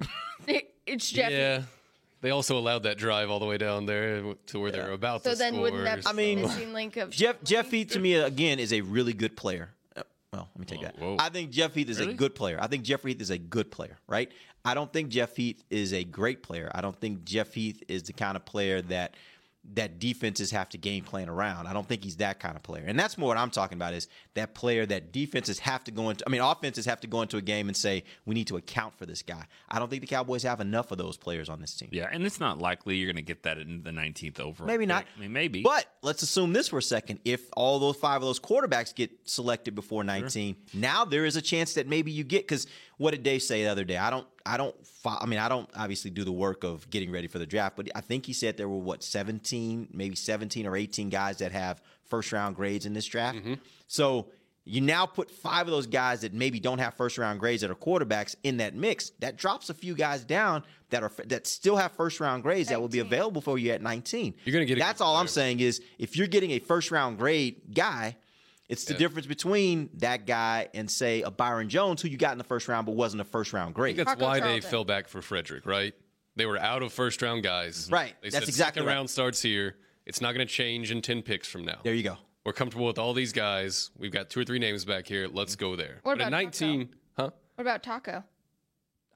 It- 0.46 0.74
it's 0.86 1.10
Jeff. 1.10 1.30
Heath. 1.62 1.77
Yeah. 2.20 2.28
They 2.28 2.30
also 2.30 2.58
allowed 2.58 2.82
that 2.84 2.98
drive 2.98 3.30
all 3.30 3.38
the 3.38 3.46
way 3.46 3.58
down 3.58 3.86
there 3.86 4.34
to 4.46 4.58
where 4.60 4.70
they 4.70 4.80
were 4.80 4.92
about 4.92 5.24
So 5.24 5.30
to 5.32 5.36
then 5.36 5.52
score. 5.54 5.62
wouldn't 5.62 5.84
that 5.84 6.06
I 6.06 6.12
mean, 6.12 6.42
missing 6.42 6.72
link 6.72 6.96
of 6.96 7.10
Jeff 7.10 7.42
Jeff 7.44 7.70
Heath 7.70 7.90
to 7.92 8.00
me 8.00 8.14
again 8.14 8.58
is 8.58 8.72
a 8.72 8.80
really 8.80 9.12
good 9.12 9.36
player. 9.36 9.70
Uh, 9.96 10.02
Well, 10.32 10.48
let 10.54 10.58
me 10.60 10.66
take 10.66 10.82
that. 10.82 10.98
whoa. 10.98 11.16
I 11.18 11.28
think 11.28 11.50
Jeff 11.50 11.74
Heath 11.74 11.88
is 11.88 11.98
a 12.00 12.04
Really? 12.04 12.14
good 12.14 12.34
player. 12.34 12.58
I 12.60 12.66
think 12.66 12.82
Jeff 12.84 13.02
Heath 13.04 13.20
is 13.20 13.30
a 13.30 13.38
good 13.38 13.70
player, 13.70 13.98
right? 14.08 14.30
I 14.64 14.74
don't 14.74 14.92
think 14.92 15.08
Jeff 15.10 15.36
Heath 15.36 15.62
is 15.70 15.92
a 15.92 16.02
great 16.04 16.42
player. 16.42 16.70
I 16.74 16.80
don't 16.80 16.98
think 17.00 17.24
Jeff 17.24 17.54
Heath 17.54 17.82
is 17.88 18.02
the 18.02 18.12
kind 18.12 18.36
of 18.36 18.44
player 18.44 18.82
that 18.82 19.14
that 19.74 19.98
defenses 19.98 20.50
have 20.50 20.68
to 20.70 20.78
game 20.78 21.04
plan 21.04 21.28
around. 21.28 21.66
I 21.66 21.72
don't 21.72 21.86
think 21.86 22.04
he's 22.04 22.16
that 22.16 22.40
kind 22.40 22.56
of 22.56 22.62
player. 22.62 22.84
And 22.86 22.98
that's 22.98 23.18
more 23.18 23.28
what 23.28 23.36
I'm 23.36 23.50
talking 23.50 23.76
about 23.76 23.94
is 23.94 24.08
that 24.34 24.54
player 24.54 24.86
that 24.86 25.12
defenses 25.12 25.58
have 25.60 25.84
to 25.84 25.90
go 25.90 26.10
into 26.10 26.24
I 26.26 26.30
mean 26.30 26.40
offenses 26.40 26.86
have 26.86 27.00
to 27.00 27.06
go 27.06 27.22
into 27.22 27.36
a 27.36 27.42
game 27.42 27.68
and 27.68 27.76
say 27.76 28.04
we 28.24 28.34
need 28.34 28.46
to 28.48 28.56
account 28.56 28.96
for 28.96 29.06
this 29.06 29.22
guy. 29.22 29.44
I 29.68 29.78
don't 29.78 29.88
think 29.88 30.00
the 30.00 30.06
Cowboys 30.06 30.42
have 30.42 30.60
enough 30.60 30.90
of 30.90 30.98
those 30.98 31.16
players 31.16 31.48
on 31.48 31.60
this 31.60 31.74
team. 31.74 31.88
yeah, 31.92 32.08
and 32.10 32.24
it's 32.24 32.40
not 32.40 32.58
likely 32.58 32.96
you're 32.96 33.06
going 33.06 33.16
to 33.16 33.22
get 33.22 33.42
that 33.42 33.58
in 33.58 33.82
the 33.82 33.90
19th 33.90 34.40
overall. 34.40 34.66
Maybe 34.66 34.86
not. 34.86 35.04
I 35.16 35.20
mean, 35.20 35.32
maybe. 35.32 35.62
But 35.62 35.86
let's 36.02 36.22
assume 36.22 36.52
this 36.52 36.68
for 36.68 36.78
a 36.78 36.82
second. 36.82 37.20
If 37.24 37.42
all 37.56 37.78
those 37.78 37.96
five 37.96 38.16
of 38.16 38.22
those 38.22 38.40
quarterbacks 38.40 38.94
get 38.94 39.10
selected 39.24 39.74
before 39.74 40.04
19, 40.04 40.56
now 40.74 41.04
there 41.04 41.24
is 41.24 41.36
a 41.36 41.42
chance 41.42 41.74
that 41.74 41.86
maybe 41.86 42.10
you 42.10 42.24
get 42.24 42.42
because 42.42 42.66
what 42.98 43.12
did 43.12 43.22
Dave 43.22 43.42
say 43.42 43.64
the 43.64 43.70
other 43.70 43.84
day? 43.84 43.96
I 43.96 44.10
don't, 44.10 44.26
I 44.44 44.56
don't, 44.56 44.74
I 45.04 45.26
mean, 45.26 45.38
I 45.38 45.48
don't 45.48 45.68
obviously 45.76 46.10
do 46.10 46.24
the 46.24 46.32
work 46.32 46.64
of 46.64 46.88
getting 46.90 47.10
ready 47.10 47.28
for 47.28 47.38
the 47.38 47.46
draft, 47.46 47.76
but 47.76 47.88
I 47.94 48.00
think 48.00 48.26
he 48.26 48.32
said 48.32 48.56
there 48.56 48.68
were 48.68 48.78
what 48.78 49.02
17, 49.02 49.88
maybe 49.92 50.16
17 50.16 50.66
or 50.66 50.76
18 50.76 51.08
guys 51.08 51.38
that 51.38 51.52
have 51.52 51.80
first 52.04 52.32
round 52.32 52.56
grades 52.56 52.86
in 52.86 52.92
this 52.92 53.06
draft. 53.06 53.38
Mm-hmm. 53.38 53.54
So 53.86 54.28
you 54.64 54.82
now 54.82 55.06
put 55.06 55.30
five 55.30 55.66
of 55.66 55.72
those 55.72 55.86
guys 55.86 56.20
that 56.20 56.34
maybe 56.34 56.60
don't 56.60 56.78
have 56.78 56.94
first 56.94 57.16
round 57.16 57.40
grades 57.40 57.62
that 57.62 57.70
are 57.70 57.74
quarterbacks 57.74 58.36
in 58.42 58.58
that 58.58 58.74
mix. 58.74 59.10
That 59.20 59.36
drops 59.36 59.70
a 59.70 59.74
few 59.74 59.94
guys 59.94 60.24
down 60.24 60.62
that 60.90 61.02
are 61.02 61.10
that 61.26 61.46
still 61.46 61.76
have 61.76 61.92
first 61.92 62.20
round 62.20 62.42
grades 62.42 62.68
that 62.68 62.80
will 62.80 62.88
be 62.88 62.98
available 62.98 63.40
for 63.40 63.58
you 63.58 63.70
at 63.70 63.80
19. 63.80 64.34
You're 64.44 64.52
gonna 64.52 64.66
get 64.66 64.78
That's 64.78 64.98
good 64.98 65.04
all 65.04 65.16
I'm 65.16 65.28
saying 65.28 65.60
is 65.60 65.80
if 65.98 66.16
you're 66.16 66.26
getting 66.26 66.50
a 66.50 66.58
first 66.58 66.90
round 66.90 67.18
grade 67.18 67.62
guy, 67.72 68.16
it's 68.68 68.84
the 68.84 68.92
Yeah. 68.94 68.98
difference 68.98 69.26
between 69.26 69.90
that 69.94 70.26
guy 70.26 70.68
and 70.74 70.90
say 70.90 71.22
a 71.22 71.30
Byron 71.30 71.68
Jones 71.68 72.02
who 72.02 72.08
you 72.08 72.16
got 72.18 72.32
in 72.32 72.38
the 72.38 72.44
first 72.44 72.68
round 72.68 72.86
but 72.86 72.92
wasn't 72.94 73.20
a 73.20 73.24
first 73.24 73.52
round 73.52 73.70
I 73.70 73.72
grade. 73.72 73.96
that's 73.96 74.10
Taco 74.10 74.22
why 74.24 74.40
they 74.40 74.60
fell 74.60 74.84
back 74.84 75.08
for 75.08 75.22
Frederick, 75.22 75.66
right? 75.66 75.94
They 76.36 76.46
were 76.46 76.58
out 76.58 76.82
of 76.82 76.92
first 76.92 77.20
round 77.22 77.42
guys. 77.42 77.88
Right. 77.90 78.14
They 78.22 78.30
That's 78.30 78.44
said 78.44 78.48
exactly 78.48 78.80
second 78.80 78.86
right. 78.88 78.94
round 78.94 79.10
starts 79.10 79.42
here. 79.42 79.76
It's 80.06 80.20
not 80.20 80.32
going 80.34 80.46
to 80.46 80.52
change 80.52 80.90
in 80.90 81.02
10 81.02 81.22
picks 81.22 81.48
from 81.48 81.64
now. 81.64 81.80
There 81.82 81.94
you 81.94 82.02
go. 82.04 82.16
We're 82.46 82.52
comfortable 82.52 82.86
with 82.86 82.98
all 82.98 83.12
these 83.12 83.32
guys. 83.32 83.90
We've 83.98 84.12
got 84.12 84.30
two 84.30 84.40
or 84.40 84.44
three 84.44 84.58
names 84.58 84.84
back 84.84 85.06
here. 85.06 85.28
Let's 85.28 85.56
go 85.56 85.76
there. 85.76 85.98
What 86.02 86.16
but 86.18 86.22
at 86.22 86.28
about 86.28 86.30
19, 86.30 86.88
huh? 87.16 87.30
What 87.56 87.62
about 87.62 87.82
Taco? 87.82 88.24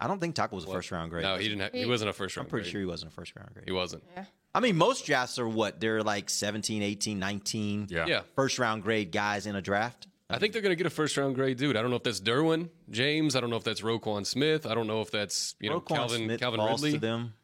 I 0.01 0.09
don't 0.09 0.21
think 0.21 0.35
Taco 0.35 0.57
was 0.57 0.65
a 0.65 0.69
first 0.69 0.91
round 0.91 1.11
grade. 1.11 1.23
No, 1.23 1.37
he 1.37 1.45
didn't. 1.45 1.61
Have, 1.61 1.73
he, 1.73 1.81
He- 1.81 1.87
wasn't 1.87 2.11
a 2.11 2.13
first 2.13 2.37
round. 2.37 2.47
I'm 2.47 2.51
pretty 2.51 2.65
grade. 2.65 2.73
sure 2.73 2.81
he 2.81 2.87
wasn't 2.87 3.13
a 3.13 3.15
first 3.15 3.35
round 3.37 3.51
grade. 3.55 3.65
he 3.67 3.73
wasn't. 3.73 4.03
Yeah. 4.17 4.25
I 4.55 4.61
mean, 4.61 4.77
most 4.77 5.07
drafts 5.07 5.39
are 5.39 5.49
what? 5.49 5.81
They're 5.81 6.03
like 6.03 6.29
17, 6.29 6.83
18, 6.83 7.19
19 7.19 7.87
Yeah. 7.91 8.07
Yeah, 8.07 8.21
first 8.35 8.59
round 8.59 8.83
grade 8.83 9.11
guys 9.13 9.47
in 9.47 9.57
a 9.57 9.63
draft. 9.63 10.09
I 10.29 10.39
think 10.39 10.53
they're 10.53 10.63
going 10.63 10.73
to 10.73 10.77
get 10.77 10.87
a 10.87 10.91
first 10.91 11.17
round 11.17 11.35
grade 11.35 11.59
dude. 11.59 11.77
I 11.77 11.83
don't 11.83 11.91
know 11.91 11.97
if 11.97 12.03
that's 12.03 12.21
Derwin 12.21 12.71
James. 12.91 13.37
I 13.37 13.41
don't 13.41 13.51
know 13.51 13.57
if 13.57 13.65
that's 13.65 13.83
Roquan 13.83 14.25
Smith. 14.25 14.67
I 14.67 14.75
don't 14.75 14.87
know 14.87 15.03
if 15.03 15.11
that's 15.11 15.55
you 15.61 15.69
know 15.69 15.81
Roquan 15.81 15.97
Calvin 15.97 16.25
Smith 16.25 16.41
Calvin 16.41 16.59
falls 16.59 16.83
Ridley. 16.83 16.99
to 16.99 17.01
them. 17.01 17.35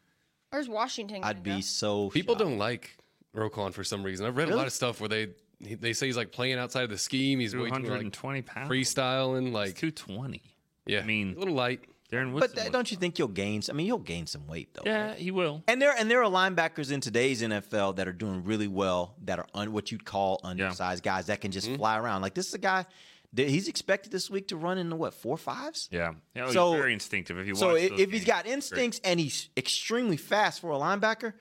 Where's 0.50 0.68
Washington? 0.68 1.22
I'd 1.22 1.42
be 1.42 1.56
go? 1.56 1.60
so. 1.60 2.08
People 2.10 2.34
shocked. 2.34 2.44
don't 2.44 2.58
like 2.58 2.96
Roquan 3.36 3.74
for 3.74 3.84
some 3.84 4.02
reason. 4.02 4.24
I've 4.26 4.36
read 4.36 4.48
a 4.48 4.56
lot 4.56 4.66
of 4.66 4.72
stuff 4.72 5.00
where 5.00 5.08
they 5.08 5.28
they 5.60 5.92
say 5.92 6.06
he's 6.06 6.16
like 6.16 6.32
playing 6.32 6.58
outside 6.58 6.84
of 6.84 6.90
the 6.90 6.98
scheme. 6.98 7.40
He's 7.40 7.54
way 7.54 7.68
too 7.68 7.74
like 7.74 7.82
220 7.82 8.42
pounds. 8.42 8.70
freestyling. 8.70 9.52
Like 9.52 9.68
Like 9.68 9.76
220. 9.76 10.42
yeah, 10.86 11.00
I 11.00 11.04
mean, 11.04 11.34
a 11.36 11.38
little 11.38 11.54
light. 11.54 11.80
Darren 12.10 12.32
But 12.32 12.40
Woodson. 12.42 12.58
th- 12.60 12.72
don't 12.72 12.90
you 12.90 12.96
think 12.96 13.18
you'll 13.18 13.28
gain? 13.28 13.62
I 13.68 13.72
mean, 13.72 13.86
he'll 13.86 13.98
gain 13.98 14.26
some 14.26 14.46
weight 14.46 14.72
though. 14.74 14.82
yeah, 14.86 15.14
he 15.14 15.30
will. 15.30 15.62
And 15.68 15.80
there 15.80 15.94
and 15.98 16.10
there 16.10 16.22
are 16.22 16.30
linebackers 16.30 16.90
in 16.90 17.00
today's 17.00 17.42
NFL 17.42 17.96
that 17.96 18.08
are 18.08 18.12
doing 18.12 18.44
really 18.44 18.68
well 18.68 19.14
that 19.24 19.38
are 19.38 19.46
un, 19.54 19.72
what 19.72 19.92
you'd 19.92 20.04
call 20.04 20.40
undersized 20.42 21.02
guys 21.02 21.26
that 21.26 21.40
can 21.40 21.50
just 21.50 21.66
mm-hmm. 21.66 21.76
fly 21.76 21.98
around. 21.98 22.22
Like 22.22 22.34
this 22.34 22.48
is 22.48 22.54
a 22.54 22.58
guy 22.58 22.86
that 23.34 23.48
he's 23.50 23.68
expected 23.68 24.10
this 24.10 24.30
week 24.30 24.48
to 24.48 24.56
run 24.56 24.78
in 24.78 24.88
the 24.88 24.96
what 24.96 25.12
four 25.12 25.36
fives. 25.36 25.88
Yeah. 25.92 26.14
yeah 26.34 26.46
he's 26.46 26.54
So- 26.54 26.72
very 26.72 26.94
instinctive. 26.94 27.38
If 27.38 27.46
you 27.46 27.54
So 27.54 27.68
watch 27.74 27.82
if, 27.82 27.90
those 27.90 28.00
if 28.00 28.10
he's 28.10 28.20
games, 28.20 28.26
got 28.26 28.44
great. 28.44 28.54
instincts 28.54 29.00
and 29.04 29.20
he's 29.20 29.50
extremely 29.56 30.16
fast 30.16 30.60
for 30.62 30.70
a 30.70 30.76
linebacker, 30.76 31.34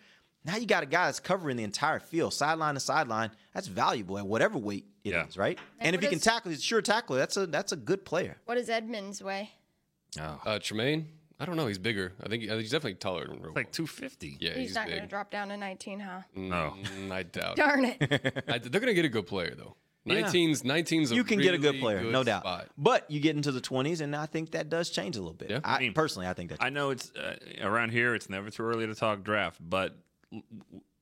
now 0.44 0.58
you 0.58 0.66
got 0.66 0.84
a 0.84 0.86
guy 0.86 1.06
that's 1.06 1.22
covering 1.22 1.56
the 1.56 1.64
entire 1.64 2.00
field, 2.00 2.34
sideline 2.34 2.74
to 2.74 2.80
sideline. 2.82 3.32
That's 3.54 3.68
valuable 3.68 4.18
at 4.18 4.28
whatever 4.28 4.58
weight 4.58 4.86
it 5.06 5.10
is, 5.12 5.14
Yeah. 5.14 5.42
right? 5.42 5.58
And 5.80 5.88
And, 5.88 5.96
if 5.96 6.02
what 6.02 6.10
he 6.10 6.16
can 6.16 6.20
tackle, 6.20 6.52
he's 6.52 6.60
a 6.60 6.64
sure 6.64 6.82
tackler. 6.82 7.18
That's 7.18 7.38
a 7.38 7.48
that's 7.48 7.72
a 7.72 7.78
good 7.78 8.04
player. 8.04 8.36
What 8.46 8.58
is 8.58 8.70
Edmunds 8.70 9.22
weigh? 9.24 9.52
Oh, 10.20 10.42
Uh, 10.46 10.60
Tremaine, 10.60 11.08
I 11.40 11.46
don't 11.46 11.56
know. 11.58 11.68
He's 11.68 11.78
bigger. 11.78 12.14
I 12.24 12.30
think 12.30 12.44
he's 12.44 12.72
definitely 12.72 12.96
taller 12.96 13.28
than 13.28 13.38
Roquan. 13.40 13.56
like 13.56 13.72
250. 13.72 14.38
yeah, 14.40 14.50
He's, 14.52 14.68
he's, 14.70 14.76
not 14.76 14.86
going 14.88 14.98
to 14.98 15.02
big. 15.04 15.10
drop 15.10 15.30
down 15.32 15.50
to 15.50 15.58
19, 15.58 16.00
huh? 16.00 16.22
No. 16.36 16.74
Mm, 16.98 17.12
I 17.12 17.24
doubt. 17.24 17.54
it. 17.54 17.56
Darn 17.58 17.86
it. 17.86 17.98
I, 18.48 18.58
they're 18.58 18.82
going 18.82 18.88
to 18.88 18.94
get 18.94 19.06
a 19.06 19.10
good 19.10 19.28
player 19.28 19.54
though. 19.56 19.76
Yeah. 20.06 20.22
19's 20.22 20.62
19's 20.64 21.12
a 21.12 21.16
you 21.16 21.26
can 21.26 21.40
get 21.40 21.54
a 21.54 21.58
good 21.58 21.68
really 21.76 21.80
player, 21.82 22.02
no 22.04 22.24
doubt. 22.24 22.44
spot. 22.44 22.68
But 22.78 23.12
you 23.12 23.20
get 23.20 23.36
into 23.36 23.52
the 23.52 23.60
twenties, 23.60 24.00
and 24.00 24.16
I 24.16 24.26
think 24.26 24.52
that 24.52 24.70
does 24.70 24.90
change 24.90 25.18
a 25.18 25.20
little 25.20 25.34
bit. 25.34 25.50
Yeah. 25.50 25.60
I, 25.66 25.76
I 25.76 25.80
mean, 25.80 25.92
personally, 25.94 26.28
I 26.30 26.34
think 26.34 26.52
that. 26.52 26.64
I 26.64 26.70
know 26.70 26.92
it's 26.92 27.12
uh, 27.14 27.36
around 27.62 27.92
here. 27.92 28.16
It's 28.16 28.30
never 28.30 28.50
too 28.50 28.64
early 28.64 28.88
to 28.88 28.96
talk 28.96 29.22
draft, 29.26 29.60
but 29.60 29.98
l- 30.34 30.44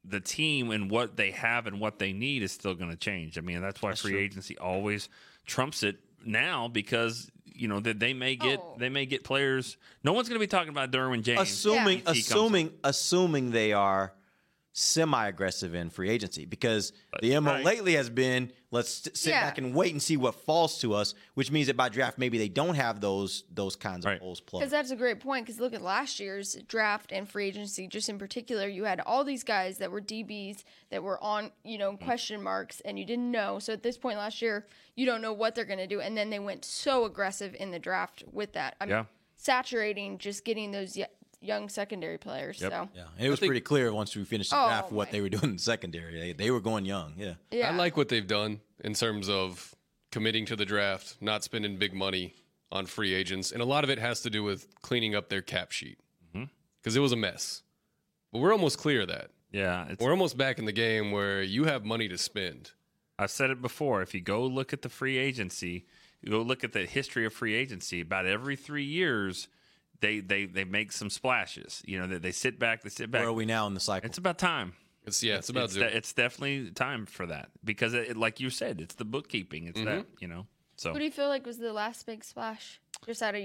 the 0.03 0.19
team 0.19 0.71
and 0.71 0.89
what 0.89 1.17
they 1.17 1.29
have 1.31 1.67
and 1.67 1.79
what 1.79 1.99
they 1.99 2.13
need 2.13 2.41
is 2.41 2.51
still 2.51 2.73
going 2.73 2.89
to 2.89 2.97
change. 2.97 3.37
I 3.37 3.41
mean, 3.41 3.61
that's 3.61 3.79
why 3.79 3.93
free 3.93 4.17
agency 4.17 4.57
always 4.57 5.07
trumps 5.45 5.83
it 5.83 5.97
now 6.25 6.67
because 6.67 7.29
you 7.55 7.67
know 7.67 7.79
that 7.79 7.99
they 7.99 8.13
may 8.13 8.35
get 8.35 8.59
Oh. 8.61 8.75
they 8.77 8.89
may 8.89 9.05
get 9.05 9.23
players. 9.23 9.77
No 10.03 10.13
one's 10.13 10.29
going 10.29 10.39
to 10.39 10.43
be 10.43 10.47
talking 10.47 10.69
about 10.69 10.91
Derwin 10.91 11.23
James. 11.23 11.41
assuming 11.41 11.99
if 11.99 12.07
assuming 12.07 12.71
assuming 12.83 13.51
they 13.51 13.73
are 13.73 14.13
semi 14.85 15.27
aggressive 15.29 15.73
in 15.73 15.89
free 15.89 16.09
agency 16.09 16.43
because 16.43 16.91
the 17.21 17.39
MO 17.39 17.51
right. 17.53 17.63
lately 17.63 17.93
has 17.93 18.09
been 18.09 18.51
let's 18.71 19.09
sit 19.17 19.29
Yeah. 19.29 19.45
back 19.45 19.57
and 19.57 19.73
wait 19.73 19.93
and 19.93 20.03
see 20.03 20.17
what 20.17 20.35
falls 20.35 20.79
to 20.81 20.93
us, 20.93 21.13
which 21.33 21.49
means 21.49 21.67
that 21.67 21.77
by 21.77 21.87
draft 21.87 22.17
maybe 22.17 22.37
they 22.37 22.49
don't 22.49 22.75
have 22.75 22.99
those 22.99 23.45
those 23.49 23.77
kinds 23.77 24.05
of 24.05 24.09
Right. 24.11 24.19
holes 24.19 24.41
Because 24.41 24.69
that's 24.71 24.91
a 24.91 24.97
great 24.97 25.21
point. 25.21 25.45
Because 25.45 25.61
look 25.61 25.73
at 25.73 25.81
last 25.81 26.19
year's 26.19 26.55
draft 26.67 27.13
and 27.13 27.27
free 27.29 27.47
agency, 27.47 27.87
just 27.87 28.09
in 28.09 28.19
particular, 28.19 28.67
you 28.67 28.83
had 28.83 28.99
all 28.99 29.23
these 29.23 29.45
guys 29.45 29.77
that 29.77 29.91
were 29.91 30.01
DBs 30.01 30.65
that 30.89 31.01
were 31.01 31.23
on, 31.23 31.51
you 31.63 31.77
know, 31.77 31.93
mm. 31.93 32.03
question 32.03 32.43
marks, 32.43 32.81
and 32.81 32.99
you 32.99 33.05
didn't 33.05 33.31
know. 33.31 33.59
So 33.59 33.71
at 33.71 33.81
this 33.81 33.97
point 33.97 34.17
last 34.17 34.41
year, 34.41 34.67
you 34.97 35.05
don't 35.05 35.21
know 35.21 35.31
what 35.31 35.55
they're 35.55 35.63
going 35.63 35.79
to 35.79 35.87
do. 35.87 36.01
And 36.01 36.17
then 36.17 36.29
they 36.31 36.39
went 36.39 36.65
so 36.65 37.05
aggressive 37.05 37.55
in 37.57 37.71
the 37.71 37.79
draft 37.79 38.25
with 38.29 38.51
that. 38.53 38.75
I 38.81 38.85
mean, 38.85 38.91
Yeah. 38.91 39.05
saturating 39.37 40.17
just 40.17 40.43
getting 40.43 40.71
those 40.71 40.97
y- 40.97 41.07
young 41.45 41.69
secondary 41.69 42.17
players. 42.17 42.59
Yep. 42.61 42.71
So 42.71 42.89
Yeah, 42.95 43.03
it 43.25 43.29
was 43.29 43.39
pretty 43.39 43.61
clear 43.61 43.93
once 43.93 44.15
we 44.15 44.23
finished 44.25 44.51
the 44.51 44.57
Oh, 44.61 44.67
draft 44.67 44.91
what 44.91 45.07
my. 45.07 45.11
they 45.11 45.21
were 45.21 45.29
doing 45.29 45.43
in 45.43 45.53
the 45.53 45.61
secondary. 45.61 46.19
They, 46.19 46.33
they 46.33 46.51
were 46.51 46.59
going 46.59 46.85
young. 46.85 47.13
Yeah. 47.17 47.33
yeah, 47.51 47.69
I 47.69 47.75
like 47.75 47.95
what 47.97 48.09
they've 48.09 48.25
done 48.27 48.61
in 48.83 48.93
terms 48.93 49.29
of 49.29 49.73
committing 50.11 50.45
to 50.47 50.55
the 50.55 50.65
draft, 50.65 51.17
not 51.21 51.43
spending 51.43 51.77
big 51.77 51.93
money 51.93 52.33
on 52.71 52.85
free 52.85 53.13
agents, 53.13 53.51
and 53.51 53.61
a 53.61 53.65
lot 53.65 53.83
of 53.83 53.89
it 53.89 53.99
has 53.99 54.21
to 54.21 54.29
do 54.29 54.43
with 54.43 54.67
cleaning 54.81 55.15
up 55.15 55.29
their 55.29 55.41
cap 55.41 55.71
sheet 55.71 55.99
mm-hmm. 56.35 56.45
because 56.81 56.95
it 56.95 56.99
was 56.99 57.11
a 57.11 57.15
mess. 57.17 57.61
But 58.33 58.39
we're 58.39 58.51
almost 58.51 58.77
clear 58.77 59.01
of 59.01 59.07
that. 59.09 59.29
yeah, 59.51 59.85
it's, 59.89 60.03
We're 60.03 60.11
almost 60.11 60.37
back 60.37 60.59
in 60.59 60.65
the 60.65 60.71
game 60.73 61.11
where 61.11 61.41
you 61.41 61.65
have 61.65 61.85
money 61.85 62.07
to 62.09 62.17
spend. 62.17 62.71
I've 63.17 63.31
said 63.31 63.49
it 63.49 63.61
before. 63.61 64.01
If 64.01 64.13
you 64.13 64.19
go 64.19 64.43
look 64.45 64.73
at 64.73 64.81
the 64.81 64.89
free 64.89 65.17
agency, 65.17 65.85
you 66.21 66.31
go 66.31 66.41
look 66.41 66.63
at 66.65 66.73
the 66.73 66.85
history 66.85 67.25
of 67.25 67.31
free 67.31 67.53
agency. 67.55 68.01
About 68.01 68.25
every 68.25 68.57
three 68.57 68.83
years, 68.83 69.47
they 70.01 70.19
they 70.19 70.45
they 70.45 70.63
make 70.63 70.91
some 70.91 71.09
splashes. 71.09 71.81
You 71.85 71.99
know, 71.99 72.07
they, 72.07 72.17
they 72.17 72.31
sit 72.31 72.59
back, 72.59 72.83
they 72.83 72.89
sit 72.89 73.11
back. 73.11 73.21
Where 73.21 73.29
are 73.29 73.33
we 73.33 73.45
now 73.45 73.67
in 73.67 73.73
the 73.73 73.79
cycle? 73.79 74.07
It's 74.07 74.17
about 74.17 74.37
time. 74.37 74.73
It's 75.05 75.21
yeah, 75.21 75.37
it's 75.37 75.49
about 75.49 75.65
it's, 75.65 75.75
de- 75.75 75.97
it's 75.97 76.13
definitely 76.13 76.71
time 76.71 77.05
for 77.05 77.27
that 77.27 77.49
because, 77.63 77.93
it, 77.93 78.17
like 78.17 78.39
you 78.39 78.49
said, 78.49 78.81
it's 78.81 78.95
the 78.95 79.05
bookkeeping. 79.05 79.67
It's 79.67 79.79
that 79.79 79.99
mm-hmm. 79.99 80.15
you 80.19 80.27
know. 80.27 80.47
So 80.77 80.91
what 80.91 80.99
do 80.99 81.05
you 81.05 81.11
feel 81.11 81.27
like 81.27 81.45
was 81.45 81.57
the 81.57 81.73
last 81.73 82.05
big 82.05 82.23
splash? 82.23 82.81
Just 83.05 83.21
out 83.21 83.35
of 83.35 83.41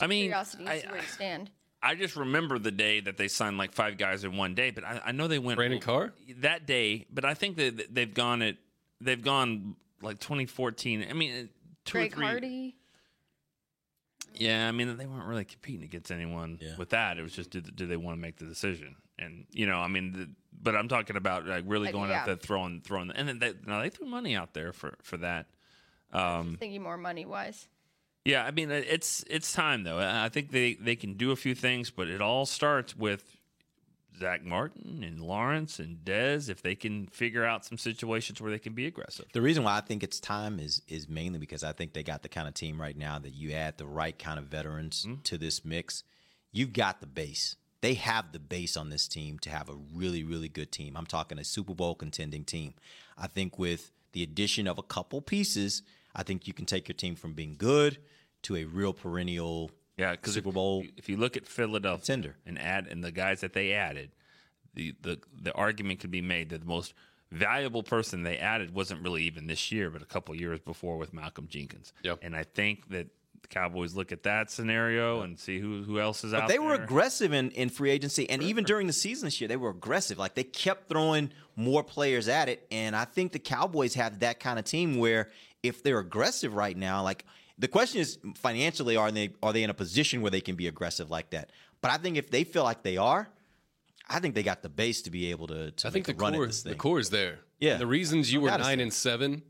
I 0.00 0.06
mean, 0.06 0.24
curiosity, 0.24 0.66
I- 0.66 0.80
see 0.80 0.86
where 0.88 0.96
you 0.96 1.02
stand. 1.02 1.50
I 1.80 1.94
just 1.94 2.16
remember 2.16 2.58
the 2.58 2.72
day 2.72 2.98
that 2.98 3.16
they 3.16 3.28
signed 3.28 3.56
like 3.56 3.72
five 3.72 3.98
guys 3.98 4.24
in 4.24 4.36
one 4.36 4.56
day, 4.56 4.72
but 4.72 4.82
I, 4.82 5.00
I 5.06 5.12
know 5.12 5.28
they 5.28 5.38
went 5.38 5.58
Brandon 5.58 5.80
Carr? 5.80 6.12
that 6.38 6.66
day. 6.66 7.06
But 7.08 7.24
I 7.24 7.34
think 7.34 7.56
that 7.56 7.94
they've 7.94 8.12
gone 8.12 8.42
at 8.42 8.56
they've 9.00 9.22
gone 9.22 9.76
like 10.02 10.18
2014. 10.18 11.06
I 11.08 11.12
mean, 11.12 11.48
two 11.84 11.92
Greg 11.92 12.12
or 12.12 12.16
three. 12.16 12.26
Hardy. 12.26 12.76
Yeah, 14.40 14.68
I 14.68 14.72
mean 14.72 14.96
they 14.96 15.06
weren't 15.06 15.26
really 15.26 15.44
competing 15.44 15.84
against 15.84 16.10
anyone 16.10 16.58
Yeah. 16.60 16.76
with 16.76 16.90
that. 16.90 17.18
It 17.18 17.22
was 17.22 17.32
just 17.32 17.50
do, 17.50 17.60
do 17.60 17.86
they 17.86 17.96
want 17.96 18.16
to 18.16 18.20
make 18.20 18.36
the 18.36 18.44
decision? 18.44 18.96
And 19.18 19.46
you 19.50 19.66
know, 19.66 19.78
I 19.78 19.88
mean, 19.88 20.12
the, 20.12 20.28
but 20.62 20.76
I'm 20.76 20.88
talking 20.88 21.16
about 21.16 21.46
like 21.46 21.64
really 21.66 21.90
going 21.90 22.10
yeah. 22.10 22.20
out 22.20 22.26
there 22.26 22.36
throwing 22.36 22.80
throwing, 22.80 23.10
and 23.10 23.28
then 23.28 23.38
they, 23.38 23.52
no, 23.66 23.80
they 23.80 23.90
threw 23.90 24.06
money 24.06 24.36
out 24.36 24.54
there 24.54 24.72
for 24.72 24.96
for 25.02 25.16
that. 25.18 25.46
Um, 26.12 26.56
Thinking 26.58 26.82
more 26.82 26.96
money 26.96 27.26
wise. 27.26 27.68
yeah, 28.24 28.44
I 28.44 28.50
mean 28.50 28.70
it's 28.70 29.24
it's 29.28 29.52
time 29.52 29.82
though. 29.84 29.98
I 29.98 30.26
I 30.26 30.28
think 30.28 30.50
they 30.52 30.74
they 30.74 30.96
can 30.96 31.14
do 31.14 31.30
a 31.32 31.36
few 31.36 31.54
things, 31.54 31.90
but 31.90 32.08
it 32.08 32.20
all 32.20 32.46
starts 32.46 32.96
with 32.96 33.37
Zack 34.18 34.44
Martin 34.44 35.02
and 35.02 35.20
Lawrence 35.20 35.78
and 35.78 35.98
Dez 36.04 36.48
if 36.48 36.62
they 36.62 36.74
can 36.74 37.06
figure 37.06 37.44
out 37.44 37.64
some 37.64 37.78
situations 37.78 38.40
where 38.40 38.50
they 38.50 38.58
can 38.58 38.74
be 38.74 38.86
aggressive. 38.86 39.26
The 39.32 39.42
reason 39.42 39.64
why 39.64 39.76
I 39.76 39.80
think 39.80 40.02
it's 40.02 40.20
time 40.20 40.58
is 40.58 40.82
is 40.88 41.08
mainly 41.08 41.38
because 41.38 41.64
I 41.64 41.72
think 41.72 41.92
they 41.92 42.02
got 42.02 42.22
the 42.22 42.28
kind 42.28 42.48
of 42.48 42.54
team 42.54 42.80
right 42.80 42.96
now 42.96 43.18
that 43.18 43.34
you 43.34 43.52
add 43.52 43.78
the 43.78 43.86
right 43.86 44.18
kind 44.18 44.38
of 44.38 44.46
veterans 44.46 45.04
mm-hmm. 45.06 45.22
to 45.22 45.38
this 45.38 45.64
mix. 45.64 46.02
You've 46.52 46.72
got 46.72 47.00
the 47.00 47.06
base. 47.06 47.56
They 47.80 47.94
have 47.94 48.32
the 48.32 48.40
base 48.40 48.76
on 48.76 48.90
this 48.90 49.06
team 49.06 49.38
to 49.40 49.50
have 49.50 49.68
a 49.68 49.76
really, 49.94 50.24
really 50.24 50.48
good 50.48 50.72
team. 50.72 50.96
I'm 50.96 51.06
talking 51.06 51.38
a 51.38 51.44
Super 51.44 51.74
Bowl 51.74 51.94
contending 51.94 52.44
team. 52.44 52.74
I 53.16 53.28
think 53.28 53.58
with 53.58 53.92
the 54.12 54.22
addition 54.22 54.66
of 54.66 54.78
a 54.78 54.82
couple 54.82 55.20
pieces, 55.20 55.82
I 56.14 56.24
think 56.24 56.48
you 56.48 56.52
can 56.52 56.66
take 56.66 56.88
your 56.88 56.96
team 56.96 57.14
from 57.14 57.34
being 57.34 57.54
good 57.56 57.98
to 58.42 58.56
a 58.56 58.64
real 58.64 58.92
perennial 58.92 59.70
Yeah, 59.98 60.12
because 60.12 60.34
Super 60.34 60.52
Bowl 60.52 60.84
If 60.96 61.08
you 61.08 61.16
look 61.16 61.36
at 61.36 61.46
Philadelphia 61.46 62.04
contender. 62.04 62.36
and 62.46 62.58
add 62.58 62.86
and 62.86 63.02
the 63.04 63.10
guys 63.12 63.40
that 63.40 63.52
they 63.52 63.72
added, 63.72 64.10
the 64.74 64.94
the 65.02 65.18
the 65.42 65.52
argument 65.54 66.00
could 66.00 66.10
be 66.10 66.22
made 66.22 66.50
that 66.50 66.60
the 66.60 66.66
most 66.66 66.94
valuable 67.30 67.82
person 67.82 68.22
they 68.22 68.38
added 68.38 68.72
wasn't 68.74 69.02
really 69.02 69.24
even 69.24 69.46
this 69.48 69.70
year, 69.70 69.90
but 69.90 70.00
a 70.00 70.06
couple 70.06 70.34
years 70.34 70.60
before 70.60 70.96
with 70.96 71.12
Malcolm 71.12 71.46
Jenkins. 71.48 71.92
Yep. 72.02 72.20
And 72.22 72.34
I 72.34 72.44
think 72.44 72.88
that 72.90 73.08
the 73.42 73.48
Cowboys 73.48 73.94
look 73.94 74.12
at 74.12 74.22
that 74.22 74.50
scenario 74.50 75.20
and 75.22 75.38
see 75.38 75.58
who 75.58 75.82
who 75.82 75.98
else 76.00 76.22
is 76.24 76.32
But 76.32 76.42
out 76.42 76.48
they 76.48 76.54
there. 76.54 76.62
were 76.62 76.74
aggressive 76.74 77.32
in, 77.32 77.50
in 77.52 77.68
free 77.68 77.90
agency, 77.90 78.28
and 78.30 78.42
even 78.42 78.64
during 78.64 78.86
the 78.86 78.92
season 78.92 79.26
this 79.26 79.40
year, 79.40 79.48
they 79.48 79.56
were 79.56 79.70
aggressive. 79.70 80.16
Like 80.18 80.34
they 80.34 80.44
kept 80.44 80.88
throwing 80.88 81.30
more 81.56 81.82
players 81.82 82.28
at 82.28 82.48
it, 82.48 82.66
and 82.70 82.94
I 82.96 83.04
think 83.04 83.32
the 83.32 83.38
Cowboys 83.40 83.94
have 83.94 84.20
that 84.20 84.38
kind 84.40 84.58
of 84.58 84.64
team 84.64 84.96
where 84.98 85.30
if 85.62 85.82
they're 85.82 85.98
aggressive 85.98 86.54
right 86.54 86.76
now, 86.76 87.02
like 87.02 87.24
the 87.58 87.68
question 87.68 88.00
is 88.00 88.18
financially, 88.36 88.96
are 88.96 89.10
they 89.10 89.30
are 89.42 89.52
they 89.52 89.62
in 89.62 89.70
a 89.70 89.74
position 89.74 90.22
where 90.22 90.30
they 90.30 90.40
can 90.40 90.54
be 90.56 90.66
aggressive 90.68 91.10
like 91.10 91.30
that? 91.30 91.50
But 91.80 91.90
I 91.90 91.96
think 91.98 92.16
if 92.16 92.30
they 92.30 92.44
feel 92.44 92.64
like 92.64 92.82
they 92.82 92.96
are, 92.96 93.28
I 94.08 94.20
think 94.20 94.34
they 94.34 94.42
got 94.42 94.62
the 94.62 94.68
base 94.68 95.02
to 95.02 95.10
be 95.10 95.30
able 95.30 95.46
to. 95.48 95.70
to 95.70 95.88
I 95.88 95.90
think 95.90 96.06
the 96.06 96.14
run 96.14 96.34
core, 96.34 96.46
the 96.46 96.74
core 96.74 96.98
is 96.98 97.10
there. 97.10 97.40
Yeah. 97.60 97.76
The 97.76 97.86
reasons 97.86 98.32
you 98.32 98.38
No 98.40 98.44
were 98.44 98.50
nine 98.58 98.78
there. 98.78 98.84
and 98.84 98.92
seven 98.92 99.42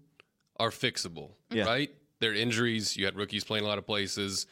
are 0.58 0.70
fixable. 0.70 1.30
Yeah. 1.50 1.64
Right? 1.64 1.90
They're 2.20 2.34
injuries. 2.34 2.96
You 2.96 3.04
had 3.04 3.16
rookies 3.16 3.44
playing 3.44 3.64
a 3.64 3.68
lot 3.68 3.78
of 3.78 3.86
places. 3.86 4.46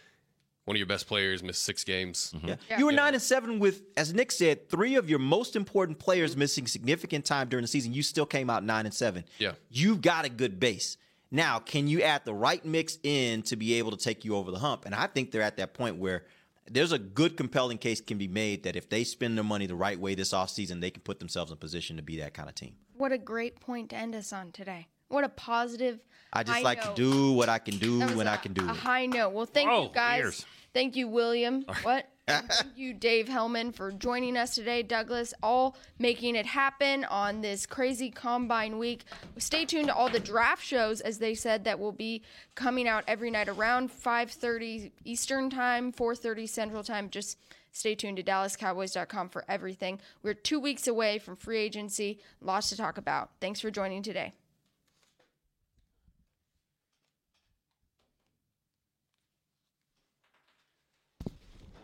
One 0.67 0.77
of 0.77 0.79
your 0.79 0.87
best 0.87 1.07
players 1.07 1.43
missed 1.43 1.63
six 1.63 1.85
games. 1.85 2.35
Yeah. 2.45 2.57
Yeah. 2.69 2.79
You 2.79 2.87
were 2.87 2.93
nine 2.93 3.15
and 3.15 3.23
seven 3.23 3.59
with, 3.61 3.83
as 3.97 4.13
Nick 4.13 4.33
said, 4.33 4.69
three 4.69 4.97
of 4.97 5.09
your 5.09 5.21
most 5.21 5.55
important 5.55 5.99
players 5.99 6.37
missing 6.37 6.67
significant 6.67 7.25
time 7.25 7.49
during 7.49 7.63
the 7.63 7.69
season. 7.69 7.95
You 7.95 8.03
still 8.03 8.27
came 8.27 8.51
out 8.51 8.65
nine 8.65 8.85
and 8.85 8.95
seven. 8.95 9.25
Yeah. 9.39 9.53
You've 9.71 10.01
got 10.01 10.25
a 10.25 10.29
good 10.29 10.59
base. 10.59 10.97
Now, 11.31 11.59
can 11.59 11.89
you 11.89 12.03
add 12.03 12.25
the 12.25 12.35
right 12.35 12.65
mix 12.65 12.99
in 13.03 13.43
to 13.43 13.57
be 13.57 13.75
able 13.75 13.91
to 13.91 13.97
take 13.97 14.25
you 14.25 14.37
over 14.37 14.51
the 14.51 14.59
hump? 14.59 14.87
And 14.87 14.95
I 14.95 15.07
think 15.07 15.31
they're 15.33 15.43
at 15.43 15.57
that 15.57 15.75
point 15.75 15.97
where 15.97 16.25
there's 16.71 16.93
a 16.93 16.99
good, 16.99 17.37
compelling 17.37 17.79
case 17.79 18.01
can 18.01 18.19
be 18.19 18.29
made 18.29 18.63
that 18.65 18.77
if 18.77 18.89
they 18.89 19.05
spend 19.05 19.37
their 19.37 19.45
money 19.45 19.67
the 19.67 19.75
right 19.77 19.99
way 19.99 20.15
this 20.15 20.33
offseason, 20.33 20.81
they 20.81 20.91
can 20.91 21.03
put 21.03 21.19
themselves 21.19 21.51
in 21.51 21.57
position 21.59 21.97
to 21.97 22.03
be 22.03 22.19
that 22.19 22.35
kind 22.35 22.49
of 22.49 22.55
team. 22.55 22.75
What 22.95 23.13
a 23.13 23.19
great 23.19 23.61
point 23.61 23.91
to 23.91 23.97
end 23.97 24.15
us 24.15 24.33
on 24.33 24.53
today. 24.53 24.89
What 25.09 25.25
a 25.25 25.29
positive. 25.29 26.01
I 26.33 26.43
just 26.43 26.59
high 26.59 26.63
like 26.63 26.85
note. 26.85 26.97
to 26.97 27.03
do 27.03 27.33
what 27.33 27.49
I 27.49 27.59
can 27.59 27.79
do 27.79 27.99
That 27.99 28.09
was 28.09 28.17
when 28.17 28.27
a- 28.27 28.33
I 28.33 28.37
can 28.37 28.53
do 28.53 28.67
a 28.67 28.71
it. 28.71 28.77
high 28.77 29.07
note. 29.07 29.31
Well, 29.31 29.47
thank 29.47 29.69
Oh, 29.69 29.85
you 29.85 29.91
guys. 29.95 30.21
ears. 30.21 30.47
Thank 30.77 30.95
you, 30.95 31.09
William. 31.09 31.65
What? 31.83 32.07
Thank 32.27 32.77
you, 32.77 32.93
Dave 32.93 33.29
Helman, 33.29 33.73
for 33.73 33.93
joining 33.93 34.37
us 34.37 34.57
today. 34.57 34.83
Douglas, 34.83 35.33
all 35.43 35.77
making 35.99 36.35
it 36.35 36.45
happen 36.45 37.05
on 37.05 37.41
this 37.41 37.65
crazy 37.65 38.11
combine 38.11 38.79
week. 38.79 39.05
Stay 39.39 39.65
tuned 39.65 39.87
to 39.87 39.95
all 39.95 40.11
the 40.11 40.21
draft 40.21 40.63
shows, 40.63 41.01
as 41.01 41.19
they 41.19 41.35
said, 41.35 41.65
that 41.65 41.79
will 41.79 41.93
be 41.93 42.23
coming 42.55 42.87
out 42.89 43.05
every 43.09 43.31
night 43.31 43.49
around 43.49 43.91
5:30 43.91 44.91
Eastern 45.05 45.49
time, 45.49 45.93
4:30 45.93 46.47
Central 46.47 46.83
time. 46.83 47.09
Just 47.09 47.39
stay 47.73 47.95
tuned 47.95 48.19
to 48.19 48.23
DallasCowboys.com 48.23 49.31
for 49.31 49.45
everything. 49.49 49.99
We're 50.23 50.35
two 50.35 50.61
weeks 50.61 50.87
away 50.87 51.19
from 51.19 51.37
free 51.37 51.59
agency. 51.59 52.19
Lots 52.43 52.69
to 52.69 52.77
talk 52.77 52.99
about. 52.99 53.31
Thanks 53.41 53.61
for 53.61 53.71
joining 53.71 54.03
today. 54.03 54.35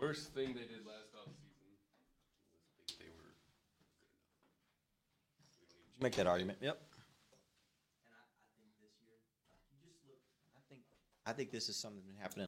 Worst 0.02 0.34
thing 0.34 0.48
they 0.48 0.66
did 0.66 0.84
last 0.84 1.14
offseason 1.14 1.62
was 1.70 2.90
think 2.90 2.98
they 2.98 3.06
were 3.06 3.30
Make 6.02 6.16
that 6.16 6.26
argument. 6.26 6.58
Yep. 6.60 6.76
I 11.24 11.32
think 11.32 11.52
this 11.52 11.68
is 11.68 11.76
something 11.76 12.02
that 12.08 12.20
happened 12.20 12.40